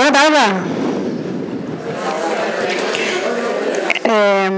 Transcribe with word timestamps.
Bona 0.00 0.12
tarda. 0.16 0.44
Eh, 4.08 4.52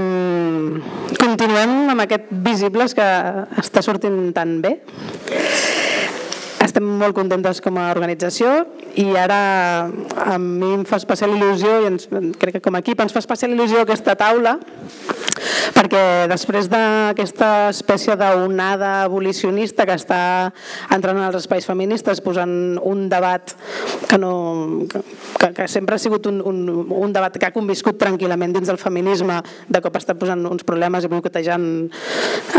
continuem 1.19 1.73
amb 1.91 2.03
aquest 2.05 2.29
Visibles 2.45 2.95
que 2.95 3.07
està 3.59 3.83
sortint 3.83 4.15
tan 4.37 4.53
bé. 4.63 4.71
Estem 6.63 6.87
molt 7.01 7.11
contentes 7.17 7.59
com 7.59 7.75
a 7.75 7.89
organització 7.91 8.53
i 8.95 9.09
ara 9.19 9.41
a 10.29 10.39
mi 10.39 10.71
em 10.77 10.87
fa 10.87 11.01
especial 11.01 11.35
il·lusió 11.35 11.75
i 11.83 11.91
ens, 11.91 12.07
crec 12.39 12.61
que 12.61 12.63
com 12.63 12.79
a 12.79 12.83
equip 12.85 13.03
ens 13.03 13.11
fa 13.11 13.19
especial 13.19 13.51
il·lusió 13.51 13.83
aquesta 13.83 14.15
taula 14.15 14.55
perquè 15.73 16.03
després 16.31 16.69
d'aquesta 16.71 17.69
espècie 17.71 18.15
d'onada 18.19 18.91
abolicionista 19.03 19.87
que 19.89 19.97
està 19.97 20.21
entrant 20.93 21.17
en 21.17 21.25
els 21.27 21.39
espais 21.41 21.67
feministes 21.67 22.21
posant 22.23 22.77
un 22.83 23.07
debat 23.11 23.55
que, 24.09 24.19
no, 24.21 24.33
que, 24.89 25.51
que 25.57 25.67
sempre 25.71 25.97
ha 25.97 26.01
sigut 26.01 26.29
un, 26.29 26.39
un, 26.45 26.63
un 26.93 27.15
debat 27.15 27.35
que 27.37 27.49
ha 27.49 27.55
conviscut 27.55 27.99
tranquil·lament 28.01 28.55
dins 28.55 28.69
del 28.69 28.81
feminisme, 28.81 29.41
de 29.67 29.83
cop 29.83 29.99
està 29.99 30.15
posant 30.19 30.45
uns 30.49 30.65
problemes 30.67 31.05
i 31.05 31.11
boicotejant 31.11 31.67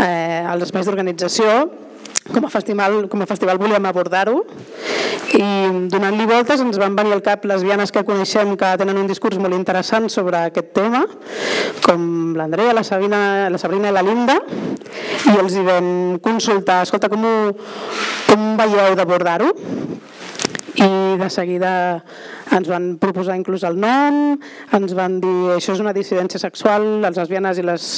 eh, 0.03 0.43
els 0.43 0.67
espais 0.67 0.87
d'organització, 0.87 1.84
com 2.33 2.45
a 2.45 2.49
festival, 2.49 3.05
com 3.09 3.21
a 3.21 3.27
festival 3.29 3.59
volíem 3.61 3.85
abordar-ho 3.85 4.39
i 5.35 5.45
donant-li 5.91 6.25
voltes 6.29 6.61
ens 6.63 6.79
van 6.81 6.95
venir 6.97 7.13
al 7.13 7.23
cap 7.25 7.45
lesbianes 7.45 7.91
que 7.93 8.05
coneixem 8.07 8.55
que 8.57 8.71
tenen 8.81 8.97
un 8.97 9.09
discurs 9.09 9.37
molt 9.41 9.57
interessant 9.57 10.07
sobre 10.09 10.45
aquest 10.47 10.71
tema 10.77 11.03
com 11.85 12.33
l'Andrea, 12.37 12.73
la, 12.73 12.85
Sabina, 12.87 13.49
la 13.51 13.61
Sabrina 13.61 13.91
i 13.91 13.95
la 13.95 14.05
Linda 14.05 14.39
i 14.41 15.35
els 15.37 15.57
hi 15.57 15.65
vam 15.65 15.87
consultar 16.23 16.81
escolta, 16.85 17.11
com, 17.13 17.25
ho, 17.25 17.35
com 18.29 18.55
veieu 18.61 18.97
d'abordar-ho? 18.97 19.53
i 20.75 21.17
de 21.17 21.29
seguida 21.29 21.71
ens 22.55 22.69
van 22.71 22.95
proposar 23.01 23.37
inclús 23.39 23.65
el 23.67 23.77
nom, 23.79 24.37
ens 24.75 24.95
van 24.97 25.19
dir 25.23 25.55
això 25.55 25.75
és 25.75 25.83
una 25.83 25.93
dissidència 25.95 26.41
sexual, 26.41 26.85
les 27.03 27.19
lesbianes 27.19 27.59
i 27.59 27.65
les, 27.65 27.89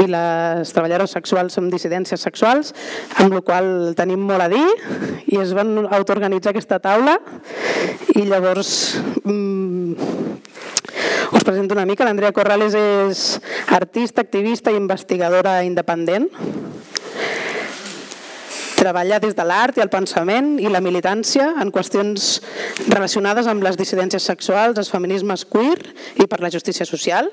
i 0.00 0.06
les 0.10 0.74
treballadores 0.74 1.14
sexuals 1.16 1.56
són 1.56 1.70
dissidències 1.72 2.22
sexuals, 2.26 2.74
amb 3.22 3.36
la 3.36 3.44
qual 3.46 3.70
tenim 3.98 4.26
molt 4.26 4.46
a 4.46 4.50
dir 4.52 4.66
i 5.30 5.40
es 5.40 5.54
van 5.56 5.76
autoorganitzar 5.86 6.54
aquesta 6.54 6.80
taula 6.82 7.18
i 8.16 8.26
llavors 8.26 8.72
mm, 9.24 9.94
us 11.32 11.44
presento 11.44 11.74
una 11.74 11.86
mica. 11.86 12.04
L'Andrea 12.04 12.34
Corrales 12.34 12.74
és 12.74 13.24
artista, 13.70 14.24
activista 14.24 14.72
i 14.72 14.80
investigadora 14.80 15.60
independent 15.66 16.28
Treballa 18.80 19.18
des 19.20 19.34
de 19.36 19.44
l'art 19.44 19.76
i 19.76 19.82
el 19.84 19.90
pensament 19.92 20.54
i 20.56 20.70
la 20.72 20.80
militància 20.80 21.50
en 21.60 21.68
qüestions 21.68 22.30
relacionades 22.86 23.44
amb 23.50 23.60
les 23.66 23.76
dissidències 23.76 24.24
sexuals, 24.24 24.78
els 24.80 24.88
feminismes 24.88 25.44
queer 25.44 25.76
i 26.16 26.24
per 26.24 26.38
la 26.40 26.48
justícia 26.48 26.86
social. 26.88 27.28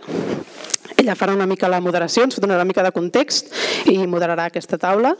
Ella 0.97 1.15
farà 1.15 1.31
una 1.37 1.47
mica 1.47 1.69
la 1.71 1.79
moderació, 1.79 2.25
ens 2.27 2.41
donarà 2.43 2.59
una 2.59 2.67
mica 2.67 2.83
de 2.83 2.91
context 2.91 3.53
i 3.87 3.95
moderarà 4.11 4.49
aquesta 4.51 4.75
taula. 4.81 5.13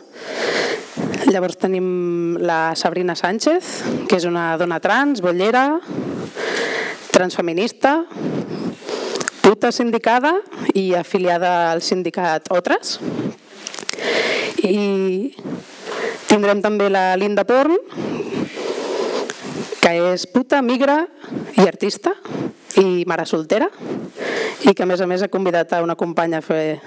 Llavors 1.32 1.62
tenim 1.62 2.36
la 2.44 2.76
Sabrina 2.76 3.16
Sánchez, 3.16 3.72
que 4.10 4.20
és 4.20 4.28
una 4.28 4.50
dona 4.60 4.82
trans, 4.84 5.24
bollera, 5.24 5.80
transfeminista, 7.16 8.02
puta 9.48 9.72
sindicada 9.72 10.34
i 10.76 10.90
afiliada 11.00 11.72
al 11.72 11.80
sindicat 11.80 12.52
Otres. 12.52 12.98
I 14.68 15.32
Tindrem 16.28 16.60
també 16.60 16.90
la 16.92 17.16
Linda 17.16 17.46
Porn, 17.48 17.78
que 19.80 19.92
és 20.12 20.26
puta, 20.28 20.60
migra 20.62 21.00
i 21.56 21.64
artista 21.64 22.12
i 22.82 23.06
mare 23.08 23.24
soltera 23.26 23.70
i 24.68 24.74
que 24.76 24.84
a 24.84 24.90
més 24.90 25.00
a 25.02 25.08
més 25.08 25.24
ha 25.24 25.32
convidat 25.32 25.72
a 25.74 25.82
una 25.86 25.96
companya 25.96 26.42
a 26.42 26.46
fer 26.46 26.80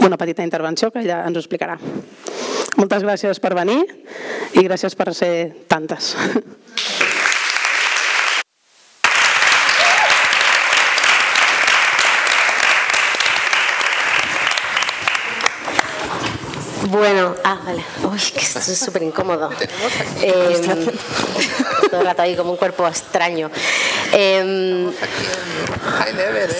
una 0.00 0.16
petita 0.16 0.42
intervenció 0.42 0.90
que 0.90 1.04
ella 1.04 1.20
ens 1.26 1.36
ho 1.36 1.42
explicarà. 1.44 1.76
Moltes 2.80 3.04
gràcies 3.04 3.42
per 3.44 3.52
venir 3.58 3.82
i 4.56 4.64
gràcies 4.64 4.96
per 4.96 5.12
ser 5.14 5.34
tantes. 5.68 6.14
Bueno, 16.92 17.34
ah, 17.42 17.58
vale. 17.64 17.82
Uy, 18.04 18.18
que 18.18 18.40
esto 18.40 18.58
es 18.58 18.78
súper 18.78 19.02
incómodo. 19.02 19.50
Eh, 20.24 20.60
todo 21.90 22.00
el 22.00 22.06
rato 22.06 22.22
ahí 22.22 22.36
como 22.36 22.52
un 22.52 22.56
cuerpo 22.56 22.86
extraño. 22.86 23.50
Eh, 24.12 24.92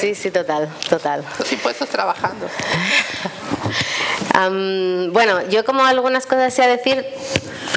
sí, 0.01 0.15
sí, 0.15 0.31
total, 0.31 0.69
total. 0.89 1.25
Los 1.39 1.53
impuestos 1.53 1.89
trabajando. 1.89 2.49
Um, 4.35 5.13
bueno, 5.13 5.47
yo 5.51 5.63
como 5.65 5.85
algunas 5.85 6.25
cosas 6.25 6.55
sé 6.55 6.67
decir, 6.67 7.05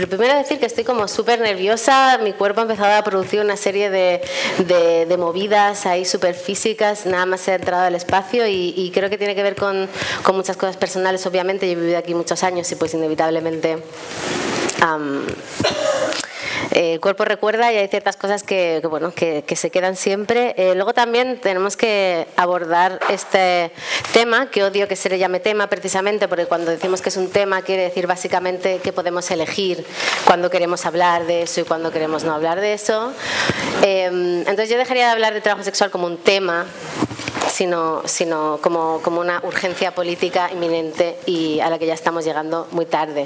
primero 0.10 0.36
decir 0.36 0.58
que 0.58 0.66
estoy 0.66 0.86
como 0.86 1.08
súper 1.10 1.42
nerviosa, 1.42 2.18
mi 2.20 2.32
cuerpo 2.32 2.62
ha 2.62 2.64
empezado 2.64 2.94
a 2.94 3.04
producir 3.04 3.42
una 3.42 3.58
serie 3.58 3.90
de, 3.90 4.22
de, 4.60 5.18
movidas 5.18 5.86
ahí 5.86 6.06
súper 6.06 6.34
físicas, 6.34 7.06
nada 7.06 7.26
más 7.26 7.46
he 7.50 7.56
entrado 7.56 7.84
al 7.84 7.96
espacio 7.96 8.48
y, 8.48 8.74
y 8.78 8.92
creo 8.92 9.10
que 9.10 9.18
tiene 9.18 9.36
que 9.36 9.44
ver 9.44 9.56
con, 9.56 9.90
con, 10.24 10.36
muchas 10.38 10.56
cosas 10.56 10.78
personales, 10.78 11.26
obviamente, 11.26 11.66
yo 11.66 11.74
he 11.74 11.76
vivido 11.76 11.98
aquí 11.98 12.14
muchos 12.14 12.42
años 12.44 12.72
y 12.72 12.76
pues 12.76 12.94
inevitablemente... 12.94 13.84
Um, 14.82 15.26
eh, 16.72 16.94
el 16.94 17.00
cuerpo 17.00 17.26
recuerda 17.26 17.72
y 17.72 17.78
hay 17.78 17.88
ciertas 17.88 18.18
cosas 18.18 18.44
que, 18.44 18.80
que 18.82 18.88
bueno, 18.88 19.12
que, 19.12 19.44
que, 19.46 19.56
se 19.56 19.70
quedan 19.70 19.96
siempre. 19.96 20.56
Eh, 20.58 20.76
luego 20.76 20.94
también 20.94 21.40
tenemos 21.40 21.78
que 21.78 22.28
abordar 22.36 23.00
este 23.10 23.72
tema, 24.14 24.50
que 24.50 24.64
odio 24.64 24.88
que 24.88 24.96
se 24.96 25.10
le 25.10 25.18
llame 25.18 25.40
tema 25.40 25.68
precisamente, 25.68 26.28
porque 26.28 26.46
cuando 26.46 26.72
decimos 26.72 27.02
que 27.02 27.10
es 27.10 27.18
un 27.18 27.30
tema 27.30 27.62
quiere 27.62 27.84
decir 27.84 28.08
básicamente 28.08 28.80
que 28.80 28.94
podemos 28.94 29.30
elegir 29.32 29.86
cuando 30.26 30.50
queremos 30.50 30.86
hablar 30.86 31.26
de 31.26 31.44
eso 31.44 31.62
y 31.62 31.64
cuando 31.64 31.92
queremos 31.92 32.24
no 32.24 32.34
hablar 32.34 32.60
de 32.60 32.74
eso. 32.74 33.14
Eh, 33.84 34.06
entonces 34.06 34.70
yo 34.70 34.78
dejaría 34.78 35.06
de 35.06 35.12
hablar 35.12 35.34
de 35.34 35.42
trabajo 35.42 35.64
sexual 35.64 35.92
como 35.92 36.08
un 36.08 36.18
tema 36.18 36.66
sino, 37.52 38.02
sino 38.06 38.60
como, 38.62 39.00
como, 39.02 39.22
una 39.22 39.40
urgencia 39.44 39.96
política 39.96 40.50
inminente 40.52 41.18
y 41.26 41.62
a 41.62 41.70
la 41.70 41.80
que 41.80 41.86
ya 41.86 41.94
estamos 41.94 42.26
llegando 42.26 42.68
muy 42.72 42.86
tarde. 42.86 43.24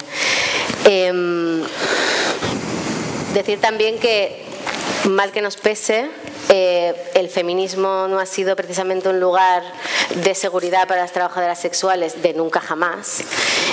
Eh, 0.85 1.11
Decir 3.33 3.59
también 3.59 3.99
que, 3.99 4.43
mal 5.05 5.31
que 5.31 5.41
nos 5.41 5.57
pese, 5.57 6.09
eh, 6.49 6.95
el 7.13 7.29
feminismo 7.29 8.07
no 8.07 8.19
ha 8.19 8.25
sido 8.25 8.55
precisamente 8.55 9.07
un 9.07 9.19
lugar 9.19 9.63
de 10.15 10.33
seguridad 10.35 10.87
para 10.87 11.01
las 11.01 11.11
trabajadoras 11.11 11.59
sexuales 11.59 12.21
de 12.21 12.33
nunca 12.33 12.59
jamás. 12.59 13.23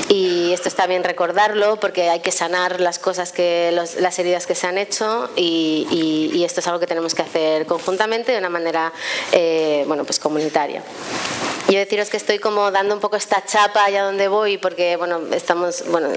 Y 0.08 0.52
esto 0.52 0.68
está 0.68 0.86
bien 0.86 1.02
recordarlo 1.02 1.76
porque 1.80 2.10
hay 2.10 2.20
que 2.20 2.32
sanar 2.32 2.80
las 2.80 2.98
cosas 2.98 3.32
que 3.32 3.72
los, 3.72 3.96
las 3.96 4.18
heridas 4.18 4.46
que 4.46 4.54
se 4.54 4.66
han 4.66 4.78
hecho 4.78 5.30
y, 5.36 6.44
esto 6.46 6.60
es 6.60 6.66
algo 6.68 6.78
que 6.78 6.86
tenemos 6.86 7.12
que 7.12 7.22
hacer 7.22 7.66
conjuntamente 7.66 8.30
de 8.30 8.38
una 8.38 8.48
manera 8.48 8.92
eh, 9.32 9.82
bueno, 9.88 10.04
pues 10.04 10.20
comunitaria. 10.20 10.80
Yo 11.68 11.80
deciros 11.80 12.10
que 12.10 12.16
estoy 12.16 12.38
como 12.38 12.70
dando 12.70 12.94
un 12.94 13.00
poco 13.00 13.16
esta 13.16 13.44
chapa 13.44 13.84
allá 13.84 14.04
donde 14.04 14.28
voy 14.28 14.56
porque 14.56 14.96
bueno, 14.96 15.20
estamos, 15.32 15.84
bueno, 15.88 16.08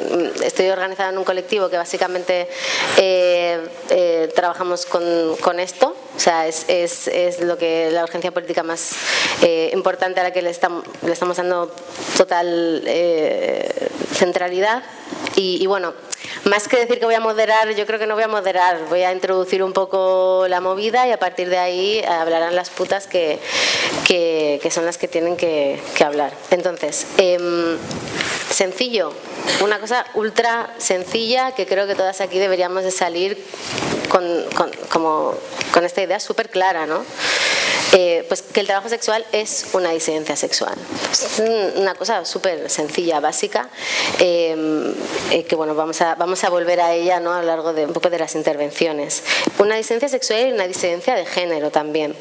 estoy 0.43 0.69
organizada 0.69 1.09
en 1.09 1.17
un 1.17 1.23
colectivo 1.23 1.69
que 1.69 1.77
básicamente 1.77 2.47
eh, 2.97 4.29
trabajamos 4.35 4.85
con, 4.85 5.59
esto, 5.59 5.95
o 6.19 6.21
sea, 6.21 6.47
es, 6.47 6.65
es, 6.67 7.07
es, 7.07 7.39
lo 7.39 7.57
que 7.57 7.91
la 7.91 8.03
urgencia 8.03 8.29
política 8.31 8.61
más 8.61 8.91
eh, 9.41 9.69
importante 9.71 10.19
a 10.19 10.23
la 10.23 10.33
que 10.33 10.41
le 10.41 10.49
estamos, 10.49 10.83
le 11.01 11.13
estamos 11.13 11.37
dando 11.37 11.73
total 12.17 12.83
eh, 12.85 13.87
centralidad 14.11 14.83
y, 15.37 15.65
bueno, 15.67 15.93
más 16.43 16.67
que 16.67 16.75
decir 16.75 16.99
que 16.99 17.05
voy 17.05 17.15
a 17.15 17.21
moderar, 17.21 17.73
yo 17.73 17.85
creo 17.85 17.97
que 17.97 18.05
no 18.05 18.15
voy 18.15 18.25
a 18.25 18.27
moderar, 18.27 18.81
voy 18.89 19.03
a 19.03 19.13
introducir 19.13 19.63
un 19.63 19.71
poco 19.71 20.45
la 20.49 20.59
movida 20.59 21.07
y 21.07 21.11
a 21.13 21.19
partir 21.19 21.49
de 21.49 21.57
ahí 21.57 22.03
hablarán 22.03 22.53
las 22.53 22.69
putas 22.69 23.07
que, 23.07 23.39
que, 24.05 24.69
son 24.71 24.85
las 24.85 24.97
que 24.97 25.07
tienen 25.07 25.37
que, 25.37 25.79
que 25.95 26.03
hablar. 26.03 26.33
Entonces, 26.51 27.07
eh, 27.17 27.77
sencillo, 28.49 29.13
una 29.61 29.79
cosa 29.79 30.05
ultra 30.13 30.73
sencilla 30.77 31.53
que 31.53 31.65
creo 31.65 31.87
que 31.87 31.95
todas 31.95 32.21
aquí 32.21 32.39
deberíamos 32.39 32.83
de 32.83 32.91
salir 32.91 33.43
con, 34.09 34.23
con, 34.55 34.71
como, 34.89 35.33
con 35.73 35.85
esta 35.85 36.01
idea 36.01 36.19
súper 36.19 36.49
clara, 36.49 36.85
¿no? 36.85 37.03
Eh, 37.93 38.23
pues 38.27 38.43
que 38.43 38.59
el 38.59 38.67
trabajo 38.67 38.87
sexual 38.87 39.25
es 39.31 39.69
una 39.73 39.89
disidencia 39.91 40.35
sexual. 40.35 40.75
Es 41.11 41.41
una 41.75 41.95
cosa 41.95 42.23
súper 42.23 42.69
sencilla, 42.69 43.19
básica, 43.19 43.69
eh, 44.19 44.93
eh, 45.31 45.43
que 45.45 45.55
bueno, 45.55 45.73
vamos 45.73 45.99
a, 46.01 46.13
vamos 46.15 46.43
a 46.43 46.49
volver 46.49 46.81
a 46.81 46.93
ella 46.93 47.19
¿no? 47.19 47.33
a 47.33 47.41
lo 47.41 47.47
largo 47.47 47.73
de 47.73 47.85
un 47.85 47.93
poco 47.93 48.09
de 48.11 48.19
las 48.19 48.35
intervenciones. 48.35 49.23
Una 49.57 49.75
disidencia 49.75 50.07
sexual 50.07 50.49
y 50.49 50.51
una 50.51 50.67
disidencia 50.67 51.15
de 51.15 51.25
género 51.25 51.71
también. 51.71 52.15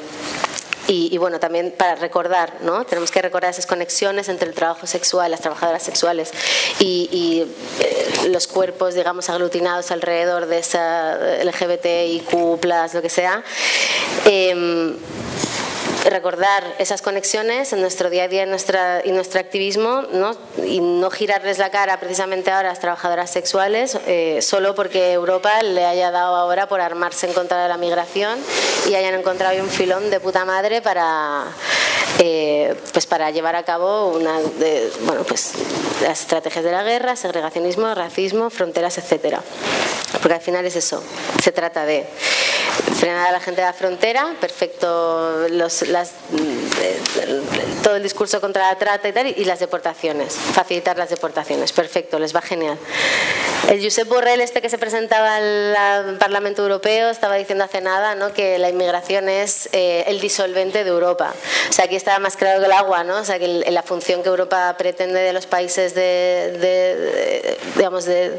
Y, 0.91 1.17
bueno, 1.19 1.39
también 1.39 1.75
para 1.77 1.97
recordar, 1.97 2.63
¿no? 2.63 2.87
Tenemos 2.87 3.11
que 3.11 3.21
recordar 3.21 3.51
esas 3.51 3.67
conexiones 3.67 4.29
entre 4.31 4.49
el 4.49 4.55
trabajo 4.55 4.87
sexual, 4.87 5.31
las 5.31 5.41
trabajadoras 5.41 5.83
sexuales 5.83 6.33
y, 6.79 7.47
eh, 7.81 8.29
los 8.31 8.47
cuerpos, 8.47 8.95
digamos, 8.95 9.29
aglutinados 9.29 9.91
alrededor 9.91 10.47
de 10.47 10.59
esa 10.59 11.19
LGBTIQ, 11.45 12.33
lo 12.95 13.03
que 13.03 13.11
sea. 13.11 13.45
Em, 14.25 14.97
recordar 16.11 16.65
esas 16.79 17.03
conexiones 17.03 17.73
en 17.73 17.81
nuestro 17.81 18.11
día 18.11 18.25
a 18.25 18.29
día 18.29 18.47
nuestra, 18.47 19.03
y 19.05 19.13
nuestro 19.13 19.41
activismo 19.41 20.03
¿no? 20.13 20.37
y 20.65 20.81
no 20.81 21.11
girarles 21.11 21.59
la 21.59 21.71
cara 21.71 21.99
precisamente 22.01 22.51
ahora 22.51 22.69
a 22.69 22.73
las 22.73 22.81
trabajadoras 22.81 23.31
sexuales 23.31 23.99
eh, 24.07 24.41
solo 24.43 24.75
porque 24.75 25.13
Europa 25.13 25.63
le 25.63 25.85
haya 25.85 26.11
dado 26.11 26.37
ahora 26.37 26.69
por 26.69 26.81
armarse 26.81 27.27
en 27.27 27.33
contra 27.33 27.63
de 27.63 27.69
la 27.69 27.77
migración 27.77 28.39
y 28.89 28.95
hayan 28.95 29.15
encontrado 29.15 29.61
un 29.63 29.69
filón 29.69 30.11
de 30.11 30.21
puta 30.21 30.45
madre 30.45 30.83
para, 30.83 31.45
eh, 32.19 32.75
pues 32.93 33.07
para 33.07 33.31
llevar 33.31 33.57
a 33.57 33.63
cabo 33.65 34.09
una 34.09 34.41
de, 34.41 34.91
bueno, 35.03 35.25
pues 35.25 35.53
las 36.03 36.21
estrategias 36.21 36.65
de 36.65 36.73
la 36.73 36.83
guerra, 36.83 37.17
segregacionismo, 37.17 37.95
racismo, 37.95 38.51
fronteras, 38.51 38.99
etcétera. 38.99 39.43
Porque 40.21 40.35
al 40.35 40.41
final 40.41 40.65
es 40.65 40.77
eso, 40.77 41.03
se 41.43 41.53
trata 41.53 41.85
de 41.85 42.07
frenar 42.99 43.29
a 43.29 43.33
la 43.33 43.41
gente 43.41 43.61
de 43.61 43.67
la 43.67 43.73
frontera, 43.73 44.35
perfecto 44.41 45.47
los, 45.51 45.83
las, 45.89 46.13
eh, 46.81 47.43
todo 47.83 47.97
el 47.97 48.03
discurso 48.03 48.41
contra 48.41 48.69
la 48.69 48.79
trata 48.79 49.09
y 49.09 49.13
tal, 49.13 49.27
y 49.27 49.45
las 49.45 49.61
deportaciones, 49.61 50.35
facilitar 50.35 50.97
las 50.97 51.11
deportaciones, 51.11 51.73
perfecto, 51.73 52.19
les 52.19 52.35
va 52.35 52.43
genial. 52.43 52.79
El 53.69 53.83
Josep 53.83 54.09
Borrell, 54.09 54.41
este 54.41 54.63
que 54.63 54.71
se 54.71 54.79
presentaba 54.79 55.37
al 55.37 56.17
Parlamento 56.19 56.63
Europeo, 56.63 57.11
estaba 57.11 57.35
diciendo 57.35 57.65
hace 57.65 57.81
nada 57.81 58.15
¿no? 58.15 58.33
que 58.33 58.59
la 58.59 58.71
inmigración 58.71 59.29
es 59.29 59.69
eh, 59.73 60.05
el 60.07 60.21
disolvente 60.21 60.85
de 60.85 60.91
Europa. 60.91 61.35
O 61.69 61.73
sea, 61.73 61.85
aquí 61.85 61.97
estaba 61.97 62.19
más 62.19 62.37
claro 62.37 62.61
que 62.61 62.67
el 62.67 62.73
agua, 62.73 63.05
¿no? 63.05 63.19
O 63.19 63.25
sea, 63.25 63.39
que 63.39 63.47
la 63.47 63.83
función 63.83 64.23
que 64.23 64.31
Europa 64.31 64.75
pretende 64.79 65.21
de 65.21 65.33
los 65.33 65.47
países 65.47 65.95
de, 65.95 67.59
digamos, 67.77 68.07
de, 68.07 68.39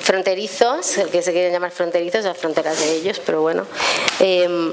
fronterizos, 0.00 0.98
que 1.10 1.22
se 1.22 1.32
quieren 1.32 1.52
llamar 1.52 1.70
fronterizos, 1.70 2.24
las 2.24 2.36
fronteras 2.36 2.78
de 2.78 2.92
ellos, 2.92 3.20
pero 3.24 3.33
bueno. 3.40 3.66
Em, 4.20 4.72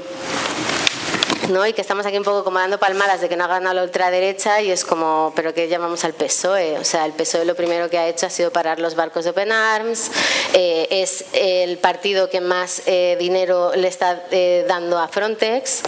¿no? 1.48 1.66
y 1.66 1.72
que 1.72 1.80
estamos 1.80 2.06
aquí 2.06 2.16
un 2.16 2.24
poco 2.24 2.44
como 2.44 2.58
dando 2.58 2.78
palmadas 2.78 3.20
de 3.20 3.28
que 3.28 3.36
no 3.36 3.44
ha 3.44 3.48
ganado 3.48 3.74
la 3.74 3.82
ultraderecha 3.82 4.60
y 4.60 4.70
es 4.70 4.84
como, 4.84 5.32
pero 5.34 5.52
que 5.54 5.68
llamamos 5.68 6.04
al 6.04 6.14
PSOE, 6.14 6.78
o 6.78 6.84
sea, 6.84 7.04
el 7.04 7.12
PSOE 7.12 7.44
lo 7.44 7.54
primero 7.54 7.90
que 7.90 7.98
ha 7.98 8.08
hecho 8.08 8.26
ha 8.26 8.30
sido 8.30 8.50
parar 8.50 8.80
los 8.80 8.94
barcos 8.94 9.24
de 9.24 9.30
Open 9.30 9.52
Arms, 9.52 10.10
eh, 10.54 10.86
es 10.90 11.24
el 11.32 11.78
partido 11.78 12.30
que 12.30 12.40
más 12.40 12.82
eh, 12.86 13.16
dinero 13.18 13.72
le 13.74 13.88
está 13.88 14.24
eh, 14.30 14.64
dando 14.68 14.98
a 14.98 15.08
Frontex, 15.08 15.82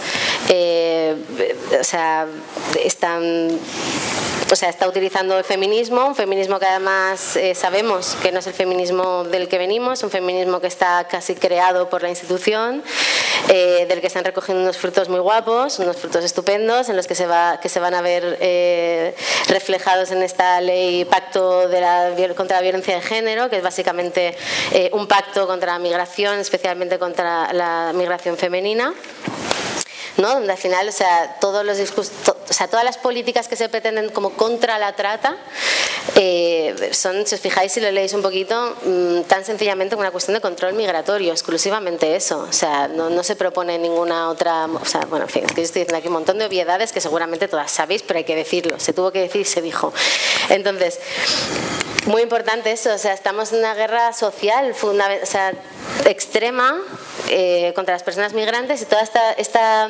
o 1.79 1.83
sea, 1.83 2.27
están 2.83 3.59
o 4.51 4.55
sea, 4.55 4.69
está 4.69 4.87
utilizando 4.87 5.37
el 5.37 5.43
feminismo, 5.43 6.05
un 6.05 6.15
feminismo 6.15 6.59
que 6.59 6.65
además 6.65 7.35
eh, 7.35 7.55
sabemos 7.55 8.15
que 8.21 8.31
no 8.31 8.39
es 8.39 8.47
el 8.47 8.53
feminismo 8.53 9.23
del 9.23 9.47
que 9.47 9.57
venimos, 9.57 10.03
un 10.03 10.11
feminismo 10.11 10.59
que 10.59 10.67
está 10.67 11.07
casi 11.09 11.35
creado 11.35 11.89
por 11.89 12.03
la 12.03 12.09
institución, 12.09 12.83
eh, 13.49 13.85
del 13.89 14.01
que 14.01 14.07
están 14.07 14.23
recogiendo 14.23 14.61
unos 14.61 14.77
frutos 14.77 15.09
muy 15.09 15.19
guapos, 15.19 15.79
unos 15.79 15.97
frutos 15.97 16.23
estupendos, 16.23 16.89
en 16.89 16.95
los 16.95 17.07
que 17.07 17.15
se, 17.15 17.25
va, 17.25 17.59
que 17.59 17.69
se 17.69 17.79
van 17.79 17.95
a 17.95 18.01
ver 18.01 18.37
eh, 18.39 19.15
reflejados 19.47 20.11
en 20.11 20.21
esta 20.21 20.61
ley 20.61 21.05
Pacto 21.05 21.67
de 21.67 21.81
la, 21.81 22.11
contra 22.35 22.57
la 22.57 22.61
Violencia 22.61 22.95
de 22.95 23.01
Género, 23.01 23.49
que 23.49 23.57
es 23.57 23.63
básicamente 23.63 24.37
un 24.91 25.07
pacto 25.07 25.47
contra 25.47 25.73
la 25.73 25.79
migración, 25.79 26.39
especialmente 26.39 26.99
contra 26.99 27.51
la 27.53 27.91
migración 27.93 28.37
femenina. 28.37 28.93
¿No? 30.17 30.33
donde 30.33 30.51
al 30.51 30.57
final, 30.57 30.87
o 30.87 30.91
sea, 30.91 31.37
todos 31.39 31.65
los 31.65 31.77
o 32.47 32.53
sea, 32.53 32.67
todas 32.67 32.85
las 32.85 32.97
políticas 32.97 33.47
que 33.47 33.55
se 33.55 33.69
pretenden 33.69 34.09
como 34.09 34.31
contra 34.31 34.77
la 34.77 34.95
trata 34.95 35.37
eh, 36.15 36.91
son, 36.91 37.25
si 37.25 37.35
os 37.35 37.41
fijáis 37.41 37.71
si 37.71 37.81
lo 37.81 37.91
leéis 37.91 38.13
un 38.13 38.21
poquito, 38.21 38.75
mm, 38.85 39.21
tan 39.21 39.43
sencillamente 39.43 39.95
una 39.95 40.11
cuestión 40.11 40.35
de 40.35 40.41
control 40.41 40.73
migratorio, 40.73 41.31
exclusivamente 41.31 42.15
eso. 42.15 42.45
O 42.47 42.53
sea, 42.53 42.87
no, 42.87 43.09
no, 43.09 43.23
se 43.23 43.35
propone 43.35 43.77
ninguna 43.79 44.29
otra. 44.29 44.65
O 44.65 44.85
sea, 44.85 45.01
bueno, 45.05 45.25
en 45.25 45.31
fin, 45.31 45.43
es 45.45 45.51
que 45.51 45.61
yo 45.61 45.65
estoy 45.65 45.81
diciendo 45.81 45.97
aquí 45.97 46.07
un 46.07 46.13
montón 46.13 46.37
de 46.37 46.45
obviedades 46.45 46.91
que 46.91 47.01
seguramente 47.01 47.47
todas 47.47 47.71
sabéis, 47.71 48.03
pero 48.03 48.19
hay 48.19 48.23
que 48.23 48.35
decirlo. 48.35 48.79
Se 48.79 48.93
tuvo 48.93 49.11
que 49.11 49.19
decir 49.21 49.41
y 49.41 49.45
se 49.45 49.61
dijo. 49.61 49.91
Entonces, 50.49 50.99
muy 52.05 52.21
importante 52.21 52.71
eso, 52.71 52.93
o 52.93 52.97
sea, 52.99 53.13
estamos 53.13 53.51
en 53.51 53.59
una 53.59 53.73
guerra 53.73 54.13
social 54.13 54.75
o 54.79 55.25
sea, 55.25 55.53
extrema 56.05 56.79
eh, 57.29 57.73
contra 57.75 57.95
las 57.95 58.03
personas 58.03 58.33
migrantes 58.33 58.81
y 58.83 58.85
toda 58.85 59.01
esta, 59.01 59.31
esta 59.33 59.89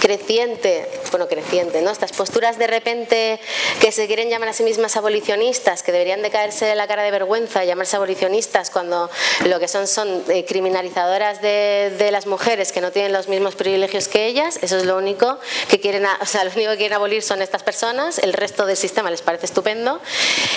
creciente, 0.00 0.88
bueno, 1.10 1.28
creciente, 1.28 1.82
¿no? 1.82 1.90
Estas 1.90 2.12
posturas 2.12 2.58
de 2.58 2.66
repente 2.66 3.40
que 3.80 3.92
se 3.92 4.06
quieren 4.06 4.30
llamar 4.30 4.48
a 4.48 4.52
sí 4.52 4.62
mismas 4.62 4.96
abolicionistas, 4.96 5.82
que 5.82 5.92
deberían 5.92 6.22
de 6.22 6.30
caerse 6.30 6.66
de 6.66 6.74
la 6.74 6.86
cara 6.86 7.02
de 7.02 7.10
vergüenza, 7.10 7.64
llamarse 7.64 7.96
abolicionistas 7.96 8.70
cuando 8.70 9.10
lo 9.46 9.60
que 9.60 9.68
son 9.68 9.86
son 9.86 10.24
eh, 10.28 10.44
criminalizadoras 10.44 11.42
de, 11.42 11.94
de, 11.98 12.10
las 12.10 12.26
mujeres 12.26 12.72
que 12.72 12.80
no 12.80 12.90
tienen 12.92 13.12
los 13.12 13.28
mismos 13.28 13.54
privilegios 13.54 14.08
que 14.08 14.26
ellas, 14.26 14.58
eso 14.62 14.76
es 14.76 14.84
lo 14.84 14.96
único 14.96 15.38
que 15.68 15.80
quieren, 15.80 16.04
o 16.20 16.26
sea, 16.26 16.44
lo 16.44 16.50
único 16.50 16.70
que 16.72 16.78
quieren 16.78 16.94
abolir 16.94 17.22
son 17.22 17.42
estas 17.42 17.62
personas, 17.62 18.18
el 18.18 18.32
resto 18.32 18.66
del 18.66 18.76
sistema 18.76 19.10
les 19.10 19.22
parece 19.22 19.46
estupendo. 19.46 20.00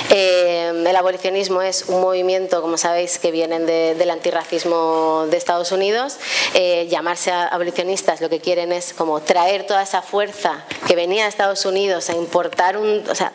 Eh, 0.09 0.71
el 0.87 0.95
abolicionismo 0.95 1.61
es 1.61 1.85
un 1.87 2.01
movimiento, 2.01 2.61
como 2.61 2.77
sabéis, 2.77 3.19
que 3.19 3.31
viene 3.31 3.59
del 3.59 4.09
antirracismo 4.09 5.25
de 5.29 5.37
Estados 5.37 5.71
Unidos. 5.71 6.17
Eh, 6.53 6.87
llamarse 6.89 7.31
abolicionistas 7.31 8.21
lo 8.21 8.29
que 8.29 8.39
quieren 8.39 8.71
es 8.71 8.93
como 8.93 9.19
traer 9.31 9.65
toda 9.65 9.83
esa 9.83 10.01
fuerza 10.01 10.61
que 10.85 10.93
venía 10.93 11.23
de 11.23 11.29
Estados 11.29 11.65
Unidos 11.65 12.09
a 12.09 12.13
importar 12.15 12.75
un... 12.75 13.01
O 13.09 13.15
sea, 13.15 13.31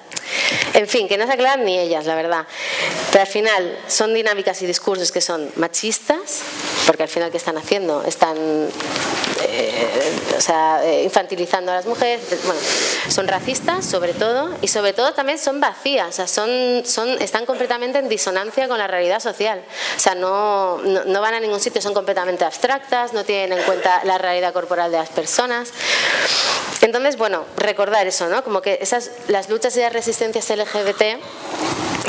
en 0.75 0.87
fin, 0.87 1.09
que 1.09 1.17
no 1.17 1.27
se 1.27 1.33
aclaran 1.33 1.65
ni 1.65 1.79
ellas, 1.79 2.05
la 2.05 2.15
verdad. 2.15 2.45
Pero 3.11 3.23
al 3.23 3.27
final 3.27 3.79
son 3.89 4.13
dinámicas 4.13 4.61
y 4.61 4.67
discursos 4.67 5.11
que 5.11 5.23
son 5.23 5.51
machistas, 5.57 6.43
porque 6.85 7.05
al 7.05 7.09
final, 7.09 7.31
¿qué 7.31 7.39
están 7.39 7.57
haciendo? 7.57 8.03
Están 8.03 8.37
eh, 9.43 10.13
o 10.37 10.41
sea, 10.41 10.85
eh, 10.85 11.05
infantilizando 11.05 11.73
a 11.73 11.77
las 11.77 11.87
mujeres. 11.87 12.21
Bueno, 12.45 12.61
son 13.09 13.29
racistas, 13.29 13.85
sobre 13.85 14.13
todo, 14.15 14.51
y 14.61 14.69
sobre 14.69 14.93
todo 14.93 15.13
también 15.13 15.39
son 15.39 15.61
vacías, 15.61 16.09
o 16.09 16.13
sea, 16.13 16.27
son, 16.27 16.83
son, 16.85 17.21
están 17.23 17.47
completamente 17.47 17.99
en 17.99 18.09
disonancia 18.09 18.69
con 18.69 18.79
la 18.79 18.87
realidad 18.87 19.21
social. 19.21 19.63
O 19.97 20.01
sea, 20.01 20.15
no, 20.15 20.79
no, 20.79 21.05
no 21.05 21.21
van 21.21 21.35
a 21.35 21.41
ningún 21.41 21.61
sitio, 21.61 21.81
son 21.81 21.95
completamente 21.95 22.45
abstractas, 22.45 23.13
no 23.13 23.25
tienen 23.25 23.59
en 23.59 23.65
cuenta 23.65 24.03
la 24.05 24.19
realidad 24.19 24.53
corporal 24.53 24.91
de 24.91 24.99
las 24.99 25.11
personas. 25.11 25.73
Entonces, 26.83 27.17
bueno, 27.17 27.45
recordar 27.57 28.07
eso, 28.07 28.29
¿no? 28.29 28.45
Como 28.45 28.63
que 28.63 28.79
esas, 28.81 29.11
las 29.29 29.49
luchas 29.49 29.77
y 29.77 29.81
las 29.81 29.93
resistencias 29.93 30.49
LGBT 30.51 31.03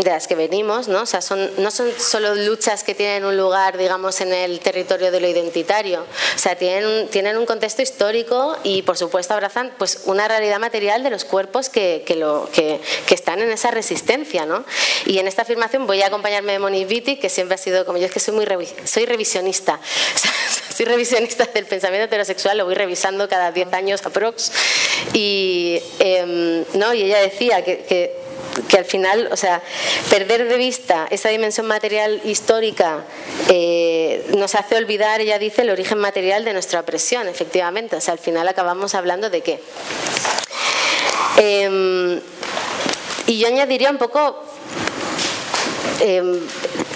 de 0.03 0.11
las 0.11 0.27
que 0.27 0.35
venimos, 0.35 0.87
¿no? 0.87 1.01
O 1.01 1.05
sea, 1.05 1.21
son, 1.21 1.49
no 1.57 1.71
son 1.71 1.91
solo 1.97 2.35
luchas 2.35 2.83
que 2.83 2.93
tienen 2.93 3.25
un 3.25 3.35
lugar, 3.35 3.77
digamos, 3.77 4.21
en 4.21 4.33
el 4.33 4.59
territorio 4.59 5.11
de 5.11 5.19
lo 5.19 5.27
identitario, 5.27 6.01
o 6.01 6.39
sea, 6.39 6.55
tienen, 6.55 7.07
tienen 7.09 7.37
un 7.37 7.45
contexto 7.45 7.81
histórico 7.81 8.57
y, 8.63 8.83
por 8.83 8.97
supuesto, 8.97 9.33
abrazan 9.33 9.73
pues, 9.77 10.01
una 10.05 10.27
realidad 10.27 10.59
material 10.59 11.03
de 11.03 11.09
los 11.09 11.25
cuerpos 11.25 11.69
que, 11.69 12.03
que, 12.05 12.15
lo, 12.15 12.49
que, 12.53 12.79
que 13.07 13.15
están 13.15 13.41
en 13.41 13.51
esa 13.51 13.71
resistencia, 13.71 14.45
¿no? 14.45 14.65
Y 15.05 15.19
en 15.19 15.27
esta 15.27 15.41
afirmación 15.41 15.87
voy 15.87 16.01
a 16.01 16.07
acompañarme 16.07 16.53
de 16.53 16.59
Moni 16.59 16.85
Vitti, 16.85 17.17
que 17.17 17.29
siempre 17.29 17.55
ha 17.55 17.57
sido, 17.57 17.85
como 17.85 17.97
yo 17.97 18.05
es 18.05 18.11
que 18.11 18.19
soy 18.19 18.35
muy 18.35 18.45
soy 18.85 19.05
revisionista, 19.05 19.79
soy 20.75 20.85
revisionista 20.85 21.45
del 21.45 21.65
pensamiento 21.65 22.05
heterosexual, 22.05 22.57
lo 22.57 22.65
voy 22.65 22.75
revisando 22.75 23.27
cada 23.27 23.51
10 23.51 23.66
años 23.73 24.05
aprox, 24.05 24.51
y, 25.13 25.81
eh, 25.99 26.65
¿no? 26.73 26.93
y 26.93 27.03
ella 27.03 27.19
decía 27.19 27.63
que, 27.63 27.79
que 27.79 28.27
que 28.69 28.77
al 28.77 28.85
final, 28.85 29.29
o 29.31 29.37
sea, 29.37 29.61
perder 30.09 30.47
de 30.47 30.57
vista 30.57 31.07
esa 31.11 31.29
dimensión 31.29 31.67
material 31.67 32.21
histórica 32.23 33.03
eh, 33.49 34.25
nos 34.35 34.55
hace 34.55 34.75
olvidar, 34.75 35.21
ella 35.21 35.37
dice, 35.37 35.61
el 35.61 35.69
origen 35.69 35.99
material 35.99 36.43
de 36.43 36.53
nuestra 36.53 36.79
opresión, 36.79 37.27
efectivamente. 37.27 37.95
O 37.95 38.01
sea, 38.01 38.13
al 38.13 38.19
final 38.19 38.47
acabamos 38.47 38.95
hablando 38.95 39.29
de 39.29 39.41
qué. 39.41 39.61
Em, 41.37 42.19
y 43.27 43.39
yo 43.39 43.47
añadiría 43.47 43.91
un 43.91 43.97
poco 43.97 44.43
Em, 45.99 46.39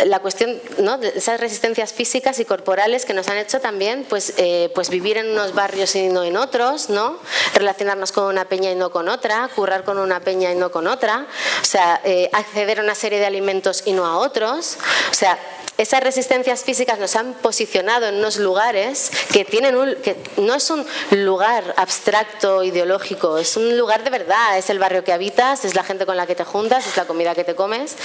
la 0.05 0.19
cuestión 0.19 0.59
¿no? 0.79 0.97
de 0.97 1.09
esas 1.09 1.39
resistencias 1.39 1.93
físicas 1.93 2.39
y 2.39 2.45
corporales 2.45 3.05
que 3.05 3.13
nos 3.13 3.27
han 3.27 3.37
hecho 3.37 3.59
también 3.59 4.05
pues, 4.07 4.33
eh, 4.37 4.71
pues 4.73 4.89
vivir 4.89 5.17
en 5.17 5.31
unos 5.31 5.53
barrios 5.53 5.95
y 5.95 6.07
no 6.07 6.23
en 6.23 6.37
otros, 6.37 6.89
¿no? 6.89 7.17
relacionarnos 7.53 8.11
con 8.11 8.25
una 8.25 8.45
peña 8.45 8.71
y 8.71 8.75
no 8.75 8.91
con 8.91 9.09
otra, 9.09 9.49
currar 9.55 9.83
con 9.83 9.97
una 9.97 10.19
peña 10.19 10.51
y 10.51 10.55
no 10.55 10.71
con 10.71 10.87
otra, 10.87 11.27
o 11.61 11.65
sea, 11.65 12.01
eh, 12.03 12.29
acceder 12.33 12.79
a 12.79 12.83
una 12.83 12.95
serie 12.95 13.19
de 13.19 13.25
alimentos 13.25 13.83
y 13.85 13.93
no 13.93 14.05
a 14.05 14.17
otros, 14.17 14.77
o 15.11 15.13
sea, 15.13 15.37
esas 15.81 16.03
resistencias 16.03 16.63
físicas 16.63 16.99
nos 16.99 17.15
han 17.15 17.33
posicionado 17.33 18.07
en 18.07 18.15
unos 18.15 18.37
lugares 18.37 19.11
que 19.33 19.45
tienen 19.45 19.75
un, 19.75 19.95
que 19.95 20.15
no 20.37 20.53
es 20.53 20.69
un 20.69 20.85
lugar 21.09 21.73
abstracto 21.75 22.63
ideológico, 22.63 23.39
es 23.39 23.57
un 23.57 23.77
lugar 23.77 24.03
de 24.03 24.11
verdad, 24.11 24.59
es 24.59 24.69
el 24.69 24.77
barrio 24.77 25.03
que 25.03 25.11
habitas, 25.11 25.65
es 25.65 25.73
la 25.73 25.83
gente 25.83 26.05
con 26.05 26.17
la 26.17 26.27
que 26.27 26.35
te 26.35 26.43
juntas, 26.43 26.85
es 26.85 26.97
la 26.97 27.05
comida 27.05 27.33
que 27.33 27.43
te 27.43 27.55
comes, 27.55 27.95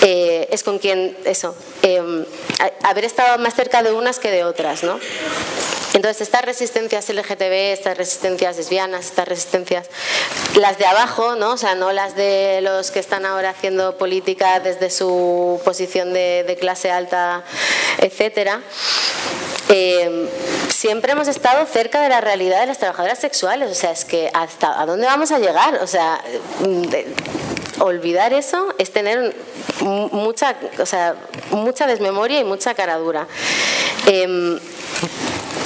eh, 0.00 0.48
es 0.50 0.62
con 0.62 0.78
quien 0.78 1.14
eso, 1.24 1.54
em, 1.82 2.24
haber 2.82 3.04
estado 3.04 3.38
más 3.38 3.54
cerca 3.54 3.82
de 3.82 3.92
unas 3.92 4.18
que 4.18 4.30
de 4.30 4.44
otras, 4.44 4.82
¿no? 4.82 4.98
Entonces, 5.94 6.22
estas 6.22 6.42
resistencias 6.42 7.10
LGTB, 7.10 7.72
estas 7.72 7.98
resistencias 7.98 8.56
lesbianas, 8.56 9.04
estas 9.06 9.28
resistencias, 9.28 9.88
las 10.54 10.78
de 10.78 10.86
abajo, 10.86 11.36
¿no? 11.36 11.52
O 11.52 11.56
sea, 11.58 11.74
no 11.74 11.92
las 11.92 12.16
de 12.16 12.60
los 12.62 12.90
que 12.90 12.98
están 12.98 13.26
ahora 13.26 13.50
haciendo 13.50 13.98
política 13.98 14.60
desde 14.60 14.88
su 14.88 15.60
posición 15.64 16.14
de, 16.14 16.56
clase 16.58 16.90
alta, 16.90 17.44
etcétera. 17.98 18.62
Eh, 19.68 20.28
siempre 20.70 21.12
hemos 21.12 21.28
estado 21.28 21.66
cerca 21.66 22.00
de 22.00 22.08
la 22.08 22.20
realidad 22.20 22.60
de 22.60 22.66
las 22.66 22.78
trabajadoras 22.78 23.18
sexuales. 23.18 23.70
O 23.70 23.74
sea, 23.74 23.90
es 23.90 24.06
que 24.06 24.30
hasta 24.32 24.80
a 24.80 24.86
dónde 24.86 25.06
vamos 25.06 25.30
a 25.30 25.38
llegar. 25.38 25.74
O 25.82 25.86
sea, 25.86 26.22
olvidar 27.84 28.32
eso 28.32 28.74
es 28.78 28.92
tener 28.92 29.34
mucha, 29.80 30.56
o 30.78 30.86
sea, 30.86 31.14
mucha 31.50 31.86
desmemoria 31.86 32.40
y 32.40 32.44
mucha 32.44 32.74
caradura. 32.74 33.26
Eh, 34.06 34.58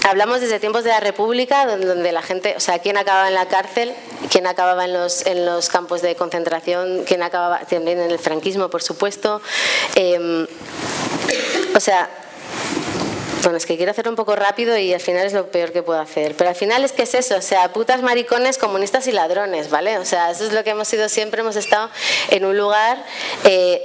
Hablamos 0.08 0.40
desde 0.40 0.60
tiempos 0.60 0.84
de 0.84 0.90
la 0.90 1.00
República, 1.00 1.66
donde 1.66 2.12
la 2.12 2.22
gente, 2.22 2.54
o 2.56 2.60
sea, 2.60 2.78
quién 2.78 2.96
acababa 2.96 3.26
en 3.26 3.34
la 3.34 3.48
cárcel, 3.48 3.92
quién 4.30 4.46
acababa 4.46 4.84
en 4.84 4.92
los, 4.92 5.26
en 5.26 5.44
los 5.44 5.68
campos 5.68 6.00
de 6.00 6.14
concentración, 6.14 7.02
quién 7.04 7.24
acababa 7.24 7.58
también 7.60 7.98
en 7.98 8.12
el 8.12 8.18
franquismo, 8.20 8.68
por 8.68 8.84
supuesto. 8.84 9.42
Em, 9.96 10.46
o 11.74 11.80
sea, 11.80 12.08
bueno, 13.42 13.58
es 13.58 13.66
que 13.66 13.76
quiero 13.76 13.90
hacer 13.90 14.08
un 14.08 14.16
poco 14.16 14.34
rápido 14.34 14.76
y 14.76 14.92
al 14.92 15.00
final 15.00 15.26
es 15.26 15.32
lo 15.32 15.50
peor 15.50 15.72
que 15.72 15.82
puedo 15.82 16.00
hacer. 16.00 16.34
Pero 16.36 16.50
al 16.50 16.56
final 16.56 16.84
es 16.84 16.92
que 16.92 17.02
es 17.02 17.14
eso, 17.14 17.36
o 17.36 17.42
sea, 17.42 17.72
putas, 17.72 18.02
maricones, 18.02 18.58
comunistas 18.58 19.06
y 19.06 19.12
ladrones, 19.12 19.70
¿vale? 19.70 19.98
O 19.98 20.04
sea, 20.04 20.30
eso 20.30 20.44
es 20.46 20.52
lo 20.52 20.64
que 20.64 20.70
hemos 20.70 20.88
sido 20.88 21.08
siempre, 21.08 21.40
hemos 21.40 21.56
estado 21.56 21.90
en 22.30 22.44
un 22.44 22.56
lugar 22.56 23.04
eh, 23.44 23.82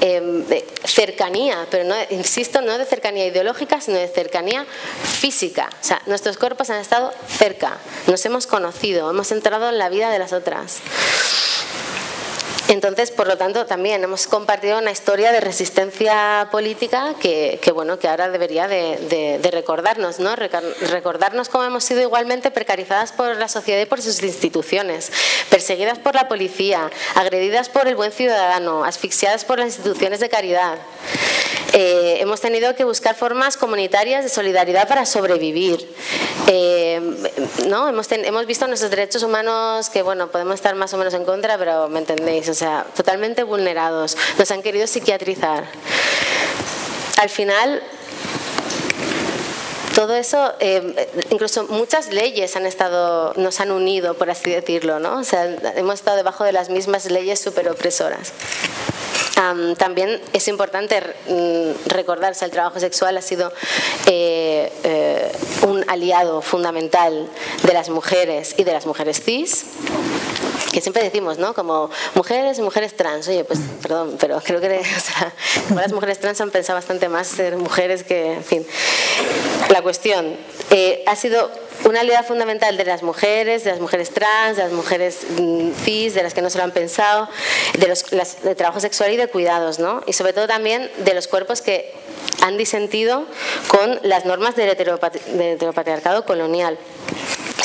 em, 0.00 0.44
de, 0.46 0.66
cercanía, 0.84 1.66
pero 1.70 1.84
no, 1.84 1.94
insisto, 2.10 2.60
no 2.62 2.78
de 2.78 2.84
cercanía 2.84 3.26
ideológica, 3.26 3.80
sino 3.80 3.98
de 3.98 4.08
cercanía 4.08 4.64
física. 5.02 5.70
O 5.80 5.84
sea, 5.84 6.00
nuestros 6.06 6.38
cuerpos 6.38 6.70
han 6.70 6.80
estado 6.80 7.12
cerca, 7.28 7.78
nos 8.06 8.24
hemos 8.24 8.46
conocido, 8.46 9.10
hemos 9.10 9.32
entrado 9.32 9.68
en 9.68 9.78
la 9.78 9.88
vida 9.88 10.10
de 10.10 10.18
las 10.18 10.32
otras. 10.32 10.78
Entonces, 12.68 13.10
por 13.10 13.26
lo 13.26 13.38
tanto, 13.38 13.64
también 13.64 14.04
hemos 14.04 14.26
compartido 14.26 14.78
una 14.78 14.90
historia 14.90 15.32
de 15.32 15.40
resistencia 15.40 16.48
política 16.52 17.14
que, 17.18 17.58
bueno, 17.74 17.98
que 17.98 18.08
ahora 18.08 18.28
debería 18.28 18.68
de, 18.68 19.40
recordarnos, 19.50 20.18
¿no? 20.18 20.36
Recordarnos 20.36 21.48
cómo 21.48 21.64
hemos 21.64 21.84
sido 21.84 22.02
igualmente 22.02 22.50
precarizadas 22.50 23.12
por 23.12 23.36
la 23.36 23.48
sociedad 23.48 23.80
y 23.80 23.86
por 23.86 24.02
sus 24.02 24.22
instituciones, 24.22 25.10
perseguidas 25.48 25.98
por 25.98 26.14
la 26.14 26.28
policía, 26.28 26.90
agredidas 27.14 27.70
por 27.70 27.88
el 27.88 27.96
buen 27.96 28.12
ciudadano, 28.12 28.84
asfixiadas 28.84 29.46
por 29.46 29.58
las 29.58 29.68
instituciones 29.68 30.20
de 30.20 30.28
caridad. 30.28 30.78
Eh, 31.72 32.18
hemos 32.20 32.40
tenido 32.40 32.74
que 32.74 32.84
buscar 32.84 33.14
formas 33.14 33.56
comunitarias 33.56 34.24
de 34.24 34.30
solidaridad 34.30 34.88
para 34.88 35.04
sobrevivir. 35.06 35.88
Eh, 36.46 37.00
¿no? 37.68 37.88
hemos, 37.88 38.10
hemos 38.10 38.46
visto 38.46 38.66
nuestros 38.66 38.90
derechos 38.90 39.22
humanos 39.22 39.90
que, 39.90 40.02
bueno, 40.02 40.28
podemos 40.28 40.54
estar 40.54 40.74
más 40.74 40.94
o 40.94 40.96
menos 40.96 41.12
en 41.14 41.24
contra, 41.24 41.58
pero 41.58 41.88
me 41.88 41.98
entendéis, 41.98 42.48
sea, 42.58 42.84
totalmente 42.96 43.42
vulnerados. 43.44 44.16
Nos 44.38 44.50
han 44.50 44.62
querido 44.62 44.86
psiquiatrizar. 44.86 45.64
Al 47.20 47.28
final, 47.28 47.82
todo 49.94 50.14
eso, 50.14 50.52
eh, 50.60 51.08
incluso 51.30 51.64
muchas 51.68 52.12
leyes 52.12 52.56
han 52.56 52.66
estado, 52.66 53.32
nos 53.36 53.60
han 53.60 53.70
unido, 53.70 54.14
por 54.14 54.30
así 54.30 54.50
decirlo, 54.50 54.98
¿no? 54.98 55.18
O 55.18 55.24
sea, 55.24 55.44
hemos 55.76 55.94
estado 55.94 56.16
debajo 56.16 56.44
de 56.44 56.52
las 56.52 56.68
mismas 56.68 57.06
leyes 57.06 57.40
súper 57.40 57.68
opresoras 57.68 58.32
también 59.76 60.20
es 60.32 60.48
importante 60.48 61.00
mm, 61.28 61.88
recordarse 61.88 62.44
el 62.44 62.50
trabajo 62.50 62.80
sexual 62.80 63.16
ha 63.16 63.22
sido 63.22 63.52
eh, 64.06 64.72
eh, 64.82 65.32
un 65.66 65.84
aliado 65.88 66.42
fundamental 66.42 67.28
de 67.62 67.72
las 67.72 67.88
mujeres 67.88 68.54
y 68.56 68.64
de 68.64 68.72
las 68.72 68.86
mujeres 68.86 69.22
cis 69.22 69.64
que 70.72 70.80
siempre 70.80 71.02
decimos, 71.02 71.38
¿no? 71.38 71.54
Como 71.54 71.90
mujeres 72.14 72.58
y 72.58 72.62
mujeres 72.62 72.96
trans. 72.96 73.28
Oye, 73.28 73.44
pues 73.44 73.60
perdón, 73.82 74.16
pero 74.20 74.40
creo 74.40 74.60
que 74.60 74.68
las 75.74 75.92
mujeres 75.92 76.18
trans 76.20 76.40
han 76.40 76.50
pensado 76.50 76.76
bastante 76.76 77.08
más 77.08 77.26
ser 77.26 77.56
mujeres 77.56 78.04
que, 78.04 78.34
en 78.34 78.44
fin. 78.44 78.66
La 79.70 79.82
cuestión 79.82 80.36
eh, 80.70 81.02
ha 81.06 81.16
sido 81.16 81.50
una 81.84 82.00
aliada 82.00 82.22
fundamental 82.22 82.76
de 82.76 82.84
las 82.84 83.02
mujeres, 83.02 83.64
de 83.64 83.70
las 83.70 83.80
mujeres 83.80 84.10
trans, 84.10 84.56
de 84.56 84.64
las 84.64 84.72
mujeres 84.72 85.26
mm, 85.38 85.70
cis, 85.84 86.14
de 86.14 86.22
las 86.22 86.34
que 86.34 86.42
no 86.42 86.50
se 86.50 86.58
lo 86.58 86.64
han 86.64 86.72
pensado, 86.72 87.28
de 87.78 87.88
los 87.88 88.04
de 88.42 88.54
trabajo 88.54 88.80
sexual 88.80 89.12
y 89.12 89.16
de 89.16 89.28
cuidados, 89.28 89.78
¿no? 89.78 90.02
Y 90.06 90.12
sobre 90.12 90.32
todo 90.32 90.46
también 90.46 90.90
de 90.98 91.14
los 91.14 91.28
cuerpos 91.28 91.62
que 91.62 91.94
han 92.42 92.56
disentido 92.56 93.26
con 93.68 94.00
las 94.02 94.24
normas 94.24 94.56
del, 94.56 94.70
heteropatriarcado 94.70 96.24
colonial. 96.24 96.78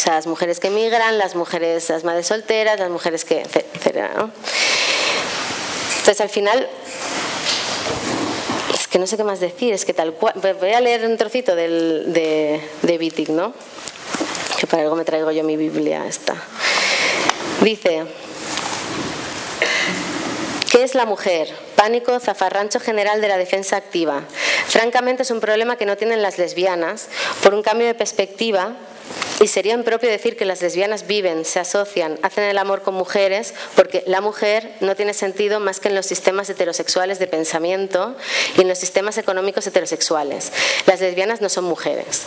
Sea, 0.03 0.15
las 0.15 0.27
mujeres 0.27 0.59
que 0.59 0.67
emigran, 0.67 1.17
las 1.17 1.33
mujeres, 1.33 1.87
las 1.87 2.03
madres 2.03 2.27
solteras, 2.27 2.77
las 2.77 2.89
mujeres 2.89 3.23
que... 3.23 3.39
etcétera, 3.39 4.11
¿no? 4.17 4.31
Entonces, 5.99 6.19
al 6.19 6.27
final, 6.27 6.67
es 8.73 8.87
que 8.89 8.99
no 8.99 9.07
sé 9.07 9.15
qué 9.15 9.23
más 9.23 9.39
decir, 9.39 9.73
es 9.73 9.85
que 9.85 9.93
tal 9.93 10.11
cual... 10.11 10.33
Voy 10.59 10.73
a 10.73 10.81
leer 10.81 11.05
un 11.05 11.15
trocito 11.15 11.55
del, 11.55 12.11
de, 12.11 12.59
de 12.81 13.25
¿no? 13.29 13.53
que 14.59 14.67
para 14.67 14.83
algo 14.83 14.97
me 14.97 15.05
traigo 15.05 15.31
yo 15.31 15.41
mi 15.45 15.55
Biblia 15.55 16.05
esta. 16.05 16.35
Dice, 17.61 18.03
¿qué 20.69 20.83
es 20.83 20.95
la 20.95 21.05
mujer? 21.05 21.47
Pánico, 21.77 22.19
zafarrancho 22.19 22.81
general 22.81 23.21
de 23.21 23.29
la 23.29 23.37
defensa 23.37 23.77
activa. 23.77 24.23
Francamente 24.67 25.23
es 25.23 25.31
un 25.31 25.39
problema 25.39 25.77
que 25.77 25.85
no 25.85 25.95
tienen 25.95 26.21
las 26.21 26.39
lesbianas 26.39 27.07
por 27.41 27.53
un 27.53 27.63
cambio 27.63 27.87
de 27.87 27.93
perspectiva 27.93 28.75
y 29.41 29.47
sería 29.47 29.73
impropio 29.73 30.09
decir 30.09 30.37
que 30.37 30.45
las 30.45 30.61
lesbianas 30.61 31.07
viven, 31.07 31.45
se 31.45 31.59
asocian, 31.59 32.17
hacen 32.21 32.45
el 32.45 32.57
amor 32.57 32.81
con 32.81 32.93
mujeres, 32.93 33.53
porque 33.75 34.03
la 34.07 34.21
mujer 34.21 34.75
no 34.79 34.95
tiene 34.95 35.13
sentido 35.13 35.59
más 35.59 35.79
que 35.79 35.89
en 35.89 35.95
los 35.95 36.05
sistemas 36.05 36.49
heterosexuales 36.49 37.19
de 37.19 37.27
pensamiento 37.27 38.15
y 38.57 38.61
en 38.61 38.67
los 38.67 38.77
sistemas 38.77 39.17
económicos 39.17 39.67
heterosexuales. 39.67 40.51
Las 40.85 41.01
lesbianas 41.01 41.41
no 41.41 41.49
son 41.49 41.65
mujeres. 41.65 42.23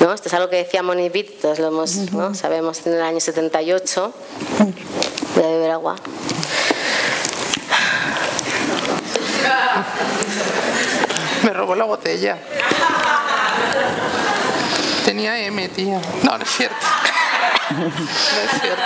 ¿no? 0.00 0.12
Esto 0.12 0.28
es 0.28 0.34
algo 0.34 0.50
que 0.50 0.56
decía 0.56 0.82
Moni 0.82 1.08
todos 1.40 1.58
lo 1.58 1.68
hemos, 1.68 1.96
¿no? 2.12 2.34
sabemos, 2.34 2.86
en 2.86 2.94
el 2.94 3.02
año 3.02 3.20
78. 3.20 4.12
Voy 5.34 5.44
a 5.44 5.48
beber 5.48 5.70
agua. 5.70 5.96
Me 11.42 11.50
robó 11.50 11.74
la 11.74 11.84
botella. 11.84 12.38
Tenía 15.08 15.38
M, 15.38 15.68
tío. 15.70 15.98
No, 16.22 16.36
no 16.36 16.44
es 16.44 16.50
cierto. 16.50 16.76
No 17.70 17.86
es 17.86 18.60
cierto. 18.60 18.82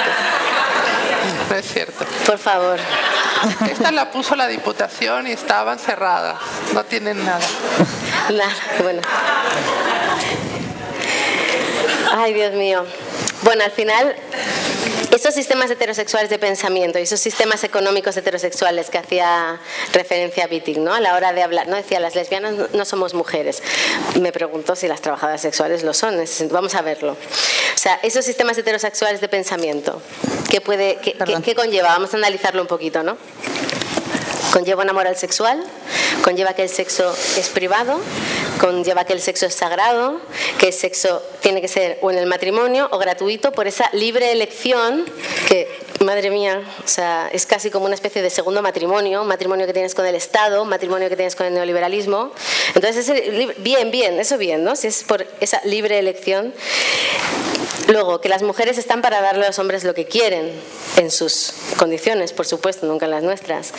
No 1.50 1.56
es 1.56 1.66
cierto. 1.66 2.04
Por 2.24 2.38
favor. 2.38 2.78
Esta 3.68 3.90
la 3.90 4.08
puso 4.12 4.36
la 4.36 4.46
diputación 4.46 5.26
y 5.26 5.32
estaban 5.32 5.80
cerradas. 5.80 6.36
No 6.74 6.84
tienen 6.84 7.24
nada. 7.24 7.44
Nada, 8.30 8.54
bueno. 8.84 9.02
Ay, 12.16 12.34
Dios 12.34 12.52
mío. 12.52 12.86
Bueno, 13.42 13.64
al 13.64 13.72
final 13.72 14.14
esos 15.10 15.34
sistemas 15.34 15.70
heterosexuales 15.70 16.30
de 16.30 16.38
pensamiento 16.38 16.98
y 16.98 17.02
esos 17.02 17.20
sistemas 17.20 17.64
económicos 17.64 18.16
heterosexuales 18.16 18.88
que 18.88 18.98
hacía 18.98 19.60
referencia 19.92 20.44
a 20.44 20.48
Wittig, 20.48 20.78
¿no? 20.78 20.94
A 20.94 21.00
la 21.00 21.14
hora 21.14 21.32
de 21.32 21.42
hablar, 21.42 21.68
no 21.68 21.76
decía 21.76 22.00
las 22.00 22.14
lesbianas 22.14 22.54
no 22.72 22.84
somos 22.84 23.14
mujeres. 23.14 23.62
Me 24.20 24.32
pregunto 24.32 24.76
si 24.76 24.88
las 24.88 25.00
trabajadoras 25.02 25.40
sexuales 25.40 25.82
lo 25.82 25.92
son. 25.92 26.16
Vamos 26.50 26.74
a 26.74 26.82
verlo. 26.82 27.12
O 27.12 27.78
sea, 27.78 27.98
esos 28.02 28.24
sistemas 28.24 28.56
heterosexuales 28.58 29.20
de 29.20 29.28
pensamiento, 29.28 30.00
¿qué 30.48 30.60
puede, 30.60 30.96
qué, 31.02 31.16
qué 31.44 31.54
conlleva? 31.54 31.88
Vamos 31.88 32.14
a 32.14 32.16
analizarlo 32.16 32.62
un 32.62 32.68
poquito, 32.68 33.02
¿no? 33.02 33.18
Conlleva 34.52 34.82
una 34.82 34.92
moral 34.92 35.16
sexual, 35.16 35.62
conlleva 36.22 36.54
que 36.54 36.62
el 36.62 36.68
sexo 36.68 37.14
es 37.36 37.48
privado, 37.48 38.00
conlleva 38.62 39.04
que 39.04 39.12
el 39.12 39.20
sexo 39.20 39.46
es 39.46 39.54
sagrado, 39.54 40.20
que 40.60 40.68
el 40.68 40.72
sexo 40.72 41.20
tiene 41.40 41.60
que 41.60 41.66
ser 41.66 41.98
o 42.00 42.12
en 42.12 42.18
el 42.18 42.26
matrimonio 42.26 42.88
o 42.92 42.98
gratuito 42.98 43.50
por 43.50 43.66
esa 43.66 43.90
libre 43.92 44.30
elección 44.30 45.04
que, 45.48 45.66
madre 46.04 46.30
mía, 46.30 46.62
o 46.84 46.86
sea, 46.86 47.28
es 47.32 47.44
casi 47.44 47.70
como 47.70 47.86
una 47.86 47.96
especie 47.96 48.22
de 48.22 48.30
segundo 48.30 48.62
matrimonio, 48.62 49.24
matrimonio 49.24 49.66
que 49.66 49.72
tienes 49.72 49.96
con 49.96 50.06
el 50.06 50.14
Estado, 50.14 50.64
matrimonio 50.64 51.08
que 51.08 51.16
tienes 51.16 51.34
con 51.34 51.46
el 51.46 51.54
neoliberalismo. 51.54 52.30
Entonces, 52.76 53.12
bien, 53.58 53.90
bien, 53.90 54.20
eso 54.20 54.38
bien, 54.38 54.62
¿no? 54.62 54.76
Si 54.76 54.86
es 54.86 55.02
por 55.02 55.26
esa 55.40 55.60
libre 55.64 55.98
elección. 55.98 56.54
Luego, 57.92 58.22
que 58.22 58.30
las 58.30 58.42
mujeres 58.42 58.78
están 58.78 59.02
para 59.02 59.20
darle 59.20 59.44
a 59.44 59.48
los 59.48 59.58
hombres 59.58 59.84
lo 59.84 59.92
que 59.92 60.06
quieren, 60.06 60.50
en 60.96 61.10
sus 61.10 61.52
condiciones, 61.78 62.32
por 62.32 62.46
supuesto, 62.46 62.86
nunca 62.86 63.04
en 63.04 63.10
las 63.10 63.22
nuestras. 63.22 63.74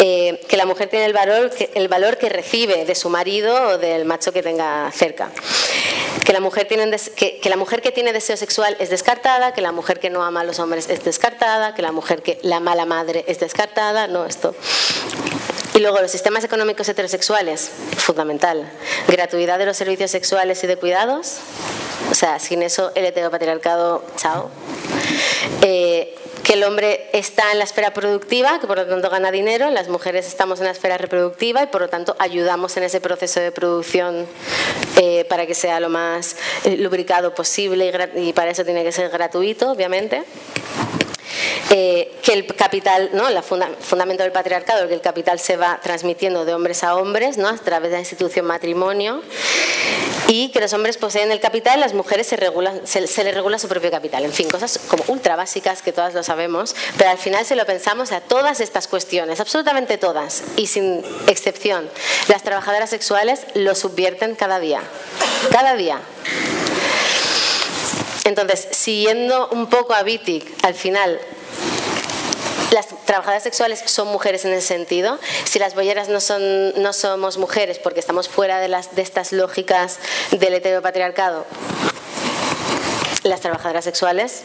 Eh, 0.00 0.40
que 0.48 0.56
la 0.56 0.66
mujer 0.66 0.88
tiene 0.88 1.04
el 1.04 1.12
valor, 1.12 1.50
que, 1.50 1.70
el 1.76 1.86
valor 1.86 2.18
que 2.18 2.28
recibe 2.28 2.84
de 2.84 2.94
su 2.96 3.08
marido 3.08 3.54
o 3.68 3.78
del 3.78 4.04
macho 4.04 4.32
que 4.32 4.42
tenga 4.42 4.90
cerca. 4.90 5.30
Que 6.24 6.32
la, 6.32 6.40
mujer 6.40 6.66
que, 6.66 7.38
que 7.38 7.50
la 7.50 7.56
mujer 7.56 7.82
que 7.82 7.92
tiene 7.92 8.12
deseo 8.12 8.36
sexual 8.36 8.76
es 8.80 8.90
descartada, 8.90 9.54
que 9.54 9.60
la 9.60 9.70
mujer 9.70 10.00
que 10.00 10.10
no 10.10 10.24
ama 10.24 10.40
a 10.40 10.44
los 10.44 10.58
hombres 10.58 10.88
es 10.88 11.04
descartada, 11.04 11.72
que 11.74 11.82
la 11.82 11.92
mujer 11.92 12.22
que 12.22 12.40
la 12.42 12.58
mala 12.58 12.84
madre 12.84 13.24
es 13.28 13.38
descartada, 13.38 14.08
no, 14.08 14.26
esto. 14.26 14.56
Luego 15.82 16.00
los 16.00 16.12
sistemas 16.12 16.44
económicos 16.44 16.88
heterosexuales, 16.88 17.68
fundamental. 17.96 18.70
Gratuidad 19.08 19.58
de 19.58 19.66
los 19.66 19.76
servicios 19.76 20.12
sexuales 20.12 20.62
y 20.62 20.68
de 20.68 20.76
cuidados, 20.76 21.38
O 22.08 22.14
sea, 22.14 22.38
sin 22.38 22.62
eso 22.62 22.92
el 22.94 23.04
heteropatriarcado, 23.06 24.04
chao. 24.16 24.48
Eh, 25.62 26.14
que 26.44 26.52
el 26.52 26.62
hombre 26.62 27.08
está 27.12 27.50
en 27.50 27.58
la 27.58 27.64
esfera 27.64 27.92
productiva, 27.92 28.60
que 28.60 28.68
por 28.68 28.76
lo 28.76 28.86
tanto 28.86 29.10
gana 29.10 29.32
dinero, 29.32 29.70
las 29.70 29.88
mujeres 29.88 30.28
estamos 30.28 30.60
en 30.60 30.66
la 30.66 30.70
esfera 30.70 30.98
reproductiva 30.98 31.64
y 31.64 31.66
por 31.66 31.80
lo 31.80 31.88
tanto 31.88 32.14
ayudamos 32.20 32.76
en 32.76 32.84
ese 32.84 33.00
proceso 33.00 33.40
de 33.40 33.50
producción 33.50 34.26
eh, 35.00 35.24
para 35.28 35.46
que 35.46 35.54
sea 35.54 35.80
lo 35.80 35.88
más 35.88 36.36
eh, 36.62 36.76
lubricado 36.76 37.34
posible 37.34 37.92
y, 38.14 38.28
y 38.28 38.32
para 38.32 38.52
eso 38.52 38.64
tiene 38.64 38.84
que 38.84 38.92
ser 38.92 39.10
gratuito, 39.10 39.72
obviamente. 39.72 40.22
Eh, 41.70 42.12
que 42.22 42.32
el 42.32 42.46
capital, 42.46 43.10
¿no? 43.12 43.28
el 43.28 43.42
fundamento 43.42 44.22
del 44.22 44.32
patriarcado, 44.32 44.88
que 44.88 44.94
el 44.94 45.00
capital 45.00 45.38
se 45.38 45.56
va 45.56 45.80
transmitiendo 45.82 46.44
de 46.44 46.54
hombres 46.54 46.84
a 46.84 46.96
hombres 46.96 47.38
¿no? 47.38 47.48
a 47.48 47.56
través 47.56 47.90
de 47.90 47.96
la 47.96 48.00
institución 48.00 48.46
matrimonio 48.46 49.22
y 50.28 50.50
que 50.50 50.60
los 50.60 50.72
hombres 50.72 50.96
poseen 50.96 51.30
el 51.30 51.40
capital, 51.40 51.80
las 51.80 51.94
mujeres 51.94 52.26
se, 52.26 52.36
regulan, 52.36 52.86
se, 52.86 53.00
les 53.00 53.34
regula 53.34 53.58
su 53.58 53.68
propio 53.68 53.90
capital. 53.90 54.24
En 54.24 54.32
fin, 54.32 54.48
cosas 54.48 54.78
como 54.88 55.04
ultra 55.08 55.36
básicas 55.36 55.82
que 55.82 55.92
todas 55.92 56.14
lo 56.14 56.22
sabemos, 56.22 56.74
pero 56.96 57.10
al 57.10 57.18
final 57.18 57.44
si 57.44 57.54
lo 57.54 57.66
pensamos 57.66 58.12
a 58.12 58.20
todas 58.20 58.60
estas 58.60 58.88
cuestiones, 58.88 59.40
absolutamente 59.40 59.98
todas 59.98 60.42
y 60.56 60.66
sin 60.68 61.04
excepción, 61.26 61.88
las 62.28 62.42
trabajadoras 62.42 62.90
sexuales 62.90 63.46
lo 63.54 63.74
subvierten 63.74 64.34
cada 64.34 64.58
día, 64.58 64.82
cada 65.50 65.74
día. 65.74 66.00
Entonces, 68.24 68.68
siguiendo 68.70 69.48
un 69.48 69.68
poco 69.68 69.94
a 69.94 70.02
Wittig, 70.02 70.44
al 70.62 70.74
final 70.74 71.20
las 72.72 72.86
trabajadoras 73.04 73.42
sexuales 73.42 73.82
son 73.84 74.08
mujeres 74.08 74.44
en 74.44 74.52
ese 74.52 74.66
sentido. 74.66 75.18
Si 75.44 75.58
las 75.58 75.74
bolleras 75.74 76.08
no, 76.08 76.20
son, 76.20 76.80
no 76.80 76.92
somos 76.92 77.36
mujeres 77.36 77.78
porque 77.78 78.00
estamos 78.00 78.28
fuera 78.28 78.60
de, 78.60 78.68
las, 78.68 78.94
de 78.94 79.02
estas 79.02 79.32
lógicas 79.32 79.98
del 80.30 80.54
heteropatriarcado, 80.54 81.44
las 83.24 83.40
trabajadoras 83.40 83.84
sexuales 83.84 84.42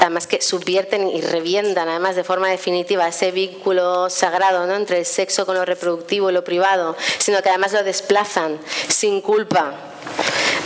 además 0.00 0.26
que 0.26 0.42
subvierten 0.42 1.08
y 1.08 1.22
revientan 1.22 1.88
además 1.88 2.14
de 2.14 2.24
forma 2.24 2.50
definitiva 2.50 3.08
ese 3.08 3.30
vínculo 3.30 4.10
sagrado 4.10 4.66
¿no? 4.66 4.74
entre 4.74 4.98
el 4.98 5.06
sexo 5.06 5.46
con 5.46 5.54
lo 5.54 5.64
reproductivo 5.64 6.28
y 6.28 6.32
lo 6.34 6.44
privado, 6.44 6.94
sino 7.18 7.40
que 7.40 7.48
además 7.48 7.72
lo 7.72 7.82
desplazan 7.82 8.58
sin 8.88 9.22
culpa 9.22 9.93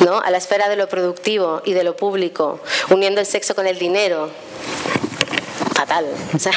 ¿no? 0.01 0.19
a 0.21 0.31
la 0.31 0.39
esfera 0.39 0.69
de 0.69 0.77
lo 0.77 0.89
productivo 0.89 1.63
y 1.65 1.73
de 1.73 1.85
lo 1.85 1.97
público, 1.97 2.61
uniendo 2.91 3.21
el 3.21 3.27
sexo 3.27 3.55
con 3.55 3.67
el 3.67 3.79
dinero. 3.79 4.31
Fatal. 5.75 6.07
O 6.35 6.39
sea, 6.39 6.53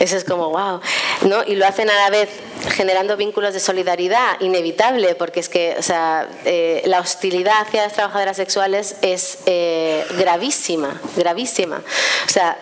eso 0.00 0.16
es 0.16 0.24
como, 0.24 0.50
wow. 0.50 0.80
¿no? 1.22 1.44
Y 1.44 1.54
lo 1.54 1.66
hacen 1.66 1.88
a 1.88 1.94
la 1.94 2.10
vez 2.10 2.28
generando 2.70 3.16
vínculos 3.16 3.54
de 3.54 3.60
solidaridad 3.60 4.40
inevitable, 4.40 5.14
porque 5.14 5.40
es 5.40 5.48
que 5.48 5.76
o 5.78 5.82
sea, 5.82 6.28
eh, 6.44 6.82
la 6.86 7.00
hostilidad 7.00 7.60
hacia 7.60 7.82
las 7.82 7.92
trabajadoras 7.92 8.36
sexuales 8.36 8.96
es 9.02 9.38
eh, 9.46 10.04
gravísima, 10.18 11.00
gravísima. 11.16 11.82
O 12.26 12.28
sea, 12.28 12.58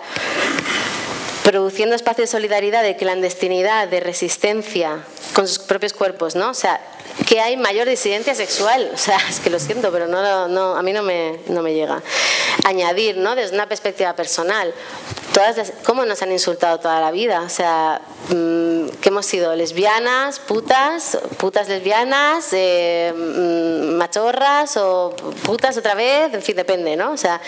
produciendo 1.45 1.95
espacios 1.95 2.29
de 2.29 2.33
solidaridad, 2.33 2.83
de 2.83 2.97
clandestinidad, 2.97 3.89
de 3.89 4.01
resistencia 4.01 5.05
con 5.35 5.49
sus 5.49 5.59
propios 5.59 5.93
cuerpos, 5.93 6.35
¿no? 6.35 6.51
O 6.51 6.55
sea, 6.55 6.81
que 7.27 7.41
hay 7.41 7.57
mayor 7.57 7.89
disidencia 7.89 8.35
sexual. 8.35 8.91
O 9.03 9.05
sea, 9.05 9.19
es 9.29 9.41
que 9.41 9.51
lo 9.51 9.59
siento, 9.59 9.91
pero 9.91 10.07
no, 10.07 10.49
no, 10.49 10.77
a 10.77 10.83
mí 10.83 10.93
no 10.93 11.03
me, 11.03 11.41
no 11.49 11.63
me 11.63 11.75
llega. 11.75 12.03
Añadir, 12.65 13.17
¿no? 13.17 13.35
Desde 13.35 13.55
una 13.55 13.67
perspectiva 13.67 14.15
personal, 14.15 14.73
todas 15.33 15.73
cómo 15.85 16.05
nos 16.05 16.23
han 16.23 16.31
insultado 16.31 16.79
toda 16.79 17.01
la 17.01 17.11
vida. 17.11 17.41
O 17.41 17.49
sea, 17.49 18.01
mm, 18.29 18.89
que 19.01 19.09
hemos 19.09 19.27
sido 19.27 19.55
lesbianas, 19.57 20.39
putas, 20.39 21.19
putas 21.39 21.69
lesbianas, 21.69 22.49
eh, 22.53 23.13
mm, 23.15 23.97
machorras 23.97 24.77
o 24.77 25.15
putas 25.45 25.77
otra 25.77 25.95
vez, 25.95 26.33
en 26.33 26.43
fin, 26.43 26.55
depende, 26.55 26.97
¿no? 26.97 27.13
O 27.13 27.17
sea, 27.17 27.41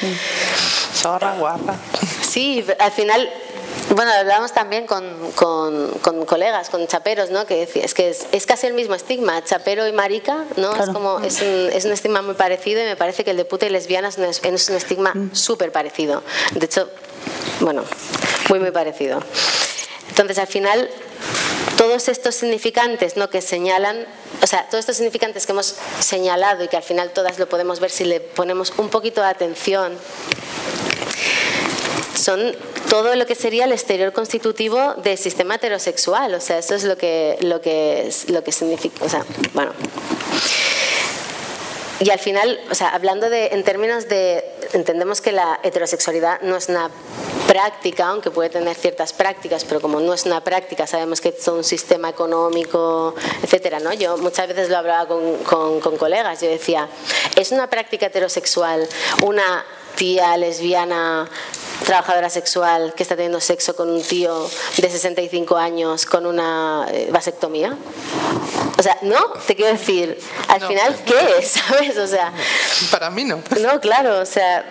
zorra, 0.95 1.37
guapa. 1.39 1.77
Sí, 2.23 2.65
al 2.79 2.93
final 2.93 3.31
bueno, 3.91 4.11
hablábamos 4.13 4.53
también 4.53 4.87
con, 4.87 5.05
con, 5.35 6.27
colegas, 6.27 6.71
con 6.71 6.87
chaperos, 6.87 7.31
¿no? 7.31 7.47
Que 7.47 7.63
es 7.63 7.95
que 7.95 8.09
es, 8.09 8.47
casi 8.47 8.67
el 8.67 8.75
mismo 8.75 8.95
estigma, 8.95 9.43
chapero 9.45 9.87
y 9.87 9.93
marica, 9.93 10.45
¿no? 10.57 10.75
Es 10.75 10.91
como 10.91 11.21
es 11.21 11.41
un, 11.43 11.71
es 11.73 11.85
un, 11.85 11.93
estigma 11.93 12.23
muy 12.23 12.35
parecido 12.35 12.81
y 12.83 12.85
me 12.85 12.97
parece 12.97 13.25
que 13.25 13.31
el 13.31 13.37
de 13.37 13.45
puta 13.45 13.67
y 13.67 13.71
lesbianas 13.71 14.19
es, 14.19 14.41
es 14.43 14.69
un 14.69 14.77
estigma 14.77 15.13
mm. 15.15 15.35
súper 15.35 15.73
parecido. 15.73 16.23
De 16.53 16.67
hecho, 16.67 16.89
bueno, 17.61 17.85
muy 18.49 18.59
muy 18.59 18.71
parecido. 18.71 19.21
Entonces, 20.09 20.39
al 20.39 20.47
final, 20.47 20.89
todos 21.77 22.09
estos 22.09 22.35
significantes 22.35 23.17
¿no? 23.17 23.29
que 23.31 23.43
señalan, 23.43 24.07
o 24.43 24.47
sea, 24.47 24.67
todos 24.67 24.81
estos 24.81 24.97
significantes 24.97 25.47
que 25.47 25.53
hemos 25.53 25.77
señalado 26.01 26.65
y 26.65 26.69
que 26.69 26.77
al 26.77 26.83
final 26.83 27.11
todas 27.11 27.39
lo 27.39 27.49
podemos 27.49 27.81
ver 27.81 27.91
si 27.91 28.05
le 28.05 28.21
ponemos 28.21 28.73
un 28.77 28.89
poquito 28.89 29.21
de 29.21 29.29
atención, 29.29 29.99
son 32.15 32.55
todo 32.89 33.15
lo 33.17 33.27
que 33.27 33.35
sería 33.35 33.65
el 33.65 33.73
exterior 33.73 34.13
constitutivo 34.13 34.95
del 34.95 35.19
sistema 35.19 35.57
heterosexual. 35.57 36.35
O 36.35 36.41
sea, 36.41 36.59
eso 36.59 36.75
es 36.75 36.85
lo 36.85 36.97
que, 36.97 37.37
lo 37.41 37.61
que, 37.61 38.11
lo 38.29 38.45
que 38.45 38.53
significa. 38.53 39.05
O 39.05 39.09
sea, 39.09 39.25
bueno. 39.53 39.73
Y 42.01 42.11
al 42.11 42.19
final, 42.19 42.61
o 42.71 42.75
sea, 42.75 42.89
hablando 42.89 43.31
de, 43.31 43.47
en 43.49 43.63
términos 43.63 44.09
de, 44.09 44.45
entendemos 44.73 45.21
que 45.21 45.33
la 45.33 45.61
heterosexualidad 45.63 46.41
no 46.43 46.57
es 46.57 46.69
una 46.69 46.91
práctica, 47.47 48.09
aunque 48.09 48.31
puede 48.31 48.51
tener 48.51 48.75
ciertas 48.75 49.13
prácticas, 49.13 49.65
pero 49.65 49.81
como 49.81 50.01
no 50.01 50.13
es 50.13 50.27
una 50.27 50.43
práctica, 50.43 50.87
sabemos 50.87 51.21
que 51.21 51.29
es 51.29 51.49
un 51.49 51.63
sistema 51.63 52.09
económico, 52.09 53.15
etcétera, 53.43 53.81
¿no? 53.81 53.93
Yo 53.93 54.17
muchas 54.17 54.49
veces 54.49 54.71
lo 54.71 54.79
hablaba 54.79 55.07
con, 55.07 55.37
con, 55.39 55.81
con 55.81 55.97
colegas, 55.97 56.41
yo 56.41 56.49
decía, 56.49 56.89
¿es 57.37 57.53
una 57.53 57.69
práctica 57.71 58.07
heterosexual 58.07 58.89
una 59.23 59.65
tía 59.95 60.37
lesbiana 60.37 61.29
trabajadora 61.85 62.31
sexual 62.31 62.95
que 62.95 63.03
está 63.03 63.15
teniendo 63.15 63.41
sexo 63.41 63.77
con 63.77 63.91
un 63.91 64.03
tío 64.03 64.49
de 64.77 64.91
65 64.91 65.57
años 65.57 66.07
con 66.07 66.27
una 66.27 66.87
eh, 66.91 67.09
vasectomía? 67.13 67.77
O 68.77 68.83
sea, 68.83 68.99
no, 69.03 69.33
te 69.47 69.55
quiero 69.55 69.73
decir, 69.73 70.19
al 70.49 70.61
final, 70.61 70.97
¿qué 71.05 71.39
es? 71.39 71.49
¿Sabes? 71.69 71.97
O 71.97 72.07
sea, 72.07 72.33
para 72.91 73.11
mí 73.11 73.25
no. 73.25 73.41
No, 73.61 73.81
claro, 73.81 74.21
o 74.21 74.27
sea, 74.27 74.65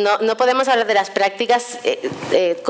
no, 0.00 0.18
no 0.18 0.36
podemos 0.36 0.66
hablar 0.68 0.86
de 0.86 0.94
las 0.94 1.10
prácticas 1.10 1.78
eh, 1.84 2.10
eh, 2.32 2.62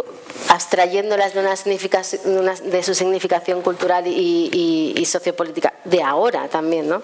abstrayéndolas 0.49 1.35
de, 1.35 1.40
una 1.40 1.57
significación, 1.57 2.51
de 2.64 2.83
su 2.83 2.94
significación 2.94 3.62
cultural 3.62 4.07
y, 4.07 4.51
y, 4.53 5.01
y 5.01 5.05
sociopolítica 5.07 5.72
de 5.85 6.03
ahora 6.03 6.49
también, 6.49 6.88
¿no? 6.88 7.03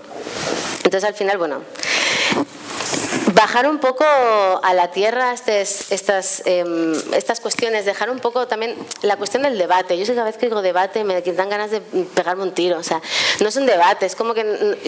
Entonces, 0.84 1.04
al 1.04 1.14
final, 1.14 1.38
bueno, 1.38 1.62
bajar 3.42 3.68
un 3.68 3.78
poco 3.78 4.04
a 4.04 4.72
la 4.72 4.92
tierra 4.92 5.32
estas, 5.32 6.42
em, 6.44 6.94
estas 7.12 7.40
cuestiones, 7.40 7.84
dejar 7.84 8.08
un 8.08 8.20
poco 8.20 8.46
también 8.46 8.76
la 9.02 9.16
cuestión 9.16 9.42
del 9.42 9.58
debate. 9.58 9.98
Yo 9.98 10.06
sé 10.06 10.12
que 10.12 10.16
cada 10.16 10.30
vez 10.30 10.36
que 10.36 10.46
digo 10.46 10.62
debate 10.62 11.02
me 11.02 11.20
dan 11.20 11.48
ganas 11.48 11.72
de 11.72 11.80
pegarme 11.80 12.44
un 12.44 12.52
tiro. 12.52 12.78
O 12.78 12.84
sea, 12.84 13.02
no 13.40 13.48
es 13.48 13.56
un 13.56 13.66
debate, 13.66 14.06
es 14.06 14.14
como 14.14 14.32
que 14.32 14.44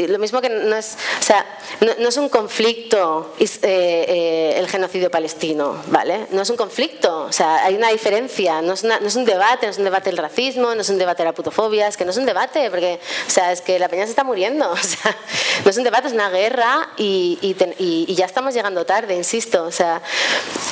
lo 0.08 0.18
mismo 0.20 0.40
que 0.40 0.50
no 0.50 0.76
es, 0.76 0.96
o 1.18 1.22
sea, 1.22 1.44
no, 1.80 2.08
es 2.08 2.16
un 2.16 2.28
conflicto 2.28 3.34
eh, 3.40 3.48
eh, 3.62 4.54
el 4.56 4.68
genocidio 4.68 5.10
palestino, 5.10 5.82
¿vale? 5.88 6.28
No 6.30 6.42
es 6.42 6.50
un 6.50 6.56
conflicto, 6.56 7.24
o 7.24 7.32
sea, 7.32 7.64
hay 7.64 7.74
una 7.74 7.88
diferencia. 7.88 8.62
No 8.62 8.74
es, 8.74 8.84
no 8.84 8.94
es 8.94 9.16
un 9.16 9.24
debate, 9.24 9.66
no 9.66 9.72
es 9.72 9.78
un 9.78 9.84
debate 9.84 10.10
el 10.10 10.16
racismo, 10.16 10.76
no 10.76 10.80
es 10.80 10.88
un 10.88 10.98
debate 10.98 11.24
la 11.24 11.32
putofobia, 11.32 11.88
es 11.88 11.96
que 11.96 12.04
no 12.04 12.12
es 12.12 12.18
un 12.18 12.26
debate, 12.26 12.70
porque, 12.70 13.00
o 13.26 13.30
sea, 13.30 13.50
es 13.50 13.60
que 13.62 13.80
la 13.80 13.88
peña 13.88 14.04
se 14.04 14.10
está 14.10 14.22
muriendo. 14.22 14.72
O 14.84 14.86
sea, 14.86 15.16
no 15.64 15.70
es 15.70 15.76
un 15.78 15.84
debate, 15.84 16.08
es 16.08 16.12
una 16.12 16.28
guerra 16.28 16.90
y, 16.98 17.38
y, 17.40 18.04
y 18.06 18.14
ya 18.14 18.26
estamos 18.26 18.43
llegando 18.52 18.84
tarde, 18.84 19.14
insisto. 19.14 19.62
O 19.62 19.70
sea, 19.70 20.02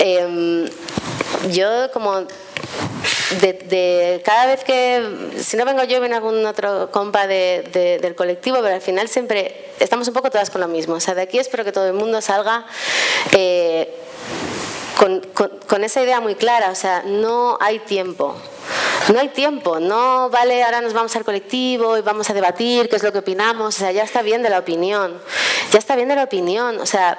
em, 0.01 0.69
yo 1.51 1.91
como 1.93 2.27
de, 3.41 4.21
cada 4.25 4.47
vez 4.47 4.65
que, 4.65 5.31
si 5.39 5.57
no 5.57 5.65
vengo 5.65 5.85
yo, 5.85 6.01
viene 6.01 6.17
algún 6.17 6.45
otro 6.45 6.91
compa 6.91 7.27
de, 7.27 7.99
del 8.03 8.15
colectivo, 8.15 8.59
pero 8.63 8.75
al 8.75 8.81
final 8.81 9.09
siempre 9.09 9.71
estamos 9.79 10.09
un 10.09 10.15
poco 10.15 10.31
todas 10.31 10.51
con 10.51 10.61
lo 10.61 10.69
mismo. 10.69 10.95
O 10.95 11.01
sea, 11.01 11.15
de 11.15 11.23
aquí 11.23 11.39
espero 11.39 11.65
que 11.65 11.73
todo 11.73 11.87
el 11.87 11.95
mundo 11.95 12.21
salga 12.21 12.67
eh, 13.33 13.95
con, 14.99 15.21
con, 15.67 15.85
esa 15.85 16.03
idea 16.03 16.21
muy 16.21 16.35
clara. 16.35 16.71
O 16.71 16.75
sea, 16.75 17.03
no 17.07 17.57
hay 17.61 17.79
tiempo. 17.79 18.37
No 19.09 19.19
hay 19.19 19.29
tiempo, 19.29 19.81
no 19.81 20.31
vale, 20.31 20.62
ahora 20.62 20.81
nos 20.81 20.93
vamos 20.93 21.15
al 21.17 21.25
colectivo 21.25 21.99
y 21.99 22.03
vamos 22.03 22.31
a 22.31 22.35
debatir 22.35 22.88
qué 22.88 22.97
es 22.97 23.03
lo 23.03 23.12
que 23.12 23.19
opinamos, 23.19 23.75
o 23.75 23.79
sea, 23.79 23.91
ya 23.91 24.05
está 24.05 24.23
bien 24.23 24.43
de 24.43 24.51
la 24.51 24.61
opinión, 24.61 25.21
ya 25.73 25.79
está 25.79 25.97
bien 25.97 26.09
de 26.09 26.15
la 26.15 26.25
opinión, 26.25 26.79
o 26.79 26.87
sea, 26.87 27.19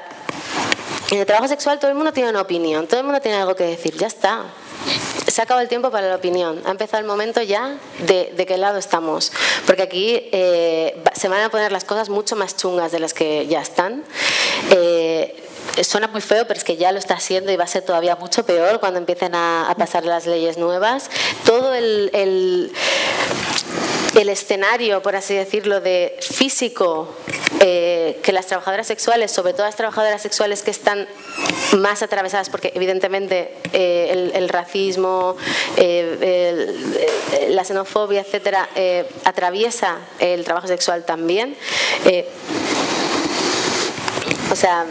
en 1.12 1.20
el 1.20 1.26
trabajo 1.26 1.48
sexual 1.48 1.80
todo 1.80 1.92
el 1.92 1.96
mundo 1.96 2.14
tiene 2.14 2.30
una 2.30 2.42
opinión, 2.42 2.88
todo 2.88 3.02
el 3.02 3.06
mundo 3.06 3.20
tiene 3.20 3.38
algo 3.38 3.56
que 3.56 3.66
decir, 3.66 3.96
ya 3.96 4.08
está. 4.08 4.44
Se 5.28 5.42
ha 5.42 5.44
acabado 5.46 5.64
el 5.64 5.70
tiempo 5.70 5.90
para 5.90 6.10
la 6.10 6.16
opinión. 6.16 6.62
Ha 6.66 6.72
empezado 6.72 7.02
el 7.02 7.08
momento 7.08 7.42
ya 7.42 7.78
de, 8.00 8.46
qué 8.48 8.58
lado 8.58 8.78
estamos. 8.78 9.32
Porque 9.66 9.82
aquí 9.82 10.30
eh, 10.32 11.02
se 11.16 11.28
van 11.28 11.42
a 11.42 11.50
poner 11.50 11.72
las 11.72 11.86
cosas 11.86 12.10
mucho 12.10 12.36
más 12.36 12.56
chungas 12.58 12.92
de 12.92 13.00
las 13.00 13.14
que 13.14 13.48
ya 13.48 13.62
están. 13.62 14.04
Eh, 14.70 15.44
suena 15.82 16.08
muy 16.08 16.22
feo, 16.22 16.46
pero 16.48 16.58
es 16.58 16.64
que 16.64 16.78
ya 16.78 16.92
lo 16.92 17.00
está 17.00 17.16
haciendo 17.16 17.52
y 17.52 17.56
va 17.56 17.64
a 17.64 17.68
ser 17.68 17.84
todavía 17.84 18.16
mucho 18.16 18.46
peor 18.46 18.80
cuando 18.80 19.00
empiecen 19.00 19.34
a, 19.36 19.74
pasar 19.78 20.06
las 20.06 20.28
leyes 20.28 20.58
nuevas. 20.58 21.10
Todo 21.46 21.74
el, 21.74 22.12
el, 22.14 22.72
escenario, 24.30 25.02
por 25.02 25.16
así 25.16 25.34
decirlo, 25.34 25.82
de 25.82 26.16
físico 26.22 27.10
eh, 27.60 28.20
que 28.24 28.32
las 28.32 28.46
trabajadoras 28.46 28.88
sexuales, 28.88 29.32
sobre 29.32 29.54
todo 29.54 29.66
las 29.66 29.76
trabajadoras 29.76 30.22
sexuales 30.22 30.62
que 30.62 30.72
están 30.72 31.08
más 31.78 32.04
atravesadas, 32.04 32.50
porque 32.50 32.72
evidentemente 32.76 33.56
eh, 33.74 34.32
el, 34.34 34.50
racismo, 34.50 35.36
eh, 35.78 36.68
la 37.50 37.64
xenofobia, 37.64 38.22
etcétera, 38.22 38.70
atraviesa 39.26 39.98
el 40.20 40.44
trabajo 40.44 40.68
sexual 40.68 41.04
también. 41.04 41.58
o 44.52 44.56
sea, 44.56 44.86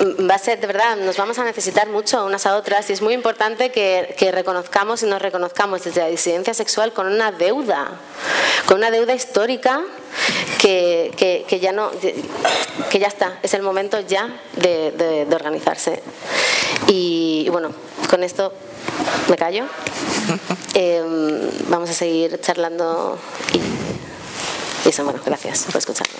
va 0.00 0.34
a 0.34 0.38
ser, 0.38 0.60
de 0.60 0.66
verdad, 0.66 0.96
nos 0.96 1.16
vamos 1.16 1.38
a 1.38 1.44
necesitar 1.44 1.88
mucho 1.88 2.24
unas 2.24 2.46
a 2.46 2.56
otras 2.56 2.88
y 2.90 2.92
es 2.92 3.02
muy 3.02 3.14
importante 3.14 3.70
que, 3.70 4.30
reconozcamos 4.32 5.02
y 5.02 5.06
nos 5.06 5.22
reconozcamos 5.22 5.84
desde 5.84 6.00
la 6.00 6.08
disidencia 6.08 6.52
sexual 6.54 6.92
con 6.92 7.06
una 7.06 7.32
deuda, 7.32 7.88
con 8.66 8.78
una 8.78 8.90
deuda 8.90 9.14
histórica 9.14 9.82
que, 10.60 11.46
ya 11.60 11.72
no, 11.72 11.90
que 12.90 12.98
ya 12.98 13.06
está, 13.06 13.38
es 13.42 13.54
el 13.54 13.62
momento 13.62 14.00
ya 14.00 14.28
de, 14.56 15.26
organizarse. 15.32 16.02
Y, 16.88 17.48
bueno, 17.50 17.72
con 18.10 18.22
esto 18.22 18.52
me 19.28 19.36
callo. 19.36 19.64
Em, 20.78 21.50
vamos 21.68 21.88
a 21.88 21.94
seguir 21.94 22.38
charlando 22.42 23.18
y, 23.54 23.56
y 24.86 24.90
eso, 24.90 25.04
bueno, 25.04 25.20
gracias 25.24 25.64
por 25.64 25.78
escucharme. 25.78 26.16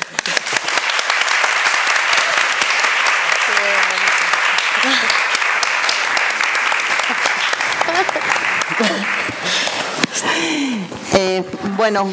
Eh, 11.14 11.42
bueno, 11.76 12.08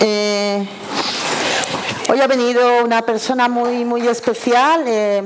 eh, 0.00 0.66
hoy 2.08 2.20
ha 2.20 2.26
venido 2.26 2.84
una 2.84 3.02
persona 3.02 3.48
muy, 3.48 3.84
muy 3.84 4.06
especial. 4.06 4.84
Eh, 4.86 5.22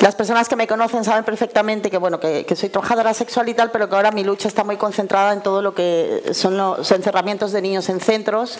las 0.00 0.14
personas 0.16 0.48
que 0.48 0.56
me 0.56 0.66
conocen 0.66 1.04
saben 1.04 1.24
perfectamente 1.24 1.90
que, 1.90 1.98
bueno, 1.98 2.18
que, 2.18 2.44
soy 2.56 2.68
trabajadora 2.68 3.14
sexual 3.14 3.48
y 3.48 3.54
tal, 3.54 3.70
pero 3.70 3.88
que 3.88 3.94
ahora 3.94 4.10
mi 4.10 4.24
lucha 4.24 4.48
está 4.48 4.64
muy 4.64 4.76
concentrada 4.76 5.32
en 5.32 5.42
todo 5.42 5.62
lo 5.62 5.74
que 5.74 6.30
son 6.34 6.56
los 6.56 6.90
encerramientos 6.90 7.52
de 7.52 7.62
niños 7.62 7.88
en 7.88 8.00
centros, 8.00 8.58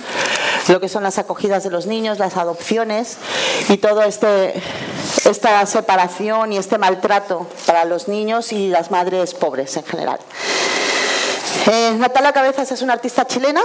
lo 0.68 0.81
que 0.81 0.88
son 0.88 1.03
las 1.03 1.18
acogidas 1.18 1.64
de 1.64 1.70
los 1.70 1.87
niños, 1.87 2.18
las 2.18 2.37
adopciones 2.37 3.18
y 3.68 3.77
todo 3.79 4.03
este 4.03 4.55
esta 5.25 5.64
separación 5.66 6.53
y 6.53 6.59
este 6.59 6.79
maltrato 6.79 7.46
para 7.66 7.85
los 7.85 8.09
niños 8.09 8.53
y 8.53 8.68
las 8.68 8.90
madres 8.90 9.35
pobres 9.35 9.77
en 9.77 9.85
general. 9.85 10.18
Eh, 11.71 11.95
Natalia 11.97 12.33
Cabezas 12.33 12.73
es 12.73 12.83
una 12.83 12.95
artista 12.95 13.27
chilena 13.27 13.62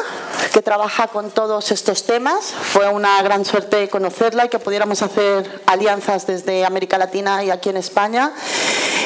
que 0.53 0.61
trabaja 0.61 1.07
con 1.07 1.31
todos 1.31 1.71
estos 1.71 2.03
temas. 2.03 2.53
Fue 2.73 2.87
una 2.89 3.21
gran 3.23 3.43
suerte 3.43 3.89
conocerla 3.89 4.45
y 4.45 4.49
que 4.49 4.59
pudiéramos 4.59 5.01
hacer 5.01 5.61
alianzas 5.65 6.27
desde 6.27 6.65
América 6.65 6.97
Latina 6.97 7.43
y 7.43 7.49
aquí 7.49 7.69
en 7.69 7.77
España. 7.77 8.31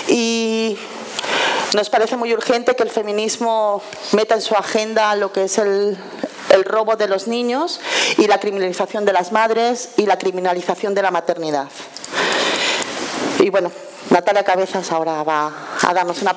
Y 0.07 0.77
nos 1.73 1.89
parece 1.89 2.17
muy 2.17 2.33
urgente 2.33 2.75
que 2.75 2.83
el 2.83 2.89
feminismo 2.89 3.81
meta 4.11 4.35
en 4.35 4.41
su 4.41 4.55
agenda 4.55 5.15
lo 5.15 5.31
que 5.31 5.45
es 5.45 5.57
el, 5.57 5.97
robo 6.65 6.97
de 6.97 7.07
los 7.07 7.27
niños 7.27 7.79
y 8.17 8.27
la 8.27 8.39
criminalización 8.39 9.05
de 9.05 9.13
las 9.13 9.31
madres 9.31 9.91
y 9.95 10.05
la 10.05 10.17
criminalización 10.17 10.93
de 10.93 11.01
la 11.01 11.11
maternidad. 11.11 11.67
Y 13.39 13.49
bueno, 13.49 13.71
Natalia 14.09 14.43
Cabezas 14.43 14.91
ahora 14.91 15.23
va 15.23 15.51
a 15.81 15.93
darnos 15.93 16.21
una. 16.21 16.35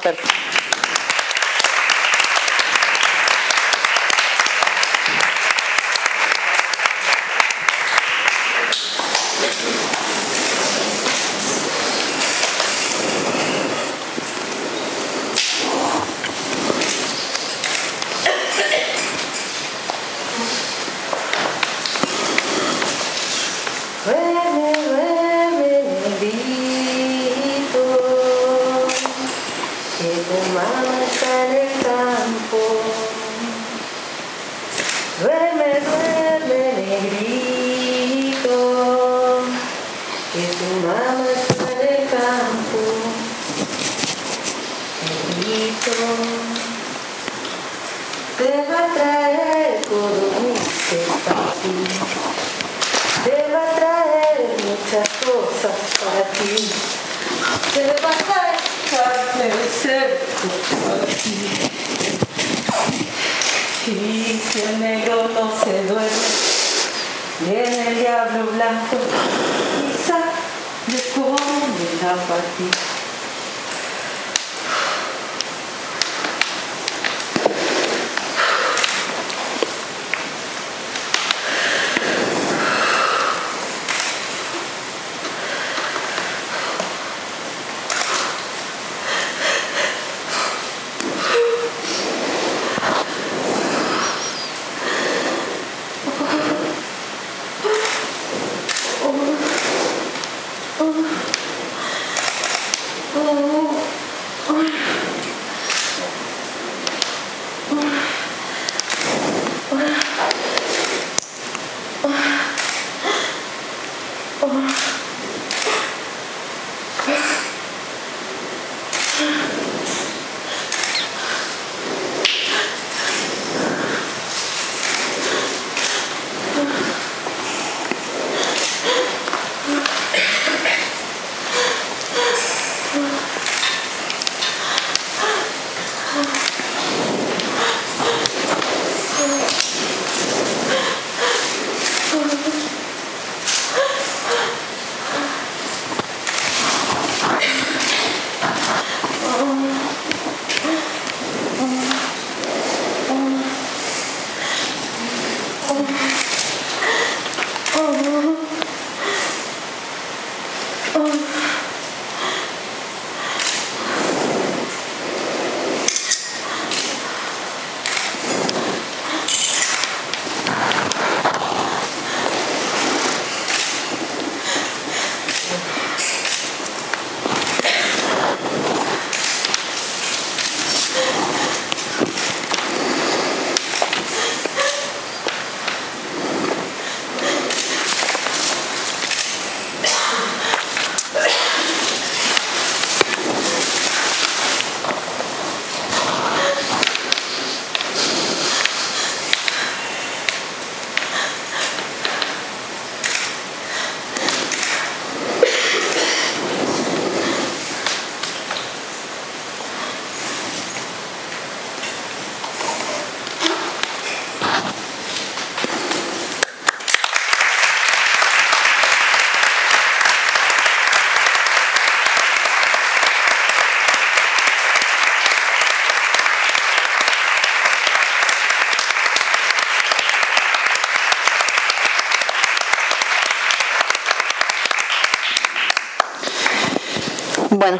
Bueno, 237.64 237.78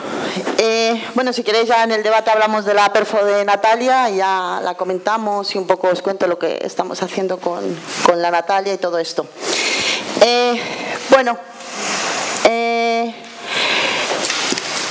eh, 0.57 1.05
bueno, 1.13 1.31
si 1.35 1.43
queréis 1.43 1.69
ya 1.69 1.85
en 1.85 1.93
el 1.93 2.03
debate 2.03 2.31
hablamos 2.31 2.65
de 2.65 2.73
la 2.73 2.91
perfo 2.91 3.23
de 3.23 3.45
Natalia, 3.45 4.09
ya 4.09 4.59
la 4.63 4.77
comentamos 4.79 5.55
y 5.55 5.59
un 5.59 5.67
poco 5.67 5.89
os 5.89 6.01
cuento 6.01 6.27
lo 6.27 6.39
que 6.39 6.59
estamos 6.63 7.03
haciendo 7.03 7.37
con, 7.37 7.63
con 8.07 8.23
la 8.23 8.31
Natalia 8.31 8.73
y 8.73 8.79
todo 8.79 8.97
esto. 8.97 9.27
Eh, 10.23 10.59
bueno, 11.11 11.37
eh, 12.45 13.15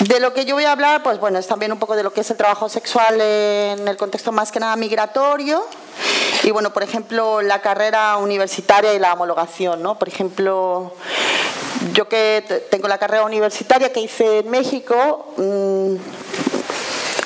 de 0.01 0.19
lo 0.19 0.31
que 0.31 0.45
yo 0.45 0.53
voy 0.53 0.65
a 0.65 0.73
hablar, 0.73 1.01
pues 1.01 1.19
bueno, 1.19 1.39
es 1.39 1.47
también 1.47 1.71
un 1.71 1.79
poco 1.79 1.95
de 1.95 2.03
lo 2.03 2.13
que 2.13 2.21
es 2.21 2.29
el 2.29 2.37
trabajo 2.37 2.69
sexual 2.69 3.19
en 3.19 3.87
el 3.87 3.97
contexto 3.97 4.31
más 4.31 4.51
que 4.51 4.59
nada 4.59 4.75
migratorio. 4.75 5.65
Y 6.43 6.51
bueno, 6.51 6.71
por 6.71 6.83
ejemplo, 6.83 7.41
la 7.41 7.63
carrera 7.63 8.17
universitaria 8.17 8.93
y 8.93 8.99
la 8.99 9.13
homologación, 9.13 9.81
¿no? 9.81 9.97
Por 9.97 10.07
ejemplo, 10.07 10.93
yo 11.91 12.07
que 12.07 12.65
tengo 12.69 12.87
la 12.87 12.97
carrera 12.97 13.23
universitaria 13.25 13.91
que 13.91 13.99
hice 13.99 14.39
en 14.39 14.49
México, 14.49 15.33
mm, 15.37 15.95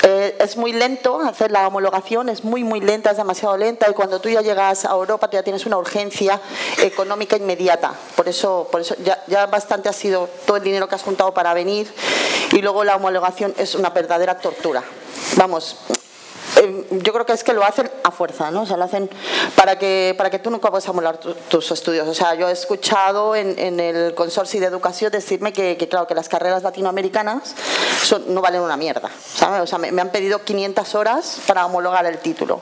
eh, 0.03 0.37
es 0.39 0.55
muy 0.55 0.71
lento 0.71 1.19
hacer 1.19 1.51
la 1.51 1.67
homologación, 1.67 2.29
es 2.29 2.43
muy, 2.43 2.63
muy 2.63 2.79
lenta, 2.79 3.11
es 3.11 3.17
demasiado 3.17 3.57
lenta 3.57 3.89
y 3.89 3.93
cuando 3.93 4.21
tú 4.21 4.29
ya 4.29 4.41
llegas 4.41 4.85
a 4.85 4.91
Europa 4.91 5.29
ya 5.31 5.43
tienes 5.43 5.65
una 5.65 5.77
urgencia 5.77 6.39
económica 6.81 7.35
inmediata. 7.35 7.93
Por 8.15 8.27
eso, 8.27 8.67
por 8.71 8.81
eso 8.81 8.95
ya, 9.03 9.21
ya 9.27 9.45
bastante 9.47 9.89
ha 9.89 9.93
sido 9.93 10.29
todo 10.45 10.57
el 10.57 10.63
dinero 10.63 10.87
que 10.87 10.95
has 10.95 11.03
juntado 11.03 11.33
para 11.33 11.53
venir 11.53 11.93
y 12.53 12.61
luego 12.61 12.83
la 12.83 12.95
homologación 12.95 13.53
es 13.57 13.75
una 13.75 13.89
verdadera 13.89 14.39
tortura. 14.39 14.81
Vamos, 15.35 15.77
yo 16.89 17.13
creo 17.13 17.25
que 17.25 17.33
es 17.33 17.43
que 17.43 17.53
lo 17.53 17.63
hacen 17.63 17.89
a 18.03 18.11
fuerza, 18.11 18.51
¿no? 18.51 18.61
O 18.61 18.65
sea, 18.65 18.77
lo 18.77 18.83
hacen 18.83 19.09
para 19.55 19.77
que, 19.77 20.13
para 20.17 20.29
que 20.29 20.39
tú 20.39 20.49
nunca 20.49 20.69
puedas 20.69 20.87
amolar 20.87 21.17
tus 21.17 21.71
estudios. 21.71 22.07
O 22.07 22.13
sea, 22.13 22.35
yo 22.35 22.49
he 22.49 22.51
escuchado 22.51 23.35
en, 23.35 23.79
el 23.79 24.13
consorcio 24.15 24.59
de 24.59 24.65
educación 24.65 25.11
decirme 25.11 25.53
que, 25.53 25.77
claro, 25.89 26.07
que 26.07 26.15
las 26.15 26.29
carreras 26.29 26.63
latinoamericanas 26.63 27.55
no 28.27 28.41
valen 28.41 28.61
una 28.61 28.77
mierda. 28.77 29.09
O 29.61 29.67
sea, 29.67 29.77
me, 29.77 30.01
han 30.01 30.09
pedido 30.09 30.43
500 30.43 30.95
horas 30.95 31.39
para 31.47 31.65
homologar 31.65 32.05
el 32.05 32.19
título. 32.19 32.61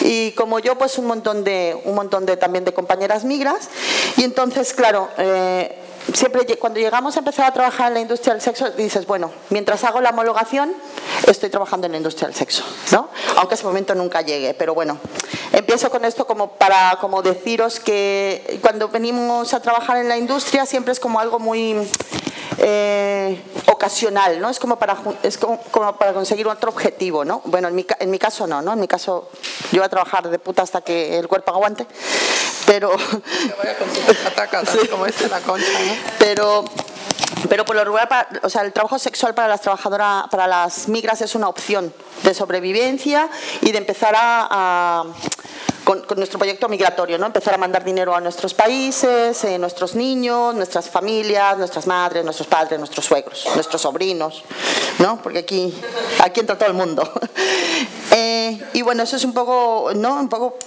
Y 0.00 0.32
como 0.32 0.58
yo, 0.58 0.76
pues 0.76 0.98
un 0.98 1.06
montón 1.06 1.44
de, 1.44 1.80
un 1.84 1.94
montón 1.94 2.26
de 2.26 2.36
también 2.36 2.64
de 2.64 2.72
compañeras 2.72 3.24
migras. 3.24 3.68
Y 4.16 4.24
entonces, 4.24 4.72
claro, 4.72 5.08
eh, 5.18 5.78
siempre 6.14 6.46
cuando 6.58 6.80
llegamos 6.80 7.16
a 7.16 7.20
empezar 7.20 7.46
a 7.46 7.52
trabajar 7.52 7.88
en 7.88 7.94
la 7.94 8.00
industria 8.00 8.34
del 8.34 8.42
sexo, 8.42 8.70
dices, 8.70 9.06
bueno, 9.06 9.30
mientras 9.50 9.84
hago 9.84 10.00
la 10.00 10.10
homologación, 10.10 10.74
estoy 11.26 11.50
trabajando 11.50 11.86
en 11.86 11.92
la 11.92 11.98
industria 11.98 12.28
del 12.28 12.36
sexo, 12.36 12.64
¿no? 12.90 13.08
Aunque 13.36 13.54
ese 13.54 13.64
momento 13.64 13.94
nunca 13.94 14.22
llegue, 14.22 14.54
pero 14.54 14.74
bueno, 14.74 14.98
empiezo 15.52 15.90
con 15.90 16.04
esto 16.04 16.26
como 16.26 16.52
para 16.52 16.96
como 17.00 17.22
deciros 17.22 17.80
que 17.80 18.58
cuando 18.62 18.88
venimos 18.88 19.54
a 19.54 19.60
trabajar 19.60 19.98
en 19.98 20.08
la 20.08 20.16
industria 20.16 20.66
siempre 20.66 20.92
es 20.92 21.00
como 21.00 21.20
algo 21.20 21.38
muy 21.38 21.76
eh, 22.58 23.42
ocasional, 23.66 24.40
¿no? 24.40 24.50
Es 24.50 24.58
como 24.58 24.78
para 24.78 24.96
es 25.22 25.38
como, 25.38 25.58
para 25.98 26.12
conseguir 26.12 26.46
otro 26.46 26.70
objetivo, 26.70 27.24
¿no? 27.24 27.42
Bueno, 27.44 27.68
en 27.68 27.74
mi, 27.74 27.86
en 27.98 28.10
mi 28.10 28.18
caso 28.18 28.46
no, 28.46 28.62
¿no? 28.62 28.72
En 28.72 28.80
mi 28.80 28.88
caso 28.88 29.30
yo 29.70 29.78
voy 29.78 29.86
a 29.86 29.88
trabajar 29.88 30.28
de 30.28 30.38
puta 30.38 30.62
hasta 30.62 30.80
que 30.80 31.18
el 31.18 31.28
cuerpo 31.28 31.52
aguante, 31.52 31.86
pero... 32.66 32.90
como 34.90 35.06
es 35.06 35.30
la 35.30 35.40
concha, 35.40 35.66
¿no? 35.66 35.91
Pero 36.18 36.64
pero 37.48 37.64
por 37.64 37.76
lo 37.76 37.84
regular, 37.84 38.28
o 38.42 38.48
sea, 38.48 38.62
el 38.62 38.72
trabajo 38.72 38.98
sexual 38.98 39.34
para 39.34 39.48
las 39.48 39.60
trabajadoras, 39.60 40.28
para 40.30 40.46
las 40.46 40.88
migras 40.88 41.20
es 41.22 41.34
una 41.34 41.48
opción 41.48 41.92
de 42.22 42.34
sobrevivencia 42.34 43.28
y 43.60 43.72
de 43.72 43.78
empezar 43.78 44.14
a, 44.16 45.04
con, 45.84 46.04
nuestro 46.16 46.38
proyecto 46.38 46.68
migratorio, 46.68 47.18
¿no? 47.18 47.26
Empezar 47.26 47.54
a 47.54 47.58
mandar 47.58 47.84
dinero 47.84 48.14
a 48.14 48.20
nuestros 48.20 48.54
países, 48.54 49.42
eh, 49.44 49.58
nuestros 49.58 49.94
niños, 49.94 50.54
nuestras 50.54 50.88
familias, 50.88 51.58
nuestras 51.58 51.86
madres, 51.86 52.24
nuestros 52.24 52.46
padres, 52.46 52.78
nuestros 52.78 53.04
suegros, 53.04 53.46
nuestros 53.54 53.82
sobrinos, 53.82 54.44
¿no? 54.98 55.20
Porque 55.22 55.40
aquí, 55.40 55.74
aquí 56.20 56.40
entra 56.40 56.56
todo 56.56 56.68
el 56.68 56.74
mundo. 56.74 57.10
Eh, 58.14 58.62
y 58.74 58.82
bueno, 58.82 59.04
eso 59.04 59.16
es 59.16 59.24
un 59.24 59.32
poco, 59.32 59.92
¿no? 59.94 60.20
Un 60.20 60.28
poco 60.28 60.58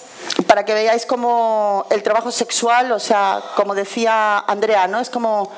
para 0.44 0.66
que 0.66 0.74
veáis 0.74 1.06
como 1.06 1.86
el 1.90 2.04
trabajo 2.04 2.32
sexual, 2.32 2.92
o 2.92 3.00
sea, 3.00 3.42
como 3.56 3.74
decía 3.74 4.40
Andrea, 4.40 4.88
¿no? 4.88 5.00
Es 5.00 5.10
como 5.10 5.52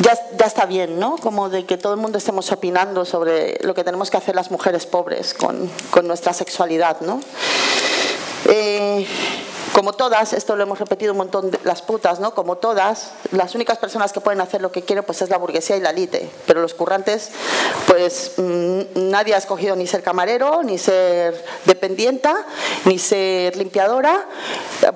ya, 0.00 0.18
ya, 0.36 0.46
está 0.46 0.66
bien, 0.66 0.98
¿no? 0.98 1.16
Como 1.16 1.48
de 1.48 1.64
que 1.64 1.76
todo 1.76 1.94
el 1.94 2.00
mundo 2.00 2.18
estemos 2.18 2.50
opinando 2.52 3.04
sobre 3.04 3.58
lo 3.62 3.74
que 3.74 3.84
tenemos 3.84 4.10
que 4.10 4.16
hacer 4.16 4.34
las 4.34 4.50
mujeres 4.50 4.86
pobres 4.86 5.34
con, 5.34 5.70
con 5.90 6.06
nuestra 6.06 6.32
sexualidad, 6.32 7.00
¿no? 7.00 7.20
Eh, 8.48 9.06
como 9.72 9.92
todas, 9.92 10.32
esto 10.32 10.56
lo 10.56 10.62
hemos 10.62 10.78
repetido 10.78 11.12
un 11.12 11.18
montón 11.18 11.50
las 11.64 11.82
putas, 11.82 12.18
¿no? 12.18 12.34
Como 12.34 12.56
todas, 12.56 13.10
las 13.30 13.54
únicas 13.54 13.78
personas 13.78 14.12
que 14.12 14.20
pueden 14.20 14.40
hacer 14.40 14.62
lo 14.62 14.72
que 14.72 14.82
quieren 14.82 15.04
pues 15.04 15.20
es 15.20 15.28
la 15.28 15.36
burguesía 15.36 15.76
y 15.76 15.80
la 15.80 15.90
elite, 15.90 16.30
pero 16.46 16.62
los 16.62 16.72
currantes 16.74 17.30
pues 17.96 18.32
mm, 18.36 19.08
nadie 19.08 19.34
ha 19.34 19.38
escogido 19.38 19.74
ni 19.74 19.86
ser 19.86 20.02
camarero, 20.02 20.62
ni 20.62 20.76
ser 20.76 21.42
dependienta, 21.64 22.44
ni 22.84 22.98
ser 22.98 23.56
limpiadora, 23.56 24.26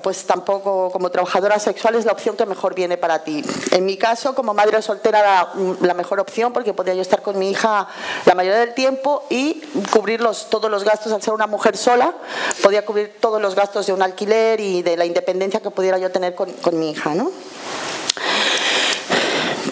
pues 0.03 0.23
tampoco 0.25 0.91
como 0.91 1.09
trabajadora 1.09 1.57
sexual 1.57 1.95
es 1.95 2.05
la 2.05 2.11
opción 2.11 2.37
que 2.37 2.45
mejor 2.45 2.75
viene 2.75 2.97
para 2.97 3.23
ti. 3.23 3.43
En 3.71 3.85
mi 3.85 3.97
caso, 3.97 4.35
como 4.35 4.53
madre 4.53 4.83
soltera 4.83 5.19
era 5.19 5.53
la 5.81 5.95
mejor 5.95 6.19
opción 6.19 6.53
porque 6.53 6.75
podía 6.75 6.93
yo 6.93 7.01
estar 7.01 7.23
con 7.23 7.39
mi 7.39 7.49
hija 7.49 7.87
la 8.25 8.35
mayoría 8.35 8.59
del 8.59 8.75
tiempo 8.75 9.23
y 9.31 9.63
cubrir 9.91 10.23
todos 10.51 10.69
los 10.69 10.83
gastos 10.83 11.11
al 11.11 11.23
ser 11.23 11.33
una 11.33 11.47
mujer 11.47 11.77
sola, 11.77 12.13
podía 12.61 12.85
cubrir 12.85 13.15
todos 13.19 13.41
los 13.41 13.55
gastos 13.55 13.87
de 13.87 13.93
un 13.93 14.03
alquiler 14.03 14.59
y 14.59 14.83
de 14.83 14.95
la 14.95 15.05
independencia 15.05 15.59
que 15.59 15.71
pudiera 15.71 15.97
yo 15.97 16.11
tener 16.11 16.35
con, 16.35 16.51
mi 16.73 16.91
hija, 16.91 17.15
¿no? 17.15 17.31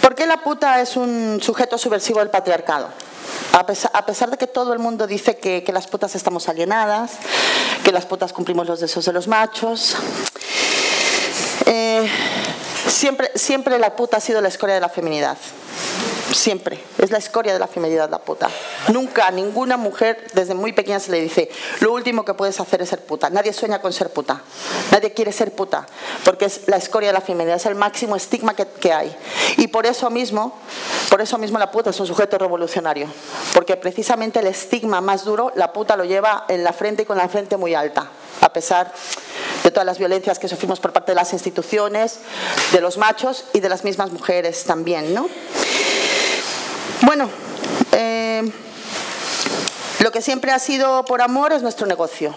¿Por 0.02 0.16
qué 0.16 0.26
la 0.26 0.38
puta 0.38 0.82
es 0.82 0.98
un 0.98 1.40
sujeto 1.44 1.78
subversivo 1.78 2.18
del 2.18 2.32
patriarcado? 2.32 2.90
A 3.52 3.66
pesar, 3.66 4.30
de 4.30 4.38
que 4.38 4.48
todo 4.48 4.74
el 4.74 4.80
mundo 4.80 5.08
dice 5.08 5.38
que, 5.38 5.64
las 5.74 5.88
putas 5.88 6.16
estamos 6.16 6.50
alienadas, 6.50 7.14
que 7.84 7.92
las 7.92 8.06
putas 8.06 8.32
cumplimos 8.32 8.68
los 8.68 8.80
deseos 8.80 9.06
de 9.06 9.14
los 9.14 9.28
machos, 9.28 9.96
eh, 11.66 12.10
siempre, 12.88 13.32
siempre 13.36 13.80
la 13.80 13.96
puta 13.96 14.18
ha 14.18 14.20
sido 14.20 14.42
la 14.42 14.50
escoria 14.50 14.76
de 14.76 14.82
la 14.82 14.90
feminidad. 14.90 15.38
Siempre. 16.32 16.80
Es 16.98 17.12
la 17.12 17.18
escoria 17.18 17.54
de 17.54 17.60
la 17.60 17.68
feminidad 17.68 18.10
la 18.10 18.20
puta. 18.20 18.50
Nunca 18.90 19.28
a 19.28 19.32
ninguna 19.32 19.78
mujer 19.78 20.28
desde 20.34 20.54
muy 20.54 20.74
pequeña 20.74 21.00
se 21.00 21.12
le 21.12 21.22
dice, 21.22 21.50
lo 21.80 21.94
último 21.94 22.24
que 22.24 22.34
puedes 22.34 22.60
hacer 22.60 22.82
es 22.82 22.90
ser 22.90 23.04
puta. 23.04 23.30
Nadie 23.30 23.54
sueña 23.54 23.82
con 23.82 23.94
ser 23.94 24.12
puta. 24.12 24.42
Nadie 24.92 25.14
quiere 25.14 25.32
ser 25.32 25.54
puta. 25.54 25.88
Porque 26.24 26.46
es 26.46 26.62
la 26.68 26.78
escoria 26.78 27.10
de 27.10 27.14
la 27.14 27.22
feminidad, 27.22 27.56
es 27.56 27.66
el 27.66 27.76
máximo 27.76 28.16
estigma 28.16 28.56
que, 28.56 28.68
que 28.68 28.94
hay. 28.94 29.16
Y 29.58 29.68
por 29.68 29.86
eso 29.86 30.10
mismo, 30.10 30.60
por 31.10 31.22
eso 31.22 31.38
mismo 31.38 31.58
la 31.58 31.72
puta 31.72 31.90
es 31.90 32.00
un 32.00 32.08
sujeto 32.08 32.38
revolucionario. 32.38 33.08
Porque 33.54 33.76
precisamente 33.76 34.40
el 34.40 34.48
estigma 34.48 35.02
más 35.02 35.26
duro, 35.26 35.52
la 35.56 35.74
puta 35.74 35.96
lo 35.96 36.06
lleva 36.06 36.46
en 36.48 36.64
la 36.64 36.74
frente 36.74 37.04
y 37.04 37.06
con 37.06 37.18
la 37.18 37.28
frente 37.28 37.58
muy 37.58 37.74
alta. 37.74 38.08
A 38.42 38.54
pesar 38.54 38.94
de 39.64 39.72
todas 39.72 39.86
las 39.86 39.98
violencias 39.98 40.40
que 40.40 40.48
sufrimos 40.48 40.80
por 40.80 40.94
parte 40.94 41.12
de 41.12 41.16
las 41.16 41.34
instituciones, 41.34 42.20
de 42.72 42.82
los 42.82 42.98
machos 42.98 43.46
y 43.54 43.60
de 43.60 43.70
las 43.70 43.84
mismas 43.84 44.12
mujeres 44.12 44.64
también, 44.64 45.14
¿no? 45.14 45.28
Bueno, 47.02 47.30
eh, 47.94 48.44
lo 50.00 50.12
que 50.12 50.22
siempre 50.22 50.52
ha 50.52 50.60
sido 50.60 51.06
por 51.06 51.22
amor 51.22 51.54
es 51.54 51.62
nuestro 51.62 51.88
negocio. 51.88 52.36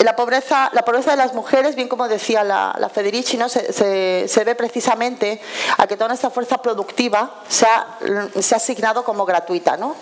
La 0.00 0.14
pobreza, 0.14 0.68
la 0.74 0.84
pobreza 0.84 1.12
de 1.12 1.16
las 1.16 1.32
mujeres, 1.32 1.74
bien 1.74 1.88
como 1.88 2.06
decía 2.06 2.44
la, 2.44 2.90
Federici, 2.92 3.38
¿no? 3.38 3.48
se, 3.48 4.42
ve 4.44 4.54
precisamente 4.54 5.40
a 5.78 5.86
que 5.86 5.96
toda 5.96 6.08
nuestra 6.08 6.28
fuerza 6.28 6.58
productiva 6.58 7.42
se 7.48 7.64
ha, 7.64 7.98
se 8.38 8.54
ha 8.54 8.58
asignado 8.58 9.04
como 9.04 9.24
gratuita. 9.24 9.78
¿no? 9.78 9.96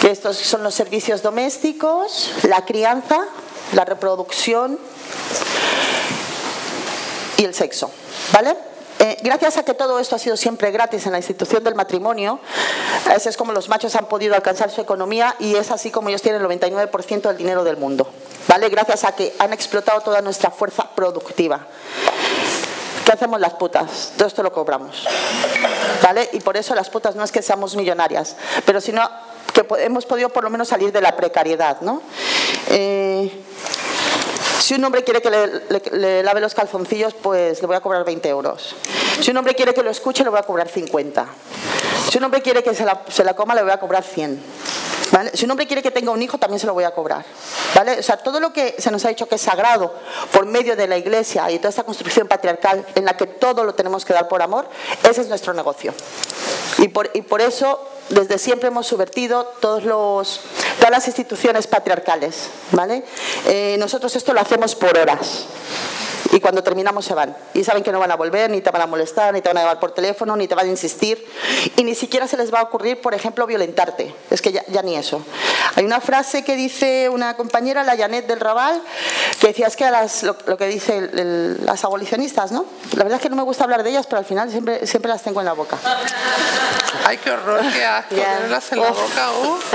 Que 0.00 0.10
estos 0.10 0.38
son 0.38 0.62
los 0.62 0.74
servicios 0.74 1.20
domésticos, 1.20 2.30
la 2.44 2.64
crianza, 2.64 3.26
la 3.72 3.84
reproducción 3.84 4.78
y 7.36 7.44
el 7.44 7.54
sexo. 7.54 7.90
¿Vale? 8.32 8.73
Eh, 8.98 9.18
gracias 9.22 9.56
a 9.58 9.64
que 9.64 9.74
todo 9.74 9.98
esto 9.98 10.16
ha 10.16 10.18
sido 10.18 10.36
siempre 10.36 10.70
gratis 10.70 11.04
en 11.06 11.12
la 11.12 11.18
institución 11.18 11.64
del 11.64 11.74
matrimonio, 11.74 12.38
así 13.12 13.28
es 13.28 13.36
como 13.36 13.52
los 13.52 13.68
machos 13.68 13.96
han 13.96 14.06
podido 14.06 14.34
alcanzar 14.34 14.70
su 14.70 14.80
economía 14.80 15.34
y 15.38 15.56
es 15.56 15.70
así 15.70 15.90
como 15.90 16.08
ellos 16.08 16.22
tienen 16.22 16.40
el 16.40 16.48
99% 16.48 17.22
del 17.22 17.36
dinero 17.36 17.64
del 17.64 17.76
mundo. 17.76 18.08
¿vale? 18.46 18.68
Gracias 18.68 19.04
a 19.04 19.12
que 19.12 19.34
han 19.38 19.52
explotado 19.52 20.00
toda 20.00 20.20
nuestra 20.20 20.50
fuerza 20.50 20.88
productiva. 20.94 21.66
¿Qué 23.04 23.12
hacemos 23.12 23.40
las 23.40 23.54
putas? 23.54 24.12
Todo 24.16 24.28
esto 24.28 24.42
lo 24.42 24.52
cobramos. 24.52 25.06
¿Vale? 26.02 26.30
Y 26.32 26.40
por 26.40 26.56
eso 26.56 26.74
las 26.74 26.88
putas 26.88 27.14
no 27.16 27.24
es 27.24 27.32
que 27.32 27.42
seamos 27.42 27.76
millonarias, 27.76 28.36
pero 28.64 28.80
sino 28.80 29.08
que 29.52 29.66
hemos 29.78 30.06
podido 30.06 30.30
por 30.30 30.44
lo 30.44 30.50
menos 30.50 30.68
salir 30.68 30.92
de 30.92 31.00
la 31.00 31.14
precariedad. 31.14 31.80
¿no? 31.80 32.00
Eh, 32.68 33.30
si 34.64 34.72
un 34.72 34.82
hombre 34.82 35.04
quiere 35.04 35.20
que 35.20 35.28
le, 35.28 36.22
lave 36.22 36.40
los 36.40 36.54
calzoncillos, 36.54 37.12
pues 37.12 37.60
le 37.60 37.66
voy 37.66 37.76
a 37.76 37.80
cobrar 37.80 38.02
20 38.02 38.26
euros. 38.30 38.74
Si 39.20 39.30
un 39.30 39.36
hombre 39.36 39.54
quiere 39.54 39.74
que 39.74 39.82
lo 39.82 39.90
escuche, 39.90 40.24
le 40.24 40.30
voy 40.30 40.38
a 40.38 40.42
cobrar 40.42 40.70
50. 40.70 41.26
Si 42.10 42.16
un 42.16 42.24
hombre 42.24 42.40
quiere 42.40 42.62
que 42.62 42.74
se 42.74 42.82
la, 42.82 43.34
coma, 43.34 43.54
le 43.54 43.62
voy 43.62 43.72
a 43.72 43.76
cobrar 43.78 44.02
100. 44.02 44.40
Si 45.34 45.44
un 45.44 45.50
hombre 45.50 45.66
quiere 45.66 45.82
que 45.82 45.90
tenga 45.90 46.10
un 46.10 46.22
hijo, 46.22 46.38
también 46.38 46.58
se 46.58 46.66
lo 46.66 46.74
voy 46.74 46.84
a 46.84 46.92
cobrar. 46.92 47.24
¿vale? 47.74 47.98
O 47.98 48.02
sea, 48.02 48.16
todo 48.16 48.40
lo 48.40 48.52
que 48.52 48.74
se 48.78 48.90
nos 48.90 49.04
ha 49.04 49.08
dicho 49.08 49.26
que 49.26 49.36
es 49.36 49.40
sagrado 49.40 49.94
por 50.32 50.46
medio 50.46 50.76
de 50.76 50.86
la 50.86 50.96
iglesia 50.96 51.50
y 51.50 51.58
toda 51.58 51.70
esta 51.70 51.84
construcción 51.84 52.26
patriarcal 52.26 52.84
en 52.94 53.04
la 53.04 53.16
que 53.16 53.26
todo 53.26 53.64
lo 53.64 53.74
tenemos 53.74 54.04
que 54.04 54.12
dar 54.12 54.28
por 54.28 54.42
amor, 54.42 54.66
ese 55.08 55.20
es 55.20 55.28
nuestro 55.28 55.52
negocio. 55.54 55.94
Y 56.78 56.88
por, 56.88 57.10
y 57.14 57.22
por 57.22 57.40
eso 57.40 57.80
desde 58.08 58.38
siempre 58.38 58.68
hemos 58.68 58.86
subvertido 58.86 59.44
todos 59.60 59.84
los, 59.84 60.40
todas 60.78 60.90
las 60.90 61.06
instituciones 61.06 61.66
patriarcales. 61.66 62.48
¿vale? 62.72 63.04
Eh, 63.46 63.76
nosotros 63.78 64.14
esto 64.16 64.32
lo 64.32 64.40
hacemos 64.40 64.74
por 64.74 64.96
horas 64.98 65.46
y 66.34 66.40
cuando 66.40 66.64
terminamos 66.64 67.04
se 67.04 67.14
van. 67.14 67.36
Y 67.54 67.62
saben 67.62 67.84
que 67.84 67.92
no 67.92 68.00
van 68.00 68.10
a 68.10 68.16
volver, 68.16 68.50
ni 68.50 68.60
te 68.60 68.70
van 68.70 68.82
a 68.82 68.86
molestar, 68.86 69.32
ni 69.32 69.40
te 69.40 69.48
van 69.48 69.58
a 69.58 69.60
llamar 69.60 69.78
por 69.78 69.92
teléfono, 69.92 70.34
ni 70.34 70.48
te 70.48 70.56
van 70.56 70.66
a 70.66 70.68
insistir. 70.68 71.24
Y 71.76 71.84
ni 71.84 71.94
siquiera 71.94 72.26
se 72.26 72.36
les 72.36 72.52
va 72.52 72.58
a 72.58 72.62
ocurrir, 72.64 73.00
por 73.00 73.14
ejemplo, 73.14 73.46
violentarte. 73.46 74.12
Es 74.30 74.42
que 74.42 74.50
ya, 74.50 74.82
ni 74.82 74.96
eso. 74.96 75.24
Hay 75.76 75.84
una 75.84 76.00
frase 76.00 76.42
que 76.42 76.56
dice 76.56 77.08
una 77.08 77.36
compañera, 77.36 77.84
la 77.84 77.96
Janet 77.96 78.26
del 78.26 78.40
Raval, 78.40 78.82
que 79.40 79.48
decía, 79.48 79.68
es 79.68 79.76
que 79.76 79.88
las, 79.88 80.24
lo, 80.24 80.36
que 80.36 80.66
dicen 80.66 81.64
las 81.64 81.84
abolicionistas, 81.84 82.50
¿no? 82.50 82.66
La 82.96 83.04
verdad 83.04 83.18
es 83.18 83.22
que 83.22 83.30
no 83.30 83.36
me 83.36 83.44
gusta 83.44 83.62
hablar 83.62 83.84
de 83.84 83.90
ellas, 83.90 84.06
pero 84.06 84.18
al 84.18 84.24
final 84.24 84.50
siempre, 84.50 84.88
siempre 84.88 85.10
las 85.10 85.22
tengo 85.22 85.38
en 85.38 85.46
la 85.46 85.52
boca. 85.52 85.78
Ay, 87.04 87.18
qué 87.18 87.30
horror, 87.30 87.60
qué 87.72 87.84
asco, 87.84 88.16
tenerlas 88.16 88.72
en 88.72 88.80
la 88.80 88.90
boca. 88.90 89.73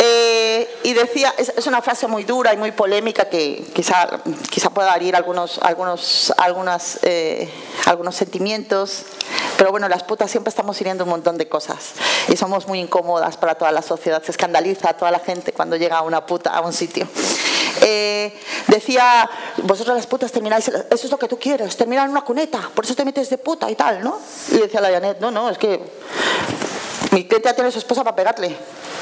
Eh, 0.00 0.68
y 0.84 0.92
decía, 0.94 1.34
es, 1.36 1.52
es, 1.56 1.66
una 1.66 1.82
frase 1.82 2.06
muy 2.06 2.24
dura 2.24 2.52
y 2.52 2.56
muy 2.56 2.72
polémica 2.72 3.26
que 3.26 3.64
quizá, 3.74 4.20
quizá 4.50 4.70
pueda 4.70 4.94
herir 4.94 5.14
algunos, 5.16 5.58
algunos, 5.62 6.32
algunas, 6.36 6.98
eh, 7.02 7.48
algunos 7.86 8.16
sentimientos, 8.16 9.04
pero 9.56 9.70
bueno, 9.70 9.88
las 9.88 10.02
putas 10.02 10.30
siempre 10.30 10.48
estamos 10.50 10.80
hiriendo 10.80 11.04
un 11.04 11.10
montón 11.10 11.36
de 11.38 11.48
cosas 11.48 11.92
y 12.28 12.36
somos 12.36 12.66
muy 12.66 12.80
incómodas 12.80 13.36
para 13.36 13.54
toda 13.54 13.72
la 13.72 13.82
sociedad, 13.82 14.22
se 14.22 14.30
escandaliza 14.30 14.90
a 14.90 14.94
toda 14.94 15.10
la 15.10 15.20
gente 15.20 15.52
cuando 15.52 15.76
llega 15.76 16.02
una 16.02 16.26
puta 16.26 16.50
a 16.50 16.60
un 16.60 16.72
sitio. 16.72 17.06
Eh, 17.80 18.32
decía, 18.68 19.28
vosotros 19.58 19.96
las 19.96 20.06
putas 20.06 20.30
termináis, 20.32 20.68
eso 20.68 20.84
es 20.90 21.10
lo 21.10 21.18
que 21.18 21.28
tú 21.28 21.38
quieres, 21.38 21.76
terminar 21.76 22.06
en 22.06 22.12
una 22.12 22.22
cuneta, 22.22 22.70
por 22.74 22.84
eso 22.84 22.94
te 22.94 23.04
metes 23.04 23.30
de 23.30 23.38
puta 23.38 23.70
y 23.70 23.74
tal, 23.74 24.02
¿no? 24.02 24.18
Y 24.50 24.58
decía 24.58 24.80
la 24.80 24.90
Janet, 24.90 25.18
no, 25.20 25.30
no, 25.30 25.50
es 25.50 25.58
que 25.58 25.80
mi 27.10 27.28
ya 27.28 27.54
tiene 27.54 27.70
su 27.70 27.78
esposa 27.78 28.04
para 28.04 28.16
pegarle, 28.16 28.56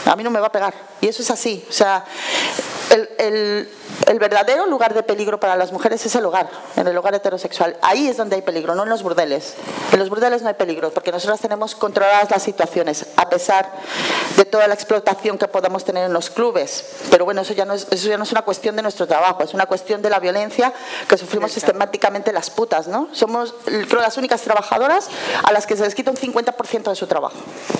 a 0.06 0.16
mí 0.16 0.22
no 0.22 0.30
me 0.30 0.40
va 0.40 0.48
a 0.48 0.52
pegar. 0.52 0.74
Y 1.00 1.08
eso 1.08 1.22
es 1.22 1.30
así, 1.30 1.64
o 1.68 1.72
sea, 1.72 2.04
el, 2.90 3.68
el, 4.06 4.18
verdadero 4.18 4.66
lugar 4.66 4.94
de 4.94 5.02
peligro 5.02 5.38
para 5.38 5.56
las 5.56 5.72
mujeres 5.72 6.04
es 6.04 6.14
el 6.14 6.24
hogar, 6.26 6.50
en 6.76 6.86
el 6.86 6.96
hogar 6.96 7.14
heterosexual. 7.14 7.76
Ahí 7.80 8.08
es 8.08 8.16
donde 8.16 8.36
hay 8.36 8.42
peligro, 8.42 8.74
no 8.74 8.82
en 8.82 8.88
los 8.88 9.02
burdeles. 9.02 9.54
En 9.92 9.98
los 9.98 10.10
burdeles 10.10 10.42
no 10.42 10.48
hay 10.48 10.54
peligro, 10.54 10.90
porque 10.90 11.12
nosotros 11.12 11.40
tenemos 11.40 11.74
controladas 11.74 12.30
las 12.30 12.42
situaciones, 12.42 13.06
a 13.16 13.28
pesar 13.28 13.70
de 14.36 14.44
toda 14.44 14.66
la 14.66 14.74
explotación 14.74 15.38
que 15.38 15.48
podamos 15.48 15.84
tener 15.84 16.04
en 16.04 16.12
los 16.12 16.30
clubes. 16.30 16.84
Pero 17.10 17.24
bueno, 17.24 17.42
eso 17.42 17.54
ya 17.54 17.64
no 17.64 17.74
es, 17.74 17.86
eso 17.90 18.08
ya 18.08 18.16
no 18.16 18.24
es 18.24 18.32
una 18.32 18.42
cuestión 18.42 18.76
de 18.76 18.82
nuestro 18.82 19.06
trabajo, 19.06 19.42
es 19.42 19.54
una 19.54 19.66
cuestión 19.66 20.02
de 20.02 20.10
la 20.10 20.18
violencia 20.18 20.72
que 21.08 21.16
sufrimos 21.16 21.52
sistemáticamente 21.52 22.32
las 22.32 22.50
putas, 22.50 22.88
¿no? 22.88 23.08
Somos, 23.12 23.54
creo, 23.64 24.00
las 24.00 24.16
únicas 24.16 24.42
trabajadoras 24.42 25.08
a 25.44 25.52
las 25.52 25.66
que 25.66 25.76
se 25.76 25.84
les 25.84 25.94
quita 25.94 26.10
un 26.10 26.16
50% 26.16 26.90
de 26.90 26.96
su 26.96 27.06
trabajo, 27.06 27.36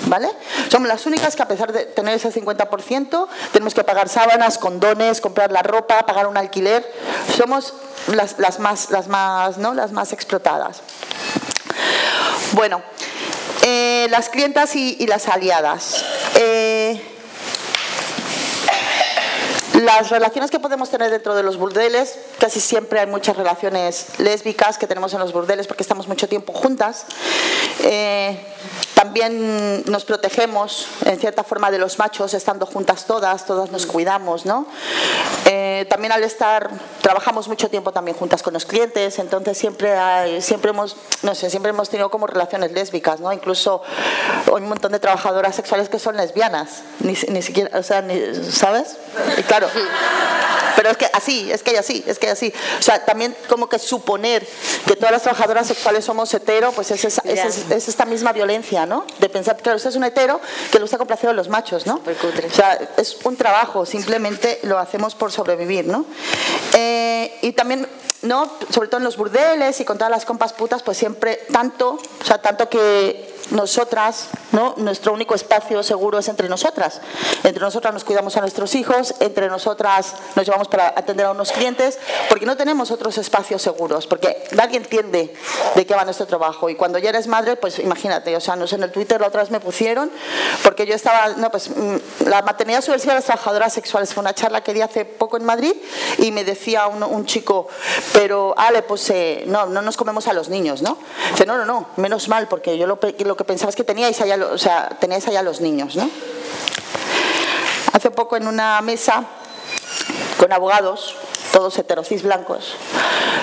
¿vale? 0.07 0.29
Somos 0.69 0.87
las 0.87 1.05
únicas 1.05 1.35
que 1.35 1.43
a 1.43 1.47
pesar 1.47 1.71
de 1.71 1.85
tener 1.85 2.15
ese 2.15 2.31
50%, 2.31 3.27
tenemos 3.51 3.73
que 3.73 3.83
pagar 3.83 4.09
sábanas, 4.09 4.57
condones, 4.57 5.00
comprar 5.21 5.51
la 5.51 5.63
ropa, 5.63 6.05
pagar 6.05 6.27
un 6.27 6.37
alquiler. 6.37 6.89
Somos 7.35 7.73
las, 8.07 8.59
más, 8.59 8.91
las, 8.91 9.07
más, 9.07 9.57
¿no? 9.57 9.73
las 9.73 9.91
más 9.91 10.13
explotadas. 10.13 10.81
Bueno, 12.53 12.81
eh, 13.63 14.07
las 14.09 14.29
clientas 14.29 14.75
y, 14.75 15.05
las 15.07 15.27
aliadas. 15.27 16.05
Eh, 16.35 16.50
las 19.85 20.09
relaciones 20.09 20.51
que 20.51 20.59
podemos 20.59 20.89
tener 20.89 21.11
dentro 21.11 21.35
de 21.35 21.43
los 21.43 21.57
burdeles, 21.57 22.17
casi 22.39 22.59
siempre 22.59 22.99
hay 22.99 23.07
muchas 23.07 23.37
relaciones 23.37 24.19
lésbicas 24.19 24.77
que 24.77 24.87
tenemos 24.87 25.13
en 25.13 25.19
los 25.19 25.33
burdeles 25.33 25.67
porque 25.67 25.83
estamos 25.83 26.07
mucho 26.07 26.27
tiempo 26.27 26.53
juntas. 26.53 27.05
Eh, 27.83 28.39
también 29.01 29.83
nos 29.89 30.05
protegemos 30.05 30.87
en 31.05 31.19
cierta 31.19 31.43
forma 31.43 31.71
de 31.71 31.79
los 31.79 31.97
machos, 31.97 32.35
estando 32.35 32.67
juntas 32.67 33.05
todas, 33.05 33.45
todas 33.47 33.71
nos 33.71 33.87
cuidamos, 33.87 34.45
¿no? 34.45 34.67
Eh, 35.45 35.87
también 35.89 36.11
al 36.11 36.23
estar, 36.23 36.69
trabajamos 37.01 37.47
mucho 37.47 37.67
tiempo 37.67 37.91
también 37.91 38.15
juntas 38.15 38.43
con 38.43 38.53
los 38.53 38.65
clientes, 38.65 39.17
entonces 39.17 39.57
siempre 39.57 39.91
siempre 40.41 40.69
hemos, 40.69 40.95
no 41.23 41.33
sé, 41.33 41.49
siempre 41.49 41.71
hemos 41.71 41.89
tenido 41.89 42.11
como 42.11 42.27
relaciones 42.27 42.73
lésbicas, 42.73 43.19
¿no? 43.19 43.33
Incluso 43.33 43.81
hay 44.45 44.61
un 44.61 44.69
montón 44.69 44.91
de 44.91 44.99
trabajadoras 44.99 45.55
sexuales 45.55 45.89
que 45.89 45.97
son 45.97 46.15
lesbianas, 46.15 46.83
ni, 46.99 47.13
ni 47.29 47.41
siquiera, 47.41 47.79
o 47.79 47.83
sea, 47.83 48.05
¿sabes? 48.51 48.97
Y 49.37 49.41
claro, 49.43 49.67
pero 50.75 50.89
es 50.89 50.97
que 50.97 51.07
así, 51.13 51.51
es 51.51 51.63
que 51.63 51.71
hay 51.71 51.77
así, 51.77 52.03
es 52.07 52.17
que 52.17 52.27
hay 52.27 52.31
así. 52.33 52.53
O 52.79 52.81
sea, 52.81 53.03
también 53.05 53.35
como 53.47 53.69
que 53.69 53.79
suponer 53.79 54.47
que 54.87 54.95
todas 54.95 55.11
las 55.11 55.21
trabajadoras 55.23 55.67
sexuales 55.67 56.05
somos 56.05 56.33
hetero, 56.33 56.71
pues 56.71 56.91
es, 56.91 57.03
es, 57.05 57.87
esta 57.87 58.05
misma 58.05 58.33
violencia, 58.33 58.85
¿no? 58.85 59.05
De 59.19 59.29
pensar, 59.29 59.57
claro, 59.57 59.77
usted 59.77 59.89
es 59.89 59.95
un 59.95 60.03
hetero 60.03 60.39
que 60.71 60.77
le 60.77 60.83
gusta 60.83 60.97
complacer 60.97 61.29
a 61.29 61.33
los 61.33 61.49
machos, 61.49 61.85
¿no? 61.85 61.95
O 61.95 62.55
sea, 62.55 62.79
es 62.97 63.17
un 63.23 63.35
trabajo, 63.35 63.85
simplemente 63.85 64.59
lo 64.63 64.77
hacemos 64.79 65.15
por 65.15 65.31
sobrevivir, 65.31 65.85
¿no? 65.85 66.05
Eh, 66.73 67.37
y 67.41 67.51
también 67.51 67.87
¿no? 68.23 68.51
Sobre 68.69 68.87
todo 68.87 68.99
en 68.99 69.03
los 69.03 69.17
burdeles 69.17 69.79
y 69.79 69.85
con 69.85 69.97
todas 69.97 70.11
las 70.11 70.25
compas 70.25 70.53
putas, 70.53 70.83
pues 70.83 70.97
siempre 70.97 71.41
tanto, 71.51 71.93
o 72.21 72.25
sea, 72.25 72.39
tanto 72.39 72.69
que 72.69 73.33
nosotras, 73.49 74.29
¿no? 74.51 74.75
Nuestro 74.77 75.13
único 75.13 75.35
espacio 75.35 75.83
seguro 75.83 76.19
es 76.19 76.27
entre 76.27 76.47
nosotras. 76.47 77.01
Entre 77.43 77.61
nosotras 77.61 77.93
nos 77.93 78.03
cuidamos 78.03 78.37
a 78.37 78.41
nuestros 78.41 78.75
hijos, 78.75 79.15
entre 79.19 79.49
nosotras 79.49 80.13
nos 80.35 80.45
llevamos 80.45 80.67
para 80.67 80.89
atender 80.89 81.25
a 81.25 81.31
unos 81.31 81.51
clientes, 81.51 81.99
porque 82.29 82.45
no 82.45 82.55
tenemos 82.55 82.91
otros 82.91 83.17
espacios 83.17 83.61
seguros, 83.61 84.07
porque 84.07 84.43
nadie 84.51 84.77
entiende 84.77 85.33
de 85.75 85.85
qué 85.85 85.95
va 85.95 86.05
nuestro 86.05 86.27
trabajo. 86.27 86.69
Y 86.69 86.75
cuando 86.75 86.99
ya 86.99 87.09
eres 87.09 87.27
madre, 87.27 87.55
pues 87.55 87.79
imagínate, 87.79 88.35
o 88.35 88.39
sea, 88.39 88.55
no 88.55 88.67
sé, 88.67 88.75
en 88.75 88.83
el 88.83 88.91
Twitter 88.91 89.19
la 89.19 89.27
otra 89.27 89.41
vez 89.41 89.51
me 89.51 89.59
pusieron, 89.59 90.11
porque 90.63 90.85
yo 90.85 90.95
estaba, 90.95 91.29
no, 91.37 91.49
pues 91.49 91.69
mm, 91.69 92.27
la 92.27 92.41
maternidad 92.41 92.81
subversiva 92.81 93.13
de 93.13 93.19
las 93.19 93.25
trabajadoras 93.25 93.73
sexuales 93.73 94.13
fue 94.13 94.21
una 94.21 94.33
charla 94.33 94.61
que 94.61 94.73
di 94.73 94.81
hace 94.81 95.05
poco 95.05 95.37
en 95.37 95.43
Madrid 95.43 95.73
y 96.17 96.31
me 96.31 96.43
decía 96.43 96.87
un, 96.87 97.25
chico, 97.25 97.67
pero 98.13 98.53
Ale, 98.57 98.81
pues 98.83 99.09
eh, 99.09 99.43
no, 99.47 99.67
no 99.67 99.81
nos 99.81 99.95
comemos 99.95 100.27
a 100.27 100.33
los 100.33 100.49
niños, 100.49 100.81
¿no? 100.81 100.97
Dice, 101.31 101.45
no, 101.45 101.57
no, 101.57 101.65
no, 101.65 101.87
menos 101.97 102.27
mal, 102.27 102.47
porque 102.47 102.77
yo 102.77 102.87
lo, 102.87 102.99
lo 103.01 103.35
que 103.41 103.45
pensaba 103.45 103.71
es 103.71 103.75
que 103.75 103.83
teníais 103.83 104.21
allá, 104.21 104.37
o 104.51 104.57
sea, 104.59 104.89
teníais 104.99 105.27
allá 105.27 105.41
los 105.41 105.61
niños, 105.61 105.95
¿no? 105.95 106.07
Hace 107.91 108.11
poco 108.11 108.37
en 108.37 108.45
una 108.45 108.79
mesa 108.81 109.25
con 110.37 110.53
abogados, 110.53 111.15
todos 111.51 111.75
heterosis 111.79 112.21
blancos, 112.21 112.75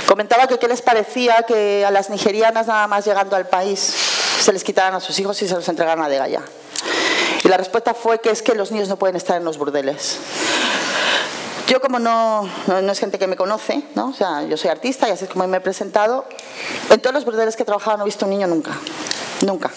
comentaba 0.06 0.46
que 0.46 0.56
qué 0.60 0.68
les 0.68 0.82
parecía 0.82 1.42
que 1.42 1.84
a 1.84 1.90
las 1.90 2.10
nigerianas 2.10 2.68
nada 2.68 2.86
más 2.86 3.06
llegando 3.06 3.34
al 3.34 3.48
país 3.48 3.80
se 3.80 4.52
les 4.52 4.62
quitaran 4.62 4.94
a 4.94 5.00
sus 5.00 5.18
hijos 5.18 5.42
y 5.42 5.48
se 5.48 5.54
los 5.56 5.68
entregaran 5.68 6.04
a 6.04 6.08
Degaya. 6.08 6.42
Y 7.42 7.48
la 7.48 7.56
respuesta 7.56 7.92
fue 7.92 8.20
que 8.20 8.30
es 8.30 8.40
que 8.40 8.54
los 8.54 8.70
niños 8.70 8.88
no 8.88 8.98
pueden 8.98 9.16
estar 9.16 9.36
en 9.36 9.44
los 9.44 9.58
burdeles. 9.58 10.18
Yo 11.66 11.80
como 11.80 11.98
no, 11.98 12.48
no, 12.68 12.92
es 12.92 12.98
gente 13.00 13.18
que 13.18 13.26
me 13.26 13.34
conoce, 13.34 13.82
¿no? 13.96 14.10
o 14.10 14.14
sea, 14.14 14.42
yo 14.44 14.56
soy 14.56 14.70
artista 14.70 15.08
y 15.08 15.10
así 15.10 15.24
es 15.24 15.30
como 15.30 15.46
me 15.48 15.56
he 15.56 15.60
presentado, 15.60 16.24
en 16.88 17.00
todos 17.00 17.12
los 17.12 17.24
burdeles 17.24 17.56
que 17.56 17.64
he 17.64 17.66
trabajado 17.66 17.96
no 17.96 18.04
he 18.04 18.06
visto 18.06 18.26
un 18.26 18.30
niño 18.30 18.46
nunca, 18.46 18.70
nunca, 19.42 19.70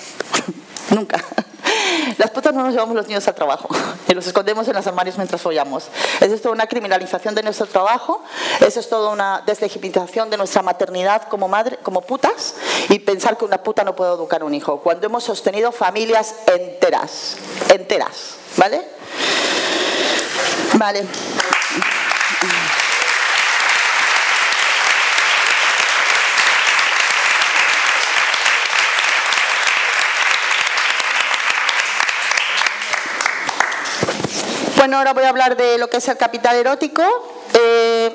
nunca. 0.89 1.23
Las 2.17 2.31
putas 2.31 2.53
no 2.53 2.63
nos 2.63 2.73
llevamos 2.73 2.95
los 2.95 3.07
niños 3.07 3.27
al 3.27 3.35
trabajo 3.35 3.69
y 4.07 4.13
los 4.13 4.25
escondemos 4.25 4.67
en 4.67 4.75
los 4.75 4.85
armarios 4.87 5.17
mientras 5.17 5.41
follamos. 5.41 5.85
Eso 6.19 6.33
es 6.33 6.41
toda 6.41 6.53
una 6.53 6.67
criminalización 6.67 7.35
de 7.35 7.43
nuestro 7.43 7.67
trabajo, 7.67 8.23
eso 8.59 8.79
es 8.79 8.89
toda 8.89 9.09
una 9.09 9.43
deslegitimización 9.45 10.29
de 10.29 10.37
nuestra 10.37 10.61
maternidad 10.61 11.23
como 11.23 11.47
madre, 11.47 11.77
como 11.83 12.01
putas 12.01 12.55
y 12.89 12.99
pensar 12.99 13.37
que 13.37 13.45
una 13.45 13.63
puta 13.63 13.83
no 13.83 13.95
puede 13.95 14.13
educar 14.13 14.41
a 14.41 14.45
un 14.45 14.53
hijo, 14.53 14.79
cuando 14.81 15.05
hemos 15.05 15.23
sostenido 15.23 15.71
familias 15.71 16.35
enteras, 16.47 17.37
enteras, 17.69 18.35
¿vale? 18.57 18.81
Vale. 20.73 21.05
Bueno, 34.91 34.99
ahora 34.99 35.13
voy 35.13 35.23
a 35.23 35.29
hablar 35.29 35.55
de 35.55 35.77
lo 35.77 35.89
que 35.89 35.95
es 35.95 36.07
el 36.09 36.17
capital 36.17 36.53
erótico. 36.57 37.01
Eh, 37.53 38.13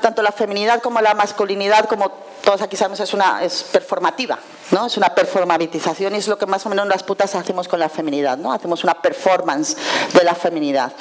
tanto 0.00 0.22
la 0.22 0.32
feminidad 0.32 0.80
como 0.80 1.02
la 1.02 1.12
masculinidad, 1.12 1.84
como 1.84 2.12
todos 2.42 2.62
aquí 2.62 2.76
sabemos, 2.76 2.98
es 3.00 3.12
una 3.12 3.44
es 3.44 3.62
performativa, 3.64 4.38
¿no? 4.70 4.86
Es 4.86 4.96
una 4.96 5.14
performatización 5.14 6.14
y 6.14 6.18
es 6.18 6.28
lo 6.28 6.38
que 6.38 6.46
más 6.46 6.64
o 6.64 6.70
menos 6.70 6.88
las 6.88 7.02
putas 7.02 7.34
hacemos 7.34 7.68
con 7.68 7.78
la 7.78 7.90
feminidad, 7.90 8.38
¿no? 8.38 8.54
Hacemos 8.54 8.84
una 8.84 8.94
performance 8.94 9.76
de 10.14 10.24
la 10.24 10.34
feminidad. 10.34 10.92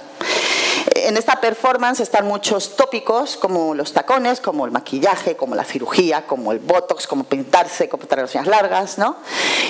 En 0.95 1.17
esta 1.17 1.41
performance 1.41 2.01
están 2.01 2.27
muchos 2.27 2.75
tópicos 2.75 3.35
como 3.35 3.73
los 3.73 3.93
tacones, 3.93 4.39
como 4.39 4.63
el 4.65 4.71
maquillaje, 4.71 5.35
como 5.35 5.55
la 5.55 5.63
cirugía, 5.63 6.27
como 6.27 6.51
el 6.51 6.59
botox, 6.59 7.07
como 7.07 7.23
pintarse, 7.23 7.89
como 7.89 8.05
tener 8.05 8.25
las 8.25 8.35
uñas 8.35 8.45
largas, 8.45 8.99
¿no? 8.99 9.15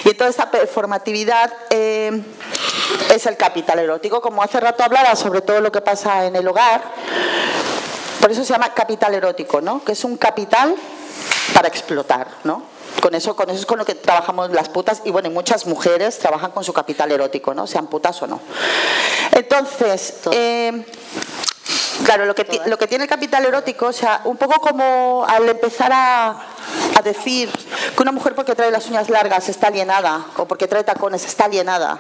Y 0.04 0.14
toda 0.16 0.30
esta 0.30 0.52
performatividad 0.52 1.54
eh, 1.70 2.22
es 3.10 3.26
el 3.26 3.38
capital 3.38 3.80
erótico. 3.80 4.20
Como 4.20 4.44
hace 4.44 4.60
rato 4.60 4.84
hablaba 4.84 5.16
sobre 5.16 5.40
todo 5.40 5.62
lo 5.62 5.72
que 5.72 5.80
pasa 5.80 6.26
en 6.26 6.36
el 6.36 6.46
hogar, 6.46 6.84
por 8.20 8.30
eso 8.30 8.44
se 8.44 8.52
llama 8.52 8.74
capital 8.74 9.14
erótico, 9.14 9.62
¿no? 9.62 9.82
Que 9.82 9.94
es 9.94 10.04
un 10.04 10.18
capital 10.18 10.76
para 11.54 11.70
explotar, 11.70 12.28
¿no? 12.44 12.73
Con 13.02 13.16
eso, 13.16 13.36
con 13.36 13.50
eso 13.50 13.60
es 13.60 13.66
con 13.66 13.78
lo 13.78 13.86
que 13.86 13.96
trabajamos 13.96 14.52
las 14.52 14.70
putas 14.70 15.02
y 15.04 15.12
bueno, 15.12 15.28
y 15.28 15.32
muchas 15.32 15.66
mujeres 15.66 16.20
trabajan 16.20 16.52
con 16.52 16.64
su 16.64 16.74
capital 16.74 17.12
erótico, 17.12 17.54
¿no? 17.54 17.68
Sean 17.68 17.88
putas 17.88 18.22
o 18.22 18.28
no. 18.28 18.40
Entonces, 19.32 20.16
eh, 20.32 20.86
Claro, 22.06 22.26
lo 22.26 22.36
que, 22.36 22.46
lo 22.66 22.78
que 22.78 22.88
tiene 22.88 23.06
el 23.06 23.10
capital 23.10 23.46
erótico, 23.46 23.88
o 23.88 23.94
sea, 23.94 24.22
un 24.26 24.36
poco 24.36 24.60
como 24.60 25.26
al 25.28 25.48
empezar 25.48 25.92
a, 25.94 26.48
a 26.98 27.02
decir 27.02 27.50
que 27.96 28.02
una 28.02 28.12
mujer 28.12 28.36
porque 28.36 28.56
trae 28.56 28.72
las 28.72 28.88
uñas 28.88 29.10
largas 29.10 29.50
está 29.50 29.68
alienada, 29.68 30.26
o 30.38 30.46
porque 30.46 30.68
trae 30.68 30.84
tacones 30.84 31.26
está 31.26 31.46
alienada, 31.46 32.00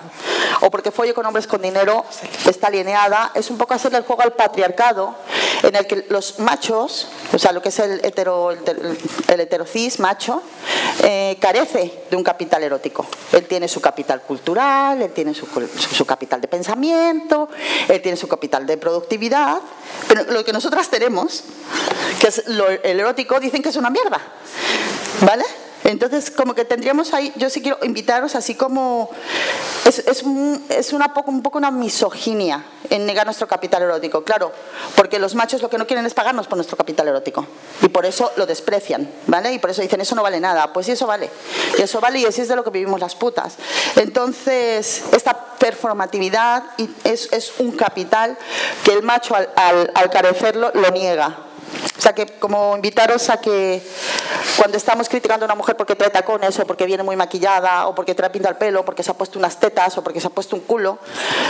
o 0.61 0.69
porque 0.69 0.91
folle 0.91 1.13
con 1.13 1.25
hombres 1.25 1.47
con 1.47 1.61
dinero 1.61 2.05
está 2.47 2.67
alienada, 2.67 3.31
es 3.33 3.49
un 3.49 3.57
poco 3.57 3.73
hacerle 3.73 3.97
el 3.97 4.03
juego 4.03 4.21
al 4.21 4.33
patriarcado, 4.33 5.15
en 5.63 5.75
el 5.75 5.87
que 5.87 6.05
los 6.09 6.39
machos, 6.39 7.07
o 7.33 7.39
sea, 7.39 7.51
lo 7.51 7.61
que 7.61 7.69
es 7.69 7.79
el, 7.79 8.03
hetero, 8.03 8.51
el, 8.51 9.39
heterocis 9.39 9.99
macho, 9.99 10.41
eh, 11.01 11.37
carece 11.39 12.03
de 12.09 12.17
un 12.17 12.23
capital 12.23 12.63
erótico. 12.63 13.05
Él 13.31 13.45
tiene 13.45 13.67
su 13.67 13.79
capital 13.81 14.21
cultural, 14.21 15.01
él 15.01 15.11
tiene 15.11 15.33
su, 15.33 15.47
su 15.77 16.05
capital 16.05 16.41
de 16.41 16.47
pensamiento, 16.47 17.49
él 17.87 18.01
tiene 18.01 18.17
su 18.17 18.27
capital 18.27 18.65
de 18.65 18.77
productividad, 18.77 19.59
pero 20.07 20.23
lo 20.25 20.43
que 20.43 20.53
nosotras 20.53 20.89
tenemos, 20.89 21.43
que 22.19 22.27
es 22.27 22.47
lo, 22.47 22.69
el 22.69 22.99
erótico, 22.99 23.39
dicen 23.39 23.61
que 23.61 23.69
es 23.69 23.75
una 23.75 23.89
mierda. 23.89 24.19
¿Vale? 25.21 25.43
Entonces, 25.83 26.31
como 26.31 26.55
que 26.55 26.63
tendríamos 26.63 27.13
ahí, 27.13 27.33
yo 27.35 27.49
sí 27.49 27.61
quiero 27.61 27.77
invitaros 27.83 28.35
así 28.35 28.55
como, 28.55 29.09
es, 29.85 29.99
es, 29.99 30.23
es 30.69 30.93
una 30.93 31.13
poco, 31.13 31.29
un 31.29 31.43
poco 31.43 31.57
una 31.57 31.71
misoginia 31.71 32.63
en 32.89 33.05
negar 33.05 33.25
nuestro 33.25 33.47
capital 33.47 33.83
erótico, 33.83 34.23
claro, 34.23 34.53
porque 34.95 35.19
los 35.19 35.35
machos 35.35 35.61
lo 35.61 35.69
que 35.69 35.77
no 35.77 35.85
quieren 35.85 36.05
es 36.05 36.13
pagarnos 36.13 36.47
por 36.47 36.57
nuestro 36.57 36.77
capital 36.77 37.09
erótico 37.09 37.45
y 37.81 37.89
por 37.89 38.05
eso 38.05 38.31
lo 38.37 38.45
desprecian, 38.45 39.09
¿vale? 39.27 39.51
Y 39.51 39.59
por 39.59 39.71
eso 39.71 39.81
dicen, 39.81 39.99
eso 39.99 40.15
no 40.15 40.23
vale 40.23 40.39
nada, 40.39 40.71
pues 40.71 40.85
sí, 40.85 40.93
eso 40.93 41.05
vale, 41.05 41.29
y 41.77 41.81
eso 41.81 41.99
vale 41.99 42.19
y 42.19 42.25
así 42.25 42.39
es 42.39 42.47
de 42.47 42.55
lo 42.55 42.63
que 42.63 42.69
vivimos 42.69 43.01
las 43.01 43.15
putas. 43.15 43.55
Entonces, 43.97 45.03
esta 45.11 45.33
performatividad 45.59 46.63
es, 47.03 47.31
es 47.33 47.53
un 47.59 47.71
capital 47.73 48.37
que 48.85 48.93
el 48.93 49.03
macho 49.03 49.35
al, 49.35 49.49
al, 49.57 49.91
al 49.93 50.09
carecerlo 50.09 50.71
lo 50.73 50.91
niega, 50.91 51.37
o 51.97 52.01
sea 52.01 52.13
que 52.13 52.25
como 52.25 52.75
invitaros 52.75 53.29
a 53.29 53.39
que 53.39 53.81
cuando 54.57 54.77
estamos 54.77 55.07
criticando 55.07 55.45
a 55.45 55.47
una 55.47 55.55
mujer 55.55 55.77
porque 55.77 55.95
trae 55.95 56.09
tacones 56.09 56.59
o 56.59 56.67
porque 56.67 56.85
viene 56.85 57.03
muy 57.03 57.15
maquillada 57.15 57.87
o 57.87 57.95
porque 57.95 58.13
trae 58.13 58.29
pinta 58.29 58.49
el 58.49 58.55
pelo, 58.55 58.81
o 58.81 58.85
porque 58.85 59.03
se 59.03 59.11
ha 59.11 59.13
puesto 59.13 59.39
unas 59.39 59.59
tetas 59.59 59.97
o 59.97 60.03
porque 60.03 60.19
se 60.19 60.27
ha 60.27 60.29
puesto 60.29 60.55
un 60.55 60.63
culo, 60.63 60.99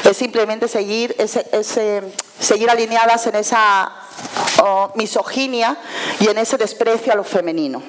es 0.04 0.16
simplemente 0.16 0.68
seguir, 0.68 1.16
ese, 1.18 1.46
ese, 1.52 2.04
seguir 2.40 2.70
alineadas 2.70 3.26
en 3.28 3.36
esa 3.36 3.92
misoginia 4.96 5.78
y 6.20 6.28
en 6.28 6.38
ese 6.38 6.58
desprecio 6.58 7.12
a 7.14 7.16
lo 7.16 7.24
femenino. 7.24 7.82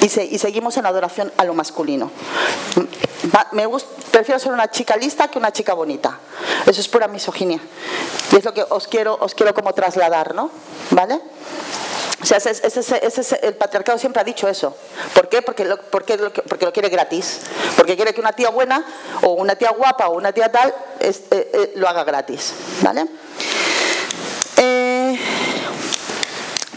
Y, 0.00 0.08
se, 0.08 0.24
y, 0.24 0.38
seguimos 0.38 0.76
en 0.76 0.86
adoración 0.86 1.32
a 1.36 1.44
lo 1.44 1.54
masculino. 1.54 2.10
Me 3.52 3.66
prefiero 4.10 4.38
ser 4.38 4.52
una 4.52 4.70
chica 4.70 4.96
lista 4.96 5.28
que 5.28 5.38
una 5.38 5.52
chica 5.52 5.74
bonita. 5.74 6.18
Eso 6.64 6.80
es 6.80 6.86
pura 6.86 7.08
misoginia. 7.08 7.60
Y 8.30 8.36
es 8.36 8.44
lo 8.44 8.54
que 8.54 8.64
os 8.68 8.86
quiero, 8.86 9.16
os 9.20 9.34
quiero 9.34 9.52
como 9.54 9.72
trasladar, 9.72 10.34
¿no? 10.34 10.50
¿Vale? 10.90 11.20
O 12.22 12.24
sea, 12.24 12.38
ese, 12.38 12.50
ese, 12.50 13.06
ese, 13.06 13.40
el 13.42 13.54
patriarcado 13.54 13.98
siempre 13.98 14.20
ha 14.20 14.24
dicho 14.24 14.48
eso. 14.48 14.74
¿Por 15.14 15.28
qué? 15.28 15.42
Porque 15.42 15.64
lo, 15.64 15.76
porque, 15.80 16.16
porque 16.48 16.64
lo 16.64 16.72
quiere 16.72 16.88
gratis. 16.88 17.40
Porque 17.76 17.94
quiere 17.94 18.14
que 18.14 18.20
una 18.20 18.32
tía 18.32 18.48
buena 18.48 18.84
o 19.22 19.34
una 19.34 19.54
tía 19.54 19.70
guapa 19.70 20.08
o 20.08 20.16
una 20.16 20.32
tía 20.32 20.50
tal 20.50 20.74
eh, 20.98 21.12
eh, 21.30 21.72
lo 21.76 21.86
haga 21.88 22.04
gratis. 22.04 22.54
¿Vale? 22.80 23.06
Eh, 24.56 25.20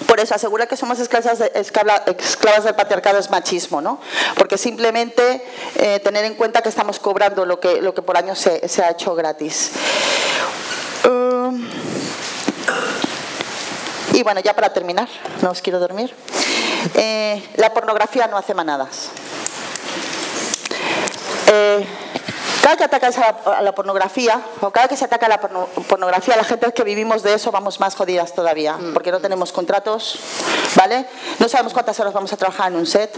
por 0.05 0.20
eso 0.20 0.36
asegura 0.36 0.68
que 0.68 0.76
somos 0.76 0.99
esclavas, 0.99 1.39
esclavas 1.55 2.64
del 2.64 2.76
patriarcado 2.76 3.18
es 3.18 3.30
machismo, 3.30 3.80
¿no? 3.80 3.99
Porque 4.36 4.57
simplemente 4.57 5.43
tener 6.03 6.26
en 6.26 6.34
cuenta 6.36 6.62
que 6.62 6.70
estamos 6.70 6.99
cobrando 6.99 7.45
lo 7.45 7.60
que, 7.60 7.82
lo 7.82 7.93
que 7.93 8.01
por 8.01 8.18
años 8.18 8.39
se, 8.39 8.68
se 8.68 8.84
ha 8.84 8.89
hecho 8.91 9.16
gratis. 9.16 9.72
Y 14.20 14.24
bueno, 14.24 14.42
ya 14.42 14.54
para 14.54 14.74
terminar, 14.74 15.08
no 15.42 15.52
os 15.52 15.62
quiero 15.62 15.80
dormir. 15.80 16.14
Eh, 16.94 17.42
la 17.56 17.74
pornografía 17.74 18.28
no 18.28 18.36
hace 18.36 18.54
manadas. 18.54 19.12
Eh, 21.48 21.86
cada 22.62 22.76
que 22.76 22.84
atacas 22.84 23.18
a 23.18 23.22
la, 23.22 23.58
a 23.60 23.62
la, 23.62 23.74
pornografía, 23.74 24.42
o 24.60 24.72
cada 24.72 24.90
que 24.90 24.98
se 24.98 25.06
ataca 25.06 25.28
a 25.28 25.30
la 25.30 25.40
porno, 25.40 25.68
pornografía, 25.88 26.36
la 26.36 26.44
gente 26.44 26.70
que 26.74 26.84
vivimos 26.84 27.24
de 27.24 27.34
eso 27.34 27.50
vamos 27.52 27.80
más 27.80 27.96
jodidas 27.96 28.34
todavía, 28.34 28.76
mm. 28.76 28.94
porque 28.94 29.10
no 29.10 29.22
tenemos 29.22 29.54
contratos, 29.54 30.20
¿vale? 30.76 31.06
No 31.40 31.48
sabemos 31.48 31.72
cuántas 31.72 31.98
horas 32.02 32.12
vamos 32.12 32.34
a 32.34 32.38
trabajar 32.38 32.74
en 32.74 32.78
un 32.78 32.86
set, 32.86 33.18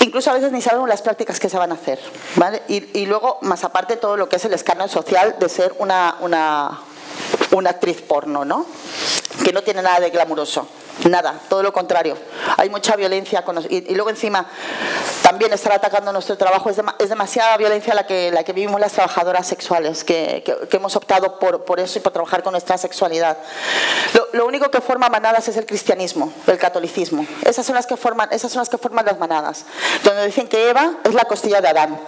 incluso 0.00 0.30
a 0.30 0.34
veces 0.34 0.52
ni 0.52 0.62
sabemos 0.62 0.88
las 0.88 1.02
prácticas 1.02 1.38
que 1.38 1.50
se 1.50 1.58
van 1.58 1.70
a 1.70 1.74
hacer, 1.74 2.00
¿vale? 2.36 2.62
Y, 2.66 2.98
y 2.98 3.04
luego, 3.04 3.36
más 3.42 3.62
aparte, 3.62 3.96
todo 3.96 4.16
lo 4.16 4.30
que 4.30 4.36
es 4.36 4.44
el 4.46 4.54
escándalo 4.54 4.90
social 4.90 5.36
de 5.38 5.50
ser 5.50 5.74
una, 5.78 6.16
una, 6.20 6.80
una 7.50 7.70
actriz 7.70 8.00
porno, 8.00 8.46
¿no? 8.46 8.64
Que 9.44 9.52
no 9.52 9.62
tiene 9.62 9.82
nada 9.82 10.00
de 10.00 10.10
glamuroso. 10.10 10.68
Nada, 11.08 11.40
todo 11.48 11.62
lo 11.62 11.72
contrario. 11.72 12.16
Hay 12.58 12.68
mucha 12.68 12.94
violencia 12.94 13.42
con 13.42 13.58
y, 13.70 13.90
y, 13.90 13.94
luego 13.94 14.10
encima 14.10 14.46
también 15.22 15.52
estar 15.52 15.72
atacando 15.72 16.12
nuestro 16.12 16.36
trabajo. 16.36 16.68
Es, 16.68 16.76
de, 16.76 16.84
es 16.98 17.08
demasiada 17.08 17.56
violencia 17.56 17.94
la 17.94 18.06
que, 18.06 18.30
la 18.30 18.44
que 18.44 18.52
vivimos 18.52 18.80
las 18.80 18.92
trabajadoras 18.92 19.46
sexuales, 19.46 20.04
que, 20.04 20.42
que, 20.44 20.76
hemos 20.76 20.96
optado 20.96 21.38
por, 21.38 21.64
por, 21.64 21.80
eso 21.80 21.98
y 21.98 22.02
por 22.02 22.12
trabajar 22.12 22.42
con 22.42 22.52
nuestra 22.52 22.76
sexualidad. 22.76 23.38
Lo, 24.14 24.28
lo, 24.32 24.46
único 24.46 24.70
que 24.70 24.80
forma 24.80 25.08
manadas 25.08 25.48
es 25.48 25.56
el 25.56 25.64
cristianismo, 25.64 26.32
el 26.46 26.58
catolicismo. 26.58 27.26
Esas 27.44 27.64
son, 27.64 27.76
las 27.76 27.86
que 27.86 27.96
forman, 27.96 28.28
esas 28.32 28.52
son 28.52 28.60
las 28.60 28.68
que 28.68 28.78
forman 28.78 29.06
las 29.06 29.18
manadas. 29.18 29.64
Donde 30.04 30.26
dicen 30.26 30.48
que 30.48 30.68
Eva 30.68 30.92
es 31.04 31.14
la 31.14 31.24
costilla 31.24 31.60
de 31.60 31.68
Adán. 31.68 31.98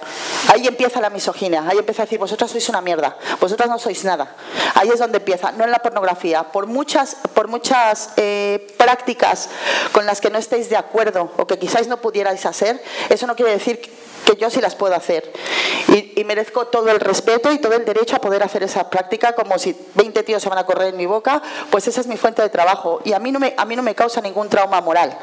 Ahí 0.52 0.66
empieza 0.66 1.00
la 1.00 1.10
misoginia. 1.10 1.64
Ahí 1.66 1.78
empieza 1.78 2.02
a 2.02 2.04
decir, 2.04 2.18
vosotras 2.18 2.50
sois 2.50 2.68
una 2.68 2.80
mierda. 2.80 3.16
Vosotras 3.40 3.68
no 3.70 3.78
sois 3.78 4.04
nada. 4.04 4.34
Ahí 4.74 4.90
es 4.90 4.98
donde 4.98 5.18
empieza, 5.18 5.52
no 5.52 5.64
en 5.64 5.70
la 5.70 5.78
pornografía. 5.78 6.44
Por 6.44 6.66
muchas, 6.66 7.16
por 7.34 7.48
muchas 7.48 8.10
eh, 8.16 8.74
prácticas 8.82 9.48
con 9.92 10.06
las 10.06 10.20
que 10.20 10.28
no 10.28 10.38
estéis 10.38 10.68
de 10.68 10.76
acuerdo 10.76 11.30
o 11.36 11.46
que 11.46 11.56
quizás 11.56 11.86
no 11.86 11.98
pudierais 11.98 12.44
hacer, 12.46 12.82
eso 13.10 13.28
no 13.28 13.36
quiere 13.36 13.52
decir 13.52 13.80
que 13.80 14.36
yo 14.36 14.50
sí 14.50 14.60
las 14.60 14.74
puedo 14.74 14.94
hacer. 14.94 15.32
Y, 15.88 16.24
merezco 16.24 16.66
todo 16.68 16.88
el 16.88 17.00
respeto 17.00 17.52
y 17.52 17.58
todo 17.58 17.74
el 17.74 17.84
derecho 17.84 18.16
a 18.16 18.20
poder 18.20 18.42
hacer 18.42 18.62
esa 18.62 18.88
práctica, 18.88 19.34
como 19.34 19.58
si 19.58 19.76
20 19.94 20.22
tíos 20.22 20.42
se 20.42 20.48
van 20.48 20.58
a 20.58 20.64
correr 20.64 20.88
en 20.88 20.96
mi 20.96 21.04
boca, 21.04 21.42
pues 21.70 21.86
esa 21.88 22.00
es 22.00 22.06
mi 22.06 22.16
fuente 22.16 22.40
de 22.42 22.48
trabajo. 22.48 23.00
Y 23.04 23.12
a 23.12 23.18
mí 23.18 23.32
no 23.32 23.38
me, 23.38 23.54
a 23.56 23.64
mí 23.64 23.76
no 23.76 23.82
me 23.82 23.94
causa 23.94 24.20
ningún 24.20 24.48
trauma 24.48 24.80
moral. 24.80 25.18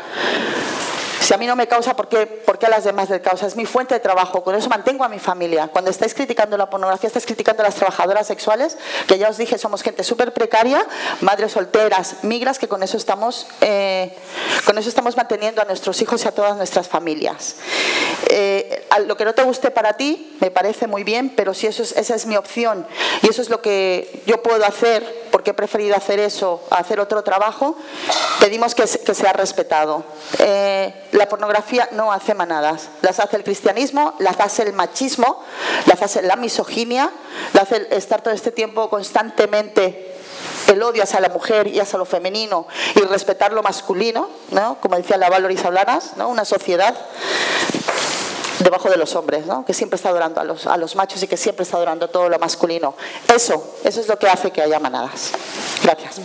Si 1.29 1.35
a 1.35 1.37
mí 1.37 1.45
no 1.45 1.55
me 1.55 1.67
causa, 1.67 1.95
¿por 1.95 2.09
qué, 2.09 2.25
¿por 2.25 2.57
qué 2.57 2.65
a 2.65 2.69
las 2.69 2.85
demás 2.85 3.07
les 3.11 3.21
causa? 3.21 3.45
Es 3.45 3.55
mi 3.55 3.67
fuente 3.67 3.93
de 3.93 3.99
trabajo, 3.99 4.43
con 4.43 4.55
eso 4.55 4.67
mantengo 4.67 5.03
a 5.03 5.09
mi 5.09 5.19
familia. 5.19 5.67
Cuando 5.67 5.91
estáis 5.91 6.15
criticando 6.15 6.57
la 6.57 6.71
pornografía, 6.71 7.05
estáis 7.05 7.27
criticando 7.27 7.61
a 7.61 7.67
las 7.67 7.75
trabajadoras 7.75 8.25
sexuales, 8.25 8.79
que 9.07 9.19
ya 9.19 9.29
os 9.29 9.37
dije, 9.37 9.59
somos 9.59 9.83
gente 9.83 10.03
súper 10.03 10.33
precaria, 10.33 10.83
madres 11.21 11.51
solteras, 11.51 12.23
migras, 12.23 12.57
que 12.57 12.67
con 12.67 12.81
eso, 12.81 12.97
estamos, 12.97 13.45
eh, 13.61 14.11
con 14.65 14.79
eso 14.79 14.89
estamos 14.89 15.17
manteniendo 15.17 15.61
a 15.61 15.65
nuestros 15.65 16.01
hijos 16.01 16.25
y 16.25 16.27
a 16.27 16.31
todas 16.31 16.57
nuestras 16.57 16.87
familias. 16.87 17.57
Eh, 18.31 18.87
lo 19.05 19.15
que 19.15 19.23
no 19.23 19.35
te 19.35 19.43
guste 19.43 19.69
para 19.69 19.93
ti, 19.93 20.35
me 20.41 20.49
parece 20.49 20.87
muy 20.87 21.03
bien, 21.03 21.29
pero 21.35 21.53
si 21.53 21.67
esa 21.67 22.15
es 22.15 22.25
mi 22.25 22.37
opción 22.37 22.87
y 23.21 23.29
eso 23.29 23.43
es 23.43 23.51
lo 23.51 23.61
que 23.61 24.23
yo 24.25 24.41
puedo 24.41 24.65
hacer, 24.65 25.27
porque 25.29 25.51
he 25.51 25.53
preferido 25.53 25.95
hacer 25.95 26.19
eso 26.19 26.63
a 26.71 26.77
hacer 26.77 26.99
otro 26.99 27.23
trabajo, 27.23 27.75
pedimos 28.39 28.73
que, 28.73 28.83
que 28.83 29.13
sea 29.13 29.31
respetado. 29.33 30.03
Eh, 30.39 30.91
la 31.19 31.29
pornografía 31.29 31.87
no 31.91 32.11
hace 32.11 32.33
manadas, 32.33 32.89
las 33.01 33.19
hace 33.19 33.35
el 33.35 33.43
cristianismo, 33.43 34.15
las 34.19 34.39
hace 34.39 34.63
el 34.63 34.73
machismo, 34.73 35.43
las 35.85 36.01
hace 36.01 36.21
la 36.23 36.35
misoginia, 36.35 37.11
las 37.53 37.63
hace 37.63 37.87
estar 37.91 38.21
todo 38.21 38.33
este 38.33 38.51
tiempo 38.51 38.89
constantemente 38.89 40.15
el 40.67 40.81
odio 40.81 41.03
hacia 41.03 41.19
la 41.19 41.29
mujer 41.29 41.67
y 41.67 41.79
hacia 41.79 41.99
lo 41.99 42.05
femenino 42.05 42.67
y 42.95 43.01
respetar 43.01 43.51
lo 43.51 43.61
masculino, 43.61 44.29
¿no? 44.51 44.77
como 44.81 44.95
decía 44.95 45.17
la 45.17 45.29
Valoris 45.29 45.63
Hablanas, 45.65 46.15
¿no? 46.15 46.29
una 46.29 46.45
sociedad 46.45 46.95
debajo 48.59 48.89
de 48.89 48.97
los 48.97 49.15
hombres, 49.15 49.45
¿no? 49.45 49.65
que 49.65 49.73
siempre 49.73 49.97
está 49.97 50.09
adorando 50.09 50.39
a 50.39 50.43
los, 50.43 50.67
a 50.67 50.77
los 50.77 50.95
machos 50.95 51.21
y 51.23 51.27
que 51.27 51.37
siempre 51.37 51.63
está 51.63 51.77
adorando 51.77 52.07
todo 52.07 52.29
lo 52.29 52.39
masculino. 52.39 52.95
Eso, 53.33 53.75
eso 53.83 53.99
es 53.99 54.07
lo 54.07 54.17
que 54.17 54.29
hace 54.29 54.51
que 54.51 54.61
haya 54.61 54.79
manadas. 54.79 55.31
Gracias. 55.83 56.21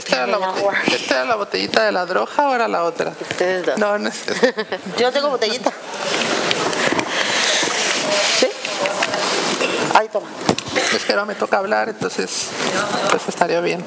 ¿Esta 0.00 0.09
era, 0.24 0.38
la 0.38 0.54
¿Esta 0.86 1.14
era 1.16 1.24
la 1.24 1.36
botellita 1.36 1.84
de 1.84 1.92
la 1.92 2.06
droga 2.06 2.48
o 2.48 2.54
era 2.54 2.68
la 2.68 2.84
otra? 2.84 3.12
Ustedes 3.20 3.66
dos. 3.66 3.78
No, 3.78 3.98
no 3.98 4.08
es 4.08 4.24
Yo 4.98 5.12
tengo 5.12 5.30
botellita. 5.30 5.72
¿Sí? 8.38 8.48
Ahí 9.94 10.08
toma. 10.08 10.28
Es 10.94 11.04
que 11.04 11.12
ahora 11.12 11.24
me 11.24 11.34
toca 11.34 11.58
hablar, 11.58 11.88
entonces 11.88 12.48
pues 13.10 13.22
estaría 13.28 13.60
bien. 13.60 13.84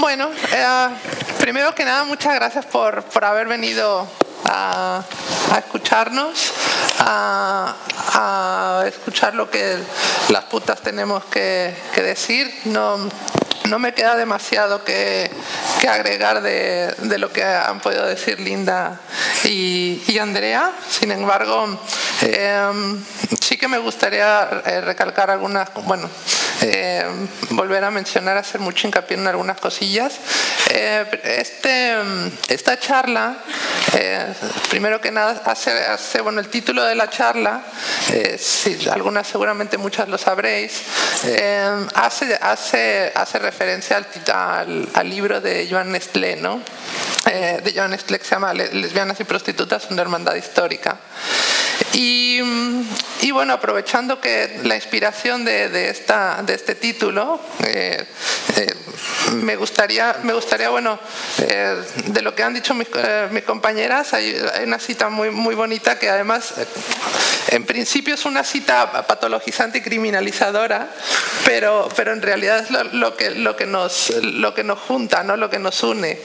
Bueno, 0.00 0.28
eh, 0.52 0.88
primero 1.38 1.74
que 1.74 1.84
nada, 1.84 2.04
muchas 2.04 2.34
gracias 2.34 2.66
por, 2.66 3.02
por 3.04 3.24
haber 3.24 3.46
venido 3.46 4.06
a, 4.44 5.02
a 5.52 5.58
escucharnos, 5.58 6.52
a, 7.00 7.74
a, 8.12 8.84
escuchar 8.86 9.34
lo 9.34 9.50
que 9.50 9.78
las 10.28 10.44
putas 10.44 10.80
tenemos 10.80 11.24
que, 11.26 11.74
que 11.94 12.02
decir. 12.02 12.52
No, 12.64 12.98
no 13.68 13.78
me 13.78 13.94
queda 13.94 14.16
demasiado 14.16 14.84
que, 14.84 15.30
que 15.80 15.88
agregar 15.88 16.42
de, 16.42 16.94
de, 16.98 17.18
lo 17.18 17.32
que 17.32 17.44
han 17.44 17.80
podido 17.80 18.06
decir 18.06 18.40
Linda 18.40 19.00
y, 19.44 20.02
y 20.06 20.18
Andrea. 20.18 20.72
Sin 20.88 21.10
embargo, 21.10 21.80
eh, 22.22 22.72
sí 23.40 23.56
que 23.56 23.68
me 23.68 23.78
gustaría 23.78 24.62
eh, 24.64 24.80
recalcar 24.80 25.30
algunas, 25.30 25.68
bueno, 25.84 26.08
eh, 26.62 27.04
volver 27.50 27.84
a 27.84 27.90
mencionar, 27.90 28.36
hacer 28.36 28.60
mucho 28.60 28.86
hincapié 28.86 29.16
en 29.16 29.26
algunas 29.26 29.58
cosillas. 29.58 30.14
Eh, 30.70 31.04
este, 31.24 31.96
esta 32.48 32.78
charla, 32.78 33.36
eh, 33.94 34.32
primero 34.70 35.00
que 35.00 35.10
nada, 35.10 35.42
hace, 35.44 35.70
hace, 35.70 36.20
bueno, 36.20 36.40
el 36.40 36.48
título 36.48 36.82
de 36.84 36.94
la 36.94 37.10
charla, 37.10 37.62
si 38.38 38.88
algunas 38.88 39.26
seguramente 39.26 39.78
muchas 39.78 40.08
lo 40.08 40.18
sabréis, 40.18 40.82
hace, 41.94 42.38
hace, 42.40 43.12
hace 43.14 43.38
referencia 43.38 43.96
al, 43.96 44.06
al, 44.32 44.88
al, 44.94 45.10
libro 45.10 45.40
de 45.40 45.68
Joan 45.70 45.92
Nestlé, 45.92 46.36
¿no? 46.36 46.60
de 47.24 47.72
Joan 47.74 47.90
Nestlé 47.90 48.18
que 48.18 48.24
se 48.24 48.30
llama 48.30 48.54
Lesbianas 48.54 49.18
y 49.20 49.24
prostitutas, 49.24 49.88
una 49.90 50.02
hermandad 50.02 50.34
histórica. 50.34 50.96
Y, 51.92 52.40
y, 53.22 53.30
bueno, 53.30 53.54
aprovechando 53.54 54.20
que 54.20 54.60
la 54.64 54.74
inspiración 54.74 55.44
de, 55.44 55.68
de, 55.68 55.88
esta, 55.88 56.42
de 56.42 56.54
este 56.54 56.74
título, 56.74 57.40
eh, 57.64 58.04
eh, 58.56 58.74
me, 59.32 59.56
gustaría, 59.56 60.16
me 60.22 60.32
gustaría, 60.34 60.68
bueno, 60.68 60.98
eh, 61.38 61.76
de 62.06 62.22
lo 62.22 62.34
que 62.34 62.42
han 62.42 62.54
dicho 62.54 62.74
mis, 62.74 62.88
mis 63.30 63.44
compañeras, 63.44 64.12
hay, 64.12 64.36
hay, 64.54 64.64
una 64.64 64.78
cita 64.78 65.08
muy, 65.08 65.30
muy 65.30 65.54
bonita 65.54 65.98
que 65.98 66.10
además, 66.10 66.54
en 67.48 67.64
principio 67.64 68.14
es 68.14 68.24
una 68.26 68.44
cita 68.44 69.06
patologizante 69.06 69.78
y 69.78 69.80
criminalizadora, 69.80 70.88
pero, 71.44 71.88
pero 71.96 72.12
en 72.12 72.20
realidad 72.20 72.58
es 72.58 72.70
lo, 72.70 72.84
lo, 72.84 73.16
que, 73.16 73.30
lo, 73.30 73.56
que 73.56 73.66
nos, 73.66 74.10
lo 74.22 74.54
que 74.54 74.64
nos 74.64 74.80
junta, 74.80 75.22
¿no? 75.22 75.36
lo 75.36 75.48
que 75.48 75.58
nos 75.58 75.82
une. 75.82 76.18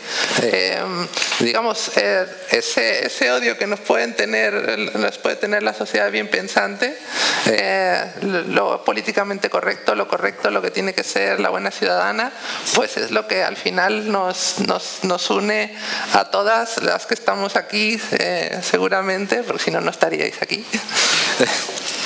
digamos, 1.39 1.91
ese, 1.95 3.05
ese 3.05 3.31
odio 3.31 3.57
que 3.57 3.67
nos 3.67 3.79
pueden 3.79 4.15
tener, 4.15 4.77
nos 4.95 5.17
puede 5.17 5.35
tener 5.37 5.60
la 5.61 5.73
sociedad 5.73 6.11
bien 6.11 6.29
pensante, 6.29 6.97
eh, 7.45 8.05
lo 8.21 8.83
políticamente 8.83 9.49
correcto, 9.49 9.95
lo 9.95 10.07
correcto, 10.07 10.49
lo 10.51 10.61
que 10.61 10.71
tiene 10.71 10.93
que 10.93 11.03
ser 11.03 11.39
la 11.39 11.49
buena 11.49 11.71
ciudadana, 11.71 12.31
pues 12.75 12.97
es 12.97 13.11
lo 13.11 13.27
que 13.27 13.43
al 13.43 13.57
final 13.57 14.11
nos, 14.11 14.59
nos, 14.59 15.03
nos 15.03 15.29
une 15.29 15.75
a 16.13 16.25
todas 16.25 16.81
las 16.83 17.05
que 17.05 17.13
estamos 17.13 17.55
aquí, 17.55 17.99
eh, 18.11 18.59
seguramente, 18.63 19.43
porque 19.43 19.63
si 19.63 19.71
no, 19.71 19.81
no 19.81 19.91
estaríais 19.91 20.41
aquí. 20.41 20.65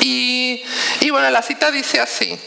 Y, 0.00 0.62
bueno, 1.10 1.30
la 1.30 1.42
cita 1.42 1.70
dice 1.70 2.00
así, 2.00 2.38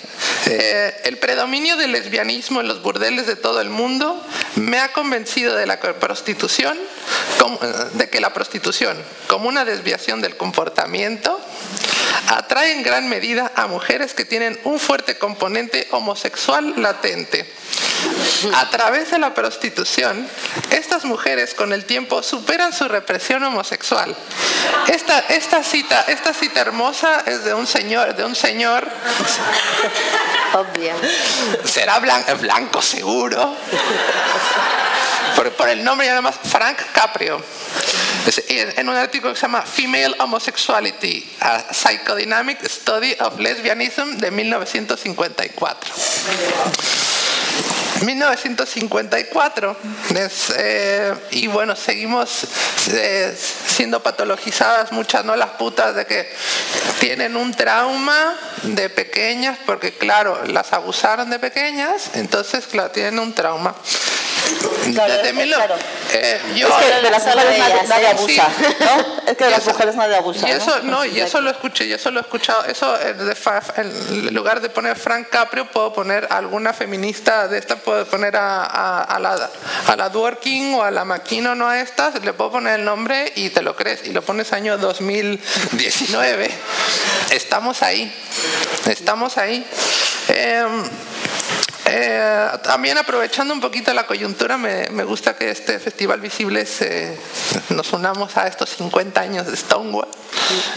eh, 0.46 1.02
el 1.04 1.18
predominio 1.18 1.78
del 1.78 1.92
lesbianismo 1.92 2.62
en 2.62 2.68
los 2.68 2.82
burdeles 2.82 3.28
de 3.28 3.36
todo 3.36 3.62
el 3.62 3.70
mundo 3.70 4.22
me 4.56 4.80
ha 4.80 4.92
convencido 4.92 5.56
de 5.56 5.66
la 5.66 5.80
prostitución, 5.80 6.78
de 7.94 8.10
que 8.10 8.20
la 8.20 8.34
prostitución, 8.34 8.98
como 9.28 9.50
una 9.50 9.66
desviación 9.66 10.22
del 10.22 10.38
comportamiento, 10.38 11.40
atrae 12.28 12.74
en 12.74 12.84
gran 12.84 13.10
medida 13.10 13.52
a 13.56 13.68
mujeres 13.68 14.14
que 14.14 14.26
tienen 14.26 14.60
un 14.64 14.80
fuerte 14.80 15.18
componente 15.18 15.88
homosexual 15.92 16.74
latente. 16.78 17.52
A 18.56 18.70
través 18.70 19.12
de 19.12 19.20
la 19.20 19.34
prostitución, 19.34 20.28
estas 20.72 21.06
mujeres 21.06 21.54
con 21.54 21.72
el 21.72 21.86
tiempo 21.86 22.22
superan 22.22 22.74
su 22.74 22.88
represión 22.88 23.44
homosexual. 23.44 24.16
Esta, 24.88 25.64
cita, 25.64 26.06
esta 26.08 26.34
cita 26.34 26.62
hermosa 26.62 27.13
es 27.26 27.44
de 27.44 27.54
un 27.54 27.68
señor, 27.68 28.16
de 28.16 28.26
un 28.26 28.36
señor. 28.36 28.88
Obvio. 30.54 30.94
Será 31.66 32.00
blanco, 32.00 32.36
blanco 32.38 32.82
seguro. 32.82 33.56
Por, 35.36 35.52
por, 35.54 35.70
el 35.70 35.84
nombre 35.84 36.08
nada 36.08 36.22
más 36.22 36.36
Frank 36.44 36.78
Caprio. 36.94 37.42
En 38.48 38.88
un 38.88 38.96
artículo 38.96 39.34
que 39.34 39.40
se 39.40 39.46
llama 39.46 39.64
Female 39.64 40.16
Homosexuality, 40.20 41.38
a 41.42 41.60
Psychodynamic 41.74 42.64
Study 42.68 43.18
of 43.20 43.40
Lesbianism 43.40 44.18
de 44.18 44.32
1954. 44.32 45.94
1954 48.02 49.78
es, 50.16 50.54
eh, 50.58 51.14
y 51.32 51.48
bueno 51.48 51.76
seguimos 51.76 52.46
eh, 52.92 53.36
siendo 53.68 54.02
patologizadas 54.02 54.92
muchas 54.92 55.24
no 55.24 55.36
las 55.36 55.52
putas 55.52 55.96
de 55.96 56.06
que 56.06 56.30
tienen 57.00 57.36
un 57.38 57.54
trauma 57.54 58.36
de 58.64 58.90
pequeñas 58.90 59.58
porque 59.66 59.94
claro 59.94 60.44
las 60.48 60.74
abusaron 60.74 61.30
de 61.30 61.40
pequeñas 61.40 62.12
entonces 62.16 62.68
claro 62.68 62.92
tienen 62.92 63.20
un 63.20 63.34
trauma 63.34 63.76
Claro, 64.94 65.14
Desde 65.14 65.34
mil, 65.34 65.54
claro. 65.54 65.76
eh, 66.12 66.40
yo, 66.56 66.68
es 66.68 66.74
que 66.74 67.02
de 67.02 67.10
las 67.10 67.26
mujeres 67.26 67.88
nadie, 67.88 68.06
¿eh? 68.06 68.10
abusa, 68.10 68.28
Sí. 68.58 68.76
¿no? 68.80 69.32
Es 69.32 69.38
que 69.38 69.46
de 69.46 69.52
las 69.52 69.66
mujeres 69.66 69.96
nadie 69.96 70.16
abusa, 70.16 70.48
y 70.50 70.52
eso, 70.52 70.80
¿no? 70.84 70.92
no, 70.92 71.06
y 71.06 71.20
eso 71.20 71.40
lo 71.42 71.50
escuché, 71.50 71.86
y 71.86 71.94
eso 71.94 72.12
lo 72.12 72.20
he 72.20 72.24
escuchado. 72.24 72.66
Eso, 72.66 72.96
eh, 73.00 73.16
en 73.78 74.34
lugar 74.34 74.60
de 74.62 74.70
poner 74.70 74.98
Frank 74.98 75.30
Caprio, 75.30 75.66
puedo 75.72 75.94
poner 75.94 76.28
alguna 76.30 76.74
feminista 76.74 77.43
de 77.48 77.58
esta, 77.58 77.76
puedo 77.76 78.06
poner 78.06 78.36
a, 78.36 78.64
a, 78.64 79.02
a 79.02 79.20
la, 79.20 79.50
a 79.88 79.96
la 79.96 80.10
Dworkin 80.10 80.76
o 80.76 80.84
a 80.84 80.92
la 80.92 81.06
Maquino, 81.06 81.56
no 81.56 81.68
a 81.68 81.80
estas, 81.80 82.24
le 82.24 82.34
puedo 82.34 82.52
poner 82.52 82.80
el 82.80 82.86
nombre 82.86 83.32
y 83.36 83.50
te 83.50 83.62
lo 83.62 83.76
crees, 83.76 84.06
y 84.06 84.12
lo 84.12 84.22
pones 84.22 84.54
año 84.54 84.78
2019. 84.78 86.50
Estamos 87.32 87.82
ahí, 87.84 88.14
estamos 88.86 89.38
ahí. 89.38 89.66
Em, 90.28 90.84
eh, 91.96 92.48
también 92.64 92.98
aprovechando 92.98 93.54
un 93.54 93.62
poquito 93.62 93.94
la 93.94 94.08
coyuntura, 94.08 94.58
me, 94.58 94.90
me 94.90 95.04
gusta 95.04 95.36
que 95.36 95.52
este 95.52 95.80
Festival 95.80 96.20
Visible 96.20 96.66
se, 96.66 97.16
nos 97.70 97.94
unamos 97.94 98.36
a 98.36 98.48
estos 98.48 98.72
50 98.72 99.22
años 99.22 99.46
de 99.46 99.56
Stonewall, 99.56 100.08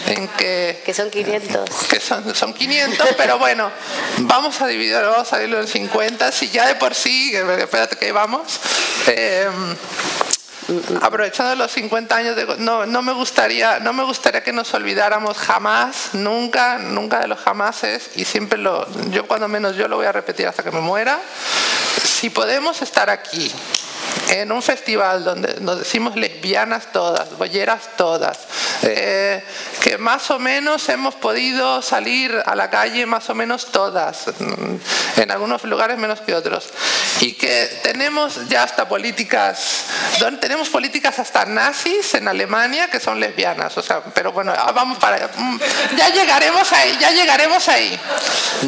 en 0.09 0.29
que, 0.29 0.83
Que 0.85 0.93
son 0.93 1.09
500. 1.09 1.71
que 1.89 2.01
son, 2.01 2.35
son 2.35 2.53
500, 2.53 3.09
pero 3.17 3.39
bueno, 3.39 3.71
vamos 4.19 4.61
a 4.61 4.67
dividirlo, 4.67 5.11
vamos 5.11 5.33
a 5.33 5.39
dividirlo 5.39 5.63
en 5.63 5.69
50, 5.69 6.33
si 6.33 6.51
ya 6.51 6.67
de 6.67 6.75
por 6.75 6.95
sí, 6.95 7.35
espérate 7.35 7.97
que 7.97 8.13
vamos. 8.13 8.61
Eh, 9.07 9.49
aprovechando 11.01 11.55
los 11.55 11.73
50 11.73 12.17
años 12.17 12.37
de 12.37 12.47
no, 12.59 12.87
no 12.87 13.03
me 13.03 13.13
gustaría 13.13 13.79
no 13.81 13.93
me 13.93 14.03
gustaría 14.05 14.43
que 14.43 14.53
nos 14.53 14.73
olvidáramos 14.75 15.37
jamás 15.39 16.11
nunca 16.15 16.79
nunca 16.79 17.21
de 17.21 17.29
los 17.29 17.39
jamases 17.39 18.11
y 18.17 18.25
siempre 18.25 18.59
lo 18.59 18.87
yo 19.11 19.27
cuando 19.27 19.49
menos 19.49 19.77
yo 19.77 19.89
lo 19.89 19.97
voy 19.97 20.07
a 20.07 20.13
repetir 20.13 20.47
hasta 20.47 20.63
que 20.63 20.71
me 20.71 20.81
muera. 20.81 21.19
Si 22.05 22.31
podemos 22.31 22.83
estar 22.83 23.11
aquí 23.11 23.51
en 24.31 24.53
un 24.53 24.63
festival 24.63 25.25
donde 25.25 25.61
nos 25.61 25.79
decimos 25.79 26.17
lesbianas 26.17 26.93
todas, 26.93 27.37
bolleras 27.37 27.97
todas, 27.97 28.39
eh, 28.83 29.43
que 29.83 29.99
más 29.99 30.31
o 30.31 30.39
menos 30.39 30.89
hemos 30.89 31.15
podido 31.15 31.81
salir 31.83 32.43
a 32.45 32.55
la 32.55 32.71
calle 32.71 33.07
más 33.07 33.29
o 33.31 33.35
menos 33.35 33.67
todas, 33.73 34.27
mm, 34.39 35.21
en 35.21 35.31
algunos 35.31 35.65
lugares 35.65 35.99
menos 35.99 36.21
que 36.21 36.35
otros, 36.35 36.69
y 37.21 37.33
que 37.33 37.81
tenemos 37.83 38.49
ya 38.49 38.63
hasta 38.65 38.89
políticas, 38.89 39.85
donde 40.19 40.41
tenemos 40.41 40.69
políticas 40.69 41.19
hasta 41.19 41.45
nazis 41.45 42.15
en 42.15 42.29
Alemania 42.29 42.89
que 42.89 43.01
son 43.01 43.21
lesbianas, 43.21 43.77
o 43.79 43.83
sea, 43.83 44.03
pero 44.15 44.33
bueno, 44.33 44.53
ah, 44.57 44.73
vamos 44.73 44.99
para, 44.99 45.31
mm, 45.35 45.59
ya 45.97 46.09
llegaremos 46.11 46.73
ahí, 46.73 46.97
ya 47.01 47.11
llegaremos 47.11 47.69
ahí, 47.69 47.99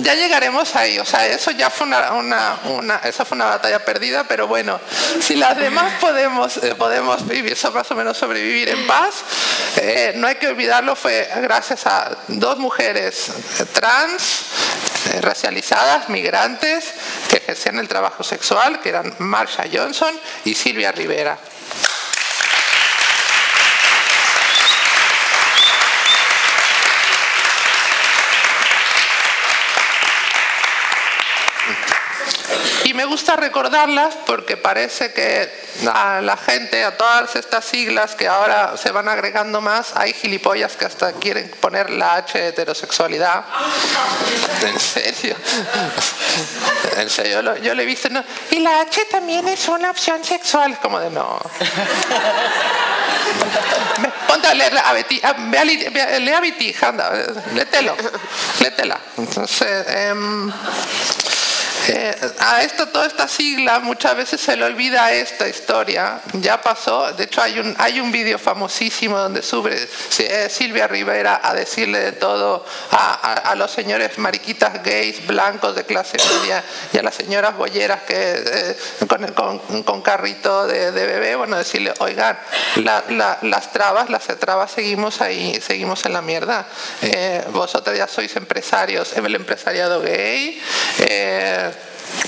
ya 0.02 0.14
llegaremos 0.14 0.76
ahí, 0.76 0.98
o 0.98 1.04
sea, 1.04 1.26
eso 1.26 1.50
ya 1.50 1.70
fue 1.70 1.86
una, 1.86 2.12
una, 2.12 2.58
una 2.64 2.96
esa 3.04 3.24
fue 3.24 3.36
una 3.36 3.46
batalla 3.46 3.84
perdida, 3.84 4.24
pero 4.24 4.46
bueno, 4.46 4.80
si 5.20 5.36
las 5.38 5.56
demás 5.56 5.94
podemos, 6.00 6.56
eh, 6.58 6.74
podemos 6.74 7.26
vivir, 7.26 7.56
más 7.72 7.90
o 7.90 7.94
menos 7.94 8.16
sobrevivir 8.18 8.68
en 8.68 8.86
paz, 8.86 9.22
eh, 9.76 10.12
no 10.16 10.26
hay 10.26 10.34
que 10.36 10.48
olvidarlo, 10.48 10.96
fue 10.96 11.28
gracias 11.36 11.86
a 11.86 12.16
dos 12.28 12.58
mujeres 12.58 13.28
eh, 13.60 13.64
trans, 13.72 14.44
racializadas, 15.20 16.08
migrantes, 16.08 16.92
que 17.30 17.36
ejercían 17.38 17.78
el 17.78 17.88
trabajo 17.88 18.22
sexual, 18.22 18.80
que 18.80 18.90
eran 18.90 19.14
Marsha 19.18 19.64
Johnson 19.72 20.14
y 20.44 20.54
Silvia 20.54 20.92
Rivera. 20.92 21.38
Me 32.98 33.04
gusta 33.04 33.36
recordarlas 33.36 34.16
porque 34.26 34.56
parece 34.56 35.12
que 35.12 35.48
a 35.86 36.20
la 36.20 36.36
gente, 36.36 36.82
a 36.82 36.96
todas 36.96 37.36
estas 37.36 37.64
siglas 37.64 38.16
que 38.16 38.26
ahora 38.26 38.76
se 38.76 38.90
van 38.90 39.08
agregando 39.08 39.60
más, 39.60 39.92
hay 39.94 40.12
gilipollas 40.12 40.76
que 40.76 40.84
hasta 40.84 41.12
quieren 41.12 41.48
poner 41.60 41.90
la 41.90 42.16
H 42.16 42.36
de 42.36 42.48
heterosexualidad. 42.48 43.44
En 44.60 44.80
serio. 44.80 45.36
En 46.96 47.08
serio, 47.08 47.56
yo 47.58 47.74
le 47.74 47.84
he 47.84 47.86
visto. 47.86 48.08
Y 48.50 48.58
la 48.58 48.80
H 48.80 49.04
también 49.04 49.46
es 49.46 49.68
una 49.68 49.92
opción 49.92 50.24
sexual. 50.24 50.76
Como 50.82 50.98
de 50.98 51.10
no. 51.10 51.38
Ponte 54.26 54.48
a 54.48 54.54
leer 54.54 54.76
a 54.76 54.92
Betty, 54.92 55.20
a, 55.22 55.34
lee 56.18 56.32
a 56.32 56.40
Betty, 56.40 56.74
anda, 56.82 57.12
lételo, 57.54 57.94
létela. 58.60 58.98
Entonces, 59.16 59.86
eh, 59.86 60.14
eh, 61.88 62.14
a 62.40 62.62
esto, 62.62 62.88
toda 62.88 63.06
esta 63.06 63.28
sigla 63.28 63.78
muchas 63.80 64.16
veces 64.16 64.40
se 64.40 64.56
le 64.56 64.64
olvida 64.64 65.12
esta 65.12 65.48
historia. 65.48 66.20
Ya 66.34 66.60
pasó, 66.60 67.12
de 67.12 67.24
hecho 67.24 67.40
hay 67.40 67.58
un, 67.58 67.74
hay 67.78 68.00
un 68.00 68.12
vídeo 68.12 68.38
famosísimo 68.38 69.18
donde 69.18 69.42
sube 69.42 69.88
eh, 70.18 70.48
Silvia 70.50 70.86
Rivera 70.86 71.40
a 71.42 71.54
decirle 71.54 72.00
de 72.00 72.12
todo 72.12 72.64
a, 72.90 73.54
los 73.56 73.70
señores 73.70 74.18
mariquitas 74.18 74.82
gays 74.82 75.26
blancos 75.26 75.74
de 75.74 75.84
clase 75.84 76.16
media 76.40 76.62
y 76.92 76.98
a 76.98 77.02
las 77.02 77.14
señoras 77.14 77.56
bolleras 77.56 78.02
que 78.02 78.14
eh, 78.16 78.76
con, 79.34 79.82
con, 79.82 80.02
carrito 80.02 80.66
de, 80.66 80.90
bebé, 80.90 81.36
bueno, 81.36 81.56
decirle, 81.56 81.92
oigan, 81.98 82.38
las 82.76 83.72
trabas, 83.72 84.10
las 84.10 84.26
trabas 84.38 84.70
seguimos 84.70 85.20
ahí, 85.20 85.60
seguimos 85.60 86.04
en 86.04 86.12
la 86.12 86.22
mierda. 86.22 86.66
vosotros 87.52 87.96
ya 87.96 88.06
sois 88.06 88.36
empresarios, 88.36 89.12
el 89.16 89.34
empresariado 89.34 90.00
gay 90.00 90.60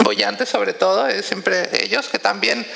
bollantes 0.03 0.49
sobre 0.49 0.73
todo, 0.73 1.07
es 1.07 1.27
siempre 1.27 1.69
ellos, 1.85 2.09
que 2.09 2.19
también, 2.19 2.67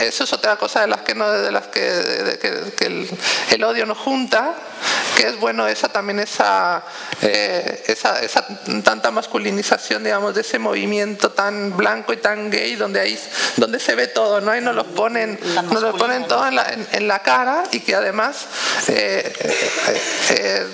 eso 0.00 0.24
es 0.24 0.32
otra 0.32 0.56
cosa 0.56 0.80
de 0.80 0.86
las 0.88 1.02
que, 1.02 1.14
no, 1.14 1.30
de 1.30 1.52
las 1.52 1.68
que, 1.68 2.38
que, 2.76 3.08
el, 3.54 3.64
odio 3.64 3.86
nos 3.86 3.98
junta, 3.98 4.54
que 5.16 5.28
es 5.28 5.38
bueno 5.38 5.68
esa 5.68 5.88
también 5.88 6.18
esa, 6.18 6.82
eh, 7.20 7.84
esa, 7.86 8.20
esa, 8.20 8.46
tanta 8.82 9.10
masculinización, 9.10 10.02
digamos, 10.02 10.34
de 10.34 10.40
ese 10.40 10.58
movimiento 10.58 11.30
tan 11.30 11.76
blanco 11.76 12.12
y 12.12 12.16
tan 12.16 12.50
gay, 12.50 12.74
donde 12.74 13.00
ahí, 13.00 13.18
donde 13.56 13.78
se 13.78 13.94
ve 13.94 14.08
todo, 14.08 14.40
¿no? 14.40 14.56
Y 14.56 14.60
nos 14.60 14.74
lo 14.74 14.84
ponen, 14.84 15.38
nos 15.70 15.82
lo 15.82 15.96
ponen 15.96 16.26
todo 16.26 16.46
en 16.48 16.56
la, 16.56 16.66
en, 16.92 17.06
la 17.06 17.20
cara 17.20 17.62
y 17.70 17.80
que 17.80 17.94
además, 17.94 18.46
eh, 18.88 19.32
eh, 20.30 20.66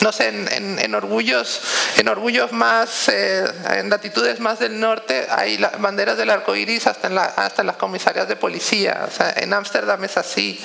no 0.00 0.12
sé, 0.12 0.28
en, 0.28 0.78
en, 0.78 0.94
orgullos, 0.94 1.60
en 1.96 2.08
orgullos 2.08 2.52
más, 2.52 3.08
en 3.08 3.90
latitudes 3.90 4.40
más 4.40 4.58
del 4.58 4.78
norte, 4.80 5.11
hay 5.30 5.64
banderas 5.78 6.16
del 6.16 6.30
arco 6.30 6.54
iris 6.54 6.86
hasta 6.86 7.08
en, 7.08 7.14
la, 7.14 7.24
hasta 7.24 7.62
las 7.62 7.76
comisarias 7.76 8.28
de 8.28 8.36
policía. 8.36 9.06
O 9.08 9.10
sea, 9.10 9.32
en 9.36 9.52
Ámsterdam 9.52 10.02
es 10.04 10.16
así. 10.16 10.60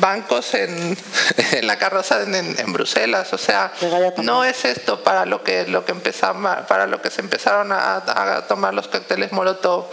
bancos 0.00 0.54
en, 0.54 0.96
en 1.52 1.66
la 1.66 1.78
carroza 1.78 2.22
en, 2.22 2.72
Bruselas. 2.72 3.32
O 3.32 3.38
sea, 3.38 3.72
no 4.18 4.44
es 4.44 4.64
esto 4.64 5.02
para 5.02 5.24
lo 5.26 5.42
que, 5.42 5.66
lo 5.66 5.84
que, 5.84 5.92
empezamos, 5.92 6.56
para 6.68 6.86
lo 6.86 7.00
que 7.00 7.10
se 7.10 7.20
empezaron 7.20 7.72
a, 7.72 8.44
tomar 8.48 8.74
los 8.74 8.88
cócteles 8.88 9.32
Molotov. 9.32 9.86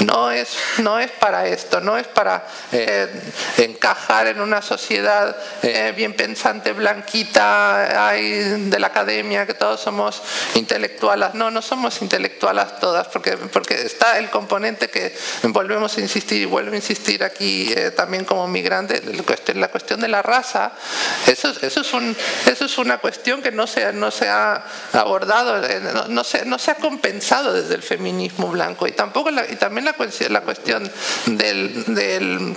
No 0.00 0.30
es, 0.30 0.56
no 0.78 0.98
es 0.98 1.10
para 1.10 1.46
esto, 1.46 1.80
no 1.80 1.96
es 1.98 2.06
para 2.06 2.44
eh, 2.72 3.08
encajar 3.58 4.28
en 4.28 4.40
una 4.40 4.62
sociedad 4.62 5.36
eh, 5.62 5.92
bien 5.96 6.14
pensante, 6.14 6.72
blanquita, 6.72 8.12
de 8.12 8.78
la 8.78 8.86
academia, 8.88 9.46
que 9.46 9.54
todos 9.54 9.80
somos 9.80 10.22
intelectuales. 10.54 11.34
No, 11.34 11.50
no 11.50 11.62
somos 11.62 12.00
intelectuales 12.02 12.59
todas, 12.68 13.08
porque, 13.08 13.36
porque 13.36 13.74
está 13.74 14.18
el 14.18 14.30
componente 14.30 14.88
que 14.88 15.16
volvemos 15.44 15.96
a 15.96 16.00
insistir 16.00 16.42
y 16.42 16.44
vuelvo 16.44 16.72
a 16.72 16.76
insistir 16.76 17.24
aquí 17.24 17.72
eh, 17.76 17.90
también 17.90 18.24
como 18.24 18.46
migrante, 18.46 19.02
la 19.54 19.68
cuestión 19.68 20.00
de 20.00 20.08
la 20.08 20.22
raza 20.22 20.72
eso, 21.26 21.52
eso, 21.62 21.80
es, 21.80 21.92
un, 21.92 22.16
eso 22.46 22.64
es 22.64 22.78
una 22.78 22.98
cuestión 22.98 23.42
que 23.42 23.52
no 23.52 23.66
se, 23.66 23.92
no 23.92 24.10
se 24.10 24.28
ha 24.28 24.64
abordado, 24.92 25.64
eh, 25.64 25.80
no, 25.80 26.08
no, 26.08 26.24
se, 26.24 26.44
no 26.44 26.58
se 26.58 26.72
ha 26.72 26.74
compensado 26.76 27.52
desde 27.52 27.74
el 27.74 27.82
feminismo 27.82 28.48
blanco 28.48 28.86
y, 28.86 28.92
tampoco 28.92 29.30
y 29.30 29.56
también 29.56 29.84
la, 29.84 29.94
la 30.28 30.40
cuestión 30.42 30.90
del, 31.26 31.84
del 31.94 32.56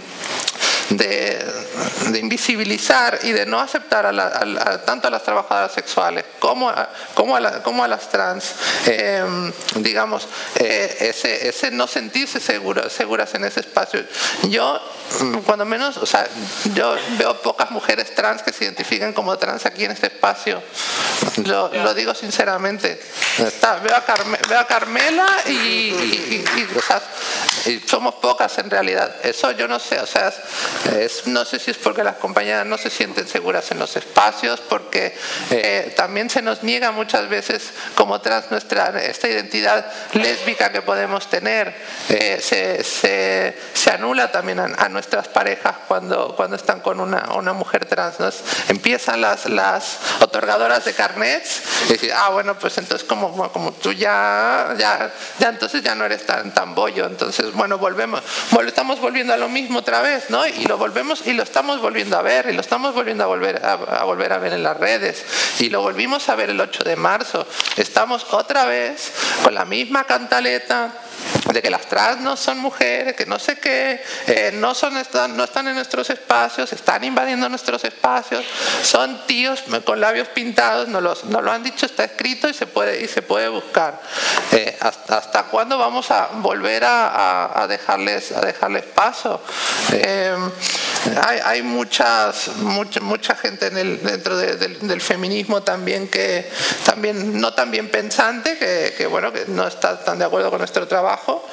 de, 0.90 2.20
invisibilizar 2.20 3.20
y 3.24 3.32
de 3.32 3.46
no 3.46 3.60
aceptar 3.60 4.06
a 4.06 4.86
tanto 4.86 5.08
a 5.08 5.12
las 5.12 5.24
trabajadoras 5.24 5.72
sexuales 5.72 6.26
como 6.40 6.70
a, 6.70 6.90
como 7.14 7.36
a, 7.36 7.64
como 7.64 7.84
a 7.84 7.88
las 7.88 8.10
trans, 8.10 8.54
em, 8.86 9.52
digamos, 9.76 10.28
eh, 10.60 10.96
ese, 11.00 11.48
ese, 11.48 11.72
no 11.72 11.88
sentirse 11.88 12.40
seguro, 12.40 12.90
seguras 12.90 13.34
en 13.36 13.46
ese 13.46 13.62
espacio. 13.62 14.04
Yo, 14.44 14.80
mm, 15.22 15.38
cuando 15.40 15.66
menos, 15.66 15.98
o 15.98 16.06
sea, 16.06 16.28
yo 16.74 16.96
veo 17.18 17.42
pocas 17.42 17.72
mujeres 17.72 18.14
trans 18.14 18.44
que 18.44 18.54
se 18.54 18.66
identifiquen 18.66 19.14
como 19.14 19.38
trans 19.38 19.66
aquí 19.66 19.86
en 19.86 19.92
este 19.92 20.08
espacio. 20.08 20.62
Lo, 21.46 21.74
lo 21.74 21.94
digo 21.94 22.14
sinceramente. 22.14 23.02
Está, 23.40 23.76
veo, 23.76 23.96
a 23.96 24.04
veo, 24.48 24.60
a 24.60 24.68
Carmela 24.68 25.26
y, 25.48 25.54
y, 25.54 26.46
somos 27.88 28.16
pocas 28.16 28.58
en 28.58 28.70
realidad. 28.70 29.16
Eso 29.24 29.52
yo 29.52 29.68
no 29.68 29.80
sé, 29.80 30.00
o 30.00 30.06
sea, 30.06 30.34
no 31.26 31.46
sé 31.46 31.60
si 31.60 31.72
es 31.72 31.78
porque 31.78 32.04
las 32.04 32.18
compañeras 32.18 32.66
no 32.66 32.78
se 32.78 32.90
sienten 32.90 33.28
seguras 33.28 33.72
en 33.72 33.80
los 33.80 33.96
espacios, 33.96 34.60
porque 34.62 35.16
eh, 35.50 35.94
también 35.96 36.30
se 36.30 36.42
nos 36.42 36.64
niega 36.64 36.92
muchas 36.92 37.30
veces 37.30 37.72
como 37.96 38.22
trans 38.22 38.52
nuestra, 38.52 38.90
esta 39.02 39.28
identidad 39.28 39.86
lésbica 40.14 40.72
que 40.72 40.82
podemos 40.82 41.30
tener. 41.30 41.74
Eh, 42.10 42.40
se, 42.42 42.84
se, 42.84 43.58
se, 43.74 43.92
anula 43.92 44.32
también 44.32 44.60
a, 44.60 44.90
nuestras 44.90 45.28
parejas 45.28 45.76
cuando, 45.88 46.36
cuando 46.36 46.56
están 46.56 46.82
con 46.82 47.00
una, 47.00 47.34
una 47.36 47.54
mujer 47.54 47.86
trans. 47.86 48.18
Empiezan 48.68 49.22
las, 49.22 49.46
las 49.48 49.98
otorgadoras 50.22 50.86
de 50.86 50.94
carnets 50.94 51.62
y 51.88 51.94
dicen, 51.94 52.12
ah, 52.16 52.30
bueno, 52.30 52.58
pues 52.60 52.78
entonces 52.78 53.08
como, 53.08 53.52
como 53.52 53.72
tú 53.74 53.94
ya, 53.94 54.76
ya, 54.78 55.12
ya 55.40 55.50
entonces 55.50 55.82
ya 55.84 55.96
no 55.96 56.06
eres 56.06 56.26
tan, 56.26 56.54
tan 56.54 56.76
bollo. 56.76 57.06
Entonces, 57.06 57.54
bueno, 57.54 57.78
volvemos, 57.78 58.22
estamos 58.66 59.00
volviendo 59.00 59.34
a 59.34 59.38
lo 59.38 59.50
mismo 59.50 59.80
otra 59.80 60.02
vez, 60.02 60.30
¿no? 60.30 60.46
Y 60.46 60.63
lo 60.66 60.78
volvemos 60.78 61.26
y 61.28 61.34
lo 61.34 61.44
estamos 61.44 61.82
volviendo 61.82 62.18
a 62.18 62.22
ver, 62.22 62.48
y 62.50 62.54
lo 62.54 62.62
estamos 62.62 62.94
volviendo 62.94 63.24
a 63.24 63.28
volver 63.28 63.64
a, 63.66 64.04
volver 64.04 64.34
a 64.34 64.38
ver 64.38 64.54
en 64.54 64.64
las 64.64 64.78
redes, 64.78 65.26
y 65.60 65.70
lo 65.70 65.82
volvimos 65.82 66.30
a 66.30 66.36
ver 66.36 66.50
el 66.50 66.60
8 66.60 66.84
de 66.84 66.96
marzo. 66.96 67.46
Estamos 67.76 68.26
otra 68.32 68.66
vez 68.66 69.14
con 69.44 69.54
la 69.54 69.66
misma 69.66 70.04
cantaleta 70.06 70.94
de 71.52 71.62
que 71.62 71.70
las 71.70 71.88
trans 71.88 72.22
no 72.22 72.38
son 72.38 72.60
mujeres, 72.60 73.16
que 73.16 73.26
no 73.26 73.40
sé 73.40 73.58
qué, 73.60 74.02
eh, 74.28 74.52
no, 74.54 74.74
son, 74.74 74.98
están, 74.98 75.36
no 75.36 75.44
están 75.44 75.68
en 75.68 75.76
nuestros 75.76 76.10
espacios, 76.10 76.72
están 76.74 77.04
invadiendo 77.04 77.48
nuestros 77.50 77.84
espacios, 77.84 78.46
son 78.84 79.26
tíos 79.28 79.64
con 79.86 80.00
labios 80.00 80.30
pintados, 80.30 80.88
no, 80.88 81.02
los, 81.02 81.26
no 81.26 81.42
lo 81.42 81.52
han 81.52 81.64
dicho, 81.64 81.86
está 81.86 82.06
escrito 82.06 82.48
y 82.48 82.54
se 82.54 82.66
puede, 82.66 83.02
y 83.02 83.08
se 83.08 83.22
puede 83.22 83.50
buscar. 83.50 84.00
Eh, 84.52 84.78
hasta, 84.80 85.18
¿Hasta 85.18 85.44
cuándo 85.44 85.78
vamos 85.78 86.12
a 86.12 86.28
volver 86.34 86.84
a, 86.86 87.66
dejarles, 87.68 88.32
a 88.32 88.42
dejarles 88.42 88.84
paso? 88.84 89.42
Eh, 89.92 90.36
hay, 91.22 91.40
hay, 91.44 91.62
muchas, 91.64 92.50
mucha, 92.58 93.36
gente 93.36 93.68
en 93.68 93.78
el, 93.78 94.04
dentro 94.04 94.38
del, 94.38 95.02
feminismo 95.02 95.64
también 95.64 96.08
que 96.08 96.50
también 96.86 97.40
no 97.40 97.54
tan 97.54 97.72
bien 97.72 97.90
pensante, 97.90 98.58
que, 98.58 98.94
que 98.98 99.06
bueno, 99.08 99.34
que 99.34 99.46
no 99.48 99.68
está 99.68 100.04
tan 100.04 100.20
de 100.20 100.26
acuerdo 100.26 100.50
con 100.50 100.60
nuestro 100.60 100.88
trabajo 100.88 101.46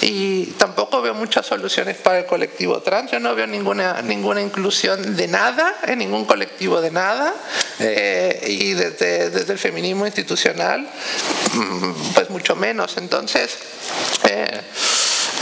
y 0.00 0.46
tampoco 0.52 1.02
veo 1.02 1.14
muchas 1.14 1.46
soluciones 1.46 1.96
para 1.96 2.18
el 2.18 2.26
colectivo 2.26 2.80
trans. 2.80 3.10
Yo 3.10 3.20
no 3.20 3.34
veo 3.34 3.46
ninguna, 3.46 4.02
ninguna 4.02 4.40
inclusión 4.40 5.16
de 5.16 5.28
nada 5.28 5.76
en 5.86 5.98
ningún 5.98 6.24
colectivo 6.24 6.80
de 6.80 6.90
nada 6.90 7.34
eh, 7.78 8.40
y 8.46 8.74
desde, 8.74 9.30
desde, 9.30 9.52
el 9.52 9.58
feminismo 9.58 10.06
institucional 10.06 10.88
mm, 11.52 11.92
pues 12.14 12.30
mucho 12.30 12.56
menos. 12.56 12.96
Entonces, 12.96 13.58
eh, 14.28 14.60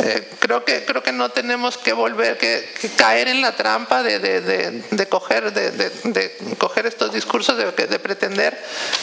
eh, 0.03 0.29
creo, 0.39 0.65
que, 0.65 0.85
creo 0.85 1.03
que 1.03 1.13
no 1.13 1.29
tenemos 1.31 1.79
que 1.79 1.93
volver, 1.93 2.37
que, 2.39 2.65
caer 2.97 3.29
en 3.29 3.41
la 3.41 3.53
trampa 3.53 4.03
de, 4.03 4.19
de, 4.19 4.83
de, 4.91 5.07
coger, 5.07 5.53
de, 5.53 6.57
coger 6.59 6.87
estos 6.87 7.13
discursos, 7.13 7.57
de, 7.57 7.99
pretender 7.99 8.61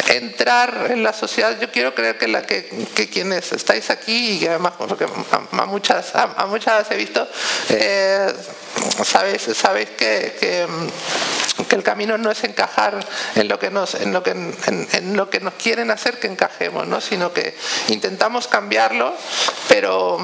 entrar 0.10 0.88
en 0.90 1.04
la 1.04 1.14
sociedad. 1.14 1.58
Yo 1.60 1.72
quiero 1.72 1.96
creer 1.96 2.18
que, 2.18 2.28
la, 2.28 2.42
que, 2.42 2.70
que 2.94 3.10
quienes 3.10 3.52
estáis 3.52 3.90
aquí, 3.90 4.40
y 4.42 4.48
además 4.48 4.74
porque 4.78 5.06
a, 5.06 5.66
muchas, 5.66 6.14
a, 6.16 6.46
muchas 6.48 6.90
he 6.92 6.96
visto, 6.96 7.28
eh, 7.70 8.34
sabéis, 9.04 9.90
que, 9.98 10.68
el 11.76 11.84
camino 11.84 12.18
no 12.18 12.32
es 12.32 12.44
encajar 12.44 13.00
en 13.36 13.48
lo 13.48 13.60
que 13.60 13.70
nos, 13.70 13.96
en 13.96 14.14
lo 14.14 14.24
que, 14.24 14.34
que 15.30 15.40
nos 15.40 15.54
quieren 15.56 15.92
hacer 15.92 16.20
que 16.20 16.28
encajemos, 16.28 16.88
¿no? 16.88 17.02
sino 17.02 17.34
que 17.34 17.56
intentamos 17.90 18.48
cambiarlo, 18.48 19.14
pero 19.68 20.18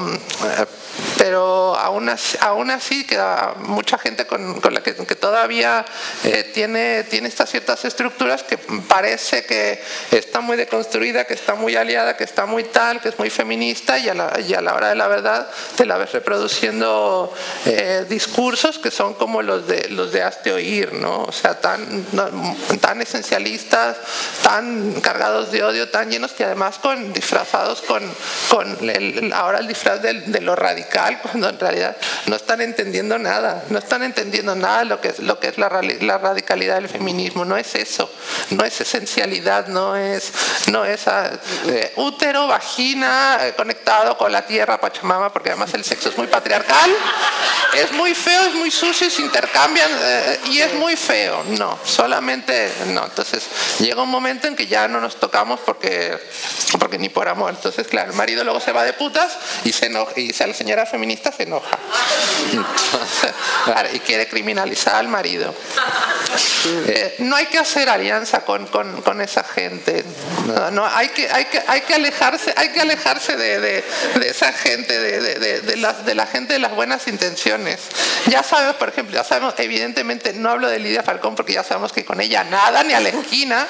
pero 1.16 1.76
aún 1.76 2.08
así, 2.08 2.36
aún 2.40 2.72
queda 3.06 3.54
mucha 3.58 3.98
gente 3.98 4.26
con, 4.26 4.60
la 4.70 4.82
que, 4.82 4.92
todavía 4.92 5.84
eh, 6.24 6.50
tiene, 6.54 7.04
tiene 7.04 7.28
estas 7.28 7.50
ciertas 7.50 7.84
estructuras 7.84 8.42
que 8.42 8.58
parece 8.58 9.44
que 9.44 9.80
está 10.10 10.40
muy 10.40 10.56
deconstruida, 10.56 11.24
que 11.24 11.34
está 11.34 11.54
muy 11.54 11.76
aliada, 11.76 12.16
que 12.16 12.24
está 12.24 12.46
muy 12.46 12.64
tal, 12.64 13.00
que 13.00 13.08
es 13.10 13.18
muy 13.18 13.30
feminista 13.30 13.98
y 13.98 14.08
a 14.08 14.14
la, 14.14 14.40
y 14.40 14.54
a 14.54 14.60
la 14.60 14.74
hora 14.74 14.88
de 14.88 14.94
la 14.94 15.08
verdad 15.08 15.48
te 15.76 15.86
la 15.86 15.98
ves 15.98 16.12
reproduciendo 16.12 17.32
eh, 17.66 18.06
discursos 18.08 18.78
que 18.78 18.90
son 18.90 19.14
como 19.14 19.42
los 19.42 19.66
de 19.66 19.88
los 19.90 20.12
de 20.12 20.22
hazte 20.22 20.52
oír, 20.52 20.92
¿no? 20.94 21.22
O 21.22 21.32
sea, 21.32 21.60
tan, 21.60 22.04
tan 22.80 23.02
esencialistas, 23.02 23.96
tan 24.42 25.00
cargados 25.00 25.50
de 25.52 25.62
odio, 25.62 25.88
tan 25.90 26.10
llenos 26.10 26.32
y 26.38 26.42
además 26.42 26.78
con 26.78 27.12
disfrazados 27.12 27.82
con, 27.82 28.02
ahora 29.32 29.58
el 29.58 29.68
disfraz 29.68 30.02
de 30.02 30.40
lo 30.40 30.56
radical 30.56 30.87
cuando 31.22 31.48
en 31.48 31.58
realidad 31.58 31.96
no 32.26 32.36
están 32.36 32.60
entendiendo 32.60 33.18
nada, 33.18 33.64
no 33.68 33.78
están 33.78 34.02
entendiendo 34.02 34.54
nada 34.54 34.84
lo 34.84 35.00
que 35.00 35.08
es, 35.08 35.18
lo 35.20 35.38
que 35.38 35.48
es 35.48 35.58
la, 35.58 35.68
la 36.00 36.18
radicalidad 36.18 36.76
del 36.76 36.88
feminismo, 36.88 37.44
no 37.44 37.56
es 37.56 37.74
eso, 37.74 38.10
no 38.50 38.64
es 38.64 38.80
esencialidad, 38.80 39.68
no 39.68 39.96
es, 39.96 40.32
no 40.70 40.84
es 40.84 41.06
ah, 41.08 41.30
eh, 41.66 41.92
útero, 41.96 42.46
vagina, 42.46 43.38
eh, 43.42 43.54
conectado 43.54 44.16
con 44.16 44.32
la 44.32 44.46
tierra, 44.46 44.80
Pachamama, 44.80 45.32
porque 45.32 45.50
además 45.50 45.72
el 45.74 45.84
sexo 45.84 46.08
es 46.10 46.18
muy 46.18 46.26
patriarcal, 46.26 46.90
es 47.74 47.92
muy 47.92 48.14
feo, 48.14 48.42
es 48.46 48.54
muy 48.54 48.70
sucio, 48.70 49.10
se 49.10 49.22
intercambian 49.22 49.90
eh, 50.00 50.40
y 50.46 50.58
es 50.58 50.74
muy 50.74 50.96
feo, 50.96 51.44
no, 51.58 51.78
solamente 51.84 52.72
no, 52.86 53.04
entonces 53.04 53.44
llega 53.78 54.02
un 54.02 54.10
momento 54.10 54.46
en 54.46 54.56
que 54.56 54.66
ya 54.66 54.88
no 54.88 55.00
nos 55.00 55.16
tocamos 55.16 55.60
porque, 55.60 56.18
porque 56.78 56.98
ni 56.98 57.08
por 57.08 57.28
amor, 57.28 57.50
entonces 57.50 57.86
claro, 57.86 58.10
el 58.10 58.16
marido 58.16 58.44
luego 58.44 58.60
se 58.60 58.72
va 58.72 58.84
de 58.84 58.92
putas 58.92 59.36
y 59.64 59.72
se 59.72 59.86
enoja, 59.86 60.12
y 60.16 60.32
se 60.32 60.46
la 60.46 60.54
señora 60.54 60.77
feminista 60.86 61.32
se 61.32 61.44
enoja. 61.44 61.78
y 63.92 64.00
quiere 64.00 64.26
criminalizar 64.28 64.96
al 64.96 65.08
marido. 65.08 65.54
Eh, 66.86 67.14
no 67.20 67.36
hay 67.36 67.46
que 67.46 67.58
hacer 67.58 67.88
alianza 67.88 68.44
con, 68.44 68.66
con, 68.66 69.20
esa 69.20 69.42
gente. 69.44 70.04
No, 70.72 70.84
hay, 70.84 71.08
que, 71.08 71.28
hay, 71.30 71.46
que, 71.46 71.62
hay 71.66 71.80
que 71.82 71.94
alejarse, 71.94 72.52
hay 72.56 72.68
que 72.70 72.80
alejarse 72.80 73.36
de, 73.36 73.60
de, 73.60 73.84
esa 74.28 74.52
gente, 74.52 74.98
de, 74.98 75.60
de, 75.62 75.76
la, 75.76 75.92
de 75.94 76.14
la 76.14 76.26
gente 76.26 76.54
de 76.54 76.58
las 76.58 76.74
buenas 76.74 77.06
intenciones. 77.08 77.80
Ya 78.26 78.42
sabemos, 78.42 78.76
por 78.76 78.90
ejemplo, 78.90 79.14
ya 79.14 79.24
sabemos, 79.24 79.54
evidentemente, 79.58 80.32
no 80.34 80.50
hablo 80.50 80.68
de 80.68 80.78
Lidia 80.78 81.02
Falcón 81.02 81.34
porque 81.34 81.54
ya 81.54 81.64
sabemos 81.64 81.92
que 81.92 82.04
con 82.04 82.20
ella 82.20 82.44
nada, 82.44 82.82
ni 82.84 82.92
a 82.92 83.00
la 83.00 83.08
esquina, 83.08 83.66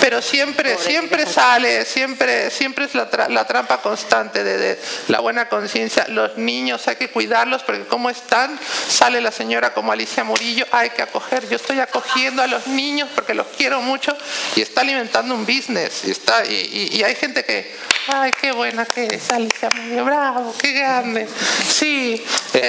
pero 0.00 0.22
siempre, 0.22 0.78
siempre 0.78 1.26
sale, 1.26 1.84
siempre, 1.84 2.50
siempre 2.50 2.86
es 2.86 2.94
la, 2.94 3.08
la 3.28 3.46
trampa 3.46 3.82
constante 3.82 4.42
de, 4.42 4.78
la 5.08 5.20
buena 5.20 5.48
conciencia. 5.48 6.06
Los 6.08 6.36
niños 6.40 6.88
hay 6.88 6.96
que 6.96 7.08
cuidarlos 7.08 7.62
porque 7.62 7.84
como 7.84 8.10
están, 8.10 8.58
sale 8.88 9.20
la 9.20 9.30
señora 9.30 9.72
como 9.72 9.92
Alicia 9.92 10.24
Murillo, 10.24 10.66
hay 10.72 10.90
que 10.90 11.02
acoger, 11.02 11.48
yo 11.48 11.56
estoy 11.56 11.80
acogiendo 11.80 12.42
a 12.42 12.46
los 12.46 12.66
niños 12.66 13.08
porque 13.14 13.34
los 13.34 13.46
quiero 13.56 13.80
mucho 13.80 14.16
y 14.56 14.62
está 14.62 14.80
alimentando 14.80 15.34
un 15.34 15.46
business 15.46 16.02
y, 16.04 16.10
está, 16.10 16.44
y, 16.44 17.02
hay 17.02 17.14
gente 17.14 17.44
que, 17.44 17.74
ay, 18.08 18.32
qué 18.40 18.52
buena 18.52 18.84
que 18.84 19.06
es 19.06 19.30
Alicia 19.30 19.70
Murillo, 19.70 20.04
bravo, 20.04 20.54
qué 20.58 20.72
grande, 20.72 21.28
sí, 21.68 22.24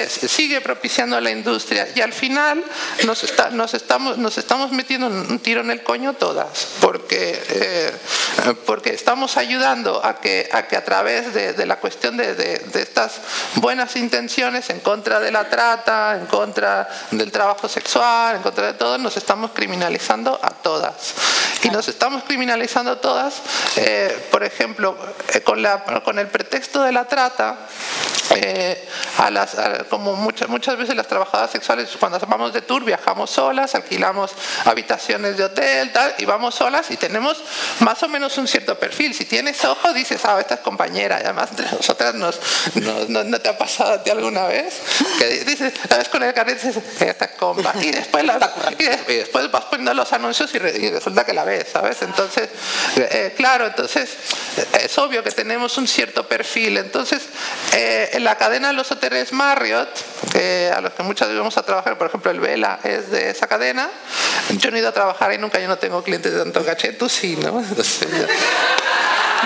sigue 0.06 0.60
propiciando 0.60 1.16
a 1.16 1.20
la 1.20 1.30
industria 1.30 1.88
y 1.94 2.00
al 2.00 2.12
final 2.12 2.64
nos, 3.04 3.24
está, 3.24 3.50
nos, 3.50 3.74
estamos, 3.74 4.18
nos 4.18 4.38
estamos 4.38 4.72
metiendo 4.72 5.08
un 5.08 5.38
tiro 5.40 5.60
en 5.60 5.70
el 5.70 5.82
coño 5.82 6.14
todas 6.14 6.68
porque, 6.80 7.42
eh, 7.48 7.92
porque 8.66 8.90
estamos 8.90 9.36
ayudando 9.36 10.04
a 10.04 10.20
que, 10.20 10.48
a 10.52 10.66
que 10.66 10.76
a 10.76 10.84
través 10.84 11.34
de, 11.34 11.66
la 11.66 11.76
cuestión 11.76 12.16
de, 12.16 12.34
de 12.34 12.82
estas 12.82 13.20
buenas 13.62 13.94
intenciones 13.94 14.70
en 14.70 14.80
contra 14.80 15.20
de 15.20 15.30
la 15.30 15.48
trata, 15.48 16.16
en 16.16 16.26
contra 16.26 16.88
del 17.12 17.30
trabajo 17.30 17.68
sexual, 17.68 18.34
en 18.34 18.42
contra 18.42 18.66
de 18.66 18.72
todo, 18.74 18.98
nos 18.98 19.16
estamos 19.16 19.52
criminalizando 19.52 20.38
a 20.42 20.50
todas. 20.50 21.14
Y 21.62 21.70
nos 21.70 21.86
estamos 21.86 22.24
criminalizando 22.24 22.90
a 22.90 23.00
todas, 23.00 23.40
eh, 23.76 24.28
por 24.32 24.42
ejemplo, 24.42 24.96
eh, 25.32 25.42
con, 25.42 25.62
la, 25.62 25.84
con 26.02 26.18
el 26.18 26.26
pretexto 26.26 26.82
de 26.82 26.90
la 26.90 27.04
trata, 27.04 27.56
eh, 28.34 28.88
a 29.18 29.30
las, 29.30 29.56
como 29.88 30.16
muchas, 30.16 30.48
muchas 30.48 30.76
veces 30.76 30.96
las 30.96 31.06
trabajadoras 31.06 31.52
sexuales, 31.52 31.88
cuando 32.00 32.18
vamos 32.20 32.52
de 32.52 32.62
tour, 32.62 32.84
viajamos 32.84 33.30
solas, 33.30 33.76
alquilamos 33.76 34.32
habitaciones 34.64 35.36
de 35.36 35.44
hotel, 35.44 35.92
tal, 35.92 36.14
y 36.18 36.24
vamos 36.24 36.56
solas 36.56 36.90
y 36.90 36.96
tenemos 36.96 37.42
más 37.80 38.02
o 38.02 38.08
menos 38.08 38.36
un 38.38 38.48
cierto 38.48 38.76
perfil. 38.76 39.14
Si 39.14 39.24
tienes 39.24 39.64
ojos, 39.64 39.94
dices, 39.94 40.24
ah, 40.24 40.40
esta 40.40 40.54
es 40.54 40.60
compañera, 40.60 41.18
y 41.20 41.24
además 41.24 41.50
nosotras 41.72 42.14
nos, 42.14 42.40
no, 42.74 43.22
no, 43.22 43.40
te 43.42 43.48
ha 43.48 43.58
pasado 43.58 43.94
a 43.94 44.02
ti 44.02 44.10
alguna 44.10 44.46
vez? 44.46 44.74
Que 45.18 45.44
dices, 45.44 45.72
la 45.88 46.04
con 46.04 46.22
el 46.22 46.32
carnet 46.34 46.62
dices, 46.62 46.82
esta 47.00 47.28
compa. 47.28 47.74
Y 47.80 47.90
después, 47.90 48.24
y 48.78 49.14
después 49.14 49.50
vas 49.50 49.64
poniendo 49.64 49.94
los 49.94 50.12
anuncios 50.12 50.54
y, 50.54 50.58
resulta 50.58 51.24
que 51.24 51.32
la 51.32 51.44
ves, 51.44 51.66
¿sabes? 51.72 52.02
Entonces, 52.02 52.48
eh, 52.96 53.34
claro, 53.36 53.66
entonces 53.66 54.10
es 54.80 54.98
obvio 54.98 55.22
que 55.22 55.30
tenemos 55.30 55.76
un 55.78 55.88
cierto 55.88 56.26
perfil. 56.26 56.78
Entonces, 56.78 57.22
eh, 57.74 58.10
en 58.12 58.24
la 58.24 58.36
cadena 58.36 58.68
de 58.68 58.74
los 58.74 58.90
hoteles 58.90 59.32
Marriott, 59.32 59.88
a 60.74 60.80
los 60.80 60.92
que 60.94 61.02
muchas 61.02 61.28
veces 61.28 61.38
vamos 61.38 61.56
a 61.58 61.62
trabajar, 61.62 61.98
por 61.98 62.06
ejemplo, 62.06 62.30
el 62.30 62.40
Vela 62.40 62.78
es 62.84 63.10
de 63.10 63.30
esa 63.30 63.46
cadena. 63.46 63.90
Yo 64.50 64.70
no 64.70 64.76
he 64.76 64.80
ido 64.80 64.88
a 64.88 64.92
trabajar 64.92 65.30
ahí 65.30 65.38
nunca, 65.38 65.58
yo 65.58 65.68
no 65.68 65.78
tengo 65.78 66.02
clientes 66.02 66.32
de 66.32 66.38
tanto 66.38 66.64
caché, 66.64 66.92
tú 66.92 67.08
sí, 67.08 67.36
¿no? 67.36 67.62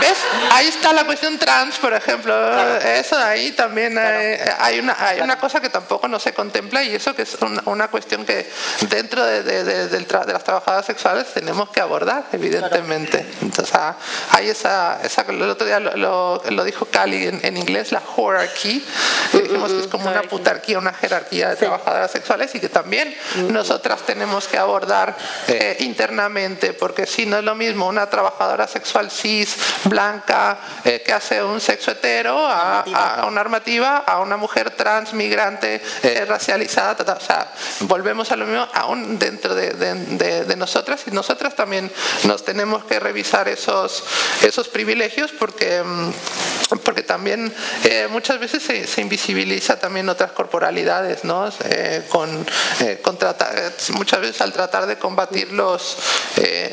¿Ves? 0.00 0.18
Ahí 0.52 0.68
está 0.68 0.92
la 0.92 1.04
cuestión 1.04 1.38
trans, 1.38 1.76
por 1.78 1.92
ejemplo. 1.92 2.34
Eso 2.80 3.16
ahí 3.18 3.52
también 3.52 3.98
hay, 3.98 4.78
una, 4.78 4.96
hay 4.98 5.20
una 5.20 5.38
cosa 5.38 5.60
que 5.60 5.68
tampoco 5.68 6.08
no 6.08 6.18
se 6.18 6.32
contempla 6.32 6.82
y 6.82 6.94
eso 6.94 7.14
que 7.14 7.22
es 7.22 7.36
una, 7.64 7.88
cuestión 7.88 8.24
que 8.24 8.50
dentro 8.88 9.24
de, 9.24 9.42
de, 9.42 10.06
las 10.32 10.44
trabajadoras 10.44 10.86
sexuales 10.86 11.26
tenemos 11.32 11.70
que 11.70 11.80
abordar, 11.80 12.24
evidentemente. 12.32 13.26
Entonces, 13.42 13.74
ah, 13.74 13.96
hay 14.32 14.48
esa, 14.48 15.00
esa, 15.02 15.24
el 15.28 15.42
otro 15.42 15.66
día 15.66 15.80
lo, 15.80 16.42
lo, 16.44 16.64
dijo 16.64 16.86
Cali 16.86 17.26
en, 17.26 17.56
inglés, 17.56 17.92
la 17.92 18.02
hierarchy, 18.16 18.84
que 19.32 19.42
dijimos 19.42 19.72
que 19.72 19.80
es 19.80 19.86
como 19.86 20.08
una 20.08 20.22
putarquía, 20.22 20.78
una 20.78 20.92
jerarquía 20.92 21.50
de 21.50 21.56
trabajadoras 21.56 22.10
sexuales 22.10 22.54
y 22.54 22.60
que 22.60 22.68
también 22.68 23.14
nosotras 23.50 24.02
tenemos 24.02 24.48
que 24.48 24.58
abordar 24.58 25.16
eh, 25.48 25.76
internamente, 25.80 26.72
porque 26.72 27.06
si 27.06 27.26
no 27.26 27.38
es 27.38 27.44
lo 27.44 27.54
mismo 27.54 27.86
una 27.86 28.08
trabajadora 28.08 28.66
sexual 28.66 29.10
cis, 29.10 29.56
blanca 29.88 30.58
eh, 30.84 31.02
que 31.04 31.12
hace 31.12 31.42
un 31.42 31.60
sexo 31.60 31.90
hetero 31.90 32.46
a, 32.46 33.24
una 33.26 33.40
armativa 33.40 33.98
a 33.98 34.20
una 34.20 34.36
mujer 34.36 34.70
trans, 34.70 35.12
migrante, 35.12 35.80
eh, 36.02 36.24
racializada. 36.26 36.96
O 37.14 37.20
sea, 37.20 37.52
volvemos 37.80 38.30
a 38.32 38.36
lo 38.36 38.46
mismo 38.46 38.66
aún 38.74 39.18
dentro 39.18 39.54
de, 39.54 40.56
nosotras 40.56 41.02
y 41.06 41.10
nosotras 41.10 41.54
también 41.54 41.92
nos 42.24 42.44
tenemos 42.44 42.84
que 42.84 42.98
revisar 42.98 43.48
esos, 43.48 44.04
esos 44.42 44.68
privilegios 44.68 45.32
porque, 45.32 45.82
mm, 45.82 46.10
porque 46.82 47.02
también 47.02 47.52
eh, 47.84 48.08
muchas 48.10 48.38
veces 48.38 48.62
se, 48.62 49.00
invisibiliza 49.00 49.78
también 49.78 50.08
otras 50.08 50.32
corporalidades, 50.32 51.24
¿no? 51.24 51.50
con, 52.08 52.46
con 53.02 53.18
muchas 53.90 54.20
veces 54.20 54.40
al 54.40 54.52
tratar 54.52 54.86
de 54.86 54.96
combatir 54.98 55.52
los, 55.52 55.98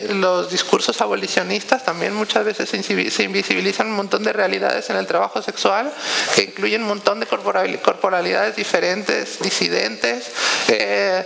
los 0.09 0.49
discursos 0.49 0.99
abolicionistas 1.01 1.83
también 1.83 2.13
muchas 2.13 2.45
veces 2.45 2.69
se 2.69 2.77
se 3.09 3.23
invisibilizan 3.23 3.87
un 3.87 3.95
montón 3.95 4.23
de 4.23 4.33
realidades 4.33 4.89
en 4.89 4.97
el 4.97 5.07
trabajo 5.07 5.41
sexual 5.41 5.91
que 6.35 6.43
incluyen 6.43 6.81
un 6.81 6.89
montón 6.89 7.19
de 7.19 7.25
corporalidades 7.25 8.55
diferentes, 8.55 9.39
disidentes, 9.39 10.31
eh, 10.67 11.25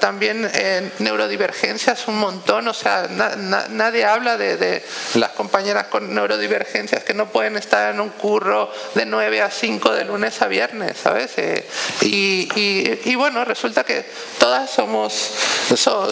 también 0.00 0.48
eh, 0.52 0.90
neurodivergencias 0.98 2.08
un 2.08 2.18
montón, 2.18 2.68
o 2.68 2.74
sea, 2.74 3.08
nadie 3.08 4.04
habla 4.04 4.36
de, 4.36 4.84
las 5.14 5.30
compañeras 5.30 5.86
con 5.86 6.14
neurodivergencias 6.14 7.04
que 7.04 7.14
no 7.14 7.28
pueden 7.30 7.56
estar 7.56 7.94
en 7.94 8.00
un 8.00 8.10
curro 8.10 8.70
de 8.94 9.06
9 9.06 9.42
a 9.42 9.50
5 9.50 9.92
de 9.92 10.04
lunes 10.04 10.40
a 10.42 10.46
viernes, 10.46 10.96
¿sabes? 11.02 11.32
Eh, 11.36 11.68
y, 12.02 13.14
bueno, 13.14 13.44
resulta 13.44 13.84
que 13.84 14.04
todas 14.38 14.70
somos, 14.70 15.12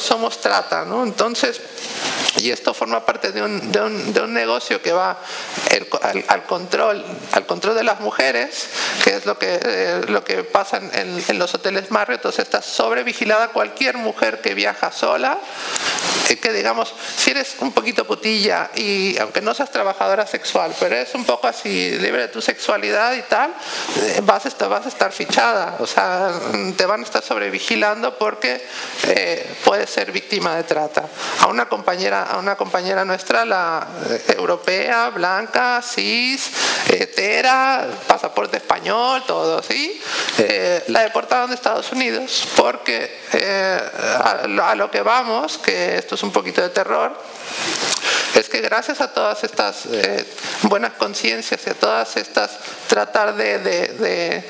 somos 0.00 0.40
trata, 0.40 0.84
¿no? 0.84 1.02
Entonces, 1.04 1.60
y 2.36 2.50
esto 2.50 2.72
forma 2.74 3.04
parte 3.04 3.32
de 3.32 3.42
un, 3.42 3.72
de 3.72 3.80
un, 3.80 4.12
de 4.12 4.20
un 4.20 4.32
negocio 4.32 4.80
que 4.80 4.92
va 4.92 4.99
al, 5.00 6.44
control, 6.44 7.04
al 7.32 7.46
control 7.46 7.74
de 7.74 7.84
las 7.84 8.00
mujeres, 8.00 8.68
que 9.04 9.16
es 9.16 9.26
lo 9.26 9.38
que, 9.38 9.60
eh, 9.62 10.02
lo 10.08 10.24
que 10.24 10.44
pasa 10.44 10.78
en, 10.78 11.22
en, 11.26 11.38
los 11.38 11.54
hoteles 11.54 11.90
Marriott. 11.90 12.20
Entonces 12.20 12.44
está 12.44 12.62
sobrevigilada 12.62 13.48
cualquier 13.48 13.96
mujer 13.96 14.40
que 14.40 14.54
viaja 14.54 14.92
sola, 14.92 15.38
eh, 16.28 16.36
que 16.36 16.52
digamos, 16.52 16.94
si 17.16 17.30
eres 17.30 17.56
un 17.60 17.72
poquito 17.72 18.06
putilla 18.06 18.70
y 18.74 19.18
aunque 19.18 19.40
no 19.40 19.54
seas 19.54 19.70
trabajadora 19.70 20.26
sexual, 20.26 20.74
pero 20.78 20.96
eres 20.96 21.14
un 21.14 21.24
poco 21.24 21.46
así 21.46 21.98
libre 21.98 22.22
de 22.22 22.28
tu 22.28 22.40
sexualidad 22.40 23.14
y 23.14 23.22
tal, 23.22 23.54
eh, 24.02 24.20
vas, 24.22 24.44
a 24.44 24.48
estar, 24.48 24.68
vas 24.68 24.86
a 24.86 24.88
estar 24.88 25.12
fichada. 25.12 25.76
O 25.80 25.86
sea, 25.86 26.32
te 26.76 26.86
van 26.86 27.00
a 27.00 27.04
estar 27.04 27.22
sobrevigilando 27.22 28.16
porque 28.18 28.64
puedes 29.64 29.90
ser 29.90 30.12
víctima 30.12 30.56
de 30.56 30.64
trata. 30.64 31.04
A 31.40 31.46
una 31.46 31.68
compañera 31.68 32.22
a 32.22 32.38
una 32.38 32.56
compañera 32.56 33.04
nuestra, 33.04 33.44
la 33.44 33.86
eh, 34.08 34.34
blanca, 35.14 35.82
cis, 35.82 36.50
hetera, 36.88 37.86
pasaporte 38.06 38.56
español, 38.56 39.22
todo, 39.26 39.62
¿sí? 39.62 40.00
Eh, 40.38 40.84
la 40.88 41.02
deportaron 41.02 41.50
de 41.50 41.56
Estados 41.56 41.92
Unidos 41.92 42.48
porque 42.56 43.20
eh, 43.32 43.80
a 44.62 44.74
lo 44.74 44.90
que 44.90 45.02
vamos, 45.02 45.58
que 45.58 45.96
esto 45.96 46.14
es 46.14 46.22
un 46.22 46.32
poquito 46.32 46.62
de 46.62 46.70
terror, 46.70 47.16
es 48.34 48.48
que 48.48 48.60
gracias 48.60 49.00
a 49.00 49.12
todas 49.12 49.42
estas 49.44 49.86
eh, 49.86 50.24
buenas 50.62 50.92
conciencias 50.92 51.60
y 51.66 51.70
a 51.70 51.74
todas 51.74 52.16
estas 52.16 52.58
tratar 52.86 53.34
de, 53.34 53.58
de, 53.58 54.44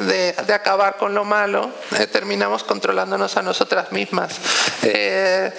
de, 0.00 0.34
de 0.46 0.54
acabar 0.54 0.96
con 0.96 1.14
lo 1.14 1.24
malo, 1.24 1.70
eh, 1.98 2.06
terminamos 2.06 2.64
controlándonos 2.64 3.36
a 3.36 3.42
nosotras 3.42 3.92
mismas. 3.92 4.34
Eh, 4.82 5.52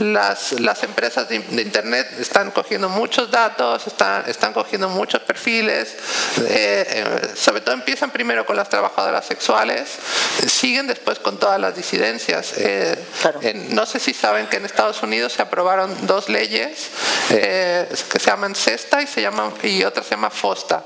las, 0.00 0.52
las, 0.60 0.82
empresas 0.82 1.28
de, 1.28 1.36
Internet 1.36 2.08
están 2.18 2.50
cogiendo 2.50 2.88
muchos 2.88 3.30
datos, 3.30 3.86
están, 3.86 4.28
están 4.28 4.52
cogiendo 4.52 4.88
muchos 4.88 5.22
perfiles, 5.22 5.96
sobre 7.34 7.60
todo 7.60 7.74
empiezan 7.74 8.10
primero 8.10 8.44
con 8.46 8.56
las 8.56 8.68
trabajadoras 8.68 9.26
sexuales, 9.26 9.88
siguen 10.46 10.86
después 10.86 11.18
con 11.18 11.38
todas 11.38 11.60
las 11.60 11.74
disidencias. 11.74 12.54
Claro. 13.20 13.40
no 13.70 13.86
sé 13.86 13.98
si 13.98 14.12
saben 14.12 14.46
que 14.46 14.56
en 14.56 14.64
Estados 14.64 15.02
Unidos 15.02 15.32
se 15.32 15.42
aprobaron 15.42 16.06
dos 16.06 16.28
leyes 16.28 16.90
eh, 17.30 17.88
que 18.10 18.20
se 18.20 18.30
llaman 18.30 18.54
CESTA 18.54 19.02
y, 19.02 19.06
se 19.06 19.20
llaman, 19.20 19.52
y 19.62 19.82
otra 19.82 20.02
se 20.02 20.10
llama 20.10 20.30
FOSTA. 20.30 20.84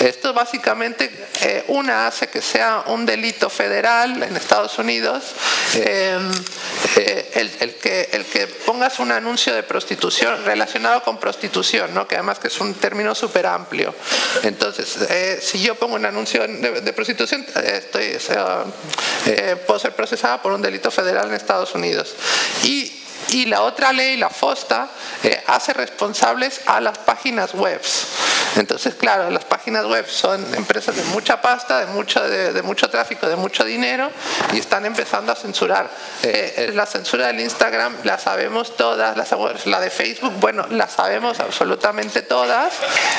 Esto 0.00 0.32
básicamente, 0.32 1.10
eh, 1.40 1.64
una 1.68 2.06
hace 2.06 2.28
que 2.28 2.40
sea 2.40 2.84
un 2.86 3.04
delito 3.04 3.50
federal 3.50 4.22
en 4.22 4.36
Estados 4.36 4.78
Unidos 4.78 5.24
em, 5.74 6.30
eh, 6.96 7.30
el, 7.34 7.50
el, 7.60 7.74
que, 7.74 8.08
el 8.12 8.24
que 8.24 8.46
pongas 8.46 9.00
un 9.00 9.10
anuncio 9.10 9.54
de 9.54 9.62
prostitución 9.62 10.44
relacionado 10.44 11.02
con 11.02 11.18
prostitución, 11.18 11.92
¿no? 11.92 12.06
que 12.06 12.14
además 12.14 12.38
que 12.38 12.48
es 12.48 12.60
un 12.60 12.74
término 12.74 13.14
súper 13.14 13.46
amplio. 13.46 13.94
Entonces, 14.42 14.96
si 15.42 15.60
yo 15.60 15.74
pongo 15.74 15.96
un 15.96 16.06
anuncio 16.06 16.46
de, 16.46 16.80
de 16.80 16.92
prostitución, 16.92 17.44
estoy, 17.64 18.16
puedo 19.66 19.78
ser 19.78 19.92
procesada 19.94 20.40
por 20.40 20.52
un 20.52 20.62
delito 20.62 20.90
federal 20.90 21.28
en 21.28 21.34
Estados 21.34 21.74
Unidos. 21.74 22.14
Y 22.62 22.99
y 23.28 23.46
la 23.46 23.62
otra 23.62 23.92
ley, 23.92 24.16
la 24.16 24.30
FOSTA, 24.30 24.88
eh, 25.22 25.42
hace 25.46 25.72
responsables 25.72 26.62
a 26.66 26.80
las 26.80 26.98
páginas 26.98 27.54
web. 27.54 27.80
Entonces, 28.56 28.94
claro, 28.94 29.30
las 29.30 29.44
páginas 29.44 29.86
web 29.86 30.06
son 30.08 30.54
empresas 30.54 30.96
de 30.96 31.02
mucha 31.04 31.40
pasta, 31.40 31.80
de 31.80 31.86
mucho, 31.86 32.20
de, 32.20 32.62
mucho 32.62 32.88
tráfico, 32.88 33.28
de 33.28 33.36
mucho 33.36 33.64
dinero 33.64 34.10
y 34.52 34.58
están 34.58 34.86
empezando 34.86 35.32
a 35.32 35.36
censurar. 35.36 35.88
Eh, 36.22 36.70
la 36.74 36.86
censura 36.86 37.28
del 37.28 37.40
Instagram 37.40 37.96
la 38.04 38.18
sabemos 38.18 38.76
todas, 38.76 39.16
la, 39.16 39.80
de 39.80 39.90
Facebook, 39.90 40.32
bueno, 40.40 40.66
la 40.70 40.88
sabemos 40.88 41.40
absolutamente 41.40 42.22
todas 42.22 42.72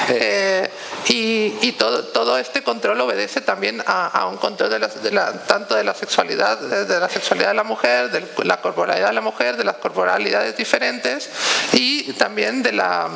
eh, 0.09 0.69
y, 1.07 1.71
todo, 1.73 2.05
todo 2.05 2.38
este 2.38 2.63
control 2.63 2.99
obedece 3.01 3.41
también 3.41 3.82
a, 3.86 4.27
un 4.27 4.38
control 4.38 4.69
de 4.69 5.11
la, 5.11 5.32
tanto 5.47 5.75
de 5.75 5.84
la 5.84 5.93
sexualidad, 5.93 6.57
de, 6.57 6.99
la 6.99 7.09
sexualidad 7.09 7.49
de 7.49 7.55
la 7.55 7.63
mujer, 7.63 8.11
de 8.11 8.25
la 8.43 8.61
corporalidad 8.61 9.07
de 9.07 9.13
la 9.13 9.21
mujer, 9.21 9.57
de 9.57 9.63
las 9.63 9.77
corporalidades 9.77 10.57
diferentes 10.57 11.29
y 11.73 12.13
también 12.13 12.63
de 12.63 12.73
la, 12.73 13.09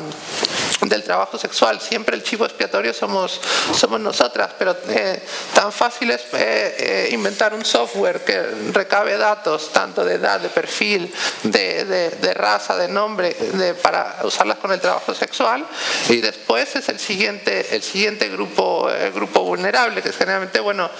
del 0.80 1.02
trabajo 1.02 1.38
sexual. 1.38 1.80
Siempre 1.80 2.05
el 2.14 2.22
chivo 2.22 2.44
expiatorio 2.44 2.92
somos, 2.92 3.40
somos 3.74 4.00
nosotras, 4.00 4.50
pero 4.58 4.76
eh, 4.88 5.20
tan 5.54 5.72
fácil 5.72 6.10
es 6.10 6.22
eh, 6.32 6.76
eh, 6.78 7.08
inventar 7.12 7.54
un 7.54 7.64
software 7.64 8.20
que 8.20 8.40
recabe 8.72 9.16
datos 9.16 9.72
tanto 9.72 10.04
de 10.04 10.14
edad, 10.14 10.40
de 10.40 10.48
perfil, 10.48 11.12
de, 11.42 11.84
de, 11.84 12.34
raza, 12.34 12.76
de 12.76 12.88
nombre, 12.88 13.34
de, 13.34 13.74
para 13.74 14.18
usarlas 14.24 14.58
con 14.58 14.72
el 14.72 14.80
trabajo 14.80 15.14
sexual. 15.14 15.66
Y 16.08 16.20
después 16.20 16.76
es 16.76 16.88
el 16.88 16.98
siguiente, 16.98 17.74
el 17.74 17.82
siguiente 17.82 18.28
grupo, 18.28 18.88
grupo 19.14 19.42
vulnerable, 19.42 20.02
que 20.02 20.10
es 20.10 20.16
generalmente, 20.16 20.60
bueno, 20.60 20.90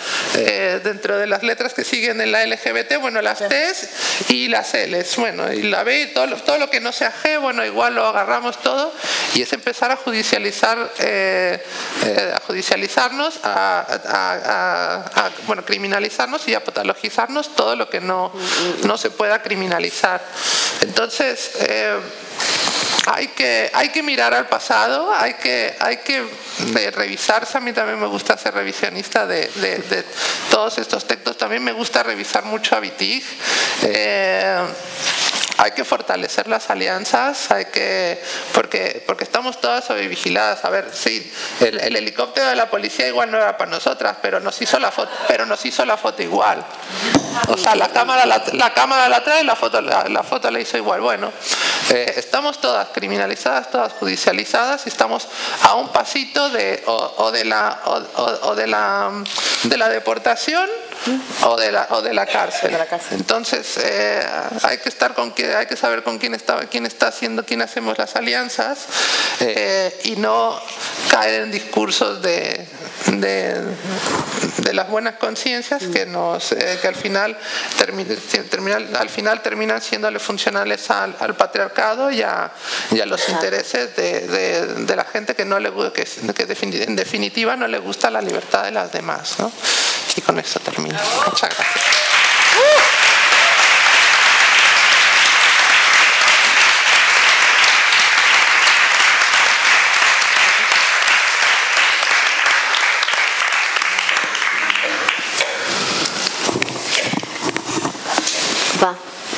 dentro 0.83 1.19
de 1.19 1.27
las 1.27 1.43
letras 1.43 1.75
que 1.75 1.85
siguen 1.85 2.21
en 2.21 2.33
la 2.33 2.45
LGBT, 2.47 2.99
bueno, 3.01 3.21
las 3.23 3.39
T's 3.39 3.89
y 4.29 4.49
las 4.49 4.75
L's, 4.75 5.17
bueno, 5.17 5.53
y 5.53 5.63
la 5.63 5.83
B, 5.85 6.07
todo 6.15 6.27
lo, 6.27 6.37
todo 6.37 6.59
lo 6.59 6.71
que 6.71 6.81
no 6.81 6.93
sea 6.93 7.13
G, 7.13 7.41
bueno, 7.41 7.65
igual 7.65 7.95
lo 7.95 8.07
agarramos 8.07 8.61
todo 8.61 8.93
y 9.35 9.43
es 9.43 9.53
empezar 9.53 9.91
a 9.91 9.97
judicializar, 9.97 10.91
eh, 10.99 11.63
eh, 12.05 12.33
a 12.35 12.41
judicializarnos, 12.41 13.41
a, 13.43 15.05
bueno, 15.47 15.65
criminalizarnos 15.65 16.47
y 16.49 16.55
a 16.55 16.65
patologizarnos 16.65 17.55
todo 17.55 17.77
lo 17.77 17.89
que 17.89 18.01
no, 18.01 18.33
no 18.85 18.99
se 18.99 19.11
pueda 19.11 19.43
criminalizar. 19.43 20.23
Entonces, 20.81 21.53
eh, 21.61 21.97
hay 23.07 23.29
que, 23.29 23.71
hay 23.73 23.91
que 23.91 24.03
mirar 24.03 24.35
al 24.35 24.49
pasado, 24.49 25.13
hay 25.15 25.35
que, 25.35 25.75
hay 25.79 25.99
que 25.99 26.25
revisarse. 26.93 27.59
A 27.59 27.61
mí 27.61 27.73
también 27.73 28.01
me 28.01 28.07
gusta 28.07 28.37
ser 28.37 28.55
revisionista 28.55 29.27
de, 29.27 29.49
de, 29.49 30.05
todos 30.51 30.79
estos 30.79 31.07
textos. 31.07 31.37
También 31.39 31.63
me 31.63 31.73
gusta 31.73 32.03
revisar 32.03 32.45
mucho 32.45 32.75
a 32.75 32.81
Vitig 32.81 33.25
hay 35.59 35.73
que 35.73 35.85
fortalecer 35.85 36.49
las 36.49 36.71
alianzas, 36.71 37.51
hay 37.51 37.67
que, 37.67 38.23
porque, 38.53 39.03
porque 39.07 39.25
estamos 39.25 39.61
todas 39.61 39.85
sobrevigiladas. 39.85 40.65
A 40.65 40.71
ver, 40.71 40.91
sí, 40.93 41.33
el, 41.61 41.97
helicóptero 41.97 42.49
de 42.49 42.57
la 42.57 42.69
policía 42.69 43.09
igual 43.09 43.31
no 43.31 43.39
era 43.39 43.57
para 43.57 43.71
nosotras, 43.71 44.17
pero 44.21 44.41
nos 44.41 44.61
hizo 44.61 44.79
la 44.79 44.91
foto, 44.91 45.11
pero 45.29 45.47
nos 45.47 45.65
hizo 45.65 45.85
la 45.85 45.97
foto 45.97 46.23
igual. 46.23 46.65
O 47.49 47.57
sea, 47.57 47.75
la 47.75 47.89
cámara 47.89 48.27
la, 48.27 48.43
la 48.53 48.73
cámara 48.73 49.09
la 49.09 49.23
trae 49.23 49.43
y 49.43 49.45
la 49.45 49.57
foto 49.57 49.81
la, 49.81 50.05
la 50.09 50.23
foto 50.23 50.51
la 50.51 50.61
hizo 50.61 50.77
igual. 50.77 51.01
Bueno, 51.01 51.33
eh, 51.91 52.15
estamos 52.17 52.61
todas 52.61 52.89
criminalizadas, 52.89 53.71
todas 53.71 53.93
judicializadas 53.95 54.87
y 54.87 54.89
estamos 54.89 55.29
a 55.63 55.75
un 55.75 55.89
pasito 55.89 56.51
de 56.51 56.83
o, 56.87 57.31
de 57.31 57.45
la 57.45 57.81
o, 57.85 58.55
de 58.55 58.67
la 58.67 59.11
de 59.65 59.77
la 59.77 59.89
deportación 59.89 60.69
o 61.43 61.57
de 61.57 61.71
la, 61.71 61.87
o 61.91 62.03
de 62.03 62.13
la 62.13 62.27
cárcel. 62.27 62.77
Entonces 63.13 63.79
eh, 63.79 64.27
hay 64.63 64.79
que 64.79 64.89
estar 64.89 65.15
con 65.15 65.33
que 65.47 65.57
hay 65.57 65.67
que 65.67 65.77
saber 65.77 66.03
con 66.03 66.19
quién 66.19 66.35
está 66.35 66.61
quién 66.67 66.87
está 66.87 67.09
haciendo, 67.09 67.45
quién 67.45 67.63
hacemos 67.63 67.99
las 67.99 68.17
alianzas 68.17 68.87
eh, 69.41 69.97
y 70.05 70.17
no 70.17 70.61
caer 71.11 71.43
en 71.43 71.51
discursos 71.51 72.23
de, 72.23 72.67
de, 73.07 73.63
de 74.59 74.75
las 74.75 74.89
buenas 74.89 75.17
conciencias 75.17 75.83
que 75.93 76.07
nos 76.07 76.53
eh, 76.53 76.79
que 76.81 76.89
al 76.89 76.95
final 76.95 77.37
termina, 78.51 78.77
al 78.99 79.09
final 79.09 79.43
terminan 79.43 79.81
siéndole 79.81 80.19
funcionales 80.19 80.91
al, 80.91 81.17
al 81.21 81.37
patriarcado 81.37 82.11
y 82.11 82.23
a, 82.23 82.51
y 82.91 83.01
a 83.01 83.07
los 83.07 83.29
intereses 83.29 83.95
de, 83.97 84.27
de, 84.27 84.67
de, 84.85 84.97
la 84.97 85.05
gente 85.05 85.35
que 85.35 85.45
no 85.45 85.59
le 85.59 85.73
que, 85.93 86.05
que 86.05 86.83
en 86.83 86.97
definitiva 86.97 87.57
no 87.57 87.67
le 87.67 87.79
gusta 87.79 88.11
la 88.11 88.21
libertad 88.21 88.65
de 88.65 88.73
las 88.73 88.93
demás. 88.93 89.37
¿no? 89.39 89.53
Y 90.17 90.21
con 90.21 90.39
eso 90.39 90.59
termino. 90.61 90.99
Muchas 91.27 91.51
gracias. 91.57 93.06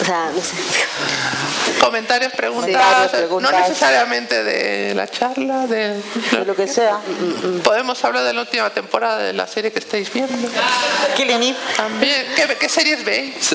Sea, 0.08 0.30
no 0.34 0.40
sé. 0.40 0.56
Comentarios, 1.80 2.32
preguntas, 2.32 3.12
no 3.40 3.52
necesariamente 3.52 4.42
de 4.42 4.94
la 4.94 5.06
charla, 5.06 5.66
de, 5.66 6.00
de 6.30 6.44
lo 6.44 6.56
que 6.56 6.66
sea. 6.66 6.98
Podemos 7.62 8.02
hablar 8.04 8.24
de 8.24 8.32
la 8.32 8.40
última 8.40 8.70
temporada 8.70 9.18
de 9.18 9.32
la 9.34 9.46
serie 9.46 9.70
que 9.70 9.78
estáis 9.78 10.12
viendo. 10.12 10.48
Killing 11.16 11.42
Eve. 11.42 11.56
También. 11.76 12.26
¿Qué, 12.34 12.56
¿Qué, 12.56 12.68
series 12.68 13.04
veis? 13.04 13.54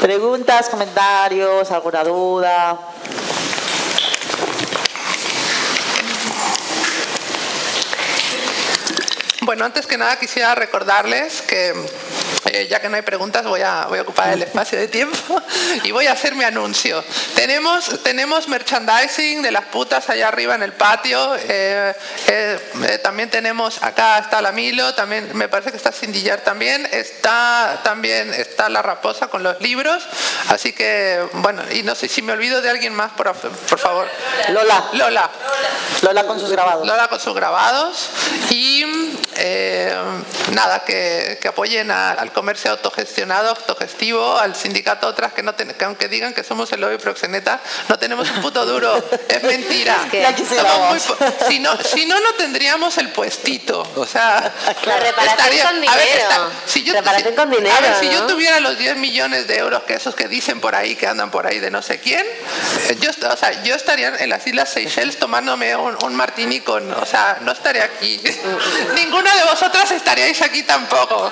Preguntas, 0.00 0.68
comentarios, 0.68 1.70
alguna 1.70 2.04
duda. 2.04 2.78
Bueno, 9.40 9.64
antes 9.64 9.86
que 9.86 9.98
nada 9.98 10.18
quisiera 10.18 10.54
recordarles 10.54 11.42
que 11.42 11.74
eh, 12.46 12.66
ya 12.68 12.80
que 12.80 12.88
no 12.88 12.96
hay 12.96 13.02
preguntas, 13.02 13.44
voy 13.44 13.62
a, 13.62 13.86
voy 13.86 13.98
a 13.98 14.02
ocupar 14.02 14.32
el 14.32 14.42
espacio 14.42 14.78
de 14.78 14.88
tiempo 14.88 15.40
y 15.82 15.90
voy 15.90 16.06
a 16.06 16.12
hacer 16.12 16.34
mi 16.34 16.44
anuncio. 16.44 17.04
Tenemos, 17.34 18.02
tenemos 18.02 18.48
merchandising 18.48 19.42
de 19.42 19.50
las 19.50 19.64
putas 19.66 20.08
allá 20.10 20.28
arriba 20.28 20.54
en 20.54 20.62
el 20.62 20.72
patio. 20.72 21.36
Eh, 21.36 21.94
eh, 22.26 23.00
también 23.02 23.30
tenemos, 23.30 23.82
acá 23.82 24.18
está 24.18 24.42
la 24.42 24.52
Milo, 24.52 24.94
también 24.94 25.30
me 25.34 25.48
parece 25.48 25.70
que 25.70 25.76
está 25.76 25.92
Cindillar 25.92 26.40
también. 26.40 26.86
Está 26.92 27.80
también 27.82 28.32
está 28.34 28.68
la 28.68 28.82
Raposa 28.82 29.28
con 29.28 29.42
los 29.42 29.60
libros. 29.60 30.06
Así 30.48 30.72
que, 30.72 31.26
bueno, 31.34 31.62
y 31.70 31.82
no 31.82 31.94
sé 31.94 32.08
si 32.08 32.22
me 32.22 32.32
olvido 32.32 32.60
de 32.60 32.70
alguien 32.70 32.94
más, 32.94 33.12
por, 33.12 33.32
por 33.34 33.78
favor. 33.78 34.08
Lola. 34.48 34.90
Lola. 34.92 35.30
Lola 36.02 36.26
con 36.26 36.38
sus 36.40 36.50
grabados. 36.50 36.86
Lola 36.86 37.08
con 37.08 37.20
sus 37.20 37.34
grabados 37.34 38.10
y 38.50 38.84
eh, 39.36 39.94
nada, 40.52 40.84
que, 40.84 41.38
que 41.40 41.48
apoyen 41.48 41.90
a- 41.90 42.12
al 42.12 42.32
comercio 42.32 42.70
autogestionado, 42.70 43.50
autogestivo, 43.50 44.38
al 44.38 44.54
sindicato 44.54 45.06
otras 45.06 45.32
que, 45.32 45.42
no 45.42 45.54
ten- 45.54 45.72
que 45.74 45.84
aunque 45.84 46.08
digan 46.08 46.32
que 46.34 46.44
somos 46.44 46.70
el 46.72 46.80
lobby 46.80 46.98
proxeneta, 46.98 47.60
no 47.88 47.98
tenemos 47.98 48.30
un 48.30 48.40
puto 48.42 48.64
duro, 48.66 48.96
es 49.28 49.42
mentira. 49.42 49.96
Es 50.04 50.10
que- 50.10 50.22
muy 50.88 51.00
si, 51.48 51.58
no, 51.60 51.76
si 51.82 52.06
no, 52.06 52.18
no 52.20 52.32
tendríamos 52.34 52.98
el 52.98 53.10
puestito. 53.10 53.86
O 53.96 54.06
sea, 54.06 54.52
La 54.84 54.96
reparación 54.98 55.66
con 55.66 55.80
ver, 55.80 55.90
dinero. 55.90 56.20
está- 56.20 56.48
si 56.66 56.82
yo, 56.84 56.92
Reparación 56.94 57.30
si- 57.30 57.36
con 57.36 57.50
dinero, 57.50 57.74
A 57.76 57.80
ver, 57.80 57.94
si 58.00 58.10
yo 58.10 58.26
tuviera 58.26 58.60
los 58.60 58.78
10 58.78 58.96
millones 58.96 59.46
de 59.46 59.58
euros 59.58 59.82
que 59.84 59.94
esos 59.94 60.14
que 60.14 60.28
dicen 60.28 60.60
por 60.60 60.74
ahí, 60.74 60.96
que 60.96 61.06
andan 61.06 61.30
por 61.30 61.46
ahí 61.46 61.58
de 61.60 61.70
no 61.70 61.82
sé 61.82 61.98
quién, 61.98 62.24
eh, 62.88 62.96
yo, 63.00 63.10
est- 63.10 63.22
o 63.24 63.36
sea, 63.36 63.62
yo 63.62 63.74
estaría 63.74 64.08
en 64.18 64.28
las 64.30 64.46
Islas 64.46 64.70
Seychelles 64.70 65.18
tomándome 65.18 65.74
un, 65.76 65.96
un 66.04 66.14
martini 66.14 66.60
con, 66.60 66.92
o 66.92 67.06
sea, 67.06 67.38
no 67.42 67.52
estaría 67.52 67.84
aquí. 67.84 68.20
Ninguna 69.24 69.42
de 69.44 69.50
vosotras 69.50 69.90
estaríais 69.90 70.40
aquí 70.42 70.62
tampoco. 70.64 71.30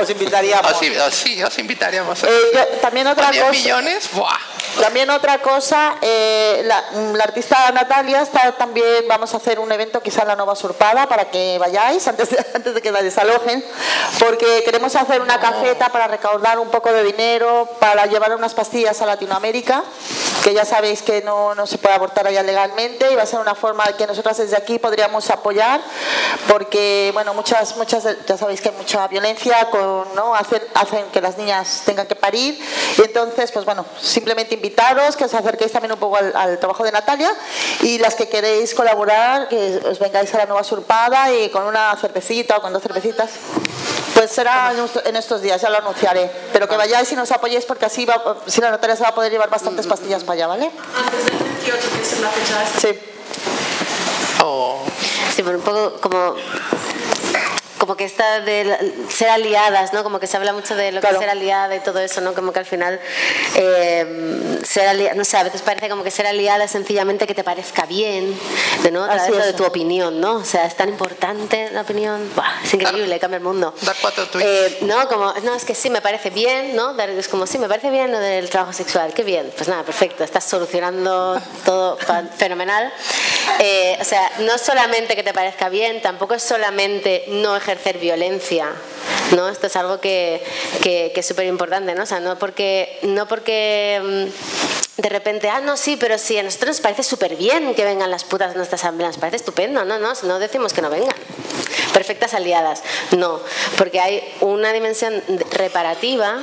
Os 0.00 0.08
invitaríamos. 0.10 0.72
O 0.72 0.78
sí, 0.78 0.96
o 0.96 1.10
sí, 1.10 1.42
os 1.42 1.58
invitaríamos. 1.58 2.22
Eh, 2.22 2.28
yo- 2.54 2.66
también 2.80 3.06
otra 3.08 3.24
Con 3.26 3.32
10 3.32 3.44
cosa. 3.46 3.52
millones, 3.58 4.08
¡buah! 4.12 4.38
También 4.80 5.10
otra 5.10 5.38
cosa, 5.38 5.96
eh, 6.00 6.62
la, 6.64 6.84
la 7.14 7.24
artista 7.24 7.72
Natalia 7.72 8.22
está 8.22 8.52
también, 8.52 9.04
vamos 9.08 9.34
a 9.34 9.38
hacer 9.38 9.58
un 9.58 9.72
evento 9.72 10.00
quizá 10.00 10.22
en 10.22 10.28
la 10.28 10.36
Nueva 10.36 10.52
Usurpada 10.52 11.08
para 11.08 11.24
que 11.28 11.58
vayáis 11.58 12.06
antes 12.06 12.30
de, 12.30 12.46
antes 12.54 12.74
de 12.74 12.80
que 12.80 12.92
la 12.92 13.02
desalojen, 13.02 13.64
porque 14.20 14.62
queremos 14.64 14.94
hacer 14.94 15.20
una 15.20 15.40
cafeta 15.40 15.88
para 15.88 16.06
recaudar 16.06 16.60
un 16.60 16.70
poco 16.70 16.92
de 16.92 17.02
dinero, 17.02 17.68
para 17.80 18.06
llevar 18.06 18.34
unas 18.36 18.54
pastillas 18.54 19.02
a 19.02 19.06
Latinoamérica, 19.06 19.82
que 20.42 20.54
ya 20.54 20.64
sabéis 20.64 21.02
que 21.02 21.22
no, 21.22 21.54
no 21.54 21.66
se 21.66 21.76
puede 21.78 21.94
abortar 21.94 22.26
allá 22.26 22.42
legalmente 22.42 23.10
y 23.12 23.14
va 23.14 23.22
a 23.22 23.26
ser 23.26 23.40
una 23.40 23.54
forma 23.54 23.84
que 23.96 24.06
nosotras 24.06 24.38
desde 24.38 24.56
aquí 24.56 24.78
podríamos 24.78 25.28
apoyar, 25.30 25.80
porque 26.48 27.10
bueno, 27.12 27.34
muchas, 27.34 27.76
muchas, 27.76 28.04
ya 28.26 28.36
sabéis 28.36 28.60
que 28.60 28.70
hay 28.70 28.74
mucha 28.76 29.06
violencia, 29.08 29.68
con, 29.70 30.14
¿no? 30.14 30.34
hacen, 30.34 30.62
hacen 30.74 31.04
que 31.12 31.20
las 31.20 31.36
niñas 31.36 31.82
tengan 31.84 32.06
que 32.06 32.16
parir 32.16 32.58
y 32.96 33.02
entonces, 33.02 33.52
pues 33.52 33.64
bueno, 33.64 33.84
simplemente 34.00 34.54
invitaros, 34.54 35.16
que 35.16 35.24
os 35.24 35.34
acerquéis 35.34 35.72
también 35.72 35.92
un 35.92 35.98
poco 35.98 36.16
al, 36.16 36.34
al 36.34 36.58
trabajo 36.58 36.84
de 36.84 36.92
Natalia 36.92 37.32
y 37.82 37.98
las 37.98 38.14
que 38.14 38.28
queréis 38.28 38.74
colaborar, 38.74 39.48
que 39.48 39.80
os 39.84 39.98
vengáis 39.98 40.32
a 40.34 40.38
la 40.38 40.46
nueva 40.46 40.64
surpada 40.64 41.32
y 41.32 41.50
con 41.50 41.64
una 41.64 41.96
cervecita 42.00 42.56
o 42.56 42.62
con 42.62 42.72
dos 42.72 42.82
cervecitas. 42.82 43.30
Pues 44.14 44.32
será 44.32 44.72
en 44.72 44.84
est- 44.84 45.06
en 45.06 45.16
estos 45.16 45.40
días, 45.40 45.62
ya 45.62 45.70
lo 45.70 45.78
anunciaré. 45.78 46.30
Pero 46.52 46.68
que 46.68 46.76
vayáis 46.76 47.10
y 47.12 47.16
nos 47.16 47.30
apoyéis 47.30 47.64
porque 47.64 47.86
así 47.86 48.04
va, 48.04 48.36
si 48.46 48.60
la 48.60 48.70
Natalia 48.70 48.96
se 48.96 49.02
va 49.02 49.10
a 49.10 49.14
poder 49.14 49.30
llevar 49.32 49.48
bastantes 49.48 49.86
pastillas 49.86 50.24
para 50.30 50.44
allá, 50.44 50.46
¿vale? 50.46 50.70
Antes 50.96 51.24
del 51.24 51.38
28, 51.38 51.88
que 51.92 52.02
es 52.02 52.20
la 52.20 52.28
fecha 52.28 52.62
esta. 52.62 52.78
Sí. 52.80 52.98
O- 54.44 54.78
Sí, 55.34 55.42
pero 55.42 55.58
un 55.58 55.64
poco 55.64 55.92
como 56.00 56.34
como 57.80 57.96
que 57.96 58.04
está 58.04 58.40
de 58.42 58.64
la- 58.64 58.78
ser 59.08 59.30
aliadas, 59.30 59.92
¿no? 59.94 60.02
Como 60.04 60.20
que 60.20 60.26
se 60.26 60.36
habla 60.36 60.52
mucho 60.52 60.76
de 60.76 60.92
lo 60.92 61.00
que 61.00 61.08
Claro. 61.08 61.16
es 61.16 61.20
ser 61.22 61.30
aliada 61.30 61.74
y 61.74 61.80
todo 61.80 61.98
eso, 61.98 62.20
¿no? 62.20 62.34
Como 62.34 62.52
que 62.52 62.58
al 62.58 62.66
final 62.66 63.00
eh, 63.56 64.58
ser 64.62 64.86
aliada, 64.86 65.14
no 65.14 65.24
sé, 65.24 65.38
a 65.38 65.42
veces 65.44 65.62
parece 65.62 65.88
como 65.88 66.04
que 66.04 66.10
ser 66.10 66.26
aliada 66.26 66.64
es 66.64 66.70
sencillamente 66.70 67.26
que 67.26 67.34
te 67.34 67.42
parezca 67.42 67.86
bien, 67.86 68.38
de 68.82 68.90
no, 68.90 69.10
es. 69.10 69.26
de 69.46 69.52
tu 69.54 69.64
opinión, 69.64 70.20
¿no? 70.20 70.34
O 70.36 70.44
sea, 70.44 70.66
es 70.66 70.76
tan 70.76 70.90
importante 70.90 71.70
la 71.72 71.80
opinión, 71.80 72.30
¡buah! 72.36 72.62
es 72.62 72.74
increíble, 72.74 73.18
cambia 73.18 73.38
el 73.38 73.42
mundo. 73.44 73.74
Dar 73.80 73.96
cuatro 74.00 74.26
tweets. 74.26 74.46
Eh, 74.46 74.78
no, 74.82 75.08
como, 75.08 75.32
no, 75.42 75.54
es 75.54 75.64
que 75.64 75.74
sí, 75.74 75.88
me 75.88 76.02
parece 76.02 76.28
bien, 76.30 76.76
¿no? 76.76 76.98
Es 77.00 77.28
como, 77.28 77.46
sí, 77.46 77.58
me 77.58 77.66
parece 77.68 77.88
bien 77.90 78.12
lo 78.12 78.18
del 78.18 78.50
trabajo 78.50 78.74
sexual, 78.74 79.14
qué 79.14 79.22
bien. 79.24 79.50
Pues 79.56 79.68
nada, 79.68 79.82
perfecto, 79.84 80.22
estás 80.22 80.44
solucionando 80.44 81.40
todo 81.64 81.96
fenomenal. 82.36 82.92
Eh, 83.58 83.96
o 83.98 84.04
sea, 84.04 84.30
no 84.40 84.58
solamente 84.58 85.16
que 85.16 85.22
te 85.22 85.32
parezca 85.32 85.70
bien, 85.70 86.02
tampoco 86.02 86.34
es 86.34 86.42
solamente 86.42 87.24
no 87.28 87.56
ejercer 87.56 87.69
violencia, 88.00 88.68
¿no? 89.36 89.48
Esto 89.48 89.66
es 89.66 89.76
algo 89.76 90.00
que, 90.00 90.42
que, 90.82 91.12
es 91.14 91.26
súper 91.26 91.46
importante, 91.46 91.94
¿no? 91.94 92.04
No 92.20 92.38
porque, 92.38 92.98
no 93.02 93.26
porque 93.26 94.00
mm, 94.02 95.00
de 95.02 95.08
repente, 95.08 95.48
ah, 95.48 95.60
no, 95.60 95.76
sí, 95.76 95.96
pero 95.98 96.18
sí, 96.18 96.38
a 96.38 96.42
nosotros 96.42 96.70
nos 96.70 96.80
parece 96.80 97.02
súper 97.02 97.36
bien 97.36 97.74
que 97.74 97.84
vengan 97.84 98.10
las 98.10 98.24
putas 98.24 98.54
a 98.54 98.56
nuestra 98.56 98.76
asamblea, 98.76 99.08
nos 99.08 99.18
parece 99.18 99.36
estupendo, 99.36 99.84
no, 99.84 99.98
no, 99.98 100.12
no 100.24 100.38
decimos 100.38 100.72
que 100.72 100.82
no 100.82 100.90
vengan. 100.90 101.14
Perfectas 101.92 102.34
aliadas, 102.34 102.82
no, 103.16 103.40
porque 103.76 104.00
hay 104.00 104.22
una 104.40 104.72
dimensión 104.72 105.22
reparativa 105.52 106.40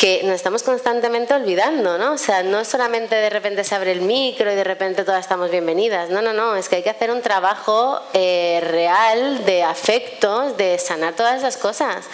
que 0.00 0.22
nos 0.24 0.34
estamos 0.34 0.62
constantemente 0.62 1.32
olvidando, 1.34 1.96
¿no? 1.98 2.12
O 2.12 2.18
sea, 2.18 2.42
no 2.42 2.60
es 2.60 2.68
solamente 2.68 3.14
de 3.14 3.30
repente 3.30 3.64
se 3.64 3.74
abre 3.74 3.92
el 3.92 4.00
micro 4.00 4.50
y 4.52 4.54
de 4.54 4.64
repente 4.64 5.04
todas 5.04 5.20
estamos 5.20 5.50
bienvenidas, 5.50 6.10
no, 6.10 6.20
no, 6.20 6.32
no, 6.32 6.56
es 6.56 6.68
que 6.68 6.76
hay 6.76 6.82
que 6.82 6.90
hacer 6.90 7.10
un 7.10 7.22
trabajo 7.22 8.00
eh, 8.12 8.60
real 8.70 9.44
de 9.44 9.62
afectos, 9.62 10.56
de 10.56 10.78
sanar 10.78 11.14
todas 11.14 11.36
esas 11.38 11.56
cosas 11.56 12.04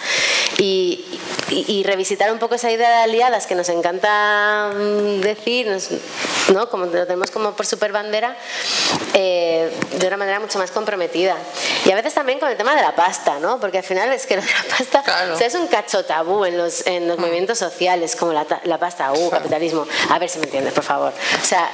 y, 0.57 1.03
y- 1.49 1.65
y 1.79 1.83
revisitar 1.83 2.31
un 2.31 2.39
poco 2.39 2.55
esa 2.55 2.71
idea 2.71 2.89
de 2.89 2.95
aliadas 3.03 3.47
que 3.47 3.55
nos 3.55 3.67
encanta 3.69 4.71
mm, 4.73 5.21
decir, 5.21 5.67
¿no? 6.53 6.69
Como 6.69 6.85
lo 6.85 7.05
tenemos 7.05 7.31
como 7.31 7.53
por 7.53 7.65
super 7.65 7.91
bandera, 7.91 8.35
eh, 9.13 9.71
de 9.93 10.07
una 10.07 10.17
manera 10.17 10.39
mucho 10.39 10.59
más 10.59 10.71
comprometida. 10.71 11.35
Y 11.85 11.91
a 11.91 11.95
veces 11.95 12.13
también 12.13 12.39
con 12.39 12.49
el 12.49 12.57
tema 12.57 12.75
de 12.75 12.81
la 12.81 12.95
pasta, 12.95 13.39
¿no? 13.39 13.59
Porque 13.59 13.79
al 13.79 13.83
final 13.83 14.11
es 14.13 14.25
que 14.27 14.35
lo 14.35 14.41
de 14.41 14.47
la 14.47 14.77
pasta 14.77 15.01
Claro. 15.03 15.33
o 15.33 15.37
sea, 15.37 15.47
es 15.47 15.55
un 15.55 15.67
cacho 15.67 16.05
tabú 16.05 16.45
en 16.45 16.57
los, 16.57 16.85
en 16.85 17.07
los 17.07 17.17
movimientos 17.17 17.57
sociales, 17.57 17.70
como 18.17 18.33
la, 18.33 18.45
la 18.63 18.77
pasta, 18.77 19.11
uh, 19.13 19.29
capitalismo. 19.29 19.85
A 20.09 20.19
ver 20.19 20.29
si 20.29 20.39
me 20.39 20.45
entiendes, 20.45 20.73
por 20.73 20.83
favor. 20.83 21.13
O 21.41 21.45
sea, 21.45 21.69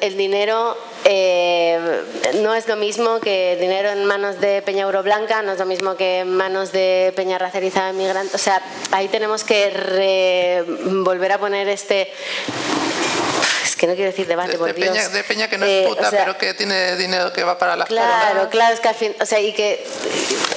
el 0.00 0.16
dinero 0.16 0.76
eh, 1.04 2.02
no 2.42 2.54
es 2.54 2.66
lo 2.68 2.76
mismo 2.76 3.20
que 3.20 3.52
el 3.54 3.60
dinero 3.60 3.90
en 3.90 4.04
manos 4.04 4.40
de 4.40 4.62
Peña 4.62 4.82
Euroblanca, 4.84 5.42
no 5.42 5.52
es 5.52 5.58
lo 5.58 5.66
mismo 5.66 5.96
que 5.96 6.20
en 6.20 6.36
manos 6.36 6.72
de 6.72 7.12
Peña 7.16 7.38
Racializada 7.38 7.90
Inmigrante. 7.90 8.34
O 8.34 8.38
sea, 8.38 8.62
ahí 8.92 9.08
tenemos 9.08 9.44
que 9.44 9.70
re- 9.70 10.64
volver 11.02 11.32
a 11.32 11.38
poner 11.38 11.68
este. 11.68 12.10
Que 13.80 13.86
no 13.86 13.94
quiero 13.94 14.10
decir 14.10 14.26
debate, 14.26 14.52
de, 14.52 14.58
por 14.58 14.66
de 14.66 14.74
Dios. 14.74 14.90
peña, 14.90 15.08
de 15.08 15.24
peña 15.24 15.48
que 15.48 15.56
no 15.56 15.64
Eh, 15.64 15.84
es 15.84 15.86
o 15.86 15.94
puta, 15.94 16.10
sea, 16.10 16.20
pero 16.20 16.36
que 16.36 16.52
tiene 16.52 16.96
dinero 16.96 17.32
que 17.32 17.42
va 17.44 17.56
para 17.56 17.76
las 17.76 17.88
Claro, 17.88 18.50
claro, 18.50 18.74
es 18.74 18.80
que 18.80 18.88
al 18.88 18.94
fin. 18.94 19.16
O 19.18 19.24
sea, 19.24 19.40
y 19.40 19.54
que. 19.54 19.82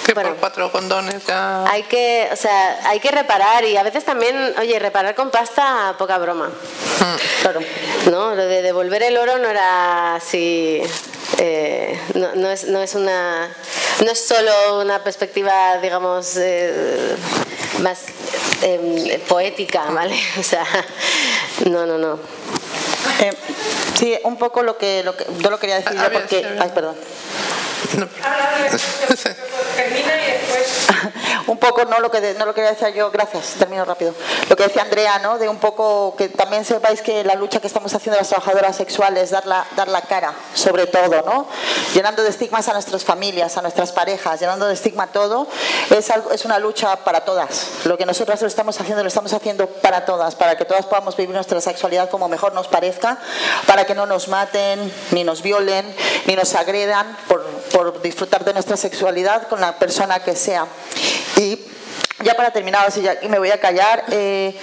que 0.06 0.14
bueno, 0.14 0.32
por 0.32 0.40
cuatro 0.40 0.70
condones 0.74 1.26
ya... 1.26 1.64
hay 1.72 1.84
que, 1.84 2.28
o 2.34 2.36
sea, 2.36 2.82
hay 2.84 3.00
que 3.00 3.12
reparar 3.12 3.64
y 3.64 3.78
a 3.78 3.84
veces 3.84 4.04
también, 4.04 4.36
oye, 4.60 4.78
reparar 4.78 5.16
con 5.16 5.32
pasta, 5.32 5.96
poca 5.98 6.18
broma. 6.18 6.50
Claro. 7.44 7.62
¿No? 8.12 8.36
Lo 8.36 8.46
de 8.46 8.62
devolver 8.62 9.02
el 9.04 9.16
oro 9.16 9.38
no 9.38 9.48
era 9.48 10.16
así. 10.16 10.82
eh, 11.38 11.98
no, 12.16 12.36
no 12.36 12.50
es, 12.52 12.66
no 12.66 12.82
es 12.82 12.94
una. 12.94 13.48
No 14.04 14.12
es 14.12 14.20
solo 14.20 14.82
una 14.82 15.02
perspectiva, 15.02 15.78
digamos, 15.78 16.36
eh, 16.36 17.16
más 17.80 18.00
eh, 18.64 19.24
poética, 19.30 19.86
¿vale? 19.92 20.20
O 20.38 20.44
sea, 20.44 20.66
no, 21.70 21.86
no, 21.86 21.98
no. 21.98 22.20
Eh, 23.20 23.34
sí, 23.98 24.18
un 24.24 24.38
poco 24.38 24.64
lo 24.64 24.78
que, 24.78 25.04
lo 25.04 25.16
que 25.16 25.26
yo 25.40 25.50
lo 25.50 25.60
quería 25.60 25.76
decir 25.76 25.98
A 25.98 26.04
yo 26.04 26.10
ver, 26.10 26.22
porque... 26.22 26.46
Ay, 26.60 26.72
perdón. 26.74 26.96
No. 27.98 28.08
Termina 29.76 30.24
y 30.24 30.32
después... 30.32 30.88
un 31.48 31.58
poco 31.58 31.86
no 31.86 32.00
lo 32.00 32.12
que 32.12 32.34
no 32.36 32.46
lo 32.46 32.54
quería 32.54 32.72
decir 32.72 32.94
yo 32.94 33.12
gracias 33.12 33.56
termino 33.58 33.86
rápido. 33.86 34.14
Lo 34.50 34.56
que 34.56 34.64
decía 34.64 34.82
Andrea 34.82 35.20
no 35.20 35.38
de 35.38 35.50
un 35.50 35.58
poco 35.58 36.16
que 36.18 36.30
también 36.30 36.66
sepáis 36.66 37.02
que 37.02 37.24
la 37.24 37.36
lucha 37.36 37.60
que 37.60 37.68
estamos 37.68 37.94
haciendo 37.94 38.18
las 38.18 38.30
trabajadoras 38.30 38.76
sexuales 38.76 39.32
dar 39.32 39.46
la 39.46 39.66
dar 39.76 39.88
la 39.88 40.02
cara 40.02 40.34
sobre 40.54 40.88
todo 40.88 41.22
no 41.26 41.48
llenando 41.94 42.24
de 42.24 42.30
estigmas 42.30 42.68
a 42.68 42.74
nuestras 42.74 43.04
familias 43.04 43.58
a 43.58 43.62
nuestras 43.62 43.92
parejas 43.92 44.40
llenando 44.40 44.68
de 44.68 44.74
estigma 44.74 45.08
todo 45.08 45.48
es 45.90 46.10
algo 46.10 46.32
es 46.32 46.46
una 46.46 46.60
lucha 46.60 46.96
para 46.98 47.26
todas. 47.26 47.86
Lo 47.86 47.98
que 47.98 48.06
nosotras 48.06 48.42
lo 48.42 48.48
estamos 48.48 48.80
haciendo 48.80 49.04
lo 49.04 49.08
estamos 49.08 49.34
haciendo 49.34 49.68
para 49.68 50.06
todas 50.06 50.36
para 50.36 50.58
que 50.58 50.66
todas 50.66 50.86
podamos 50.86 51.16
vivir 51.16 51.36
nuestra 51.36 51.60
sexualidad 51.62 52.10
como 52.10 52.28
mejor 52.28 52.54
nos 52.54 52.68
parezca 52.68 53.18
para 53.68 53.86
que 53.86 53.96
no 53.96 54.06
nos 54.06 54.28
maten 54.28 54.92
ni 55.12 55.24
nos 55.24 55.42
violen 55.42 55.86
ni 56.26 56.36
nos 56.36 56.56
agredan 56.56 57.18
por, 57.28 57.44
por 57.72 58.02
disfrutar 58.02 58.44
de 58.46 58.54
nuestra 58.54 58.78
sexualidad 58.78 59.48
con 59.48 59.62
la 59.62 59.78
persona 59.78 60.20
que 60.20 60.36
sea 60.36 60.68
y 61.38 61.58
ya 62.24 62.36
para 62.36 62.52
terminar, 62.52 62.86
así 62.88 63.02
ya 63.02 63.16
y 63.22 63.28
me 63.28 63.40
voy 63.40 63.52
a 63.52 63.60
callar, 63.60 64.04
eh, 64.12 64.58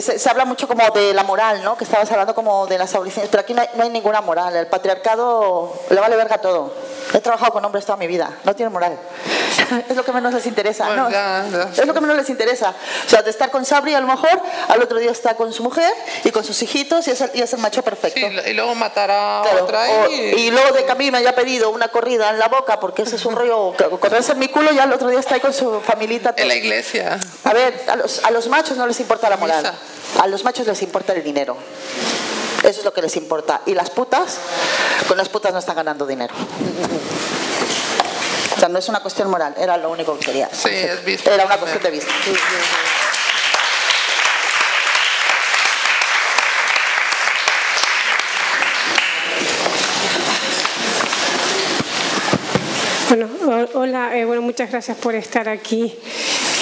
se, 0.00 0.18
se 0.18 0.28
habla 0.30 0.44
mucho 0.44 0.66
como 0.68 0.88
de 0.90 1.14
la 1.14 1.22
moral, 1.22 1.62
¿no? 1.62 1.76
Que 1.76 1.84
estabas 1.84 2.10
hablando 2.10 2.34
como 2.34 2.66
de 2.66 2.78
las 2.78 2.94
aboliciones, 2.94 3.30
pero 3.30 3.40
aquí 3.42 3.54
no 3.54 3.62
hay, 3.62 3.68
no 3.74 3.82
hay 3.84 3.90
ninguna 3.90 4.20
moral. 4.20 4.54
El 4.56 4.66
patriarcado 4.66 5.72
le 5.90 6.00
vale 6.00 6.16
verga 6.16 6.38
todo. 6.38 6.72
He 7.14 7.20
trabajado 7.20 7.52
con 7.52 7.64
hombres 7.64 7.84
toda 7.86 7.96
mi 7.96 8.06
vida, 8.08 8.30
no 8.44 8.54
tiene 8.54 8.68
moral. 8.70 8.98
es 9.88 9.96
lo 9.96 10.04
que 10.04 10.12
menos 10.12 10.34
les 10.34 10.44
interesa, 10.46 10.86
Bueno, 10.86 11.04
¿no? 11.04 11.10
ya, 11.10 11.44
ya. 11.50 11.62
Es 11.80 11.86
lo 11.86 11.94
que 11.94 12.00
menos 12.00 12.16
les 12.16 12.28
interesa. 12.28 12.74
O 13.06 13.08
sea, 13.08 13.22
de 13.22 13.30
estar 13.30 13.50
con 13.50 13.64
Sabri 13.64 13.94
a 13.94 14.00
lo 14.00 14.06
mejor, 14.08 14.40
al 14.68 14.82
otro 14.82 14.98
día 14.98 15.10
está 15.12 15.34
con 15.34 15.52
su 15.52 15.62
mujer 15.62 15.90
y 16.24 16.30
con 16.30 16.44
sus 16.44 16.60
hijitos 16.62 17.06
y 17.08 17.12
es 17.12 17.20
el, 17.20 17.30
y 17.34 17.42
es 17.42 17.52
el 17.52 17.60
macho 17.60 17.82
perfecto. 17.82 18.18
Sí, 18.20 18.26
y 18.50 18.52
luego 18.54 18.74
matar 18.74 19.10
a 19.10 19.42
Claro, 19.44 19.64
otra 19.64 19.84
o- 20.04 20.10
y... 20.10 20.14
y 20.14 20.50
luego 20.50 20.72
de 20.72 20.84
que 20.84 20.92
a 20.92 20.94
mí 20.96 21.10
me 21.10 21.18
haya 21.18 21.34
pedido 21.34 21.70
una 21.70 21.88
corrida 21.88 22.30
en 22.30 22.38
la 22.38 22.48
boca 22.48 22.80
porque 22.80 23.02
ese 23.02 23.16
es 23.16 23.24
un 23.24 23.36
rollo, 23.36 23.72
correrse 24.00 24.32
en 24.32 24.38
mi 24.40 24.48
culo 24.48 24.72
y 24.72 24.78
al 24.78 24.92
otro 24.92 25.08
día 25.08 25.20
está 25.20 25.36
ahí 25.36 25.40
con 25.40 25.52
su 25.54 25.80
familita. 25.80 26.34
En 26.36 26.48
la 26.48 26.54
iglesia. 26.56 26.95
A 27.00 27.52
ver, 27.52 27.84
a 27.88 27.96
los, 27.96 28.24
a 28.24 28.30
los 28.30 28.48
machos 28.48 28.76
no 28.76 28.86
les 28.86 29.00
importa 29.00 29.28
la 29.28 29.36
moral, 29.36 29.72
a 30.20 30.26
los 30.26 30.44
machos 30.44 30.66
les 30.66 30.82
importa 30.82 31.12
el 31.12 31.22
dinero. 31.22 31.56
Eso 32.62 32.80
es 32.80 32.84
lo 32.84 32.92
que 32.92 33.02
les 33.02 33.14
importa. 33.16 33.60
Y 33.66 33.74
las 33.74 33.90
putas, 33.90 34.38
con 35.06 35.16
las 35.16 35.28
putas 35.28 35.52
no 35.52 35.58
están 35.58 35.76
ganando 35.76 36.06
dinero. 36.06 36.34
O 38.56 38.58
sea, 38.58 38.68
no 38.68 38.78
es 38.78 38.88
una 38.88 39.00
cuestión 39.00 39.28
moral, 39.30 39.54
era 39.58 39.76
lo 39.76 39.90
único 39.90 40.18
que 40.18 40.26
quería. 40.26 40.48
Sí, 40.52 40.70
es 40.70 41.04
visto. 41.04 41.30
Era 41.30 41.44
una 41.44 41.58
cuestión 41.58 41.82
de 41.82 41.90
vista. 41.90 42.12
Bueno, 53.08 53.28
hola, 53.74 54.16
eh, 54.16 54.24
bueno, 54.24 54.42
muchas 54.42 54.70
gracias 54.70 54.96
por 54.98 55.14
estar 55.14 55.48
aquí 55.48 55.96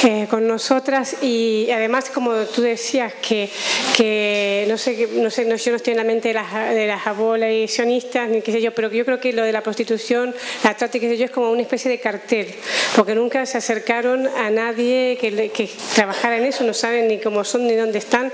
eh, 0.06 0.26
con 0.28 0.46
nosotras 0.46 1.22
y 1.22 1.70
además, 1.70 2.10
como 2.10 2.34
tú 2.44 2.60
decías, 2.60 3.14
que, 3.26 3.48
que 3.96 4.66
no 4.68 4.76
sé, 4.76 5.08
no 5.14 5.30
sé 5.30 5.46
no, 5.46 5.56
yo 5.56 5.70
no 5.70 5.76
estoy 5.76 5.92
en 5.92 5.96
la 5.96 6.04
mente 6.04 6.28
de 6.28 6.34
las, 6.34 6.52
de 6.74 6.86
las 6.86 7.06
abolicionistas, 7.06 8.28
ni 8.28 8.42
qué 8.42 8.52
sé 8.52 8.60
yo, 8.60 8.74
pero 8.74 8.90
yo 8.90 9.06
creo 9.06 9.18
que 9.18 9.32
lo 9.32 9.42
de 9.42 9.52
la 9.52 9.62
prostitución, 9.62 10.34
la 10.62 10.76
trata, 10.76 10.98
qué 10.98 11.08
sé 11.08 11.16
yo, 11.16 11.24
es 11.24 11.30
como 11.30 11.50
una 11.50 11.62
especie 11.62 11.90
de 11.90 12.00
cartel, 12.00 12.54
porque 12.96 13.14
nunca 13.14 13.46
se 13.46 13.56
acercaron 13.56 14.26
a 14.26 14.50
nadie 14.50 15.16
que, 15.18 15.50
que 15.50 15.70
trabajara 15.94 16.36
en 16.36 16.44
eso, 16.44 16.64
no 16.64 16.74
saben 16.74 17.08
ni 17.08 17.18
cómo 17.18 17.42
son, 17.42 17.66
ni 17.66 17.74
dónde 17.74 17.98
están, 17.98 18.30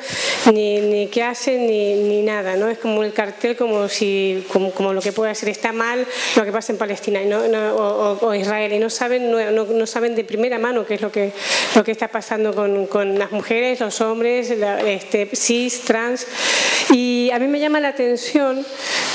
ni, 0.52 0.80
ni 0.80 1.06
qué 1.06 1.22
hacen, 1.22 1.68
ni, 1.68 2.20
nada, 2.22 2.56
¿no? 2.56 2.68
Es 2.68 2.78
como 2.78 3.04
el 3.04 3.12
cartel, 3.12 3.56
como, 3.56 3.88
si, 3.88 4.44
como, 4.52 4.72
como, 4.72 4.92
lo 4.92 5.00
que 5.00 5.12
puede 5.12 5.34
ser, 5.36 5.48
está 5.50 5.72
mal 5.72 6.04
lo 6.34 6.44
que 6.44 6.50
pasa 6.50 6.72
en 6.72 6.78
Palestina 6.78 7.22
y 7.22 7.26
no, 7.26 7.46
no 7.46 7.76
o, 7.76 8.26
o, 8.26 8.34
Israel, 8.34 8.72
y 8.72 8.78
no 8.80 8.90
saben, 8.90 9.30
no, 9.30 9.64
no 9.64 9.86
saben 9.86 10.16
de 10.16 10.24
primera 10.24 10.58
mano 10.58 10.84
qué 10.84 10.94
es 10.94 11.00
lo 11.00 11.12
que 11.12 11.32
lo 11.74 11.84
que 11.84 11.92
está 11.92 12.08
pasando 12.08 12.54
con, 12.54 12.86
con 12.86 13.18
las 13.18 13.32
mujeres, 13.32 13.80
los 13.80 14.00
hombres, 14.00 14.56
la, 14.58 14.80
este, 14.80 15.28
cis, 15.34 15.82
trans. 15.82 16.26
Y 16.90 17.30
a 17.32 17.38
mí 17.38 17.46
me 17.46 17.60
llama 17.60 17.80
la 17.80 17.88
atención 17.88 18.64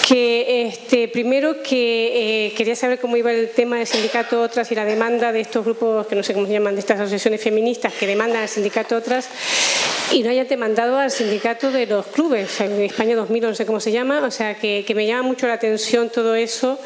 que, 0.08 0.68
este, 0.68 1.08
primero, 1.08 1.62
que 1.64 2.48
eh, 2.48 2.54
quería 2.54 2.76
saber 2.76 3.00
cómo 3.00 3.18
iba 3.18 3.32
el 3.32 3.50
tema 3.50 3.78
del 3.78 3.88
sindicato 3.88 4.42
Otras 4.42 4.72
y 4.72 4.76
la 4.76 4.86
demanda 4.86 5.32
de 5.32 5.42
estos 5.42 5.66
grupos, 5.66 6.08
que 6.08 6.16
no 6.16 6.24
sé 6.24 6.34
cómo 6.34 6.46
se 6.48 6.54
llaman, 6.54 6.76
de 6.76 6.80
estas 6.80 7.00
asociaciones 7.00 7.42
feministas 7.42 7.94
que 7.94 8.08
demandan 8.08 8.44
al 8.44 8.50
sindicato 8.50 8.96
Otras 8.96 9.28
y 10.12 10.24
no 10.24 10.30
hayan 10.30 10.48
demandado 10.48 10.98
al 10.98 11.12
sindicato 11.12 11.72
de 11.72 11.86
los 11.88 12.06
clubes, 12.08 12.62
en 12.62 12.82
España 12.82 13.16
2000, 13.16 13.44
no 13.44 13.56
sé 13.56 13.66
cómo 13.66 13.80
se 13.80 13.92
llama, 13.92 14.22
o 14.26 14.32
sea, 14.32 14.56
que, 14.56 14.84
que 14.86 14.96
me 14.96 15.06
llama 15.06 15.24
mucho 15.24 15.48
la 15.48 15.54
atención 15.54 16.10
todo 16.10 16.36
eso. 16.36 16.80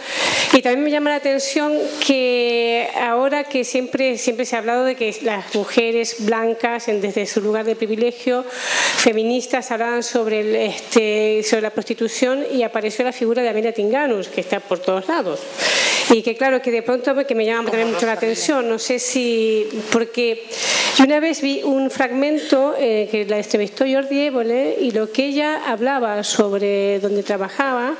Y 0.53 0.61
también 0.61 0.83
me 0.83 0.91
llama 0.91 1.11
la 1.11 1.17
atención 1.17 1.73
que 2.05 2.89
ahora 2.99 3.43
que 3.43 3.63
siempre, 3.63 4.17
siempre 4.17 4.45
se 4.45 4.55
ha 4.55 4.59
hablado 4.59 4.85
de 4.85 4.95
que 4.95 5.15
las 5.21 5.53
mujeres 5.53 6.15
blancas, 6.19 6.87
desde 6.87 7.25
su 7.25 7.41
lugar 7.41 7.65
de 7.65 7.75
privilegio, 7.75 8.43
feministas, 8.43 9.71
hablaban 9.71 10.03
sobre, 10.03 10.39
el, 10.41 10.55
este, 10.55 11.43
sobre 11.43 11.61
la 11.63 11.69
prostitución 11.71 12.45
y 12.51 12.63
apareció 12.63 13.05
la 13.05 13.11
figura 13.11 13.41
de 13.41 13.49
Amelia 13.49 13.73
Tinganus, 13.73 14.29
que 14.29 14.41
está 14.41 14.59
por 14.59 14.79
todos 14.79 15.07
lados. 15.07 15.39
Y 16.11 16.23
que 16.23 16.35
claro, 16.35 16.61
que 16.61 16.71
de 16.71 16.81
pronto 16.81 17.15
que 17.27 17.35
me 17.35 17.45
llama 17.45 17.69
también 17.69 17.91
mucho 17.91 18.05
la 18.05 18.13
atención, 18.13 18.67
no 18.67 18.79
sé 18.79 18.99
si, 18.99 19.67
porque 19.91 20.43
yo 20.97 21.05
una 21.05 21.19
vez 21.19 21.41
vi 21.41 21.61
un 21.63 21.91
fragmento 21.91 22.75
eh, 22.77 23.08
que 23.09 23.25
la 23.25 23.37
entrevistó 23.37 23.85
Jordi 23.91 24.27
Évole 24.27 24.77
y 24.79 24.91
lo 24.91 25.11
que 25.11 25.25
ella 25.25 25.61
hablaba 25.67 26.23
sobre 26.23 26.99
donde 26.99 27.23
trabajaba, 27.23 27.95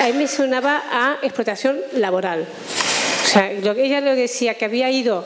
a 0.00 0.06
mí 0.06 0.12
me 0.12 0.26
sonaba 0.26 0.82
a 0.90 1.18
explotación 1.22 1.78
laboral. 1.94 2.46
O 3.24 3.26
sea, 3.26 3.52
lo 3.52 3.74
que 3.74 3.86
ella 3.86 4.00
lo 4.02 4.14
decía 4.14 4.54
que 4.54 4.66
había 4.66 4.90
ido 4.90 5.24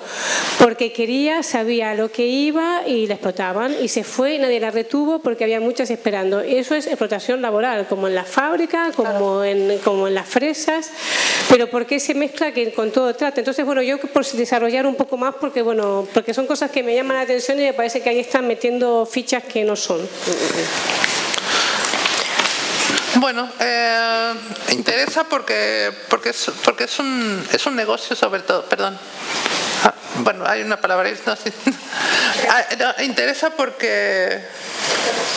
porque 0.60 0.92
quería, 0.92 1.42
sabía 1.42 1.94
lo 1.94 2.12
que 2.12 2.26
iba 2.26 2.86
y 2.86 3.06
la 3.06 3.14
explotaban 3.14 3.74
y 3.82 3.88
se 3.88 4.04
fue 4.04 4.34
y 4.34 4.38
nadie 4.38 4.60
la 4.60 4.70
retuvo 4.70 5.18
porque 5.18 5.42
había 5.44 5.60
muchas 5.60 5.90
esperando. 5.90 6.40
Eso 6.40 6.76
es 6.76 6.86
explotación 6.86 7.42
laboral, 7.42 7.86
como 7.88 8.06
en 8.06 8.14
la 8.14 8.24
fábrica, 8.24 8.92
como, 8.94 9.42
en, 9.42 9.78
como 9.78 10.06
en 10.06 10.14
las 10.14 10.28
fresas, 10.28 10.90
pero 11.48 11.68
¿por 11.68 11.86
qué 11.86 11.98
se 11.98 12.14
mezcla 12.14 12.52
que 12.52 12.72
con 12.72 12.92
todo 12.92 13.14
trata? 13.14 13.40
Entonces, 13.40 13.66
bueno, 13.66 13.82
yo 13.82 13.98
por 13.98 14.24
desarrollar 14.24 14.86
un 14.86 14.94
poco 14.94 15.16
más 15.16 15.34
porque, 15.34 15.62
bueno, 15.62 16.06
porque 16.14 16.32
son 16.32 16.46
cosas 16.46 16.70
que 16.70 16.82
me 16.82 16.94
llaman 16.94 17.16
la 17.16 17.22
atención 17.22 17.58
y 17.58 17.64
me 17.64 17.72
parece 17.72 18.00
que 18.00 18.10
ahí 18.10 18.20
están 18.20 18.46
metiendo 18.46 19.06
fichas 19.06 19.42
que 19.42 19.64
no 19.64 19.74
son. 19.74 20.00
Bueno, 23.20 23.48
eh, 23.58 24.32
interesa 24.70 25.24
porque, 25.24 25.92
porque, 26.08 26.30
es, 26.30 26.52
porque 26.64 26.84
es, 26.84 26.98
un, 27.00 27.44
es 27.52 27.66
un 27.66 27.74
negocio 27.74 28.14
sobre 28.14 28.42
todo, 28.42 28.64
perdón. 28.66 28.96
Ah, 29.84 29.92
bueno, 30.18 30.44
hay 30.46 30.62
una 30.62 30.80
palabra, 30.80 31.10
no, 31.26 31.34
sí. 31.34 31.52
ah, 32.48 32.64
no, 32.78 33.04
interesa 33.04 33.50
porque 33.50 34.40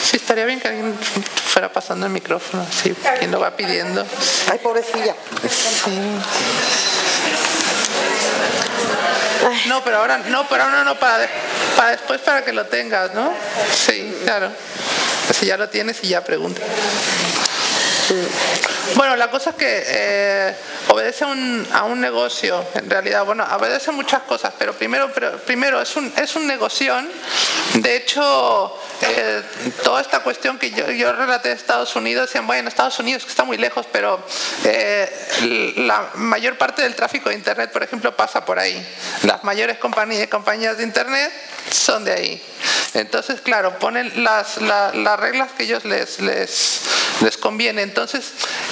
sí 0.03 0.17
estaría 0.17 0.45
bien 0.45 0.59
que 0.59 0.67
alguien 0.67 0.95
fuera 0.95 1.73
pasando 1.73 2.05
el 2.05 2.11
micrófono, 2.11 2.67
así, 2.69 2.93
quien 3.17 3.31
lo 3.31 3.39
va 3.39 3.55
pidiendo. 3.55 4.05
Ay, 4.51 4.59
pobrecilla. 4.59 5.15
Sí. 5.49 5.91
No, 9.67 9.83
pero 9.83 9.97
ahora 9.97 10.19
no, 10.19 10.47
pero 10.47 10.63
ahora 10.63 10.83
no, 10.83 10.99
para, 10.99 11.27
para 11.75 11.91
después 11.91 12.21
para 12.21 12.45
que 12.45 12.53
lo 12.53 12.67
tengas, 12.67 13.15
¿no? 13.15 13.33
Sí, 13.75 14.15
claro. 14.23 14.51
Si 15.33 15.47
ya 15.47 15.57
lo 15.57 15.67
tienes 15.67 15.97
y 16.03 16.09
ya 16.09 16.23
pregunta. 16.23 16.61
Bueno, 18.95 19.15
la 19.15 19.29
cosa 19.29 19.51
es 19.51 19.55
que 19.55 19.83
eh, 19.85 20.55
obedece 20.89 21.23
a 21.23 21.83
un 21.83 22.01
negocio, 22.01 22.65
en 22.73 22.89
realidad, 22.89 23.23
bueno, 23.23 23.45
obedece 23.57 23.91
muchas 23.91 24.23
cosas, 24.23 24.53
pero 24.57 24.73
primero, 24.73 25.09
es 25.81 25.95
un, 25.95 26.11
es. 26.17 26.35
De 27.75 27.95
hecho, 27.95 28.77
eh, 29.01 29.41
toda 29.83 30.01
esta 30.01 30.19
cuestión 30.19 30.57
que 30.57 30.71
yo, 30.71 30.89
yo, 30.91 31.13
relaté 31.13 31.49
de 31.49 31.55
Estados 31.55 31.95
Unidos, 31.95 32.27
decían, 32.27 32.45
bueno, 32.47 32.67
Estados 32.67 32.99
Unidos 32.99 33.23
que 33.23 33.29
está 33.29 33.43
muy 33.43 33.57
lejos, 33.57 33.85
pero 33.91 34.25
eh, 34.65 35.73
la 35.77 36.09
mayor 36.15 36.57
parte 36.57 36.81
del 36.81 36.95
tráfico 36.95 37.29
de 37.29 37.35
Internet, 37.35 37.71
por 37.71 37.83
ejemplo, 37.83 38.15
pasa 38.15 38.43
por 38.43 38.59
ahí. 38.59 38.85
Las 39.23 39.43
mayores 39.43 39.77
compañías, 39.77 40.27
compañías 40.27 40.77
de 40.77 40.83
Internet 40.83 41.31
son 41.71 42.03
de 42.03 42.13
ahí. 42.13 42.43
Entonces, 42.93 43.39
claro, 43.39 43.79
ponen 43.79 44.23
las, 44.23 44.61
la, 44.61 44.91
las 44.93 45.19
reglas 45.19 45.51
que 45.53 45.63
ellos 45.63 45.85
les, 45.85 46.19
les, 46.19 46.81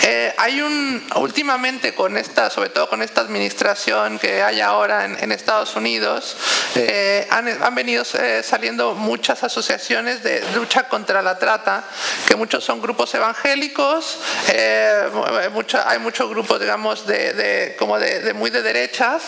eh, 0.03 0.33
hay 0.37 0.61
un, 0.61 1.05
últimamente 1.15 1.93
con 1.93 2.17
esta, 2.17 2.49
sobre 2.49 2.69
todo 2.69 2.89
con 2.89 3.03
esta 3.03 3.21
administración 3.21 4.17
que 4.17 4.41
hay 4.41 4.59
ahora 4.59 5.05
en, 5.05 5.17
en 5.21 5.31
Estados 5.31 5.75
Unidos, 5.75 6.35
eh, 6.75 7.27
han, 7.29 7.47
han, 7.47 7.75
venido 7.75 8.03
eh, 8.19 8.41
saliendo 8.43 8.95
muchas 8.95 9.43
asociaciones 9.43 10.23
de 10.23 10.43
lucha 10.55 10.87
contra 10.87 11.21
la 11.21 11.37
trata, 11.37 11.83
que 12.27 12.35
muchos 12.35 12.63
son 12.63 12.81
grupos 12.81 13.13
evangélicos, 13.13 14.19
mucho, 15.53 15.79
hay 15.85 15.99
muchos 15.99 16.29
grupos, 16.29 16.59
digamos, 16.59 17.05
de, 17.05 17.33
de 17.33 17.75
como 17.77 17.99
de, 17.99 18.21
de, 18.21 18.33
muy 18.33 18.49
de 18.49 18.61
derechas, 18.61 19.23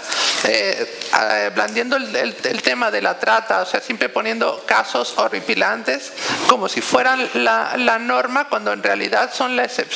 blandiendo 1.54 1.97
el, 1.97 2.16
el, 2.16 2.36
el 2.43 2.62
tema 2.62 2.89
de 2.89 3.02
la 3.02 3.20
trata, 3.20 3.62
o 3.62 3.66
sea, 3.66 3.82
siempre 3.82 4.10
poniendo 4.10 4.64
casos 4.66 5.14
horripilantes 5.18 6.14
como 6.47 6.68
si 6.68 6.82
fueran 6.82 7.30
la, 7.36 7.75
la 7.78 8.00
norma 8.00 8.47
cuando 8.47 8.74
en 8.74 8.82
realidad 8.82 9.32
son 9.34 9.55
la 9.55 9.63
excepción. 9.63 9.91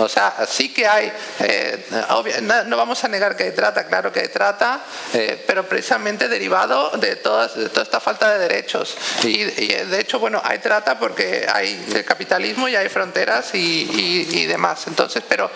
O 0.00 0.08
sea, 0.08 0.34
sí 0.48 0.72
que 0.72 0.86
hay, 0.86 1.12
eh, 1.40 1.86
obvio, 2.10 2.40
no, 2.42 2.64
no, 2.64 2.76
vamos 2.76 3.02
a 3.04 3.08
negar 3.08 3.36
que 3.36 3.44
hay 3.44 3.52
trata, 3.52 3.86
claro 3.86 4.12
que 4.12 4.20
hay 4.20 4.28
trata, 4.28 4.80
eh, 5.12 5.42
pero 5.46 5.64
precisamente 5.68 6.28
derivado 6.28 6.90
de, 6.90 7.16
todas, 7.16 7.56
de, 7.56 7.68
toda 7.68 7.82
esta 7.82 8.00
falta 8.00 8.30
de 8.32 8.38
derechos. 8.38 8.96
Y, 9.22 9.42
y, 9.42 9.68
de 9.68 10.00
hecho, 10.00 10.18
bueno, 10.18 10.40
hay 10.44 10.58
trata 10.58 10.98
porque 10.98 11.46
hay 11.52 11.86
el 11.94 12.04
capitalismo 12.04 12.68
y 12.68 12.76
hay 12.76 12.88
fronteras 12.88 13.54
y, 13.54 13.58
y, 13.58 14.38
y 14.38 14.46
demás. 14.46 14.86
Entonces, 14.86 15.22
pero 15.28 15.50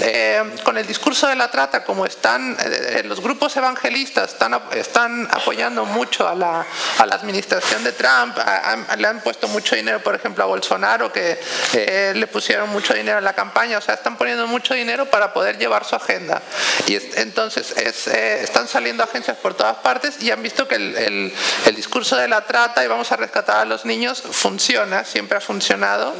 eh, 0.00 0.42
con 0.64 0.76
el 0.78 0.86
discurso 0.86 1.26
de 1.26 1.36
la 1.36 1.50
trata, 1.50 1.84
como 1.84 2.06
están 2.06 2.56
eh, 2.60 3.02
los 3.04 3.20
grupos 3.20 3.56
evangelistas, 3.56 4.32
están, 4.32 4.60
están 4.72 5.28
apoyando 5.30 5.84
mucho 5.84 6.28
a 6.28 6.34
la, 6.34 6.66
a 6.98 7.06
la 7.06 7.14
administración 7.14 7.84
de 7.84 7.92
Trump, 7.92 8.38
a, 8.38 8.72
a, 8.88 8.96
le 8.96 9.06
han 9.06 9.20
puesto 9.20 9.48
mucho 9.48 9.76
dinero, 9.76 10.00
por 10.00 10.14
ejemplo, 10.14 10.44
a 10.44 10.46
Bolsonaro, 10.46 11.12
que 11.12 11.38
eh, 11.74 12.12
le 12.14 12.26
pusieron 12.26 12.70
mucho 12.70 12.87
dinero 12.94 13.18
en 13.18 13.24
la 13.24 13.34
campaña, 13.34 13.78
o 13.78 13.80
sea, 13.80 13.94
están 13.94 14.16
poniendo 14.16 14.46
mucho 14.46 14.74
dinero 14.74 15.06
para 15.06 15.32
poder 15.32 15.58
llevar 15.58 15.84
su 15.84 15.96
agenda. 15.96 16.42
Y 16.86 16.94
es, 16.96 17.16
entonces 17.16 17.72
es, 17.76 18.06
eh, 18.08 18.42
están 18.42 18.68
saliendo 18.68 19.02
agencias 19.02 19.36
por 19.36 19.54
todas 19.54 19.76
partes 19.76 20.22
y 20.22 20.30
han 20.30 20.42
visto 20.42 20.66
que 20.68 20.76
el, 20.76 20.96
el, 20.96 21.34
el, 21.66 21.76
discurso 21.76 22.16
de 22.16 22.28
la 22.28 22.44
trata 22.44 22.84
y 22.84 22.88
vamos 22.88 23.10
a 23.12 23.16
rescatar 23.16 23.58
a 23.58 23.64
los 23.64 23.84
niños 23.84 24.22
funciona, 24.22 25.04
siempre 25.04 25.38
ha 25.38 25.40
funcionado, 25.40 26.14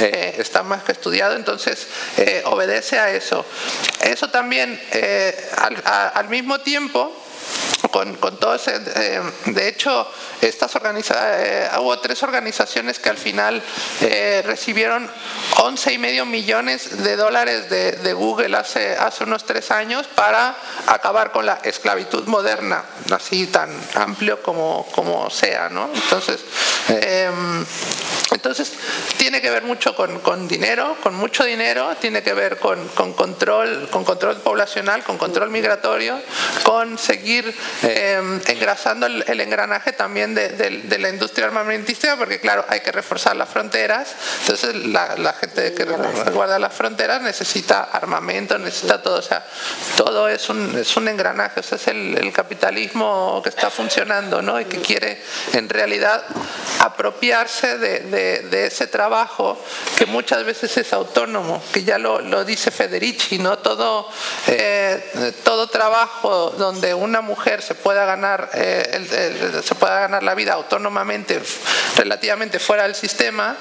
eh, 0.00 0.36
está 0.38 0.62
más 0.62 0.82
que 0.82 0.92
estudiado, 0.92 1.36
entonces 1.36 1.86
eh, 2.16 2.42
obedece 2.46 2.98
a 2.98 3.10
eso. 3.10 3.44
Eso 4.00 4.28
también, 4.28 4.80
eh, 4.92 5.50
al, 5.56 5.82
a, 5.84 6.08
al 6.08 6.28
mismo 6.28 6.60
tiempo, 6.60 7.23
con, 7.90 8.14
con, 8.16 8.36
todo 8.38 8.56
eh, 8.56 9.20
de 9.46 9.68
hecho, 9.68 10.08
estas 10.40 10.74
eh, 10.74 11.68
hubo 11.78 11.98
tres 11.98 12.22
organizaciones 12.22 12.98
que 12.98 13.08
al 13.08 13.16
final 13.16 13.62
eh, 14.00 14.42
recibieron 14.44 15.08
11 15.58 15.92
y 15.92 15.98
medio 15.98 16.26
millones 16.26 17.02
de 17.04 17.16
dólares 17.16 17.70
de, 17.70 17.92
de, 17.92 18.12
Google 18.12 18.56
hace, 18.56 18.96
hace 18.96 19.24
unos 19.24 19.44
tres 19.44 19.70
años 19.70 20.06
para 20.14 20.56
acabar 20.86 21.30
con 21.30 21.46
la 21.46 21.60
esclavitud 21.62 22.24
moderna, 22.26 22.84
así 23.12 23.46
tan 23.46 23.70
amplio 23.94 24.42
como, 24.42 24.86
como 24.92 25.30
sea, 25.30 25.68
¿no? 25.68 25.88
Entonces, 25.94 26.40
Entonces, 28.32 28.72
tiene 29.16 29.40
que 29.40 29.48
ver 29.48 29.62
mucho 29.62 29.94
con, 29.94 30.18
con 30.18 30.48
dinero, 30.48 30.96
con 31.02 31.14
mucho 31.14 31.44
dinero, 31.44 31.94
tiene 32.00 32.22
que 32.22 32.34
ver 32.34 32.58
con, 32.58 32.88
con, 32.88 33.12
control, 33.12 33.88
con 33.90 34.04
control 34.04 34.36
poblacional, 34.38 35.04
con 35.04 35.18
control 35.18 35.50
migratorio, 35.50 36.20
con 36.64 36.98
seguir 36.98 37.43
eh, 37.82 38.40
engrasando 38.46 39.06
el, 39.06 39.24
el, 39.26 39.40
engranaje 39.40 39.92
también 39.92 40.34
de, 40.34 40.50
de, 40.50 40.70
de, 40.82 40.98
la 40.98 41.08
industria 41.08 41.46
armamentística, 41.46 42.16
porque 42.16 42.40
claro, 42.40 42.64
hay 42.68 42.80
que 42.80 42.92
reforzar 42.92 43.36
las 43.36 43.48
fronteras, 43.48 44.14
entonces 44.40 44.74
la, 44.86 45.16
la 45.16 45.32
gente 45.32 45.74
que 45.74 45.84
guarda 45.84 46.58
las 46.58 46.72
fronteras 46.72 47.22
necesita 47.22 47.84
armamento, 47.84 48.58
necesita 48.58 49.02
todo, 49.02 49.18
o 49.18 49.22
sea, 49.22 49.44
todo 49.96 50.28
es 50.28 50.48
un, 50.48 50.76
es 50.78 50.96
un 50.96 51.08
engranaje, 51.08 51.60
o 51.60 51.62
sea, 51.62 51.76
es 51.76 51.88
el, 51.88 52.16
el 52.18 52.32
capitalismo 52.32 53.40
que 53.42 53.48
está 53.48 53.70
funcionando, 53.70 54.42
¿no? 54.42 54.60
Y 54.60 54.64
que 54.66 54.80
quiere 54.80 55.22
en 55.52 55.68
realidad 55.68 56.24
apropiarse 56.80 57.78
de, 57.78 58.00
de, 58.00 58.38
de, 58.42 58.66
ese 58.66 58.86
trabajo 58.86 59.58
que 59.96 60.06
muchas 60.06 60.44
veces 60.44 60.76
es 60.76 60.92
autónomo, 60.92 61.62
que 61.72 61.84
ya 61.84 61.98
lo, 61.98 62.20
lo 62.20 62.44
dice 62.44 62.70
Federici, 62.70 63.38
¿no? 63.38 63.58
Todo, 63.58 64.08
eh, 64.46 65.32
todo 65.44 65.66
trabajo 65.68 66.50
donde 66.58 66.94
una 66.94 67.20
mujer 67.20 67.33
se 67.60 67.74
pueda 67.74 68.04
ganar 68.04 68.50
eh, 68.54 68.90
el, 68.92 69.62
se 69.62 69.74
pueda 69.74 70.00
ganar 70.00 70.22
la 70.22 70.34
vida 70.34 70.54
autónomamente, 70.54 71.40
relativamente 71.96 72.58
fuera 72.58 72.84
del 72.84 72.94
sistema, 72.94 73.56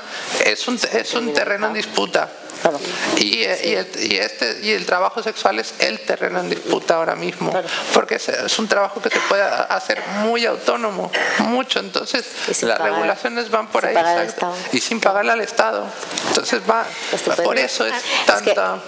es 0.45 0.67
un, 0.67 0.79
es 0.93 1.13
un 1.13 1.33
terreno 1.33 1.67
en 1.67 1.73
disputa. 1.73 2.29
Claro. 2.61 2.79
Y, 3.17 3.39
y, 3.39 3.43
el, 3.43 3.87
y, 3.99 4.15
este, 4.17 4.59
y 4.61 4.71
el 4.71 4.85
trabajo 4.85 5.21
sexual 5.21 5.59
es 5.59 5.73
el 5.79 5.99
terreno 5.99 6.39
en 6.39 6.49
disputa 6.49 6.95
ahora 6.95 7.15
mismo, 7.15 7.51
claro. 7.51 7.67
porque 7.93 8.15
es, 8.15 8.29
es, 8.29 8.59
un 8.59 8.67
trabajo 8.67 9.01
que 9.01 9.09
se 9.09 9.19
puede 9.21 9.43
hacer 9.43 10.01
muy 10.23 10.45
autónomo, 10.45 11.11
mucho. 11.39 11.79
Entonces, 11.79 12.25
las 12.47 12.77
pagar, 12.77 12.93
regulaciones 12.93 13.49
van 13.49 13.67
por 13.67 13.85
ahí 13.85 13.95
y 14.71 14.79
sin 14.79 14.99
pagarle 14.99 15.31
al 15.31 15.41
Estado. 15.41 15.85
Entonces, 16.29 16.61
va, 16.69 16.85
por 17.43 17.57
eso 17.57 17.85
es 17.85 17.93
tanta. 18.25 18.79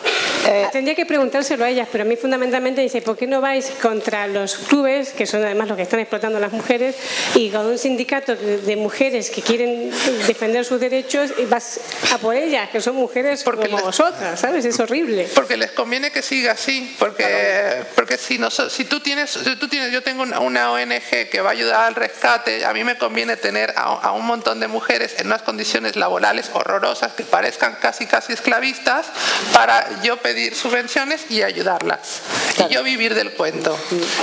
Es 0.43 0.43
que, 0.43 0.61
eh, 0.63 0.67
tendría 0.71 0.95
que 0.95 1.05
preguntárselo 1.05 1.65
a 1.65 1.69
ellas, 1.69 1.87
pero 1.91 2.03
a 2.03 2.07
mí 2.07 2.15
fundamentalmente 2.15 2.81
dice: 2.81 3.01
¿por 3.01 3.17
qué 3.17 3.27
no 3.27 3.41
vais 3.41 3.71
contra 3.81 4.27
los 4.27 4.55
clubes, 4.55 5.09
que 5.09 5.25
son 5.25 5.43
además 5.43 5.67
los 5.67 5.77
que 5.77 5.83
están 5.83 5.99
explotando 5.99 6.37
a 6.37 6.41
las 6.41 6.51
mujeres, 6.51 6.95
y 7.33 7.49
con 7.49 7.65
un 7.65 7.77
sindicato 7.77 8.35
de 8.35 8.75
mujeres 8.75 9.29
que 9.29 9.41
quieren 9.41 9.91
defender 10.27 10.65
sus 10.65 10.79
derechos, 10.79 11.31
y 11.37 11.45
vas 11.45 11.79
a 12.13 12.17
por 12.17 12.35
ellas, 12.35 12.69
que 12.69 12.81
son 12.81 12.95
mujeres 12.95 13.43
porque 13.55 13.69
como 13.69 13.77
les, 13.77 13.85
vosotras, 13.85 14.39
¿sabes? 14.39 14.65
Es 14.65 14.79
horrible. 14.79 15.29
Porque 15.33 15.57
les 15.57 15.71
conviene 15.71 16.11
que 16.11 16.21
siga 16.21 16.53
así, 16.53 16.95
porque, 16.99 17.23
claro. 17.23 17.87
porque 17.95 18.17
si, 18.17 18.37
no, 18.37 18.49
si, 18.51 18.85
tú 18.85 18.99
tienes, 18.99 19.31
si 19.31 19.55
tú 19.55 19.67
tienes, 19.67 19.91
yo 19.91 20.03
tengo 20.03 20.23
una, 20.23 20.39
una, 20.39 20.71
ONG 20.71 21.29
que 21.31 21.41
va 21.41 21.49
a 21.49 21.53
ayudar 21.53 21.85
al 21.85 21.95
rescate, 21.95 22.65
a 22.65 22.73
mí 22.73 22.83
me 22.83 22.97
conviene 22.97 23.37
tener 23.37 23.73
a, 23.75 23.83
a, 23.83 24.11
un 24.11 24.25
montón 24.25 24.59
de 24.59 24.67
mujeres 24.67 25.15
en 25.17 25.27
unas 25.27 25.41
condiciones 25.41 25.95
laborales 25.95 26.49
horrorosas 26.53 27.13
que 27.13 27.23
parezcan 27.23 27.77
casi, 27.81 28.05
casi 28.05 28.33
esclavistas 28.33 29.07
para 29.53 30.01
yo 30.01 30.17
pedir 30.17 30.55
subvenciones 30.55 31.29
y 31.29 31.43
ayudarlas. 31.43 32.21
Claro. 32.55 32.71
Y 32.71 32.73
yo 32.73 32.83
vivir 32.83 33.15
del 33.15 33.33
cuento. 33.33 33.77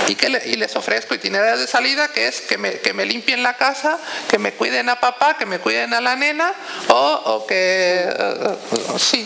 Y, 0.07 0.15
que 0.15 0.29
le, 0.29 0.47
y 0.47 0.55
les 0.55 0.75
ofrezco 0.75 1.15
itinerarios 1.15 1.59
de 1.59 1.67
salida, 1.67 2.07
que 2.09 2.27
es 2.27 2.41
que 2.41 2.57
me, 2.57 2.79
que 2.79 2.93
me 2.93 3.05
limpien 3.05 3.43
la 3.43 3.57
casa, 3.57 3.99
que 4.29 4.37
me 4.37 4.53
cuiden 4.53 4.89
a 4.89 4.99
papá, 4.99 5.37
que 5.37 5.45
me 5.45 5.59
cuiden 5.59 5.93
a 5.93 6.01
la 6.01 6.15
nena, 6.15 6.53
o, 6.87 7.21
o 7.25 7.47
que... 7.47 8.07
Uh, 8.11 8.99
sí, 8.99 9.22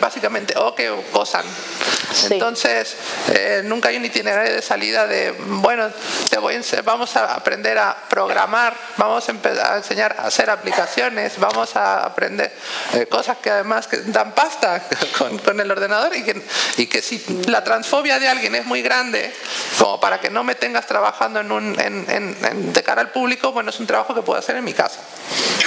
básicamente, 0.00 0.54
o 0.56 0.74
que 0.74 0.92
cosan. 1.12 1.44
Sí. 2.12 2.34
Entonces, 2.34 2.96
eh, 3.32 3.62
nunca 3.64 3.88
hay 3.88 3.96
un 3.96 4.04
itinerario 4.04 4.54
de 4.54 4.62
salida 4.62 5.06
de, 5.06 5.30
bueno, 5.32 5.88
te 6.28 6.38
voy 6.38 6.56
a, 6.56 6.82
vamos 6.82 7.16
a 7.16 7.34
aprender 7.34 7.78
a 7.78 7.96
programar, 8.08 8.74
vamos 8.96 9.28
a, 9.28 9.76
enseñar 9.76 10.16
a 10.18 10.26
hacer 10.26 10.50
aplicaciones, 10.50 11.38
vamos 11.38 11.76
a 11.76 12.04
aprender 12.04 12.52
eh, 12.94 13.06
cosas 13.06 13.38
que 13.38 13.50
además 13.50 13.86
que 13.86 13.98
dan 13.98 14.32
pasta 14.32 14.82
con, 15.18 15.38
con, 15.38 15.60
el 15.60 15.70
ordenador 15.70 16.14
y 16.16 16.22
que, 16.22 16.42
y 16.76 16.86
que 16.86 17.00
si 17.02 17.24
la 17.46 17.62
transfobia 17.62 18.18
de 18.18 18.28
alguien 18.28 18.54
es 18.54 18.66
muy 18.66 18.82
grande, 18.82 19.32
como 19.78 20.00
para 20.00 20.20
que 20.20 20.30
no 20.30 20.42
me 20.42 20.54
tengas 20.54 20.86
trabajando 20.86 21.40
en 21.40 21.52
un, 21.52 21.80
en, 21.80 22.10
en, 22.10 22.36
en, 22.44 22.72
de 22.72 22.82
cara 22.82 23.02
al 23.02 23.10
público, 23.10 23.52
bueno, 23.52 23.70
es 23.70 23.78
un 23.78 23.86
trabajo 23.86 24.14
que 24.14 24.22
puedo 24.22 24.38
hacer 24.38 24.56
en 24.56 24.64
mi 24.64 24.72
casa, 24.72 25.00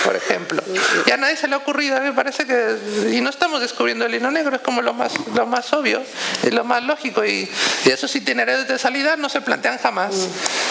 por 0.03 0.15
ejemplo. 0.15 0.61
Y 1.05 1.11
a 1.11 1.17
nadie 1.17 1.37
se 1.37 1.47
le 1.47 1.55
ha 1.55 1.57
ocurrido, 1.57 1.97
a 1.97 1.99
mí 1.99 2.07
me 2.07 2.13
parece 2.13 2.45
que 2.45 2.77
y 3.11 3.21
no 3.21 3.29
estamos 3.29 3.61
descubriendo 3.61 4.05
el 4.05 4.15
hilo 4.15 4.31
negro, 4.31 4.55
es 4.55 4.61
como 4.61 4.81
lo 4.81 4.93
más, 4.93 5.13
lo 5.33 5.45
más 5.45 5.71
obvio, 5.73 6.01
es 6.43 6.53
lo 6.53 6.63
más 6.63 6.83
lógico 6.83 7.25
y, 7.25 7.49
y 7.85 7.89
esos 7.89 8.15
itinerarios 8.15 8.67
de 8.67 8.77
salida 8.79 9.15
no 9.15 9.29
se 9.29 9.41
plantean 9.41 9.77
jamás. 9.77 10.13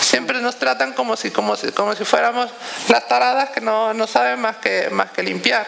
Siempre 0.00 0.40
nos 0.40 0.56
tratan 0.56 0.92
como 0.92 1.16
si, 1.16 1.30
como 1.30 1.56
si, 1.56 1.72
como 1.72 1.94
si 1.94 2.04
fuéramos 2.04 2.50
las 2.88 3.08
taradas 3.08 3.50
que 3.50 3.60
no, 3.60 3.94
no 3.94 4.06
saben 4.06 4.40
más 4.40 4.56
que, 4.56 4.88
más 4.90 5.10
que 5.10 5.22
limpiar. 5.22 5.66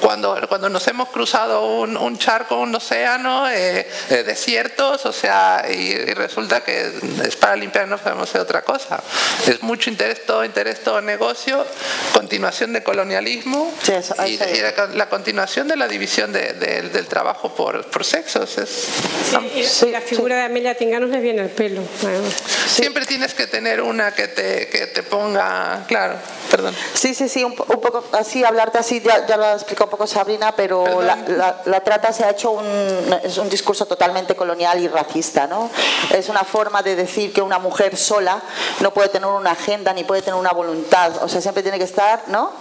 Cuando, 0.00 0.38
cuando 0.48 0.68
nos 0.68 0.86
hemos 0.88 1.08
cruzado 1.10 1.80
un, 1.80 1.96
un 1.96 2.18
charco, 2.18 2.58
un 2.58 2.74
océano, 2.74 3.48
eh, 3.50 3.88
eh, 4.10 4.22
desiertos, 4.24 5.06
o 5.06 5.12
sea, 5.12 5.64
y, 5.70 5.74
y, 5.74 6.14
resulta 6.14 6.62
que 6.62 6.92
es 7.24 7.36
para 7.36 7.56
limpiar, 7.56 7.88
no 7.88 7.98
sabemos 7.98 8.28
hacer 8.28 8.40
otra 8.40 8.62
cosa. 8.62 9.02
Es 9.46 9.62
mucho 9.62 9.90
interés, 9.90 10.26
todo 10.26 10.44
interés, 10.44 10.82
todo 10.82 11.00
negocio, 11.00 11.64
continuación 12.12 12.72
de 12.72 12.82
colonialismo 12.82 13.72
sí, 13.82 13.92
eso, 13.92 14.14
y, 14.26 14.32
y 14.32 14.60
la, 14.60 14.86
la 14.94 15.08
continuación 15.08 15.68
de 15.68 15.76
la 15.76 15.81
división 15.88 16.32
de, 16.32 16.52
de, 16.54 16.82
del 16.88 17.06
trabajo 17.06 17.54
por, 17.54 17.84
por 17.90 18.04
sexos. 18.04 18.58
Es, 18.58 18.88
sí, 19.30 19.64
sí, 19.64 19.90
la 19.90 20.00
figura 20.00 20.36
de 20.36 20.42
Amelia 20.42 20.74
Tinganos 20.76 21.10
le 21.10 21.20
viene 21.20 21.42
el 21.42 21.50
pelo. 21.50 21.82
Bueno. 22.00 22.28
Siempre 22.66 23.06
tienes 23.06 23.34
que 23.34 23.46
tener 23.46 23.80
una 23.80 24.12
que 24.12 24.28
te, 24.28 24.68
que 24.68 24.86
te 24.86 25.02
ponga, 25.02 25.84
claro, 25.86 26.14
perdón. 26.50 26.74
Sí, 26.94 27.14
sí, 27.14 27.28
sí, 27.28 27.44
un, 27.44 27.52
un 27.52 27.80
poco 27.80 28.04
así, 28.12 28.44
hablarte 28.44 28.78
así, 28.78 29.00
ya, 29.00 29.26
ya, 29.26 29.36
lo 29.36 29.44
ha 29.44 29.52
explicado 29.54 29.86
un 29.86 29.90
poco 29.90 30.06
Sabrina, 30.06 30.54
pero 30.56 31.02
la, 31.02 31.16
la, 31.16 31.62
la, 31.66 31.80
trata 31.80 32.12
se 32.12 32.24
ha 32.24 32.30
hecho 32.30 32.50
un, 32.52 33.20
es 33.22 33.36
un 33.38 33.48
discurso 33.48 33.86
totalmente 33.86 34.34
colonial 34.34 34.80
y 34.80 34.88
racista, 34.88 35.46
¿no? 35.46 35.70
Es 36.10 36.28
una 36.28 36.44
forma 36.44 36.82
de 36.82 36.96
decir 36.96 37.32
que 37.32 37.42
una 37.42 37.58
mujer 37.58 37.96
sola 37.96 38.42
no 38.80 38.92
puede 38.92 39.08
tener 39.08 39.28
una 39.28 39.52
agenda 39.52 39.92
ni 39.92 40.04
puede 40.04 40.22
tener 40.22 40.38
una 40.38 40.52
voluntad, 40.52 41.22
o 41.22 41.28
sea, 41.28 41.40
siempre 41.40 41.62
tiene 41.62 41.78
que 41.78 41.84
estar, 41.84 42.24
¿no? 42.28 42.52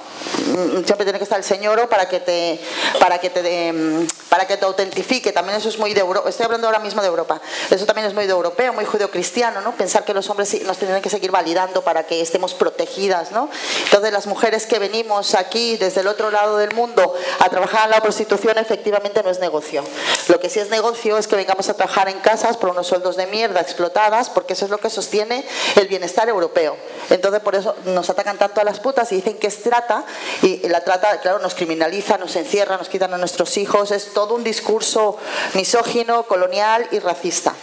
Siempre 0.85 1.03
tiene 1.03 1.17
que 1.17 1.23
estar 1.23 1.37
el 1.37 1.43
señor 1.43 1.87
para 1.89 2.07
que 2.07 2.19
te 2.19 2.59
para 2.99 3.10
que 3.19 3.29
te 3.29 3.41
de, 3.41 4.07
para 4.29 4.45
que 4.47 4.57
te 4.57 4.65
autentifique. 4.65 5.31
También 5.31 5.57
eso 5.57 5.69
es 5.69 5.77
muy 5.77 5.93
de 5.93 6.01
Europa 6.01 6.29
estoy 6.29 6.45
hablando 6.45 6.67
ahora 6.67 6.79
mismo 6.79 7.01
de 7.01 7.07
Europa. 7.07 7.41
Eso 7.69 7.85
también 7.85 8.07
es 8.07 8.13
muy 8.13 8.25
de 8.25 8.31
europeo 8.31 8.73
muy 8.73 8.85
judeocristiano 8.85 9.61
no 9.61 9.73
pensar 9.73 10.03
que 10.03 10.13
los 10.13 10.29
hombres 10.29 10.61
nos 10.63 10.77
tienen 10.77 11.01
que 11.01 11.09
seguir 11.09 11.31
validando 11.31 11.83
para 11.83 12.05
que 12.05 12.21
estemos 12.21 12.53
protegidas 12.53 13.31
no 13.31 13.49
entonces 13.85 14.11
las 14.11 14.27
mujeres 14.27 14.65
que 14.65 14.79
venimos 14.79 15.35
aquí 15.35 15.77
desde 15.77 16.01
el 16.01 16.07
otro 16.07 16.31
lado 16.31 16.57
del 16.57 16.73
mundo 16.73 17.13
a 17.39 17.49
trabajar 17.49 17.85
en 17.85 17.91
la 17.91 18.01
prostitución 18.01 18.57
efectivamente 18.57 19.21
no 19.23 19.29
es 19.29 19.39
negocio. 19.39 19.83
Lo 20.27 20.39
que 20.39 20.49
sí 20.49 20.59
es 20.59 20.69
negocio 20.69 21.17
es 21.17 21.27
que 21.27 21.35
vengamos 21.35 21.69
a 21.69 21.73
trabajar 21.73 22.09
en 22.09 22.19
casas 22.19 22.57
por 22.57 22.69
unos 22.69 22.87
sueldos 22.87 23.15
de 23.15 23.27
mierda 23.27 23.61
explotadas 23.61 24.29
porque 24.29 24.53
eso 24.53 24.65
es 24.65 24.71
lo 24.71 24.77
que 24.77 24.89
sostiene 24.89 25.45
el 25.75 25.87
bienestar 25.87 26.29
europeo. 26.29 26.77
Entonces 27.09 27.41
por 27.41 27.55
eso 27.55 27.75
nos 27.85 28.09
atacan 28.09 28.37
tanto 28.37 28.61
a 28.61 28.63
las 28.63 28.79
putas 28.79 29.11
y 29.11 29.15
dicen 29.15 29.37
que 29.37 29.47
es 29.47 29.63
trata 29.63 30.03
y 30.41 30.67
la 30.67 30.83
trata 30.83 31.19
claro 31.19 31.39
nos 31.39 31.55
criminaliza 31.55 32.17
nos 32.17 32.35
encierra 32.35 32.77
nos 32.77 32.89
quitan 33.01 33.15
a 33.15 33.17
nuestros 33.17 33.57
hijos, 33.57 33.89
es 33.89 34.13
todo 34.13 34.35
un 34.35 34.43
discurso 34.43 35.17
misógino, 35.55 36.21
colonial 36.21 36.87
y 36.91 36.99
racista. 36.99 37.55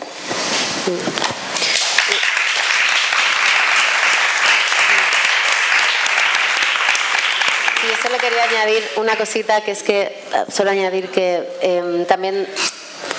Y 7.85 8.02
solo 8.02 8.19
quería 8.19 8.43
añadir 8.43 8.82
una 8.97 9.16
cosita 9.16 9.60
que 9.60 9.70
es 9.70 9.85
que, 9.85 10.24
solo 10.52 10.73
añadir 10.73 11.09
que 11.12 11.48
eh, 11.60 12.05
también 12.09 12.48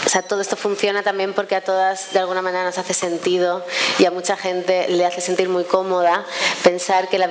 o 0.10 0.12
sea, 0.12 0.24
todo 0.24 0.42
esto 0.42 0.56
funciona 0.56 1.04
también 1.04 1.36
porque 1.36 1.56
a 1.56 1.62
todas 1.62 2.14
de 2.14 2.18
alguna 2.18 2.42
manera 2.42 2.64
nos 2.64 2.80
hace 2.80 2.96
sentido 2.96 3.64
y 4.00 4.06
a 4.06 4.10
mucha 4.10 4.36
gente 4.36 4.88
le 4.88 5.06
hace 5.06 5.22
sentir 5.22 5.50
muy 5.50 5.66
cómoda 5.66 6.26
pensar 6.64 7.10
que 7.10 7.20
la, 7.20 7.28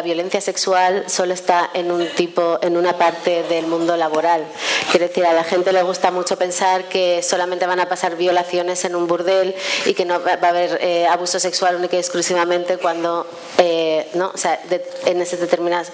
violencia 0.00 0.40
sexual 0.40 1.04
solo 1.08 1.34
está 1.34 1.68
en 1.74 1.92
un 1.92 2.08
tipo, 2.14 2.58
en 2.62 2.78
una 2.78 2.96
parte 2.96 3.42
del 3.50 3.66
mundo 3.66 3.98
laboral. 3.98 4.46
Quiere 4.90 5.08
decir, 5.08 5.26
a 5.26 5.34
la 5.34 5.44
gente 5.44 5.74
le 5.74 5.82
gusta 5.82 6.10
mucho 6.10 6.38
pensar 6.38 6.88
que 6.88 7.22
solamente 7.22 7.66
van 7.66 7.80
a 7.80 7.88
pasar 7.90 8.16
violaciones 8.16 8.82
en 8.86 8.96
un 8.96 9.06
burdel 9.06 9.54
y 9.84 9.92
que 9.92 10.06
no 10.06 10.18
va 10.22 10.38
a 10.40 10.48
haber 10.48 10.78
eh, 10.80 11.06
abuso 11.06 11.38
sexual 11.38 11.76
única 11.76 11.96
y 11.96 11.98
exclusivamente 11.98 12.78
cuando, 12.78 13.26
eh, 13.58 14.08
no, 14.14 14.30
o 14.34 14.38
sea, 14.38 14.58
en 15.04 15.20
esas 15.20 15.38
determinadas, 15.38 15.92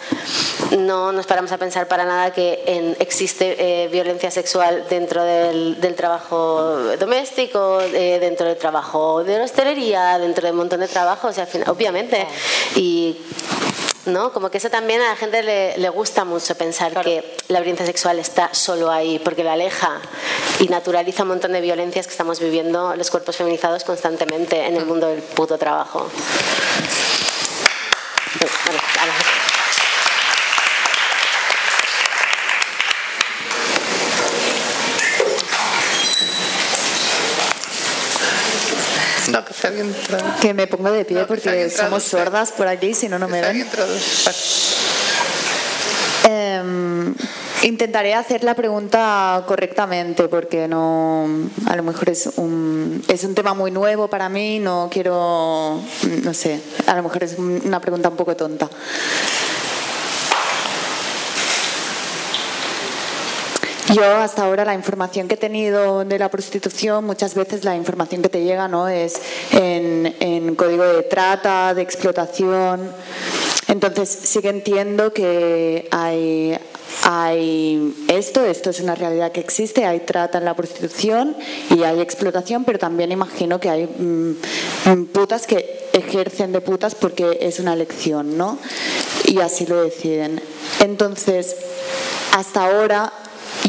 no 0.78 1.10
nos 1.10 1.26
paramos 1.26 1.50
a 1.50 1.58
pensar 1.58 1.88
para 1.88 2.04
nada 2.04 2.32
que 2.32 2.62
en, 2.64 2.96
existe 3.00 3.56
eh, 3.58 3.88
violencia 3.88 4.30
sexual 4.30 4.86
dentro 4.88 5.24
del 5.24 5.94
trabajo 5.96 6.27
trabajo 6.28 6.96
doméstico, 6.98 7.80
eh, 7.80 8.18
dentro 8.20 8.46
del 8.46 8.58
trabajo 8.58 9.24
de 9.24 9.38
la 9.38 9.44
hostelería, 9.44 10.18
dentro 10.18 10.44
de 10.44 10.50
un 10.50 10.58
montón 10.58 10.80
de 10.80 10.88
trabajos, 10.88 11.38
y 11.38 11.40
al 11.40 11.46
final, 11.46 11.70
obviamente. 11.70 12.26
Y 12.76 13.16
¿no? 14.06 14.32
Como 14.32 14.50
que 14.50 14.58
eso 14.58 14.70
también 14.70 15.00
a 15.02 15.08
la 15.08 15.16
gente 15.16 15.42
le, 15.42 15.76
le 15.76 15.88
gusta 15.90 16.24
mucho 16.24 16.54
pensar 16.54 16.92
claro. 16.92 17.08
que 17.08 17.36
la 17.48 17.60
violencia 17.60 17.84
sexual 17.84 18.18
está 18.18 18.54
solo 18.54 18.90
ahí, 18.90 19.18
porque 19.18 19.44
la 19.44 19.52
aleja 19.54 20.00
y 20.60 20.68
naturaliza 20.68 21.24
un 21.24 21.30
montón 21.30 21.52
de 21.52 21.60
violencias 21.60 22.06
que 22.06 22.12
estamos 22.12 22.40
viviendo 22.40 22.94
los 22.94 23.10
cuerpos 23.10 23.36
feminizados 23.36 23.84
constantemente 23.84 24.66
en 24.66 24.76
el 24.76 24.86
mundo 24.86 25.08
del 25.08 25.22
puto 25.22 25.58
trabajo. 25.58 26.08
Bueno, 28.40 28.78
alguien? 39.80 39.96
Que 40.40 40.54
me 40.54 40.66
pongo 40.66 40.90
de 40.90 41.04
pie 41.04 41.20
No, 41.20 41.26
porque 41.26 41.70
somos 41.70 42.02
sordas 42.04 42.52
por 42.52 42.66
aquí, 42.68 42.94
si 42.94 43.08
no, 43.08 43.18
no 43.18 43.28
me 43.28 43.40
ven. 43.40 43.66
Em, 46.28 47.14
intentaré 47.62 48.14
hacer 48.14 48.44
la 48.44 48.54
pregunta 48.54 49.44
correctamente 49.46 50.28
porque 50.28 50.68
no, 50.68 51.26
a 51.66 51.76
lo 51.76 51.82
mejor 51.82 52.10
es 52.10 52.28
un, 52.36 53.02
es 53.08 53.24
un 53.24 53.34
tema 53.34 53.54
muy 53.54 53.70
nuevo 53.70 54.08
para 54.08 54.28
mí, 54.28 54.58
no 54.58 54.88
quiero, 54.92 55.80
no 56.22 56.34
sé, 56.34 56.60
a 56.86 56.94
lo 56.96 57.02
mejor 57.04 57.24
es 57.24 57.38
un- 57.38 57.62
una 57.64 57.80
pregunta 57.80 58.08
un 58.10 58.16
poco 58.16 58.36
tonta. 58.36 58.68
Yo 63.94 64.04
hasta 64.04 64.44
ahora 64.44 64.66
la 64.66 64.74
información 64.74 65.28
que 65.28 65.34
he 65.34 65.38
tenido 65.38 66.04
de 66.04 66.18
la 66.18 66.28
prostitución, 66.28 67.06
muchas 67.06 67.34
veces 67.34 67.64
la 67.64 67.74
información 67.74 68.20
que 68.20 68.28
te 68.28 68.44
llega 68.44 68.68
no 68.68 68.86
es 68.86 69.18
en, 69.52 70.54
código 70.56 70.84
de 70.84 71.04
trata, 71.04 71.72
de 71.72 71.82
explotación. 71.82 72.92
Entonces 73.66 74.10
sí 74.10 74.40
que 74.40 74.50
entiendo 74.50 75.14
que 75.14 75.88
hay, 75.90 76.58
hay 77.04 77.94
esto, 78.08 78.44
esto 78.44 78.68
es 78.68 78.80
una 78.80 78.94
realidad 78.94 79.32
que 79.32 79.40
existe, 79.40 79.86
hay 79.86 80.00
trata 80.00 80.36
en 80.36 80.44
la 80.44 80.54
prostitución 80.54 81.34
y 81.70 81.82
hay 81.84 82.00
explotación, 82.00 82.64
pero 82.64 82.78
también 82.78 83.10
imagino 83.10 83.58
que 83.58 83.70
hay 83.70 83.86
mm, 83.86 84.36
mm, 84.84 85.06
putas 85.06 85.46
que 85.46 85.88
ejercen 85.94 86.52
de 86.52 86.60
putas 86.60 86.94
porque 86.94 87.38
es 87.40 87.58
una 87.58 87.72
elección, 87.72 88.36
¿no? 88.36 88.58
Y 89.24 89.40
así 89.40 89.64
lo 89.64 89.82
deciden. 89.82 90.42
Entonces, 90.80 91.56
hasta 92.32 92.66
ahora 92.66 93.12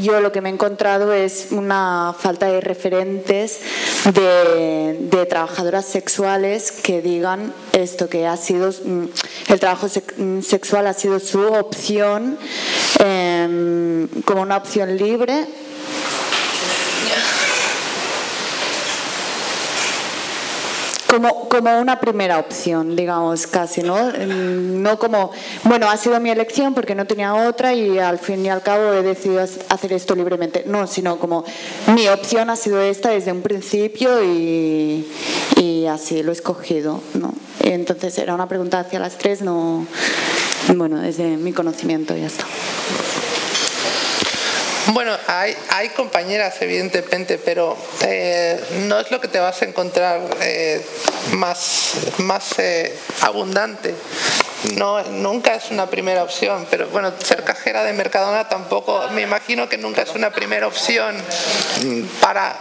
yo 0.02 0.20
lo 0.20 0.32
que 0.32 0.42
me 0.42 0.50
he 0.50 0.54
encontrado 0.54 1.14
es 1.14 1.48
una 1.52 2.16
falta 2.18 2.48
de 2.48 2.62
referentes 2.62 3.60
de, 4.14 5.26
trabajadoras 5.30 5.86
sexuales 5.86 6.72
que 6.72 7.02
digan 7.02 7.54
esto, 7.74 8.10
que 8.10 8.26
ha 8.26 8.38
sido 8.38 8.70
mm, 8.70 9.06
el 9.50 9.60
trabajo 9.60 9.88
mm, 10.18 10.42
sexual 10.42 10.88
ha 10.88 10.94
sido 10.94 11.20
su 11.20 11.42
opción 11.42 12.38
em, 13.00 14.08
como 14.26 14.42
una 14.42 14.58
opción 14.58 14.98
libre 14.98 15.46
como, 21.10 21.50
como 21.50 21.80
una 21.80 22.00
primera 22.00 22.38
opción, 22.38 22.96
digamos, 22.96 23.48
casi, 23.48 23.82
¿no? 23.82 23.96
Mm, 23.96 24.82
No 24.84 25.00
como, 25.00 25.32
bueno, 25.64 25.90
ha 25.90 25.98
sido 25.98 26.20
mi 26.20 26.30
elección 26.30 26.76
porque 26.76 26.94
no 26.94 27.06
tenía 27.06 27.34
otra 27.34 27.74
y 27.74 27.98
al 27.98 28.20
fin 28.20 28.46
y 28.46 28.50
al 28.50 28.62
cabo 28.62 28.94
he 28.94 29.02
decidido 29.02 29.42
hacer 29.42 29.94
esto 29.94 30.16
libremente. 30.16 30.64
No, 30.68 30.86
sino 30.86 31.18
como 31.18 31.44
mi 31.96 32.08
opción 32.08 32.52
ha 32.52 32.56
sido 32.56 32.80
esta 32.80 33.10
desde 33.10 33.32
un 33.32 33.42
principio 33.42 34.24
y, 34.24 35.08
y 35.58 35.88
así 35.88 36.22
lo 36.22 36.32
he 36.32 36.36
escogido, 36.36 37.02
¿no? 37.16 37.34
Entonces 37.60 38.18
era 38.20 38.36
una 38.36 38.48
pregunta 38.48 38.80
hacia 38.80 39.00
las 39.00 39.18
tres, 39.18 39.42
no, 39.42 39.86
bueno, 40.76 41.00
desde 41.00 41.38
mi 41.38 41.54
conocimiento 41.54 42.16
ya 42.16 42.28
está. 42.28 42.46
Bueno, 44.94 45.16
hay, 45.28 45.56
hay 45.70 45.90
compañeras, 45.90 46.56
evidentemente, 46.62 47.38
pero 47.38 47.78
eh, 48.02 48.60
no 48.88 49.00
es 49.00 49.12
lo 49.12 49.22
que 49.22 49.28
te 49.28 49.40
vas 49.40 49.62
a 49.62 49.66
encontrar 49.66 50.20
eh, 50.42 50.84
más, 51.34 51.92
más 52.18 52.58
eh, 52.58 52.98
abundante. 53.22 53.94
No, 54.76 55.02
nunca 55.04 55.54
es 55.56 55.72
una 55.72 55.90
primera 55.90 56.22
opción, 56.22 56.68
pero 56.70 56.88
bueno, 56.90 57.14
ser 57.24 57.46
cajera 57.46 57.86
de 57.86 57.94
Mercadona 57.94 58.50
tampoco, 58.50 59.08
me 59.12 59.22
imagino 59.22 59.70
que 59.70 59.78
nunca 59.78 60.02
es 60.02 60.10
una 60.16 60.32
primera 60.32 60.68
opción 60.68 61.16
para 62.22 62.58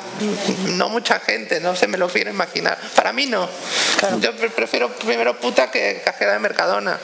no 0.77 0.89
mucha 0.91 1.19
gente, 1.19 1.59
no 1.59 1.75
se 1.75 1.89
me 1.89 1.99
lo 1.99 2.09
quiero 2.09 2.31
imaginar. 2.31 2.79
Para 2.95 3.13
mí 3.13 3.27
no. 3.27 3.49
Yo 4.21 4.33
pre- 4.37 4.51
prefiero 4.51 4.91
primero 4.91 5.37
puta 5.41 5.73
que 5.73 6.01
cajera 6.05 6.35
de 6.35 6.39
Mercadona, 6.39 7.01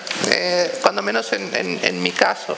cuando 0.83 1.03
menos 1.03 1.33
en, 1.33 1.53
en- 1.57 1.81
en 1.83 2.01
mi 2.01 2.13
caso. 2.13 2.57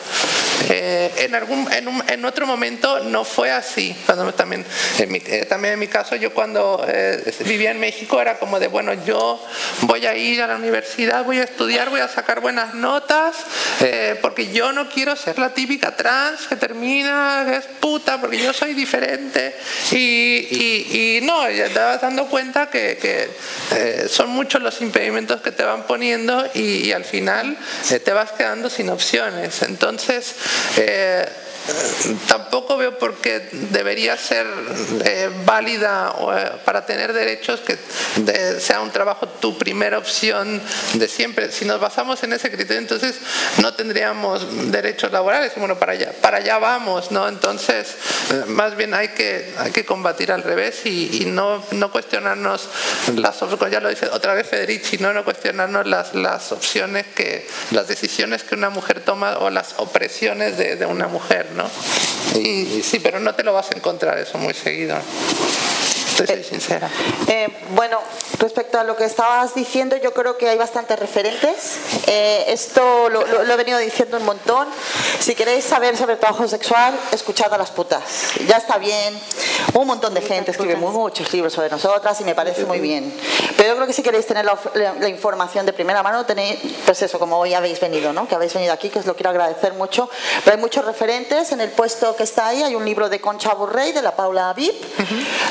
En, 0.68 1.34
algún, 1.34 1.72
en, 1.72 1.88
un- 1.88 2.04
en 2.06 2.22
otro 2.26 2.46
momento 2.46 2.55
no 3.04 3.24
fue 3.24 3.50
así. 3.50 3.94
Cuando 4.06 4.32
también, 4.34 4.64
en 4.98 5.12
mi, 5.12 5.22
eh, 5.26 5.46
también 5.48 5.74
en 5.74 5.80
mi 5.80 5.88
caso, 5.88 6.16
yo 6.16 6.32
cuando 6.32 6.84
eh, 6.88 7.34
vivía 7.44 7.70
en 7.70 7.80
México 7.80 8.20
era 8.20 8.38
como 8.38 8.58
de, 8.58 8.68
bueno, 8.68 8.92
yo 9.04 9.42
voy 9.82 10.06
a 10.06 10.16
ir 10.16 10.42
a 10.42 10.46
la 10.46 10.56
universidad, 10.56 11.24
voy 11.24 11.38
a 11.38 11.44
estudiar, 11.44 11.90
voy 11.90 12.00
a 12.00 12.08
sacar 12.08 12.40
buenas 12.40 12.74
notas, 12.74 13.36
eh, 13.80 14.18
porque 14.22 14.52
yo 14.52 14.72
no 14.72 14.88
quiero 14.88 15.16
ser 15.16 15.38
la 15.38 15.50
típica 15.50 15.96
trans 15.96 16.46
que 16.48 16.56
termina, 16.56 17.44
que 17.46 17.56
es 17.56 17.66
puta, 17.80 18.20
porque 18.20 18.38
yo 18.38 18.52
soy 18.52 18.74
diferente. 18.74 19.54
Y, 19.92 21.20
no, 21.22 21.48
ya 21.50 21.68
te 21.68 21.78
vas 21.78 22.00
dando 22.00 22.26
cuenta 22.26 22.70
que, 22.70 23.30
son 24.08 24.30
muchos 24.30 24.62
los 24.62 24.80
impedimentos 24.80 25.40
que 25.40 25.50
te 25.50 25.64
van 25.64 25.84
poniendo 25.84 26.48
y, 26.54 26.92
al 26.92 27.04
final 27.04 27.56
te 28.04 28.12
vas 28.12 28.32
quedando 28.32 28.70
sin 28.70 28.88
opciones. 28.88 29.62
Entonces, 29.62 30.34
tampoco 32.28 32.76
veo 32.76 32.98
por 32.98 33.16
qué 33.16 33.48
debería 33.70 34.16
ser 34.16 34.46
eh, 35.04 35.30
válida 35.44 36.14
eh, 36.36 36.50
para 36.64 36.86
tener 36.86 37.12
derechos 37.12 37.60
que 37.60 37.76
sea 38.60 38.80
un 38.80 38.90
trabajo 38.90 39.28
tu 39.28 39.56
primera 39.58 39.98
opción 39.98 40.60
de 40.94 41.08
siempre. 41.08 41.50
Si 41.52 41.64
nos 41.64 41.80
basamos 41.80 42.22
en 42.22 42.32
ese 42.32 42.50
criterio, 42.50 42.78
entonces 42.78 43.16
no 43.60 43.74
tendríamos 43.74 44.70
derechos 44.70 45.12
laborales. 45.12 45.52
Bueno, 45.56 45.78
para 45.78 45.92
allá, 45.92 46.12
para 46.20 46.38
allá 46.38 46.58
vamos, 46.58 47.10
¿no? 47.10 47.28
Entonces, 47.28 47.94
eh, 48.30 48.44
más 48.46 48.76
bien 48.76 48.94
hay 48.94 49.08
que, 49.08 49.52
hay 49.58 49.72
que 49.72 49.84
combatir 49.84 50.32
al 50.32 50.42
revés 50.42 50.84
y, 50.86 51.24
no, 51.26 51.62
no 51.72 51.90
cuestionarnos 51.90 52.68
las 53.16 53.42
op- 53.42 53.68
ya 53.70 53.80
lo 53.80 53.88
dice 53.88 54.06
otra 54.08 54.34
vez 54.34 54.46
Federici, 54.46 54.98
no, 54.98 55.12
no 55.12 55.24
cuestionarnos 55.24 55.86
las, 55.86 56.14
las 56.14 56.52
opciones 56.52 57.06
que, 57.14 57.46
las 57.70 57.88
decisiones 57.88 58.42
que 58.44 58.54
una 58.54 58.70
mujer 58.70 59.00
toma 59.00 59.38
o 59.38 59.50
las 59.50 59.74
opresiones 59.78 60.56
de 60.56 60.86
una 60.86 61.08
mujer, 61.08 61.48
y 62.34 62.82
sí, 62.82 62.98
pero 63.00 63.20
no 63.20 63.34
te 63.34 63.42
lo 63.42 63.52
vas 63.52 63.70
a 63.70 63.74
encontrar 63.74 64.18
eso 64.18 64.38
muy 64.38 64.54
seguido. 64.54 64.96
Soy 66.16 66.42
sincera. 66.44 66.88
Eh, 67.28 67.48
bueno, 67.74 67.98
respecto 68.38 68.78
a 68.78 68.84
lo 68.84 68.96
que 68.96 69.04
estabas 69.04 69.54
diciendo, 69.54 69.96
yo 69.96 70.12
creo 70.14 70.38
que 70.38 70.48
hay 70.48 70.56
bastantes 70.56 70.98
referentes. 70.98 71.76
Eh, 72.06 72.44
esto 72.48 73.08
lo, 73.10 73.26
lo- 73.26 73.44
lo 73.44 73.52
he 73.52 73.56
venido 73.56 73.78
diciendo 73.78 74.16
un 74.16 74.24
montón. 74.24 74.66
Si 75.20 75.34
queréis 75.34 75.64
saber 75.64 75.96
sobre 75.96 76.16
trabajo 76.16 76.46
sexual, 76.48 76.98
escuchad 77.12 77.52
a 77.52 77.58
las 77.58 77.70
putas. 77.70 78.02
Ya 78.46 78.56
está 78.56 78.78
bien. 78.78 79.18
Un 79.74 79.86
montón 79.86 80.14
de 80.14 80.22
gente 80.22 80.52
escribe 80.52 80.76
muy- 80.76 80.92
muchos 80.92 81.32
libros 81.32 81.52
sobre 81.52 81.68
nosotras 81.68 82.20
y 82.20 82.24
me 82.24 82.34
parece 82.34 82.64
muy 82.64 82.80
bien. 82.80 83.12
Pero 83.56 83.70
yo 83.70 83.74
creo 83.76 83.86
que 83.86 83.92
si 83.92 84.02
queréis 84.02 84.26
tener 84.26 84.44
la, 84.44 84.58
la- 84.74 84.94
la 84.94 85.08
información 85.08 85.66
de 85.66 85.72
primera 85.72 86.02
mano, 86.02 86.24
tenéis, 86.24 86.58
pues 86.84 87.02
eso, 87.02 87.18
como 87.18 87.38
hoy 87.38 87.52
habéis 87.54 87.78
venido, 87.80 88.12
¿no? 88.12 88.26
Que 88.28 88.34
habéis 88.34 88.54
venido 88.54 88.72
aquí, 88.72 88.88
que 88.88 89.00
os 89.00 89.06
lo 89.06 89.14
quiero 89.14 89.30
agradecer 89.30 89.74
mucho. 89.74 90.08
Pero 90.44 90.56
hay 90.56 90.60
muchos 90.60 90.84
referentes. 90.84 91.52
En 91.52 91.60
el 91.60 91.70
puesto 91.70 92.16
que 92.16 92.22
está 92.22 92.48
ahí 92.48 92.62
hay 92.62 92.74
un 92.74 92.84
libro 92.84 93.08
de 93.08 93.20
Concha 93.20 93.52
Burrey, 93.54 93.92
de 93.92 94.02
la 94.02 94.14
Paula 94.16 94.52
Vip. 94.54 94.74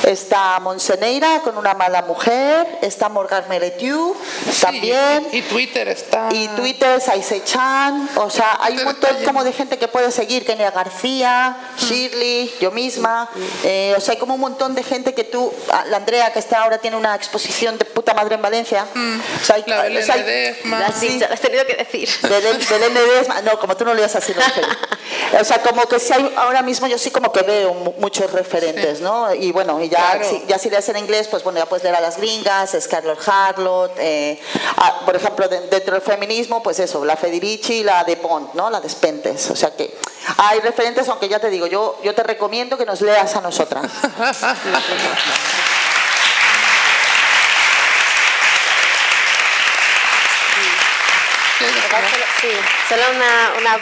Está 0.03 0.54
Monseneira 0.59 1.39
con 1.41 1.57
una 1.57 1.73
mala 1.73 2.01
mujer. 2.03 2.79
Está 2.81 3.09
Morgan 3.09 3.45
Meletiu 3.49 4.15
también. 4.61 5.27
Y, 5.31 5.37
y 5.37 5.41
Twitter 5.43 5.87
está. 5.87 6.29
Y 6.31 6.47
Twitter, 6.49 6.99
Saise 7.01 7.43
Chan, 7.43 8.09
o 8.15 8.29
sea, 8.29 8.57
hay 8.61 8.77
un 8.77 8.85
montón 8.85 9.17
como 9.25 9.43
de 9.43 9.51
gente 9.53 9.77
que 9.77 9.87
puede 9.87 10.11
seguir, 10.11 10.45
Kenia 10.45 10.71
García, 10.71 11.57
Shirley, 11.77 12.53
yo 12.59 12.71
misma, 12.71 13.29
eh, 13.63 13.93
o 13.97 14.01
sea, 14.01 14.13
hay 14.13 14.19
como 14.19 14.35
un 14.35 14.39
montón 14.41 14.75
de 14.75 14.83
gente 14.83 15.13
que 15.13 15.23
tú, 15.23 15.51
ah, 15.71 15.83
la 15.89 15.97
Andrea 15.97 16.31
que 16.33 16.39
está 16.39 16.63
ahora 16.63 16.77
tiene 16.77 16.97
una 16.97 17.15
exposición 17.15 17.77
de 17.77 17.85
puta 17.85 18.13
madre 18.13 18.35
en 18.35 18.41
Valencia, 18.41 18.85
o 19.41 19.45
sea, 19.45 19.55
hay- 19.55 19.63
La 19.67 19.83
Belén 19.83 20.03
o 20.03 20.05
sea. 20.05 20.15
Lo 20.17 20.85
has 20.85 20.95
Sí. 20.99 21.07
dicho, 21.09 21.27
lo 21.27 21.33
has 21.33 21.39
tenido 21.41 21.65
que 21.65 21.75
decir. 21.75 22.09
Belén 22.23 22.93
Ledesma, 22.93 23.41
no, 23.41 23.59
como 23.59 23.75
tú 23.75 23.85
no 23.85 23.93
leas 23.93 24.15
así, 24.15 24.33
no, 24.33 25.39
o 25.39 25.43
sea, 25.43 25.61
como 25.61 25.83
que 25.87 25.99
sí 25.99 26.13
hay, 26.13 26.33
ahora 26.37 26.61
mismo 26.61 26.87
yo 26.87 26.97
sí 26.97 27.11
como 27.11 27.31
que 27.31 27.41
veo 27.41 27.73
mu- 27.73 27.93
muchos 27.99 28.31
referentes, 28.31 29.01
¿no? 29.01 29.33
Y 29.33 29.51
bueno, 29.51 29.81
y 29.81 29.89
ya, 29.89 30.11
Claro. 30.11 30.29
si, 30.29 30.43
ya 30.47 30.57
si 30.59 30.69
lees 30.69 30.87
en 30.89 30.97
inglés, 30.97 31.27
pues 31.27 31.43
bueno, 31.43 31.59
ya 31.59 31.65
puedes 31.65 31.83
leer 31.83 31.95
a 31.95 32.01
las 32.01 32.17
gringas, 32.17 32.75
Scarlett 32.79 33.19
Harlot, 33.27 33.91
eh, 33.97 34.39
a- 34.77 34.99
por 35.05 35.15
ejemplo, 35.15 35.47
de- 35.47 35.61
dentro 35.67 35.93
del 35.93 36.01
feminismo, 36.01 36.61
pues 36.63 36.79
eso, 36.79 37.03
la 37.05 37.15
Federici 37.17 37.75
y 37.79 37.83
la 37.83 38.03
de 38.03 38.17
Pont, 38.17 38.53
¿no? 38.53 38.69
La 38.69 38.79
de 38.81 38.89
Spentes, 38.89 39.49
o 39.49 39.55
sea 39.55 39.75
que 39.75 39.95
hay 40.37 40.59
referentes, 40.59 41.07
aunque 41.09 41.27
ya 41.29 41.39
te 41.39 41.49
digo, 41.49 41.67
yo, 41.67 41.99
yo 42.03 42.13
te 42.15 42.23
recomiendo 42.23 42.77
que 42.77 42.85
nos 42.85 43.01
leas 43.01 43.35
a 43.35 43.41
nosotras. 43.41 43.85
Sí, 52.41 52.47
solo 52.89 53.01
una, 53.15 53.53
una- 53.59 53.75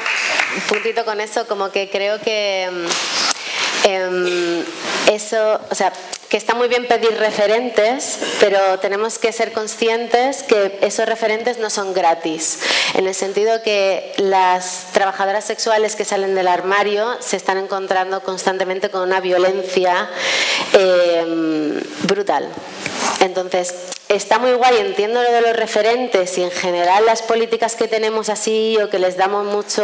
un 0.55 0.61
puntito 0.67 1.03
con 1.05 1.19
eso, 1.19 1.47
como 1.47 1.71
que 1.71 1.89
creo 1.89 2.19
que 2.21 2.69
mm, 2.71 3.87
em, 3.87 4.65
eso, 5.11 5.59
o 5.69 5.75
sea, 5.75 5.91
que 6.33 6.37
está 6.37 6.55
muy 6.55 6.67
bien 6.67 6.87
pedir 6.87 7.15
referentes, 7.19 8.17
pero 8.39 8.79
tenemos 8.79 9.19
que 9.19 9.31
ser 9.31 9.51
conscientes 9.51 10.41
que 10.41 10.79
esos 10.81 11.05
referentes 11.05 11.59
no 11.59 11.69
son 11.69 11.93
gratis, 11.93 12.57
en 12.95 13.05
el 13.05 13.13
sentido 13.13 13.61
que 13.61 14.13
las 14.17 14.87
trabajadoras 14.93 15.45
sexuales 15.45 15.95
que 15.95 16.05
salen 16.05 16.33
del 16.33 16.47
armario 16.47 17.17
se 17.19 17.37
están 17.37 17.59
encontrando 17.59 18.23
constantemente 18.23 18.89
con 18.89 19.03
una 19.03 19.19
violencia 19.19 20.09
em, 20.73 21.79
brutal. 22.07 22.49
Entonces, 23.19 23.73
está 24.09 24.37
muy 24.37 24.53
guay, 24.53 24.77
entiendo 24.77 25.21
lo 25.21 25.31
de 25.31 25.41
los 25.41 25.55
referentes 25.55 26.37
y 26.37 26.43
en 26.43 26.51
general 26.51 27.05
las 27.05 27.21
políticas 27.21 27.75
que 27.75 27.87
tenemos 27.87 28.29
así 28.29 28.77
o 28.81 28.89
que 28.89 28.99
les 28.99 29.17
damos 29.17 29.45
mucho, 29.45 29.83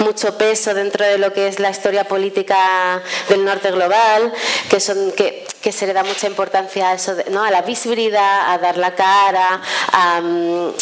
mucho 0.00 0.36
peso 0.36 0.74
dentro 0.74 1.04
de 1.04 1.18
lo 1.18 1.32
que 1.32 1.48
es 1.48 1.58
la 1.58 1.70
historia 1.70 2.04
política 2.04 3.02
del 3.28 3.44
norte 3.44 3.70
global, 3.70 4.32
que, 4.70 4.80
son, 4.80 5.12
que, 5.12 5.46
que 5.62 5.72
se 5.72 5.86
le 5.86 5.92
da 5.92 6.04
mucha 6.04 6.26
importancia 6.26 6.90
a, 6.90 6.94
eso 6.94 7.14
¿no? 7.30 7.42
a 7.42 7.50
la 7.50 7.62
visibilidad, 7.62 8.52
a 8.52 8.58
dar 8.58 8.76
la 8.76 8.94
cara, 8.94 9.60
a, 9.92 10.20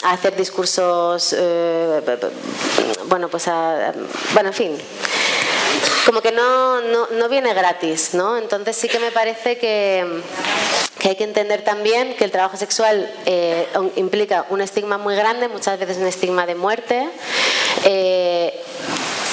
hacer 0.04 0.36
discursos, 0.36 1.34
eh, 1.38 2.00
bueno, 3.06 3.28
pues 3.28 3.48
a, 3.48 3.92
bueno, 4.34 4.48
en 4.48 4.54
fin 4.54 4.78
como 6.06 6.22
que 6.22 6.30
no, 6.30 6.80
no, 6.80 7.08
no, 7.08 7.28
viene 7.28 7.52
gratis, 7.52 8.14
¿no? 8.14 8.38
Entonces 8.38 8.76
sí 8.76 8.88
que 8.88 9.00
me 9.00 9.10
parece 9.10 9.58
que, 9.58 10.22
que 11.00 11.08
hay 11.08 11.16
que 11.16 11.24
entender 11.24 11.62
también 11.62 12.14
que 12.14 12.22
el 12.22 12.30
trabajo 12.30 12.56
sexual 12.56 13.12
eh, 13.26 13.66
implica 13.96 14.46
un 14.48 14.60
estigma 14.60 14.98
muy 14.98 15.16
grande, 15.16 15.48
muchas 15.48 15.78
veces 15.80 15.98
un 15.98 16.06
estigma 16.06 16.46
de 16.46 16.54
muerte. 16.54 17.08
Eh, 17.84 18.62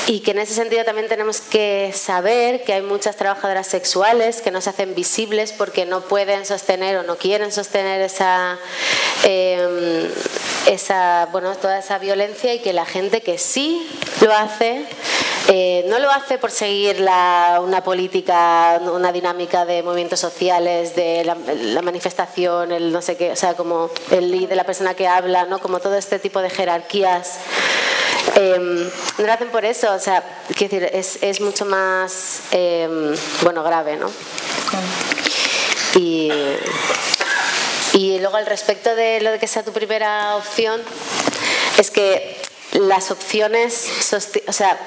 y 0.07 0.19
que 0.19 0.31
en 0.31 0.39
ese 0.39 0.53
sentido 0.53 0.83
también 0.83 1.07
tenemos 1.07 1.39
que 1.39 1.93
saber 1.95 2.63
que 2.63 2.73
hay 2.73 2.81
muchas 2.81 3.15
trabajadoras 3.15 3.67
sexuales 3.67 4.41
que 4.41 4.51
no 4.51 4.59
se 4.59 4.69
hacen 4.71 4.95
visibles 4.95 5.53
porque 5.53 5.85
no 5.85 6.01
pueden 6.01 6.45
sostener 6.45 6.97
o 6.97 7.03
no 7.03 7.17
quieren 7.17 7.51
sostener 7.51 8.01
esa, 8.01 8.57
em, 9.23 10.09
esa, 10.65 11.29
bueno, 11.31 11.55
toda 11.55 11.79
esa 11.79 11.99
violencia 11.99 12.53
y 12.53 12.59
que 12.59 12.73
la 12.73 12.85
gente 12.85 13.21
que 13.21 13.37
sí 13.37 13.87
lo 14.21 14.33
hace 14.33 14.85
eh, 15.49 15.85
no 15.89 15.99
lo 15.99 16.09
hace 16.09 16.37
por 16.37 16.51
seguir 16.51 17.01
una 17.01 17.83
política, 17.83 18.79
una 18.81 19.11
dinámica 19.11 19.65
de 19.65 19.83
movimientos 19.83 20.19
sociales, 20.19 20.95
de 20.95 21.25
la, 21.25 21.81
manifestación, 21.81 22.71
el 22.71 22.91
no 22.93 23.01
sé 23.01 23.17
qué, 23.17 23.31
o 23.31 23.35
sea, 23.35 23.53
como 23.53 23.89
el 24.11 24.31
lead 24.31 24.47
de 24.47 24.55
la 24.55 24.63
persona 24.63 24.93
que 24.93 25.07
habla, 25.07 25.45
¿no? 25.45 25.59
como 25.59 25.79
todo 25.79 25.95
este 25.95 26.17
tipo 26.19 26.39
de 26.41 26.49
jerarquías. 26.49 27.39
Em, 28.35 28.89
no 29.17 29.25
lo 29.25 29.33
hacen 29.33 29.49
por 29.49 29.65
eso, 29.65 29.93
o 29.93 29.99
sea, 29.99 30.23
quiero 30.55 30.75
decir, 30.75 30.89
es, 30.93 31.19
es 31.21 31.41
mucho 31.41 31.65
más, 31.65 32.39
em, 32.51 33.13
bueno, 33.41 33.63
grave, 33.63 33.97
¿no? 33.97 34.09
Y, 35.95 36.31
y 37.93 38.19
luego 38.19 38.37
al 38.37 38.45
respecto 38.45 38.95
de 38.95 39.19
lo 39.19 39.31
de 39.31 39.39
que 39.39 39.47
sea 39.47 39.63
tu 39.63 39.73
primera 39.73 40.37
opción, 40.37 40.81
es 41.77 41.91
que 41.91 42.37
las 42.71 43.11
opciones, 43.11 44.13
o 44.47 44.53
sea, 44.53 44.79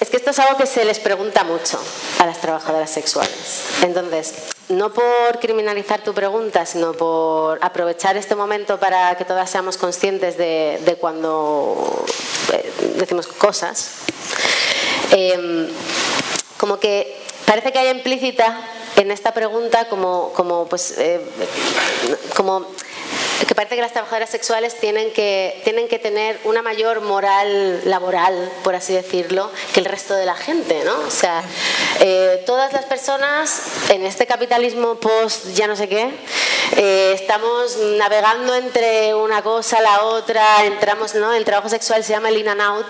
es 0.00 0.10
que 0.10 0.16
esto 0.16 0.30
es 0.30 0.38
algo 0.38 0.56
que 0.56 0.66
se 0.66 0.84
les 0.84 0.98
pregunta 0.98 1.44
mucho 1.44 1.80
a 2.18 2.26
las 2.26 2.40
trabajadoras 2.40 2.90
sexuales. 2.90 3.62
Entonces, 3.82 4.34
no 4.68 4.92
por 4.92 5.40
criminalizar 5.40 6.02
tu 6.02 6.14
pregunta, 6.14 6.66
sino 6.66 6.92
por 6.92 7.58
aprovechar 7.62 8.16
este 8.16 8.34
momento 8.34 8.78
para 8.78 9.16
que 9.16 9.24
todas 9.24 9.50
seamos 9.50 9.76
conscientes 9.76 10.36
de, 10.36 10.96
cuando 11.00 12.04
eh, 12.52 12.72
decimos 12.96 13.26
cosas, 13.26 13.90
em, 15.10 15.68
como 16.58 16.78
que 16.78 17.20
parece 17.46 17.72
que 17.72 17.78
hay 17.78 17.88
implícita 17.88 18.60
en 18.96 19.10
esta 19.10 19.32
pregunta 19.32 19.88
como, 19.88 20.32
como 20.34 20.66
pues, 20.66 20.94
eh, 20.98 21.20
como 22.36 22.66
que 23.46 23.54
parece 23.54 23.76
que 23.76 23.82
las 23.82 23.92
trabajadoras 23.92 24.30
sexuales 24.30 24.78
tienen 24.78 25.12
que, 25.12 25.60
tienen 25.64 25.88
que 25.88 25.98
tener 25.98 26.38
una 26.44 26.62
mayor 26.62 27.00
moral 27.00 27.80
laboral, 27.84 28.50
por 28.64 28.74
así 28.74 28.92
decirlo, 28.92 29.50
que 29.72 29.80
el 29.80 29.86
resto 29.86 30.14
de 30.14 30.26
la 30.26 30.34
gente, 30.34 30.82
¿no? 30.84 30.98
O 31.00 31.10
sea, 31.10 31.42
eh, 32.00 32.42
todas 32.46 32.72
las 32.72 32.84
personas 32.86 33.62
en 33.90 34.04
este 34.04 34.26
capitalismo 34.26 34.96
post 34.96 35.48
ya 35.54 35.66
no 35.66 35.76
sé 35.76 35.88
qué, 35.88 36.10
eh, 36.76 37.12
estamos 37.14 37.76
navegando 37.96 38.54
entre 38.54 39.14
una 39.14 39.42
cosa, 39.42 39.80
la 39.80 40.02
otra, 40.02 40.64
entramos, 40.64 41.14
¿no? 41.14 41.32
El 41.32 41.44
trabajo 41.44 41.68
sexual 41.68 42.04
se 42.04 42.12
llama 42.12 42.28
el 42.28 42.38
in 42.38 42.48
and 42.48 42.60
out, 42.60 42.86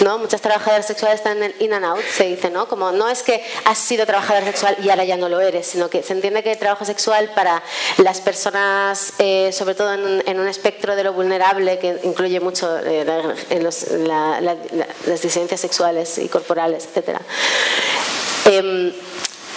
¿no? 0.00 0.18
Muchas 0.18 0.40
trabajadoras 0.40 0.86
sexuales 0.86 1.20
están 1.20 1.38
en 1.38 1.44
el 1.44 1.54
in 1.60 1.72
and 1.72 1.84
out, 1.84 2.04
se 2.04 2.24
dice, 2.24 2.50
¿no? 2.50 2.68
Como 2.68 2.92
no 2.92 3.08
es 3.08 3.22
que 3.22 3.42
has 3.64 3.78
sido 3.78 4.04
trabajadora 4.04 4.44
sexual 4.46 4.76
y 4.82 4.90
ahora 4.90 5.04
ya 5.04 5.16
no 5.16 5.28
lo 5.28 5.40
eres, 5.40 5.66
sino 5.66 5.88
que 5.88 6.02
se 6.02 6.12
entiende 6.12 6.42
que 6.42 6.52
el 6.52 6.58
trabajo 6.58 6.84
sexual 6.84 7.30
para 7.34 7.62
las 7.98 8.20
personas, 8.20 9.14
eh, 9.18 9.50
sobre 9.52 9.74
todo 9.76 9.94
en, 9.94 10.40
un 10.40 10.48
espectro 10.48 10.96
de 10.96 11.04
lo 11.04 11.12
vulnerable 11.12 11.78
que 11.78 12.00
incluye 12.02 12.40
mucho 12.40 12.78
eh, 12.78 13.06
en 13.50 13.62
las 13.62 15.22
disidencias 15.22 15.60
sexuales 15.60 16.18
y 16.18 16.28
corporales, 16.28 16.88
etc 16.94 17.20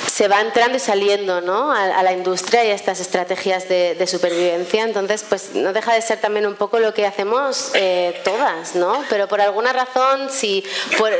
se 0.08 0.28
va 0.28 0.42
entrando 0.42 0.78
y 0.78 0.80
saliendo 0.80 1.42
¿no? 1.42 1.72
a, 1.72 2.04
la 2.04 2.12
industria 2.14 2.64
y 2.66 2.72
a 2.72 2.74
estas 2.74 3.00
estrategias 3.00 3.68
de, 3.68 4.08
supervivencia. 4.08 4.84
Entonces, 4.84 5.26
pues 5.28 5.52
no 5.54 5.74
deja 5.74 5.94
de 5.94 6.02
ser 6.02 6.20
también 6.20 6.46
un 6.46 6.56
poco 6.56 6.80
lo 6.80 6.94
que 6.94 7.06
hacemos 7.06 7.72
eh, 7.74 8.20
todas, 8.24 8.76
¿no? 8.76 9.04
Pero 9.10 9.28
por 9.28 9.42
alguna 9.42 9.72
razón, 9.72 10.30
si 10.30 10.64
por, 10.98 11.12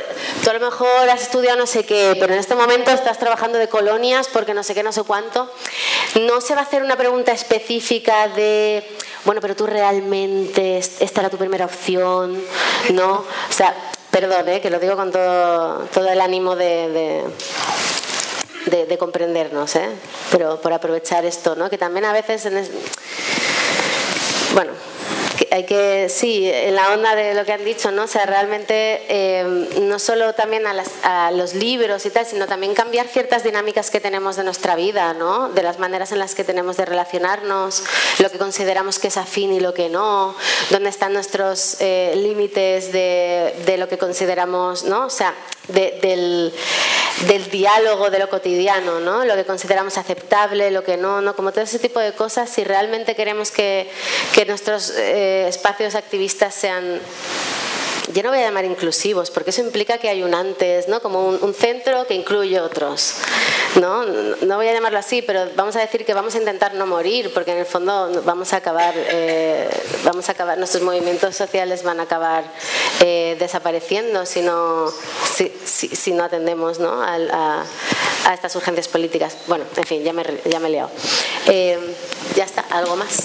tú 0.44 0.50
a 0.50 0.54
lo 0.54 0.60
mejor 0.60 1.10
has 1.10 1.22
estudiado 1.22 1.58
no 1.58 1.68
sé 1.68 1.86
qué, 1.86 2.16
pero 2.20 2.34
en 2.34 2.40
este 2.40 2.56
momento 2.56 2.92
estás 2.92 3.20
trabajando 3.20 3.58
de 3.58 3.68
colonias 3.68 4.28
porque 4.28 4.54
no 4.54 4.64
sé 4.64 4.74
qué, 4.74 4.84
no 4.84 4.92
sé 4.92 5.04
cuánto, 5.04 5.52
no 6.22 6.42
se 6.42 6.56
va 6.56 6.62
a 6.62 6.64
hacer 6.64 6.84
una 6.84 6.96
pregunta 6.96 7.32
específica 7.32 8.28
de, 8.30 8.98
bueno, 9.26 9.42
pero 9.42 9.56
tú 9.56 9.68
realmente, 9.68 10.78
esta 10.78 11.22
era 11.22 11.30
tu 11.30 11.38
primera 11.38 11.66
opción, 11.66 12.42
¿no? 12.92 13.12
O 13.12 13.54
sea, 13.54 13.76
perdón, 14.12 14.50
¿eh? 14.50 14.62
que 14.62 14.70
lo 14.70 14.80
digo 14.80 14.96
con 14.96 15.12
todo, 15.12 15.86
todo 15.94 16.10
el 16.10 16.22
ánimo 16.22 16.56
de, 16.56 17.24
comprendernos, 18.98 19.76
¿eh? 19.76 19.90
pero 20.32 20.60
por 20.62 20.74
aprovechar 20.74 21.26
esto, 21.26 21.56
¿no? 21.56 21.70
que 21.70 21.78
también 21.78 22.06
a 22.06 22.14
veces, 22.14 22.46
en 22.46 22.58
bueno, 24.54 24.72
hay 25.52 25.66
que, 25.66 26.10
sí, 26.10 26.50
en 26.50 26.76
la 26.76 26.94
onda 26.94 27.16
de 27.16 27.34
lo 27.34 27.46
que 27.46 27.54
han 27.54 27.66
dicho, 27.66 27.92
¿no? 27.92 28.04
O 28.04 28.08
sea, 28.08 28.26
realmente 28.26 29.02
eh, 29.08 29.68
no 29.82 30.00
solo 30.00 30.34
también 30.34 30.66
a, 30.68 30.74
a, 31.04 31.32
los 31.32 31.54
libros 31.54 32.06
y 32.06 32.10
tal, 32.10 32.26
sino 32.26 32.48
también 32.48 32.74
cambiar 32.74 33.08
ciertas 33.08 33.44
dinámicas 33.44 33.90
que 33.90 34.00
tenemos 34.00 34.36
de 34.36 34.44
nuestra 34.44 34.76
vida, 34.76 35.14
¿no? 35.14 35.50
De 35.50 35.64
las 35.64 35.80
maneras 35.80 36.12
en 36.12 36.20
las 36.20 36.36
que 36.36 36.44
tenemos 36.44 36.78
de 36.78 36.86
relacionarnos, 36.86 37.84
lo 38.20 38.30
que 38.30 38.38
consideramos 38.38 39.00
que 39.00 39.08
es 39.08 39.18
afín 39.18 39.54
y 39.54 39.60
lo 39.60 39.74
que 39.74 39.90
no, 39.90 40.36
dónde 40.70 40.90
están 40.90 41.14
nuestros 41.14 41.78
eh, 41.80 42.14
límites 42.16 42.92
de, 42.92 43.56
de, 43.66 43.78
lo 43.78 43.88
que 43.88 43.98
consideramos, 43.98 44.84
¿no? 44.84 45.06
O 45.06 45.10
sea, 45.10 45.34
del, 45.70 46.54
del, 47.28 47.50
diálogo 47.50 48.10
de 48.10 48.20
lo 48.20 48.30
cotidiano, 48.30 49.00
¿no? 49.00 49.26
lo 49.26 49.36
que 49.36 49.46
consideramos 49.46 49.98
aceptable, 49.98 50.72
lo 50.72 50.84
que 50.84 50.98
no, 50.98 51.22
¿no? 51.22 51.36
como 51.36 51.52
todo 51.52 51.64
ese 51.64 51.80
tipo 51.80 52.00
de 52.00 52.14
cosas, 52.14 52.50
si 52.50 52.64
realmente 52.64 53.16
queremos 53.16 53.52
que, 53.52 53.90
que 54.34 54.46
nuestros 54.46 54.94
eh, 54.98 55.39
espacios 55.48 55.96
activistas 55.96 56.54
sean 56.54 57.02
yo 58.14 58.24
no 58.24 58.30
voy 58.30 58.40
a 58.40 58.42
llamar 58.42 58.66
inclusivos, 58.66 59.30
porque 59.30 59.52
eso 59.52 59.62
implica 59.62 59.98
que 59.98 60.10
hay 60.10 60.24
un 60.24 60.34
antes, 60.34 60.88
¿no? 60.88 61.00
como 61.02 61.28
un, 61.28 61.54
centro 61.54 62.08
que 62.08 62.16
incluye 62.16 62.60
otros. 62.60 63.16
¿no? 63.76 64.04
no 64.04 64.56
voy 64.56 64.68
a 64.68 64.74
llamarlo 64.74 64.98
así, 64.98 65.22
pero 65.22 65.48
vamos 65.56 65.76
a 65.76 65.80
decir 65.80 66.06
que 66.06 66.14
vamos 66.14 66.34
a 66.36 66.40
intentar 66.40 66.74
no 66.74 66.88
morir, 66.88 67.32
porque 67.34 67.52
en 67.52 67.60
el 67.60 67.66
fondo 67.66 68.24
vamos 68.26 68.54
a 68.54 68.58
acabar, 68.58 68.94
eh, 68.96 69.70
vamos 70.04 70.28
a 70.30 70.32
acabar 70.32 70.58
nuestros 70.58 70.84
movimientos 70.84 71.36
sociales 71.36 71.84
van 71.84 72.00
a 72.00 72.04
acabar 72.04 72.44
eh, 73.02 73.36
desapareciendo 73.40 74.26
si 74.26 74.42
no, 74.42 74.92
si, 75.66 76.12
no 76.14 76.24
atendemos 76.24 76.80
¿no? 76.80 77.04
A, 77.04 77.66
a, 78.26 78.34
estas 78.34 78.56
urgencias 78.56 78.88
políticas. 78.88 79.38
Bueno, 79.48 79.66
en 79.76 79.84
fin, 79.86 80.04
ya 80.04 80.14
me, 80.14 80.24
ya 80.46 80.60
me 80.60 80.68
he 80.68 80.72
liado. 80.72 80.90
Eh, 81.48 81.78
ya 82.36 82.46
está, 82.46 82.62
¿algo 82.70 82.96
más? 82.96 83.18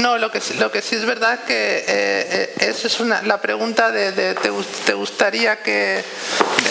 No, 0.10 0.16
lo 0.16 0.30
que, 0.30 0.40
lo 0.58 0.70
que 0.72 0.80
sí 0.80 0.96
es 0.96 1.04
verdad 1.04 1.40
que 1.40 1.78
eh, 1.78 1.84
eh, 1.88 2.54
esa 2.58 2.86
es 2.86 3.00
una, 3.00 3.22
la 3.22 3.40
pregunta 3.40 3.90
de, 3.90 4.34
te, 4.34 4.92
gustaría 4.94 5.62
que 5.62 6.02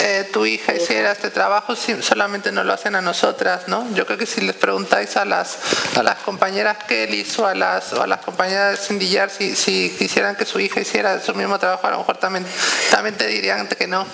eh, 0.00 0.28
tu 0.32 0.46
hija 0.46 0.74
hiciera 0.74 1.12
este 1.12 1.30
trabajo 1.30 1.76
si 1.76 2.02
solamente 2.02 2.50
no 2.50 2.64
lo 2.64 2.72
hacen 2.72 2.96
a 2.96 3.00
nosotras, 3.00 3.68
¿no? 3.68 3.86
Yo 3.94 4.04
creo 4.04 4.18
que 4.18 4.26
si 4.26 4.40
les 4.40 4.56
preguntáis 4.56 5.16
a 5.16 5.24
las, 5.24 5.58
a 5.96 6.02
las 6.02 6.16
compañeras 6.16 6.78
Kelly 6.88 7.26
o 7.38 7.46
a 7.46 7.54
las, 7.54 7.92
o 7.92 8.02
a 8.02 8.06
las 8.06 8.20
compañeras 8.20 8.86
Cindy 8.86 9.16
si, 9.28 9.54
si 9.54 9.94
quisieran 9.96 10.34
que 10.34 10.44
su 10.44 10.58
hija 10.58 10.80
hiciera 10.80 11.20
su 11.20 11.34
mismo 11.34 11.58
trabajo, 11.58 11.86
a 11.86 11.90
lo 11.92 11.98
mejor 11.98 12.16
también, 12.16 12.44
también 12.90 13.16
te 13.16 13.26
dirían 13.28 13.68
que 13.68 13.86
no. 13.86 14.06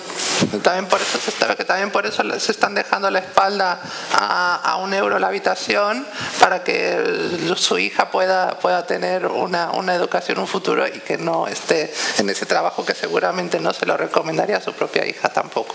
También 0.62 0.86
por 0.86 1.01
eso 1.01 1.18
se 1.18 1.56
que 1.56 1.64
también 1.64 1.90
por 1.90 2.05
eso 2.06 2.22
se 2.38 2.52
están 2.52 2.74
dejando 2.74 3.10
la 3.10 3.20
espalda 3.20 3.80
a, 4.12 4.56
a 4.56 4.76
un 4.76 4.93
euro 4.93 5.18
la 5.18 5.28
habitación 5.28 6.06
para 6.38 6.62
que 6.62 7.55
su 7.56 7.78
hija 7.78 8.10
pueda, 8.10 8.59
pueda 8.59 8.86
tener 8.86 9.05
una, 9.26 9.72
una 9.72 9.94
educación, 9.94 10.38
un 10.38 10.46
futuro 10.46 10.86
y 10.86 11.00
que 11.00 11.18
no 11.18 11.46
esté 11.46 11.92
en 12.18 12.28
ese 12.28 12.46
trabajo 12.46 12.84
que 12.84 12.94
seguramente 12.94 13.60
no 13.60 13.72
se 13.72 13.86
lo 13.86 13.96
recomendaría 13.96 14.56
a 14.56 14.60
su 14.60 14.72
propia 14.72 15.06
hija 15.06 15.28
tampoco. 15.28 15.74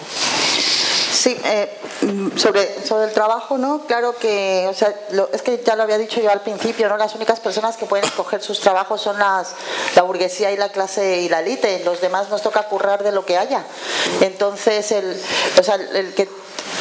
Sí, 1.11 1.39
eh, 1.43 1.69
sobre, 2.35 2.83
sobre 2.83 3.05
el 3.05 3.13
trabajo, 3.13 3.57
¿no? 3.57 3.85
Claro 3.85 4.15
que, 4.17 4.65
o 4.67 4.73
sea, 4.73 4.93
es 5.31 5.41
que 5.41 5.61
ya 5.63 5.75
lo 5.75 5.83
había 5.83 5.97
dicho 5.97 6.19
yo 6.19 6.31
al 6.31 6.41
principio, 6.41 6.89
¿no? 6.89 6.97
Las 6.97 7.13
únicas 7.13 7.39
personas 7.39 7.77
que 7.77 7.85
pueden 7.85 8.05
escoger 8.05 8.41
sus 8.41 8.59
trabajos 8.59 9.01
son 9.01 9.19
las, 9.19 9.49
la 9.95 10.01
burguesía 10.01 10.51
y 10.51 10.57
la 10.57 10.69
clase 10.69 11.19
y 11.21 11.29
la 11.29 11.41
élite. 11.41 11.83
Los 11.85 12.01
demás 12.01 12.29
nos 12.29 12.41
toca 12.41 12.63
currar 12.63 13.03
de 13.03 13.11
lo 13.11 13.25
que 13.25 13.37
haya. 13.37 13.63
Entonces, 14.21 14.91
el, 14.93 15.21
o 15.59 15.63
sea, 15.63 15.75
el 15.75 16.13
que 16.15 16.27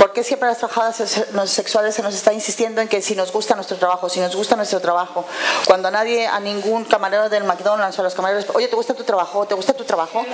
¿Por 0.00 0.14
qué 0.14 0.24
siempre 0.24 0.48
las 0.48 0.56
trabajadoras 0.56 0.96
sexuales 1.44 1.94
se 1.94 2.00
nos 2.00 2.14
está 2.14 2.32
insistiendo 2.32 2.80
en 2.80 2.88
que 2.88 3.02
si 3.02 3.14
nos 3.14 3.30
gusta 3.30 3.54
nuestro 3.54 3.76
trabajo, 3.76 4.08
si 4.08 4.18
nos 4.18 4.34
gusta 4.34 4.56
nuestro 4.56 4.80
trabajo? 4.80 5.26
Cuando 5.66 5.88
a 5.88 5.90
nadie, 5.90 6.26
a 6.26 6.40
ningún 6.40 6.86
camarero 6.86 7.28
del 7.28 7.44
McDonald's 7.44 7.98
o 7.98 8.00
a 8.00 8.04
los 8.04 8.14
camareros, 8.14 8.46
oye, 8.54 8.66
¿te 8.68 8.76
gusta 8.76 8.94
tu 8.94 9.04
trabajo? 9.04 9.44
¿Te 9.44 9.54
gusta 9.54 9.74
tu 9.74 9.84
trabajo? 9.84 10.24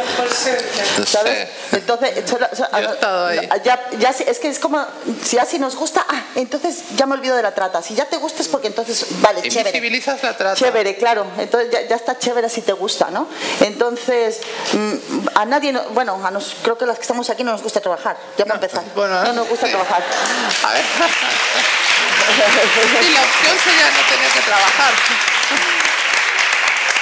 ¿Sabes? 1.05 1.49
Entonces, 1.73 2.25
ya, 3.65 3.91
ya, 3.99 4.11
es 4.11 4.39
que 4.39 4.47
es 4.47 4.61
como, 4.61 4.87
si 5.25 5.37
así 5.37 5.59
nos 5.59 5.75
gusta, 5.75 6.07
ah, 6.09 6.23
entonces 6.37 6.85
ya 6.95 7.07
me 7.07 7.15
olvido 7.15 7.35
de 7.35 7.43
la 7.43 7.53
trata. 7.53 7.83
Si 7.83 7.97
ya 7.97 8.05
te 8.05 8.19
gusta 8.19 8.43
es 8.43 8.49
porque 8.49 8.69
entonces, 8.69 9.05
vale, 9.21 9.43
chévere. 9.43 9.91
la 10.23 10.37
trata. 10.37 10.55
Chévere, 10.55 10.97
claro. 10.97 11.27
Entonces 11.39 11.73
ya, 11.73 11.81
ya, 11.89 11.97
está 11.97 12.17
chévere 12.17 12.49
si 12.49 12.63
te 12.63 12.73
gusta, 12.73 13.11
¿no? 13.11 13.27
Entonces, 13.59 14.43
mm, 14.75 15.27
a 15.35 15.45
nadie, 15.45 15.77
bueno, 15.93 16.25
a 16.25 16.31
nos, 16.31 16.55
creo 16.63 16.79
que 16.79 16.87
las 16.87 16.99
que 16.99 17.03
estamos 17.03 17.29
aquí 17.31 17.43
no 17.43 17.51
nos 17.51 17.65
gusta 17.65 17.81
trabajar, 17.81 18.17
ya 18.39 18.45
para 18.45 18.55
empezar. 18.55 18.85
no 18.95 19.33
nos 19.33 19.49
gusta 19.49 19.56
trabajar. 19.57 20.05
A 20.63 20.73
ver. 20.73 20.85
y 23.03 23.09
la 23.11 23.23
opción 23.23 23.59
sería 23.65 23.91
no 23.91 24.01
tener 24.09 24.31
que 24.31 24.41
trabajar. 24.41 24.95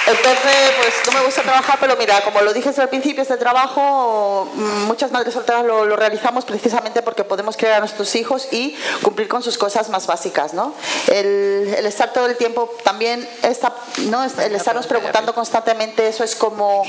Entonces, 0.07 0.71
pues 0.81 0.93
no 1.07 1.19
me 1.19 1.25
gusta 1.25 1.41
trabajar, 1.41 1.77
pero 1.79 1.95
mira, 1.95 2.21
como 2.21 2.41
lo 2.41 2.53
dije 2.53 2.69
desde 2.69 2.83
el 2.83 2.89
principio, 2.89 3.23
este 3.23 3.37
trabajo, 3.37 4.47
mm, 4.53 4.83
muchas 4.83 5.11
madres 5.11 5.33
solteras 5.33 5.65
lo, 5.65 5.95
realizamos 5.95 6.45
precisamente 6.45 7.01
porque 7.01 7.23
podemos 7.23 7.57
crear 7.57 7.75
a 7.75 7.79
nuestros 7.79 8.13
hijos 8.15 8.47
y 8.51 8.77
cumplir 9.01 9.27
con 9.27 9.41
sus 9.41 9.57
cosas 9.57 9.89
más 9.89 10.05
básicas, 10.05 10.53
¿no? 10.53 10.75
El, 11.07 11.73
estar 11.85 12.13
todo 12.13 12.27
el 12.27 12.35
tiempo 12.37 12.69
también, 12.83 13.27
está, 13.41 13.73
¿no? 14.09 14.23
el 14.23 14.55
estarnos 14.55 14.85
preguntando 14.85 15.33
constantemente, 15.33 16.07
eso 16.07 16.23
es 16.23 16.35
como... 16.35 16.83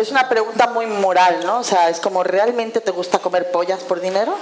Es 0.00 0.10
una 0.10 0.28
pregunta 0.28 0.68
muy 0.68 0.86
moral, 0.86 1.40
¿no? 1.44 1.58
O 1.58 1.64
sea, 1.64 1.88
es 1.88 1.98
como, 1.98 2.22
¿realmente 2.22 2.80
te 2.80 2.92
gusta 2.92 3.18
comer 3.18 3.50
pollas 3.50 3.80
por 3.80 4.00
dinero? 4.00 4.34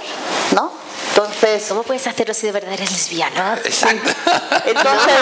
¿No? 0.53 0.71
Entonces, 1.09 1.65
¿cómo 1.67 1.83
puedes 1.83 2.05
hacerlo 2.07 2.33
si 2.33 2.45
de 2.45 2.53
verdad 2.53 2.73
eres 2.73 2.91
lesbiana? 2.91 3.59
Exacto. 3.65 4.09
Entonces, 4.65 5.13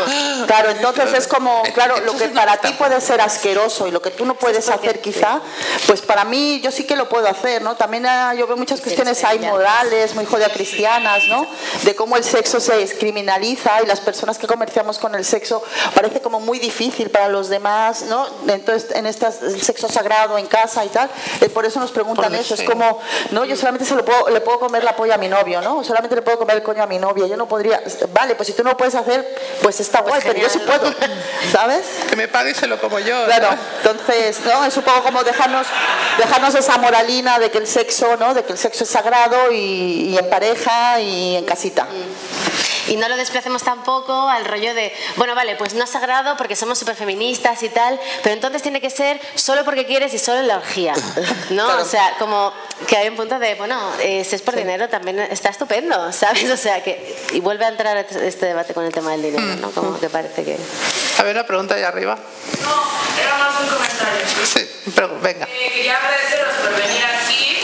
claro, 0.46 0.70
entonces 0.70 1.12
es 1.16 1.26
como, 1.26 1.62
claro, 1.74 2.00
lo 2.00 2.16
que 2.16 2.28
para 2.28 2.56
ti 2.58 2.72
puede 2.78 3.00
ser 3.00 3.20
asqueroso 3.20 3.86
y 3.86 3.90
lo 3.90 4.00
que 4.00 4.10
tú 4.10 4.24
no 4.24 4.34
puedes 4.34 4.68
hacer 4.68 5.00
quizá, 5.00 5.40
pues 5.86 6.02
para 6.02 6.24
mí 6.24 6.60
yo 6.62 6.70
sí 6.70 6.84
que 6.84 6.96
lo 6.96 7.08
puedo 7.08 7.28
hacer, 7.28 7.62
¿no? 7.62 7.76
También 7.76 8.06
ah, 8.06 8.34
yo 8.34 8.46
veo 8.46 8.56
muchas 8.56 8.80
cuestiones 8.80 9.22
hay 9.24 9.38
morales, 9.38 10.14
muy 10.14 10.26
cristianas, 10.26 11.24
¿no? 11.28 11.46
De 11.82 11.94
cómo 11.94 12.16
el 12.16 12.24
sexo 12.24 12.60
se 12.60 12.86
criminaliza 12.98 13.82
y 13.82 13.86
las 13.86 14.00
personas 14.00 14.38
que 14.38 14.46
comerciamos 14.46 14.98
con 14.98 15.14
el 15.14 15.24
sexo 15.24 15.62
parece 15.94 16.20
como 16.20 16.40
muy 16.40 16.58
difícil 16.58 17.10
para 17.10 17.28
los 17.28 17.48
demás, 17.48 18.02
¿no? 18.02 18.26
Entonces, 18.48 18.94
en 18.94 19.06
este 19.06 19.30
sexo 19.58 19.88
sagrado 19.88 20.38
en 20.38 20.46
casa 20.46 20.84
y 20.84 20.88
tal, 20.88 21.08
eh, 21.40 21.48
por 21.48 21.64
eso 21.64 21.80
nos 21.80 21.90
preguntan 21.90 22.34
eso, 22.34 22.54
es 22.54 22.62
como, 22.62 23.00
no, 23.30 23.44
yo 23.44 23.56
solamente 23.56 23.84
se 23.84 23.94
lo 23.94 24.04
puedo, 24.04 24.28
le 24.30 24.40
puedo 24.40 24.58
comer 24.58 24.84
la 24.84 24.96
polla 24.96 25.14
a 25.14 25.18
mi 25.18 25.28
novio, 25.28 25.60
¿no? 25.60 25.82
Solamente 25.84 26.16
le 26.16 26.22
puedo 26.22 26.38
comer 26.38 26.56
el 26.56 26.62
coño 26.62 26.82
a 26.82 26.86
mi 26.86 26.98
novia, 26.98 27.26
yo 27.26 27.36
no 27.36 27.46
podría, 27.48 27.82
vale, 28.12 28.34
pues 28.34 28.48
si 28.48 28.52
tú 28.52 28.62
no 28.62 28.70
lo 28.70 28.76
puedes 28.76 28.94
hacer, 28.94 29.26
pues 29.62 29.80
está 29.80 30.02
pues 30.02 30.14
guay, 30.14 30.22
pero 30.24 30.40
yo 30.40 30.50
sí 30.50 30.58
puedo, 30.58 30.92
¿sabes? 31.52 31.84
Que 32.08 32.16
me 32.16 32.28
pague 32.28 32.50
y 32.50 32.54
se 32.54 32.66
lo 32.66 32.80
como 32.80 32.98
yo. 32.98 33.24
Claro, 33.26 33.48
entonces, 33.78 34.40
¿no? 34.44 34.64
Es 34.64 34.76
un 34.76 34.82
poco 34.82 35.02
como 35.02 35.22
dejarnos, 35.24 35.66
dejarnos 36.18 36.54
esa 36.54 36.78
moralina 36.78 37.38
de 37.38 37.50
que 37.50 37.58
el 37.58 37.66
sexo, 37.66 38.16
¿no? 38.16 38.34
De 38.34 38.44
que 38.44 38.52
el 38.52 38.58
sexo 38.58 38.84
es 38.84 38.90
sagrado 38.90 39.50
y, 39.52 40.16
en 40.18 40.30
pareja 40.30 41.00
y 41.00 41.36
en 41.36 41.44
casita. 41.44 41.84
Mm. 41.84 42.36
Y 42.88 42.96
no 42.96 43.08
lo 43.08 43.16
desplacemos 43.16 43.62
tampoco 43.64 44.28
al 44.28 44.44
rollo 44.44 44.72
de, 44.72 44.92
bueno, 45.16 45.34
vale, 45.34 45.56
pues 45.56 45.74
no 45.74 45.84
es 45.84 45.90
sagrado 45.90 46.36
porque 46.36 46.54
somos 46.54 46.78
súper 46.78 46.94
feministas 46.94 47.62
y 47.62 47.68
tal, 47.68 47.98
pero 48.22 48.34
entonces 48.34 48.62
tiene 48.62 48.80
que 48.80 48.90
ser 48.90 49.20
solo 49.34 49.64
porque 49.64 49.86
quieres 49.86 50.14
y 50.14 50.18
solo 50.18 50.40
en 50.40 50.48
la 50.48 50.56
orgía, 50.58 50.94
¿no? 51.50 51.66
O 51.78 51.84
sea, 51.84 52.14
como 52.18 52.52
que 52.86 52.96
hay 52.96 53.08
un 53.08 53.16
punto 53.16 53.38
de, 53.38 53.56
bueno, 53.56 53.76
eh, 54.00 54.24
si 54.24 54.36
es 54.36 54.42
por 54.42 54.54
dinero 54.54 54.88
también 54.88 55.18
está 55.18 55.48
estupendo, 55.48 56.12
¿sabes? 56.12 56.48
O 56.50 56.56
sea, 56.56 56.82
que, 56.82 57.16
y 57.32 57.40
vuelve 57.40 57.64
a 57.64 57.68
entrar 57.68 57.96
este 57.96 58.46
debate 58.46 58.72
con 58.72 58.84
el 58.84 58.92
tema 58.92 59.12
del 59.12 59.22
dinero, 59.22 59.56
¿no? 59.60 59.70
Como 59.72 59.98
que 59.98 60.08
parece 60.08 60.44
que... 60.44 60.56
A 61.18 61.22
ver, 61.22 61.34
una 61.34 61.46
pregunta 61.46 61.74
ahí 61.74 61.82
arriba. 61.82 62.16
No, 62.62 62.76
era 63.20 63.36
más 63.38 63.60
un 63.60 63.68
comentario. 63.68 64.20
Sí, 64.44 64.68
pero 64.94 65.18
venga. 65.20 65.46
Eh, 65.48 65.72
quería 65.74 65.96
agradeceros 65.96 66.54
por 66.60 66.70
venir 66.76 67.02
aquí 67.04 67.56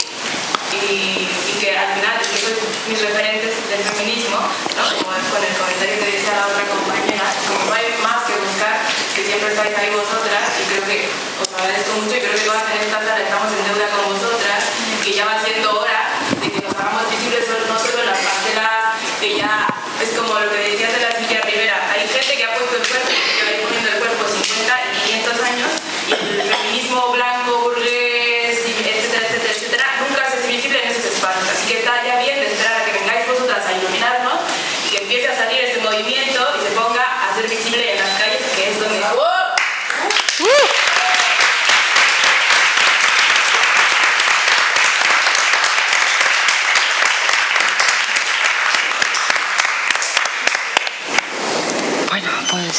y, 0.73 1.27
y 1.29 1.53
que 1.61 1.77
al 1.77 1.93
final, 1.93 2.17
que 2.17 2.37
sois 2.37 2.57
mis 2.89 3.01
referentes 3.01 3.53
del 3.69 3.83
feminismo, 3.93 4.41
¿no? 4.41 4.83
Como 4.97 5.13
con 5.13 5.41
el 5.43 5.53
comentario 5.53 5.95
que 6.01 6.09
decía 6.17 6.33
la 6.33 6.47
otra 6.49 6.65
compañera, 6.65 7.25
como 7.47 7.69
no 7.69 7.73
hay 7.73 7.93
más 8.01 8.25
que 8.25 8.33
buscar, 8.41 8.81
que 9.15 9.21
siempre 9.23 9.53
estáis 9.53 9.77
ahí 9.77 9.89
vosotras 9.93 10.49
y 10.57 10.63
creo 10.73 10.85
que 10.89 10.97
os 11.41 11.49
agradezco 11.53 11.91
mucho 12.01 12.15
y 12.17 12.21
creo 12.25 12.33
que 12.33 12.45
todas 12.49 12.65
en 12.73 12.81
esta 12.89 12.99
sala 13.05 13.21
estamos 13.21 13.49
en 13.53 13.61
deuda 13.69 13.87
con 13.93 14.03
vosotras, 14.17 14.61
que 15.05 15.11
ya 15.13 15.25
va 15.29 15.37
siendo 15.37 15.67
hora 15.77 16.09
de 16.41 16.47
que 16.49 16.59
nos 16.59 16.73
hagamos 16.73 17.05
visibles 17.13 17.45
no 17.69 17.77
solo 17.77 18.01
en 18.01 18.09
las 18.09 18.19
parcelas, 18.19 18.97
que 19.21 19.37
ya 19.37 19.69
es 20.03 20.09
como 20.19 20.33
lo 20.35 20.49
que 20.51 20.73
decías 20.73 20.91
de 20.91 20.99
la 20.99 21.11
Silvia 21.15 21.41
Rivera, 21.41 21.77
hay 21.93 22.07
gente 22.07 22.35
que 22.35 22.43
ha 22.43 22.53
puesto 22.57 22.75
el 22.75 22.83
cuerpo, 22.83 23.07
que 23.07 23.43
va 23.43 23.49
a 23.49 23.53
ir 23.53 23.61
poniendo 23.63 23.89
el 23.89 23.99
cuerpo 24.03 24.23
50 24.27 24.81
y 24.83 25.11
500 25.23 25.43
años 25.47 25.71
y 26.07 26.11
el 26.11 26.43
feminismo 26.43 27.11
blanco, 27.13 27.51
burgués, 27.69 28.59
etcétera, 28.67 29.27
etcétera, 29.27 29.53
etcétera, 29.53 29.85
nunca 30.03 30.21
se 30.27 30.37
hace 30.39 30.47
visible 30.47 30.83
en 30.83 30.89
esos 30.91 31.05
espacios. 31.05 31.47
Así 31.47 31.67
que 31.71 31.79
está 31.79 32.03
ya 32.03 32.19
bien 32.19 32.35
de 32.35 32.47
esperar 32.47 32.81
a 32.81 32.85
que 32.85 32.91
vengáis 32.99 33.27
vosotras 33.27 33.65
a 33.65 33.71
iluminarnos 33.71 34.39
y 34.85 34.89
que 34.91 35.03
empiece 35.03 35.27
a 35.29 35.37
salir 35.37 35.59
ese 35.61 35.79
movimiento 35.79 36.41
y 36.59 36.67
se 36.67 36.71
ponga 36.75 37.05
a 37.23 37.35
ser 37.35 37.47
visible 37.47 37.91
en 37.93 37.99
las 37.99 38.11
calles, 38.19 38.43
que 38.55 38.71
es 38.71 38.79
donde... 38.79 39.03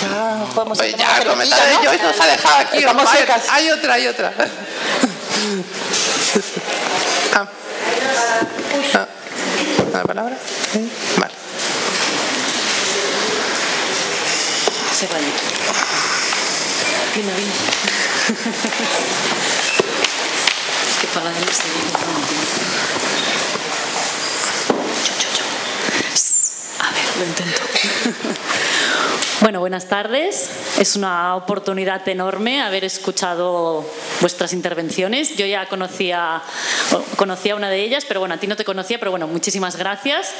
ya 0.00 0.43
podemos 0.54 0.78
pues 0.78 0.96
ya, 0.96 1.18
el 1.18 1.26
comentario 1.26 1.80
de 1.80 1.86
Joyce 1.86 2.02
nos 2.02 2.20
ha 2.20 2.26
dejado 2.26 2.58
aquí. 2.58 2.78
Estamos 2.78 3.10
secas. 3.10 3.42
Hay 3.50 3.70
otra, 3.70 3.94
hay 3.94 4.06
otra. 4.06 4.32
ah. 7.34 7.46
ah. 8.94 9.06
¿La 9.92 10.02
palabra? 10.04 10.36
¿Sí? 10.72 10.90
Vale. 11.16 11.34
Se 14.98 15.06
se 15.06 15.16
A 26.78 26.90
ver, 26.90 27.04
lo 27.18 27.24
intento. 27.24 27.62
Bueno, 29.40 29.60
buenas 29.60 29.88
tardes. 29.88 30.48
Es 30.78 30.96
una 30.96 31.34
oportunidad 31.36 32.06
enorme 32.08 32.62
haber 32.62 32.84
escuchado 32.84 33.84
vuestras 34.20 34.52
intervenciones. 34.52 35.36
Yo 35.36 35.44
ya 35.44 35.66
conocía, 35.66 36.40
conocía 37.16 37.56
una 37.56 37.68
de 37.68 37.82
ellas, 37.82 38.04
pero 38.06 38.20
bueno, 38.20 38.36
a 38.36 38.38
ti 38.38 38.46
no 38.46 38.56
te 38.56 38.64
conocía, 38.64 38.98
pero 38.98 39.10
bueno, 39.10 39.26
muchísimas 39.26 39.76
gracias 39.76 40.30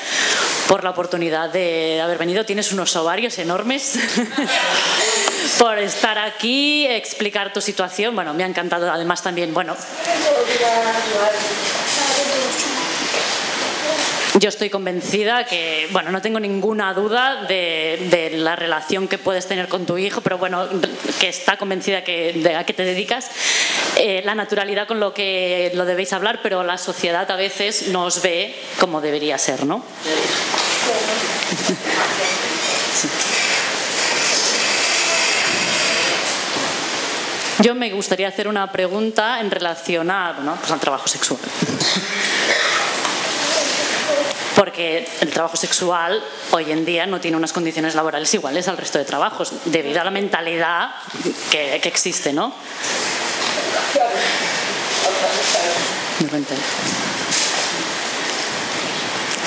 por 0.69 0.85
la 0.85 0.91
oportunidad 0.91 1.51
de 1.51 2.01
haber 2.01 2.19
venido. 2.19 2.45
Tienes 2.45 2.73
unos 2.73 2.95
ovarios 2.97 3.39
enormes 3.39 3.99
por 5.59 5.79
estar 5.79 6.19
aquí, 6.19 6.87
explicar 6.87 7.53
tu 7.53 7.61
situación. 7.61 8.15
Bueno, 8.15 8.33
me 8.33 8.45
ha 8.45 8.47
encantado 8.47 8.91
además 8.91 9.23
también, 9.23 9.53
bueno. 9.53 9.77
Yo 14.41 14.49
estoy 14.49 14.69
convencida 14.69 15.47
que, 15.47 15.89
bueno, 15.93 16.11
no 16.11 16.21
tengo 16.21 16.41
ninguna 16.41 16.93
duda 16.93 17.45
de, 17.45 18.31
la 18.35 18.57
relación 18.57 19.07
que 19.07 19.17
puedes 19.17 19.47
tener 19.47 19.69
con 19.69 19.87
tu 19.87 19.97
hijo, 19.97 20.23
pero 20.23 20.39
bueno, 20.39 20.67
que 21.21 21.29
está 21.29 21.57
convencida 21.57 22.03
que, 22.03 22.33
de 22.33 22.57
a 22.57 22.65
qué 22.65 22.73
te 22.73 22.85
dedicas, 22.85 23.31
eh, 23.97 24.23
la 24.25 24.35
naturalidad 24.35 24.89
con 24.89 24.99
lo 24.99 25.15
que 25.15 25.71
lo 25.75 25.85
debéis 25.85 26.13
hablar, 26.13 26.41
pero 26.43 26.65
la 26.65 26.79
sociedad 26.79 27.31
a 27.31 27.37
veces 27.37 27.89
no 27.89 28.07
os 28.07 28.23
ve 28.23 28.57
como 28.81 29.01
debería 29.01 29.39
ser, 29.39 29.65
¿no? 29.67 29.85
Yo 37.61 37.77
me 37.77 37.93
gustaría 37.93 38.27
hacer 38.27 38.49
una 38.49 38.73
pregunta 38.73 39.41
en 39.41 39.51
relación 39.53 40.11
a, 40.11 40.57
pues 40.59 40.73
al 40.73 40.81
trabajo 40.81 41.07
sexual 41.07 41.39
porque 44.55 45.09
el 45.21 45.31
trabajo 45.31 45.57
sexual 45.57 46.23
hoy 46.53 46.71
en 46.71 46.85
día 46.85 47.07
no 47.07 47.21
tiene 47.21 47.37
unas 47.37 47.53
condiciones 47.53 47.95
laborales 47.95 48.33
iguales 48.35 48.69
al 48.69 48.77
resto 48.77 48.99
de 48.99 49.05
trabajos, 49.05 49.53
debido 49.65 50.01
a 50.01 50.05
la 50.05 50.11
mentalidad 50.11 50.91
que, 51.51 51.77
existe, 51.77 52.33
¿no? 52.33 52.55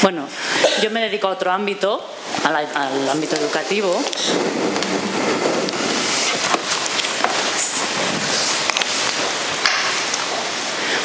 Bueno, 0.01 0.27
yo 0.81 0.91
me 0.91 1.01
dedico 1.01 1.27
a 1.27 1.31
otro 1.31 1.51
ámbito, 1.51 2.03
al, 2.43 3.09
ámbito 3.09 3.35
educativo. 3.35 3.99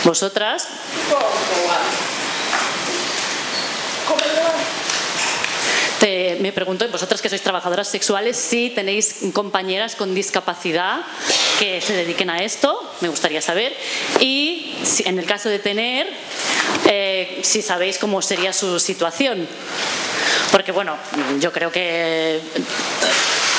Vosotras 0.04 0.66
me 6.52 6.54
pregunto, 6.54 6.86
vosotras 6.92 7.22
que 7.24 7.32
sois 7.32 7.40
trabajadoras 7.40 7.88
sexuales, 7.88 8.36
si 8.36 8.68
tenéis 8.68 9.24
compañeras 9.32 9.96
con 9.96 10.12
discapacidad 10.12 11.00
que 11.58 11.80
se 11.80 11.96
dediquen 11.96 12.28
a 12.28 12.44
esto, 12.44 12.76
me 13.00 13.08
gustaría 13.08 13.40
saber. 13.40 13.72
Y 14.20 14.76
si, 14.84 15.08
en 15.08 15.18
el 15.18 15.24
caso 15.24 15.48
de 15.48 15.58
tener, 15.58 16.06
eh, 16.84 17.40
si 17.40 17.62
sabéis 17.62 17.96
cómo 17.96 18.20
sería 18.20 18.52
su 18.52 18.78
situación. 18.78 19.48
Porque 20.50 20.72
bueno, 20.72 20.98
yo 21.40 21.52
creo 21.52 21.72
que 21.72 22.38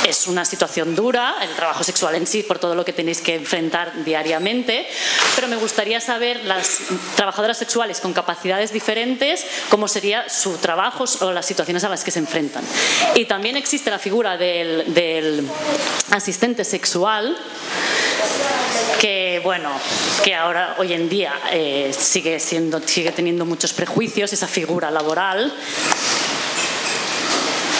es 0.06 0.28
una 0.28 0.46
situación 0.46 0.96
dura, 0.96 1.36
el 1.42 1.50
trabajo 1.56 1.84
sexual 1.84 2.16
en 2.16 2.28
sí, 2.28 2.44
por 2.44 2.60
todo 2.60 2.76
lo 2.76 2.86
que 2.86 2.94
tenéis 2.94 3.22
que 3.22 3.36
enfrentar 3.36 4.04
diariamente, 4.04 4.88
pero 5.36 5.48
me 5.48 5.56
gustaría 5.56 6.00
saber 6.02 6.44
las 6.46 6.80
trabajadoras 7.16 7.58
sexuales 7.58 8.00
con 8.00 8.14
capacidades 8.14 8.74
diferentes, 8.74 9.46
cómo 9.70 9.88
sería 9.88 10.30
su 10.30 10.58
trabajo 10.58 11.06
o 11.22 11.32
las 11.32 11.46
situaciones 11.46 11.84
a 11.84 11.90
las 11.90 12.04
que 12.04 12.12
se 12.12 12.20
enfrentan. 12.20 12.64
Y 13.16 13.26
también 13.26 13.58
existe 13.58 13.90
la 13.90 14.00
figura 14.00 14.38
del, 14.38 15.48
asistente 16.12 16.64
sexual, 16.64 17.38
que 19.00 19.42
bueno, 19.44 19.70
que 20.24 20.36
ahora 20.36 20.76
hoy 20.78 20.94
en 20.94 21.10
día 21.10 21.34
eh, 21.52 21.94
sigue 21.98 22.40
siendo, 22.40 22.80
sigue 22.86 23.12
teniendo 23.12 23.46
muchos 23.46 23.74
prejuicios 23.74 24.32
esa 24.34 24.48
figura 24.48 24.92
laboral 24.92 25.54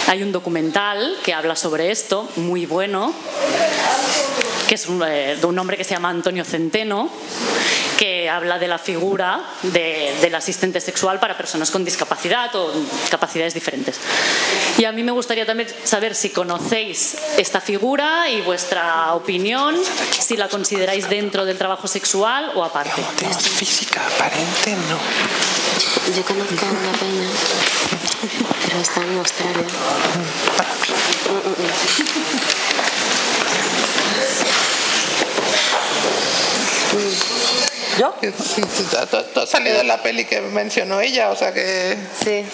hay 0.08 0.24
un 0.24 0.32
documental 0.32 1.18
que 1.24 1.34
habla 1.34 1.56
sobre 1.56 1.92
esto, 1.92 2.30
muy 2.36 2.66
bueno, 2.66 3.14
que 4.68 4.76
es 4.76 4.88
eh, 5.08 5.38
de 5.40 5.46
un 5.46 5.58
hombre 5.60 5.78
que 5.78 5.84
se 5.84 5.92
llama 5.94 6.10
Antonio 6.10 6.44
Centeno, 6.44 7.10
que 7.98 8.30
habla 8.30 8.60
de 8.60 8.68
la 8.68 8.78
figura 8.78 9.42
del 9.62 10.36
asistente 10.36 10.82
sexual 10.82 11.20
para 11.20 11.38
personas 11.38 11.72
con 11.72 11.86
discapacidad 11.86 12.54
o 12.56 12.72
capacidades 13.10 13.54
diferentes. 13.54 14.00
Y 14.78 14.86
a 14.86 14.92
mí 14.92 15.04
me 15.04 15.12
gustaría 15.12 15.46
también 15.46 15.70
saber 15.84 16.16
si 16.16 16.30
conocéis 16.30 17.16
esta 17.38 17.62
figura 17.62 18.30
y 18.30 18.42
vuestra 18.42 19.14
opinión, 19.14 19.76
si 20.20 20.36
la 20.36 20.50
consideráis 20.50 21.10
dentro 21.10 21.46
del 21.46 21.58
trabajo 21.58 21.88
sexual 21.88 22.52
o 22.56 22.64
aparte. 22.64 23.02
física 23.40 24.02
aparente, 24.06 24.76
no. 24.90 25.63
Yo 26.16 26.24
conozco 26.24 26.66
a 26.66 26.70
una 26.70 26.92
peña, 27.00 27.30
pero 28.66 28.80
está 28.82 29.02
en 29.02 29.18
Australia. 29.18 29.66
¿Yo? 38.00 38.14
Tú 39.34 39.40
has 39.40 39.50
salido 39.50 39.78
de 39.78 39.84
la 39.84 40.02
peli 40.02 40.26
que 40.26 40.42
mencionó 40.42 41.02
ella, 41.02 41.32
o 41.32 41.36
sea 41.36 41.54
que... 41.54 41.98
Sí. 42.24 42.46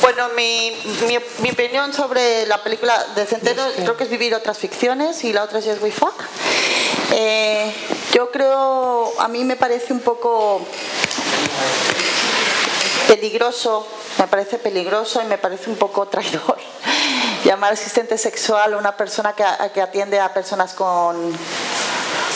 Bueno, 0.00 0.28
mi, 0.36 0.72
mi, 1.06 1.50
opinión 1.50 1.92
sobre 1.92 2.46
la 2.46 2.62
película 2.62 3.04
de 3.14 3.26
Centeno 3.26 3.62
creo 3.76 3.96
que 3.96 4.04
es 4.04 4.10
vivir 4.10 4.34
otras 4.34 4.58
ficciones 4.58 5.24
y 5.24 5.32
la 5.32 5.44
otra 5.44 5.58
es 5.58 5.66
Yes 5.66 5.78
We 5.82 5.90
Fuck. 5.90 6.24
Eh, 7.12 7.72
yo 8.14 8.30
creo, 8.30 9.12
a 9.20 9.28
mí 9.28 9.44
me 9.44 9.56
parece 9.56 9.92
un 9.92 10.00
poco 10.00 10.66
peligroso, 13.10 13.84
me 14.20 14.28
parece 14.28 14.58
peligroso 14.58 15.20
y 15.20 15.24
me 15.24 15.36
parece 15.36 15.68
un 15.68 15.74
poco 15.74 16.06
traidor 16.06 16.56
llamar 17.44 17.72
asistente 17.72 18.16
sexual 18.16 18.74
a 18.74 18.76
una 18.76 18.96
persona 18.96 19.32
que, 19.32 19.44
que 19.74 19.82
atiende 19.82 20.20
a 20.20 20.32
personas 20.32 20.74
con 20.74 21.32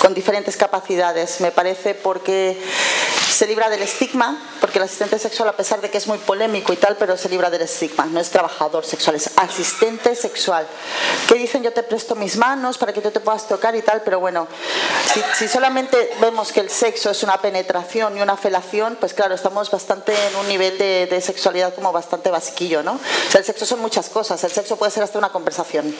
con 0.04 0.12
diferentes 0.12 0.58
capacidades. 0.58 1.40
Me 1.40 1.50
parece 1.50 1.94
porque 1.94 2.60
se 3.34 3.46
libra 3.46 3.70
del 3.70 3.82
estigma, 3.82 4.38
porque 4.60 4.78
el 4.78 4.84
asistente 4.84 5.18
sexual, 5.18 5.48
a 5.48 5.56
pesar 5.56 5.80
de 5.80 5.90
que 5.90 5.96
es 5.96 6.06
muy 6.06 6.18
polémico 6.18 6.74
y 6.74 6.76
tal, 6.76 6.96
pero 6.96 7.16
se 7.16 7.30
libra 7.30 7.48
del 7.48 7.62
estigma. 7.62 8.04
No 8.04 8.20
es 8.20 8.28
trabajador 8.28 8.84
sexual, 8.84 9.16
es 9.16 9.30
asistente 9.36 10.14
sexual. 10.14 10.66
Que 11.26 11.34
dicen 11.34 11.62
yo 11.62 11.72
te 11.72 11.82
presto 11.82 12.14
mis 12.14 12.36
manos 12.36 12.76
para 12.76 12.92
que 12.92 13.00
tú 13.00 13.10
te 13.10 13.20
puedas 13.20 13.48
tocar 13.48 13.74
y 13.76 13.80
tal, 13.80 14.02
pero 14.02 14.20
bueno, 14.20 14.46
si, 15.36 15.48
solamente 15.48 16.10
vemos 16.20 16.52
que 16.52 16.60
el 16.60 16.68
sexo 16.68 17.10
es 17.10 17.22
una 17.22 17.38
penetración 17.38 18.18
y 18.18 18.20
una 18.20 18.36
felación, 18.36 18.96
pues 19.00 19.14
claro, 19.14 19.34
estamos 19.34 19.70
bastante 19.70 20.12
en 20.12 20.36
un 20.36 20.48
nivel 20.48 20.76
de, 20.76 21.20
sexualidad 21.24 21.74
como 21.74 21.92
bastante 21.92 22.30
basiquillo, 22.30 22.82
¿no? 22.82 22.92
O 22.92 23.30
sea, 23.30 23.40
el 23.40 23.46
sexo 23.46 23.64
son 23.64 23.80
muchas 23.80 24.10
cosas. 24.10 24.44
El 24.44 24.52
sexo 24.52 24.76
puede 24.76 24.92
ser 24.92 25.02
hasta 25.02 25.18
una 25.18 25.30
conversación 25.30 25.94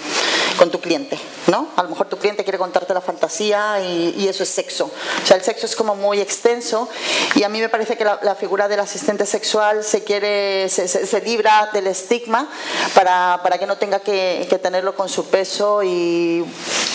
con 0.58 0.70
tu 0.70 0.80
cliente, 0.80 1.18
¿no? 1.46 1.68
A 1.76 1.82
lo 1.82 1.88
mejor 1.88 2.08
tu 2.08 2.18
cliente 2.18 2.44
quiere 2.44 2.58
contarte 2.58 2.92
la 2.92 3.00
fantasía 3.00 3.80
y, 3.80 3.93
eso 4.28 4.42
es 4.42 4.48
sexo. 4.48 4.90
O 5.22 5.26
sea, 5.26 5.36
el 5.36 5.42
sexo 5.42 5.66
es 5.66 5.76
como 5.76 5.94
muy 5.94 6.20
extenso 6.20 6.88
y 7.34 7.42
a 7.42 7.48
mí 7.48 7.60
me 7.60 7.68
parece 7.68 7.96
que 7.96 8.04
la, 8.04 8.34
figura 8.34 8.68
del 8.68 8.80
asistente 8.80 9.26
sexual 9.26 9.84
se 9.84 10.02
quiere, 10.02 10.68
se, 10.68 11.20
libra 11.20 11.70
del 11.72 11.86
estigma 11.86 12.48
para, 12.94 13.40
para 13.42 13.58
que 13.58 13.66
no 13.66 13.76
tenga 13.76 14.00
que, 14.00 14.48
tenerlo 14.62 14.94
con 14.94 15.08
su 15.08 15.26
peso 15.26 15.82
y 15.82 16.44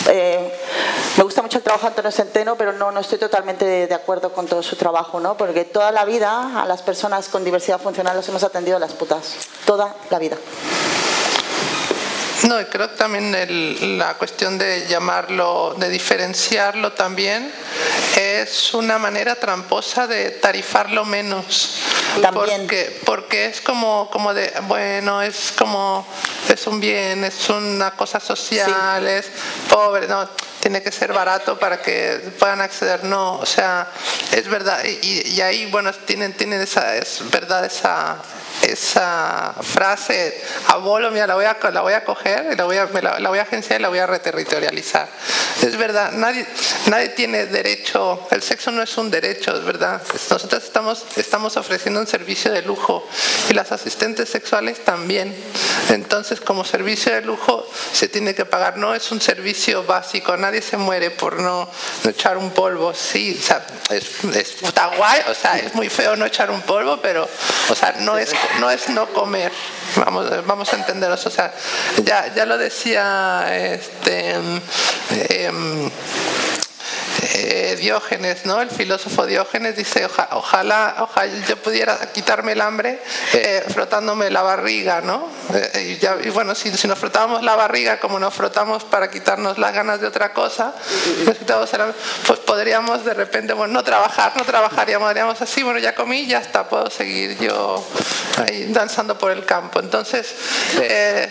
eh, 0.08 0.52
me 1.18 1.24
gusta 1.24 1.42
mucho 1.42 1.58
el 1.58 1.64
trabajo 1.64 1.84
de 1.84 1.90
Antonio 1.90 2.12
Centeno, 2.12 2.56
pero 2.56 2.74
no, 2.74 2.92
no 2.92 3.00
estoy 3.00 3.18
totalmente 3.18 3.66
de, 3.66 3.94
acuerdo 3.94 4.32
con 4.32 4.48
todo 4.48 4.64
su 4.64 4.76
trabajo, 4.76 5.20
¿no? 5.20 5.36
Porque 5.36 5.66
toda 5.66 5.92
la 5.92 6.06
vida 6.06 6.62
a 6.62 6.66
las 6.66 6.82
personas 6.82 7.28
con 7.28 7.44
diversidad 7.44 7.80
funcional 7.80 8.16
los 8.16 8.28
hemos 8.30 8.44
atendido 8.44 8.80
las 8.80 8.94
putas, 8.94 9.36
toda 9.66 9.96
la 10.10 10.20
vida. 10.20 10.38
No, 12.48 12.56
creo 12.70 12.90
que 12.90 12.96
también 12.98 13.98
la 13.98 14.14
cuestión 14.14 14.58
de 14.58 14.88
llamarlo, 14.88 15.76
de 15.78 15.90
diferenciarlo 15.90 16.94
también, 16.94 17.52
es 18.16 18.74
una 18.74 18.98
manera 18.98 19.36
tramposa 19.36 20.08
de 20.08 20.32
tarifarlo 20.32 21.04
menos. 21.04 21.76
También. 22.22 22.62
Porque, 22.62 23.02
porque 23.06 23.46
es 23.48 23.62
como, 23.62 24.10
como 24.10 24.34
de, 24.34 24.54
bueno, 24.68 25.22
es 25.22 25.54
como, 25.58 26.08
es 26.48 26.66
un 26.66 26.80
bien, 26.80 27.26
es 27.26 27.50
una 27.50 27.92
cosa 27.92 28.20
social, 28.20 29.06
es 29.06 29.28
pobre, 29.70 30.08
no, 30.08 30.28
tiene 30.60 30.82
que 30.82 30.92
ser 30.92 31.14
barato 31.14 31.60
para 31.60 31.82
que 31.82 32.20
puedan 32.40 32.62
acceder, 32.62 33.04
no, 33.04 33.36
o 33.36 33.46
sea, 33.46 33.92
es 34.32 34.48
verdad, 34.48 34.84
y, 34.86 35.28
y 35.30 35.42
ahí, 35.42 35.66
bueno, 35.68 35.92
tienen, 35.94 36.34
tienen 36.34 36.62
esa, 36.62 36.96
es 36.96 37.22
verdad 37.30 37.66
esa 37.66 38.18
esa 38.64 39.56
frase 39.62 40.42
abuelo, 40.68 41.12
mira, 41.12 41.28
la 41.28 41.36
voy 41.36 41.46
a, 41.46 41.58
la 41.72 41.82
voy 41.82 41.94
a 41.94 42.04
coger, 42.04 42.58
la 42.58 42.66
voy 42.66 42.78
a, 42.78 42.86
la, 43.20 43.30
voy 43.30 43.40
a 43.40 43.44
agenciar 43.44 43.80
y 43.80 43.84
la 43.84 43.90
voy 43.90 44.00
a 44.00 44.08
reterritorializar. 44.08 45.08
Es 45.62 45.78
verdad, 45.78 46.12
nadie, 46.14 46.46
nadie 46.88 47.10
tiene 47.10 47.46
derecho, 47.46 48.28
el 48.32 48.42
sexo 48.42 48.72
no 48.72 48.82
es 48.82 48.98
un 48.98 49.12
derecho, 49.12 49.56
es 49.56 49.64
verdad. 49.64 50.02
Nosotros 50.30 50.64
estamos, 50.64 51.06
estamos 51.16 51.58
ofreciendo 51.58 52.00
un 52.00 52.08
servicio 52.08 52.52
de 52.52 52.62
lujo 52.62 53.08
y 53.50 53.54
las 53.54 53.72
asistentes 53.72 54.30
sexuales 54.30 54.84
también. 54.84 55.36
Entonces, 55.90 56.40
como 56.40 56.64
servicio 56.64 57.14
de 57.14 57.22
lujo 57.22 57.68
se 57.92 58.08
tiene 58.08 58.36
que 58.36 58.46
pagar, 58.46 58.78
no 58.78 58.94
es 58.94 59.12
un 59.12 59.22
servicio 59.22 59.84
básico, 59.84 60.38
nadie 60.38 60.62
se 60.62 60.78
muere 60.78 61.12
por 61.12 61.40
no, 61.40 61.70
echar 62.06 62.38
un 62.38 62.52
polvo, 62.52 62.94
sí, 62.94 63.38
o 63.40 63.44
sea, 63.44 63.66
es, 63.90 64.24
está 64.64 64.88
guay, 64.96 65.22
o 65.30 65.34
sea, 65.34 65.58
es 65.58 65.74
muy 65.74 65.90
feo 65.90 66.16
no 66.16 66.26
echar 66.26 66.52
un 66.52 66.62
polvo, 66.62 67.00
pero, 67.02 67.28
o 67.70 67.76
sea, 67.76 67.96
no 68.00 68.18
es 68.18 68.34
no 68.60 68.70
es 68.72 68.90
no 68.90 69.08
comer. 69.08 69.52
Vamos, 69.96 70.46
vamos 70.46 70.74
a 70.74 70.78
entenderlo. 70.78 71.16
O 71.16 71.30
sea, 71.30 71.54
ya, 72.04 72.34
ya 72.34 72.46
lo 72.46 72.58
decía 72.58 73.46
este, 73.56 74.32
em, 75.30 75.92
eh, 77.22 77.76
Diógenes, 77.80 78.46
¿no? 78.46 78.62
El 78.62 78.70
filósofo 78.70 79.26
Diógenes 79.26 79.76
dice, 79.76 80.06
ojalá, 80.32 80.96
ojalá 81.00 81.26
yo 81.48 81.58
pudiera 81.58 81.98
quitarme 82.12 82.54
el 82.54 82.62
hambre 82.62 83.02
eh, 83.34 83.64
frotándome 83.70 84.30
la 84.30 84.42
barriga, 84.42 85.02
¿no? 85.02 85.28
Eh, 85.54 86.00
y, 86.24 86.30
bueno, 86.30 86.56
si, 86.56 86.70
nos 86.88 86.98
frotábamos 86.98 87.44
la 87.44 87.56
barriga 87.56 88.00
como 88.00 88.20
nos 88.20 88.34
frotamos 88.34 88.84
para 88.84 89.10
quitarnos 89.10 89.58
las 89.58 89.74
ganas 89.74 90.02
de 90.02 90.08
otra 90.08 90.34
cosa, 90.34 90.74
pues 92.26 92.40
podríamos 92.40 93.04
de 93.04 93.14
repente, 93.14 93.54
bueno, 93.54 93.74
no 93.74 93.84
trabajar, 93.84 94.34
no 94.36 94.44
trabajaríamos, 94.44 95.10
haríamos 95.10 95.42
así, 95.42 95.64
bueno, 95.64 95.80
ya 95.80 95.96
comí, 95.96 96.26
ya 96.26 96.40
está, 96.40 96.68
puedo 96.68 96.90
seguir 96.90 97.38
yo 97.40 97.86
ahí 98.40 98.68
danzando 98.70 99.18
por 99.18 99.32
el 99.32 99.46
campo. 99.46 99.80
Entonces, 99.80 100.28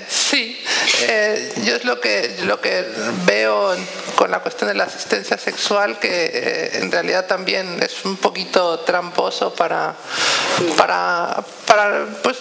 sí, 0.08 0.62
yo 1.64 1.76
es 1.76 1.84
lo 1.84 2.00
que, 2.00 2.36
lo 2.44 2.60
que 2.60 2.84
veo 3.24 3.76
con 4.18 4.30
la 4.32 4.40
cuestión 4.40 4.68
de 4.68 4.74
la 4.74 4.84
asistencia 4.84 5.38
sexual, 5.38 5.98
que 5.98 6.08
eh, 6.10 6.78
en 6.78 6.90
realidad 6.90 7.26
también 7.26 7.80
es 7.80 8.04
un 8.04 8.16
poquito 8.16 8.80
tramposo 8.80 9.54
para, 9.54 9.94
para, 10.76 11.44
para 11.66 12.06
pues, 12.22 12.38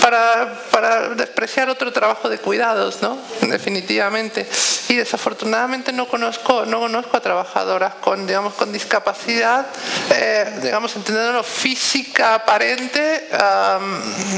para, 0.00 0.54
para, 0.70 1.08
despreciar 1.10 1.68
otro 1.68 1.92
trabajo 1.92 2.28
de 2.28 2.38
cuidados, 2.38 3.02
¿no? 3.02 3.18
Definitivamente. 3.40 4.46
Y 4.88 4.94
desafortunadamente 4.94 5.92
no 5.92 6.06
conozco, 6.06 6.64
no 6.64 6.78
conozco 6.78 7.16
a 7.16 7.20
trabajadoras 7.20 7.94
con, 7.94 8.24
digamos, 8.24 8.54
con 8.54 8.72
discapacidad, 8.72 9.66
eh, 10.10 10.60
digamos, 10.62 10.94
entendiéndolo 10.94 11.42
física 11.42 12.36
aparente, 12.36 13.28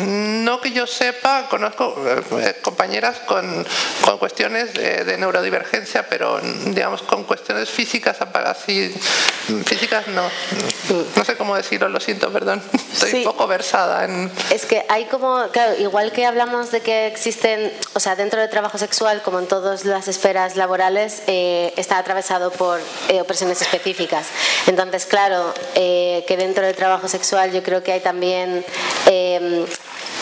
no 0.07 0.61
que 0.61 0.73
yo 0.73 0.87
sepa, 0.87 1.49
conozco 1.49 1.97
eh, 2.41 2.57
compañeras 2.63 3.19
con, 3.21 3.67
con 4.05 4.19
cuestiones 4.19 4.75
de, 4.75 5.17
neurodivergencia, 5.19 6.09
pero 6.09 6.41
digamos 6.41 7.03
con 7.03 7.25
cuestiones 7.25 7.69
físicas 7.69 8.19
así 8.21 8.95
físicas 9.67 10.07
no. 10.09 10.23
No 11.17 11.25
sé 11.25 11.37
cómo 11.37 11.57
decirlo, 11.57 11.89
lo 11.89 12.01
siento, 12.01 12.31
perdón. 12.33 12.63
Estoy 12.93 13.11
Sí. 13.11 13.23
poco 13.25 13.47
versada 13.47 14.05
en... 14.05 14.31
Es 14.51 14.67
que 14.67 14.85
hay 14.89 15.07
como, 15.07 15.43
claro, 15.53 15.75
igual 15.79 16.13
que 16.13 16.27
hablamos 16.27 16.71
de 16.71 16.81
que 16.81 17.07
existen, 17.07 17.73
o 17.95 18.01
sea, 18.01 18.17
dentro 18.17 18.41
del 18.41 18.51
trabajo 18.51 18.77
sexual, 18.79 19.23
como 19.23 19.39
en 19.39 19.47
todas 19.47 19.85
las 19.85 20.09
esferas 20.09 20.57
laborales, 20.57 21.23
eh, 21.27 21.73
está 21.77 21.99
atravesado 21.99 22.51
por 22.51 22.81
eh, 23.09 23.21
opresiones 23.21 23.63
específicas. 23.63 24.27
Entonces, 24.67 25.07
claro, 25.07 25.55
eh, 25.75 26.25
que 26.27 26.37
dentro 26.37 26.67
del 26.67 26.75
trabajo 26.75 27.09
sexual 27.09 27.53
yo 27.53 27.63
creo 27.63 27.83
que 27.83 27.93
hay 27.93 28.01
también 28.01 28.65
eh, 29.09 29.65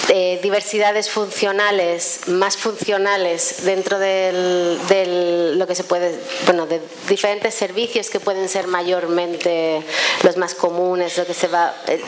eh, 0.09 0.39
diversidades 0.43 1.11
funcionales, 1.11 2.21
más 2.29 2.57
funcionales 2.57 3.65
dentro 3.65 3.99
del- 3.99 5.59
lo 5.59 5.67
que 5.67 5.75
se 5.75 5.83
puede, 5.85 6.19
bueno, 6.47 6.67
de 6.67 6.81
diferentes 7.09 7.55
servicios 7.55 8.09
que 8.09 8.21
pueden 8.21 8.49
ser 8.49 8.69
mayormente 8.69 9.83
los 10.23 10.37
más 10.37 10.55
comunes, 10.55 11.17
lo 11.19 11.27
que 11.27 11.35
se 11.35 11.49
va. 11.49 11.75
eh, 11.89 12.01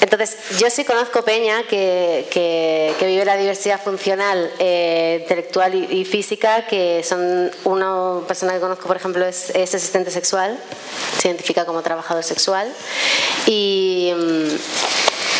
entonces, 0.00 0.36
yo 0.58 0.68
sí 0.70 0.84
conozco 0.84 1.22
Peña 1.22 1.62
que, 1.66 2.26
que- 2.30 2.94
vive 3.06 3.24
la 3.24 3.36
diversidad 3.36 3.80
funcional, 3.82 4.50
eh, 4.58 5.18
intelectual 5.22 5.74
y, 5.74 6.04
física, 6.04 6.66
que 6.66 7.02
son 7.02 7.50
una 7.64 8.20
persona 8.26 8.52
que 8.54 8.60
conozco, 8.60 8.86
por 8.86 8.96
ejemplo, 8.96 9.24
es, 9.26 9.50
es 9.50 9.74
asistente 9.74 10.10
sexual, 10.10 10.58
se 11.20 11.28
identifica 11.28 11.64
como 11.64 11.82
trabajador 11.82 12.22
sexual. 12.22 12.70
Y, 13.46 14.12
mm, 14.14 14.48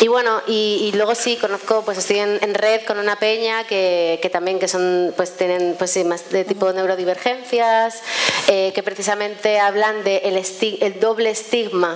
y 0.01 0.07
bueno, 0.07 0.41
y, 0.47 0.89
y 0.91 0.95
luego 0.97 1.15
sí 1.15 1.37
conozco, 1.37 1.83
pues 1.83 1.97
estoy 1.97 2.19
en, 2.19 2.37
en 2.41 2.53
red 2.53 2.81
con 2.85 2.99
una 2.99 3.17
peña 3.17 3.65
que, 3.65 4.19
que 4.21 4.29
también 4.29 4.59
que 4.59 4.67
son, 4.67 5.13
pues 5.15 5.37
tienen 5.37 5.75
pues 5.77 5.91
sí, 5.91 6.03
más 6.03 6.29
de 6.29 6.43
tipo 6.43 6.71
neurodivergencias, 6.73 8.01
eh, 8.47 8.71
que 8.75 8.83
precisamente 8.83 9.59
hablan 9.59 10.03
de 10.03 10.17
el, 10.25 10.37
esti- 10.37 10.77
el 10.81 10.99
doble 10.99 11.29
estigma 11.29 11.95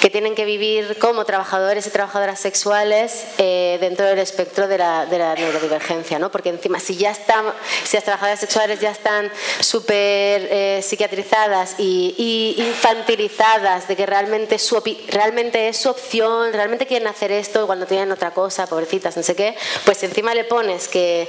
que 0.00 0.10
tienen 0.10 0.34
que 0.34 0.44
vivir 0.44 0.96
como 0.98 1.24
trabajadores 1.24 1.86
y 1.86 1.90
trabajadoras 1.90 2.40
sexuales 2.40 3.24
eh, 3.38 3.78
dentro 3.80 4.06
del 4.06 4.20
espectro 4.20 4.66
de 4.68 4.78
la, 4.78 5.06
de 5.06 5.18
la 5.18 5.34
neurodivergencia, 5.34 6.18
¿no? 6.18 6.30
Porque 6.30 6.48
encima 6.50 6.80
si 6.80 6.96
ya 6.96 7.10
están, 7.10 7.44
si 7.84 7.96
las 7.96 8.04
trabajadoras 8.04 8.40
sexuales 8.40 8.80
ya 8.80 8.90
están 8.90 9.30
súper 9.60 10.48
eh, 10.50 10.80
psiquiatrizadas 10.82 11.74
y, 11.78 12.14
y 12.16 12.62
infantilizadas 12.62 13.86
de 13.88 13.96
que 13.96 14.06
realmente, 14.06 14.58
su 14.58 14.76
opi- 14.76 15.04
realmente 15.08 15.68
es 15.68 15.76
su 15.76 15.90
opción, 15.90 16.52
realmente 16.52 16.86
quieren 16.86 17.08
hacer 17.08 17.17
esto 17.32 17.60
igual 17.62 17.80
no 17.80 17.86
tienen 17.86 18.10
otra 18.12 18.30
cosa, 18.32 18.66
pobrecitas, 18.66 19.16
no 19.16 19.22
sé 19.22 19.34
qué, 19.34 19.56
pues 19.84 20.02
encima 20.02 20.34
le 20.34 20.44
pones 20.44 20.88
que, 20.88 21.28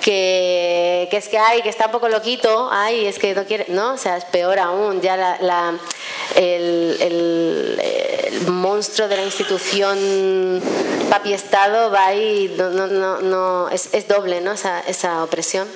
que, 0.00 1.08
que 1.10 1.16
es 1.16 1.28
que 1.28 1.38
hay, 1.38 1.62
que 1.62 1.68
está 1.68 1.86
un 1.86 1.92
poco 1.92 2.08
loquito, 2.08 2.68
ay, 2.72 3.06
es 3.06 3.18
que 3.18 3.34
no 3.34 3.44
quiere, 3.44 3.66
no, 3.68 3.94
o 3.94 3.96
sea, 3.98 4.16
es 4.16 4.24
peor 4.24 4.58
aún, 4.58 5.00
ya 5.00 5.16
la, 5.16 5.36
la- 5.40 5.78
el, 6.36 6.96
el- 7.00 7.80
el 7.80 8.46
monstruo 8.48 9.08
de 9.08 9.16
la 9.16 9.24
institución 9.24 10.62
papi 11.10 11.32
Estado 11.32 11.90
va 11.90 12.06
ahí, 12.06 12.54
no, 12.56 12.70
no, 12.70 12.86
no, 12.86 13.20
no- 13.20 13.68
es, 13.68 13.88
es 13.92 14.06
doble, 14.08 14.40
¿no? 14.40 14.52
Esa, 14.52 14.80
esa 14.80 15.22
opresión. 15.24 15.68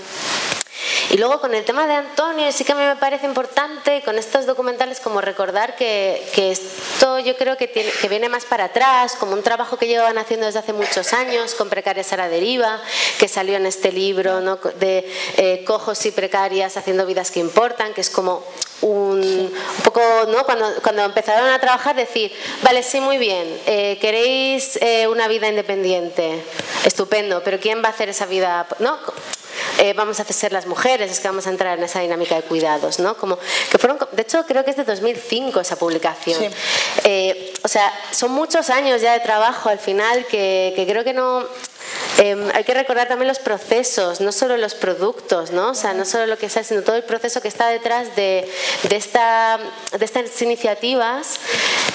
Y 1.11 1.19
luego 1.19 1.41
con 1.41 1.55
el 1.55 1.65
tema 1.65 1.87
de 1.87 1.95
Antonio, 1.95 2.51
sí 2.53 2.65
que 2.65 2.73
a 2.73 2.75
mí 2.75 2.83
me 2.83 2.97
parece 2.97 3.27
importante 3.27 4.03
con 4.05 4.19
estos 4.19 4.47
documentales 4.47 5.01
como 5.01 5.21
recordar 5.21 5.77
que, 5.77 6.27
que 6.35 6.51
esto 6.51 7.19
yo 7.19 7.37
creo 7.37 7.57
que, 7.57 7.69
tiene, 7.69 7.91
que 7.91 8.09
viene 8.09 8.29
más 8.29 8.45
para 8.45 8.65
atrás, 8.65 9.17
como 9.19 9.33
un 9.33 9.43
trabajo 9.43 9.77
que 9.77 9.87
llevaban 9.87 10.19
haciendo 10.19 10.47
desde 10.47 10.59
hace 10.59 10.73
muchos 10.73 11.13
años 11.13 11.55
con 11.55 11.69
Precarias 11.69 12.13
a 12.13 12.17
la 12.17 12.29
Deriva, 12.29 12.81
que 13.19 13.29
salió 13.29 13.57
en 13.57 13.67
este 13.67 13.93
libro 13.93 14.41
¿no? 14.41 14.57
de 14.57 15.11
eh, 15.37 15.65
cojos 15.65 16.05
y 16.07 16.11
precarias 16.11 16.77
haciendo 16.77 17.07
vidas 17.07 17.31
que 17.31 17.41
importan, 17.41 17.95
que 17.95 18.01
es 18.01 18.11
como 18.11 18.43
un, 18.81 19.21
un 19.21 19.83
poco, 19.83 20.01
¿no? 20.29 20.45
Cuando, 20.45 20.67
cuando 20.83 21.03
empezaron 21.05 21.49
a 21.49 21.59
trabajar, 21.59 21.97
decir, 21.97 22.33
vale, 22.63 22.83
sí, 22.83 23.01
muy 23.01 23.19
bien, 23.19 23.61
eh, 23.67 23.99
queréis 24.01 24.77
eh, 24.83 25.07
una 25.07 25.29
vida 25.29 25.49
independiente, 25.49 26.45
estupendo, 26.85 27.43
pero 27.45 27.59
¿quién 27.61 27.83
va 27.83 27.89
a 27.89 27.93
hacer 27.93 28.09
esa 28.09 28.27
vida? 28.27 28.67
¿no? 28.79 28.99
Eh, 29.79 29.93
vamos 29.95 30.19
a 30.19 30.23
hacer 30.23 30.35
ser 30.35 30.53
las 30.53 30.67
mujeres, 30.67 31.11
es 31.11 31.21
que 31.21 31.29
vamos 31.29 31.47
a 31.47 31.51
entrar 31.51 31.79
en 31.79 31.85
esa 31.85 32.01
dinámica 32.01 32.35
de 32.37 32.43
cuidados, 32.43 32.99
¿no? 32.99 33.17
Como 33.17 33.39
que 33.71 33.79
fueron, 33.79 33.99
de 34.13 34.23
hecho 34.23 34.45
creo 34.47 34.65
que 34.65 34.71
es 34.71 34.77
de 34.77 34.85
2005 34.85 35.61
esa 35.61 35.77
publicación. 35.77 36.41
Sí. 36.41 36.49
Eh, 37.05 37.53
o 37.63 37.69
sea, 37.69 37.93
son 38.11 38.33
muchos 38.33 38.71
años 38.71 39.01
ya 39.01 39.13
de 39.13 39.21
trabajo 39.21 39.69
al 39.69 39.79
final 39.79 40.27
que, 40.27 40.73
que 40.77 40.87
creo 40.87 41.05
que 41.05 41.13
no... 41.13 41.45
eh, 42.19 42.51
hay 42.55 42.65
que 42.65 42.75
recordar 42.75 43.09
también 43.09 43.29
los 43.29 43.39
procesos, 43.39 44.21
no 44.21 44.33
solo 44.33 44.57
los 44.57 44.75
productos, 44.75 45.51
¿no? 45.51 45.71
O 45.71 45.75
sea, 45.75 45.95
no 45.95 46.05
solo 46.05 46.27
lo 46.27 46.39
que 46.39 46.49
sea, 46.49 46.65
sino 46.65 46.83
todo 46.83 46.97
el 46.97 47.05
proceso 47.05 47.41
que 47.41 47.49
está 47.49 47.69
detrás 47.69 48.15
de, 48.17 48.49
de, 48.89 48.97
esta, 48.97 49.59
de 49.99 50.05
estas 50.05 50.43
iniciativas 50.43 51.39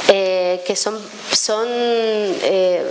eh, 0.08 0.62
que 0.66 0.76
son, 0.76 1.00
son 1.32 1.68
eh, 1.70 2.84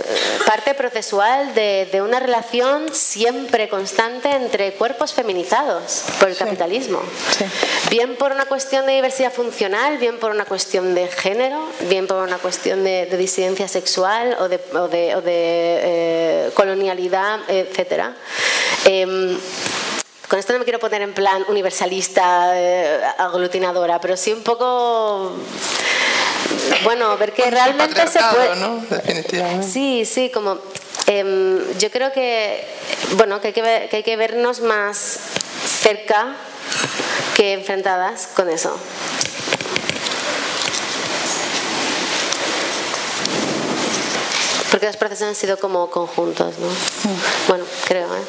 parte 0.45 0.73
procesual 0.73 1.53
de, 1.53 1.87
de 1.91 2.01
una 2.01 2.19
relación 2.19 2.93
siempre 2.93 3.69
constante 3.69 4.31
entre 4.31 4.73
cuerpos 4.73 5.13
feminizados 5.13 6.03
por 6.19 6.29
el 6.29 6.37
capitalismo. 6.37 7.01
Bien 7.89 8.15
por 8.15 8.31
una 8.31 8.45
cuestión 8.45 8.85
de 8.85 8.93
diversidad 8.93 9.33
funcional, 9.33 9.97
bien 9.97 10.17
por 10.19 10.31
una 10.31 10.45
cuestión 10.45 10.95
de 10.95 11.07
género, 11.07 11.67
bien 11.89 12.07
por 12.07 12.17
una 12.17 12.37
cuestión 12.37 12.83
de, 12.83 13.05
de 13.05 13.17
disidencia 13.17 13.67
sexual 13.67 14.37
o 14.39 14.47
de, 14.47 14.59
o 14.73 14.87
de, 14.87 15.15
o 15.15 15.21
eh, 15.25 16.51
colonialidad, 16.89 17.39
etcétera. 17.47 18.13
Em, 18.85 19.37
con 20.27 20.37
esto 20.39 20.53
no 20.53 20.59
me 20.59 20.65
quiero 20.65 20.79
poner 20.79 21.01
en 21.01 21.13
plan 21.13 21.43
universalista, 21.47 22.51
eh, 22.55 22.99
aglutinadora, 23.17 23.99
pero 23.99 24.15
sí 24.17 24.31
un 24.31 24.43
poco. 24.43 25.33
Bueno, 26.83 27.17
ver 27.17 27.33
que 27.33 27.49
realmente 27.49 28.07
se 28.07 28.19
puede. 28.33 28.55
¿no? 28.57 28.83
Definitivamente. 28.89 29.67
Sí, 29.67 30.05
sí, 30.05 30.29
como. 30.33 30.57
em, 31.07 31.59
yo 31.77 31.89
creo 31.91 32.11
que. 32.11 32.65
Bueno, 33.13 33.39
que 33.41 33.47
hay 33.47 33.53
que, 33.53 33.61
ver- 33.61 33.89
que 33.89 33.97
hay 33.97 34.03
que 34.03 34.15
vernos 34.17 34.59
más 34.61 35.19
cerca 35.81 36.35
que 37.35 37.53
enfrentadas 37.53 38.27
con 38.35 38.49
eso. 38.49 38.77
Porque 44.71 44.85
los 44.85 44.97
procesos 44.97 45.27
han 45.27 45.35
sido 45.35 45.57
como 45.57 45.89
conjuntos, 45.89 46.57
¿no? 46.59 46.67
Bueno, 47.47 47.65
creo, 47.87 48.15
¿eh? 48.15 48.21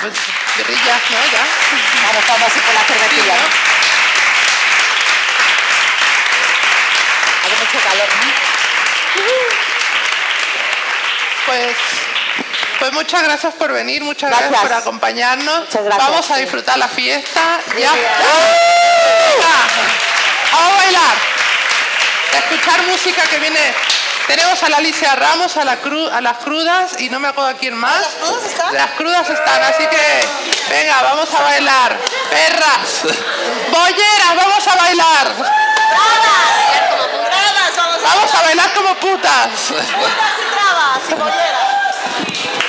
Pues, 0.00 0.14
guerrillas, 0.56 1.02
¿no? 1.10 1.18
Ya. 1.32 1.44
Vamos, 2.06 2.24
vamos 2.26 2.48
así 2.48 2.60
con 2.60 2.74
la 2.74 2.84
cervecilla, 2.84 3.34
¿no? 3.34 3.46
Hace 7.44 7.56
mucho 7.64 7.78
calor, 7.86 8.08
¿no? 8.08 8.46
Pues, 11.46 11.76
pues 12.78 12.92
muchas 12.92 13.22
gracias 13.22 13.54
por 13.54 13.72
venir, 13.72 14.02
muchas 14.02 14.30
gracias, 14.30 14.50
Gracias. 14.50 14.70
por 14.70 14.80
acompañarnos. 14.80 15.60
Muchas 15.60 15.84
gracias, 15.84 16.08
Vamos 16.08 16.30
a 16.30 16.34
sí. 16.34 16.40
disfrutar 16.42 16.78
la 16.78 16.88
fiesta. 16.88 17.40
Ya. 17.78 17.92
Venga, 17.92 18.08
Vamos 20.52 20.72
a 20.72 20.76
bailar. 20.82 21.14
A 22.32 22.38
escuchar 22.38 22.82
música 22.82 23.22
que 23.22 23.38
viene. 23.38 23.74
Tenemos 24.26 24.60
a 24.64 24.68
la 24.68 24.78
Alicia 24.78 25.14
Ramos, 25.14 25.56
a, 25.56 25.64
la 25.64 25.80
cru- 25.80 26.10
a 26.12 26.20
las 26.20 26.38
crudas 26.38 26.98
y 27.00 27.08
no 27.10 27.20
me 27.20 27.28
acuerdo 27.28 27.50
a 27.50 27.54
quién 27.54 27.74
más. 27.76 28.00
¿Las 28.00 28.14
crudas 28.16 28.44
están? 28.44 28.74
Las 28.74 28.90
crudas 28.92 29.30
están, 29.30 29.62
así 29.62 29.86
que 29.86 30.28
venga, 30.68 31.00
vamos 31.02 31.32
a 31.32 31.42
bailar. 31.42 31.96
Perras. 32.28 33.02
Bolleras, 33.70 34.36
vamos 34.36 34.66
a 34.66 34.74
bailar. 34.74 35.32
Vamos 35.36 35.48
a 37.78 38.08
Vamos 38.08 38.34
a 38.34 38.42
bailar 38.42 38.72
como 38.74 38.94
putas. 38.96 39.48
putas 39.48 39.84
y 40.40 40.54
trabas 40.54 41.00
y 41.10 41.14
bolleras. 41.14 42.65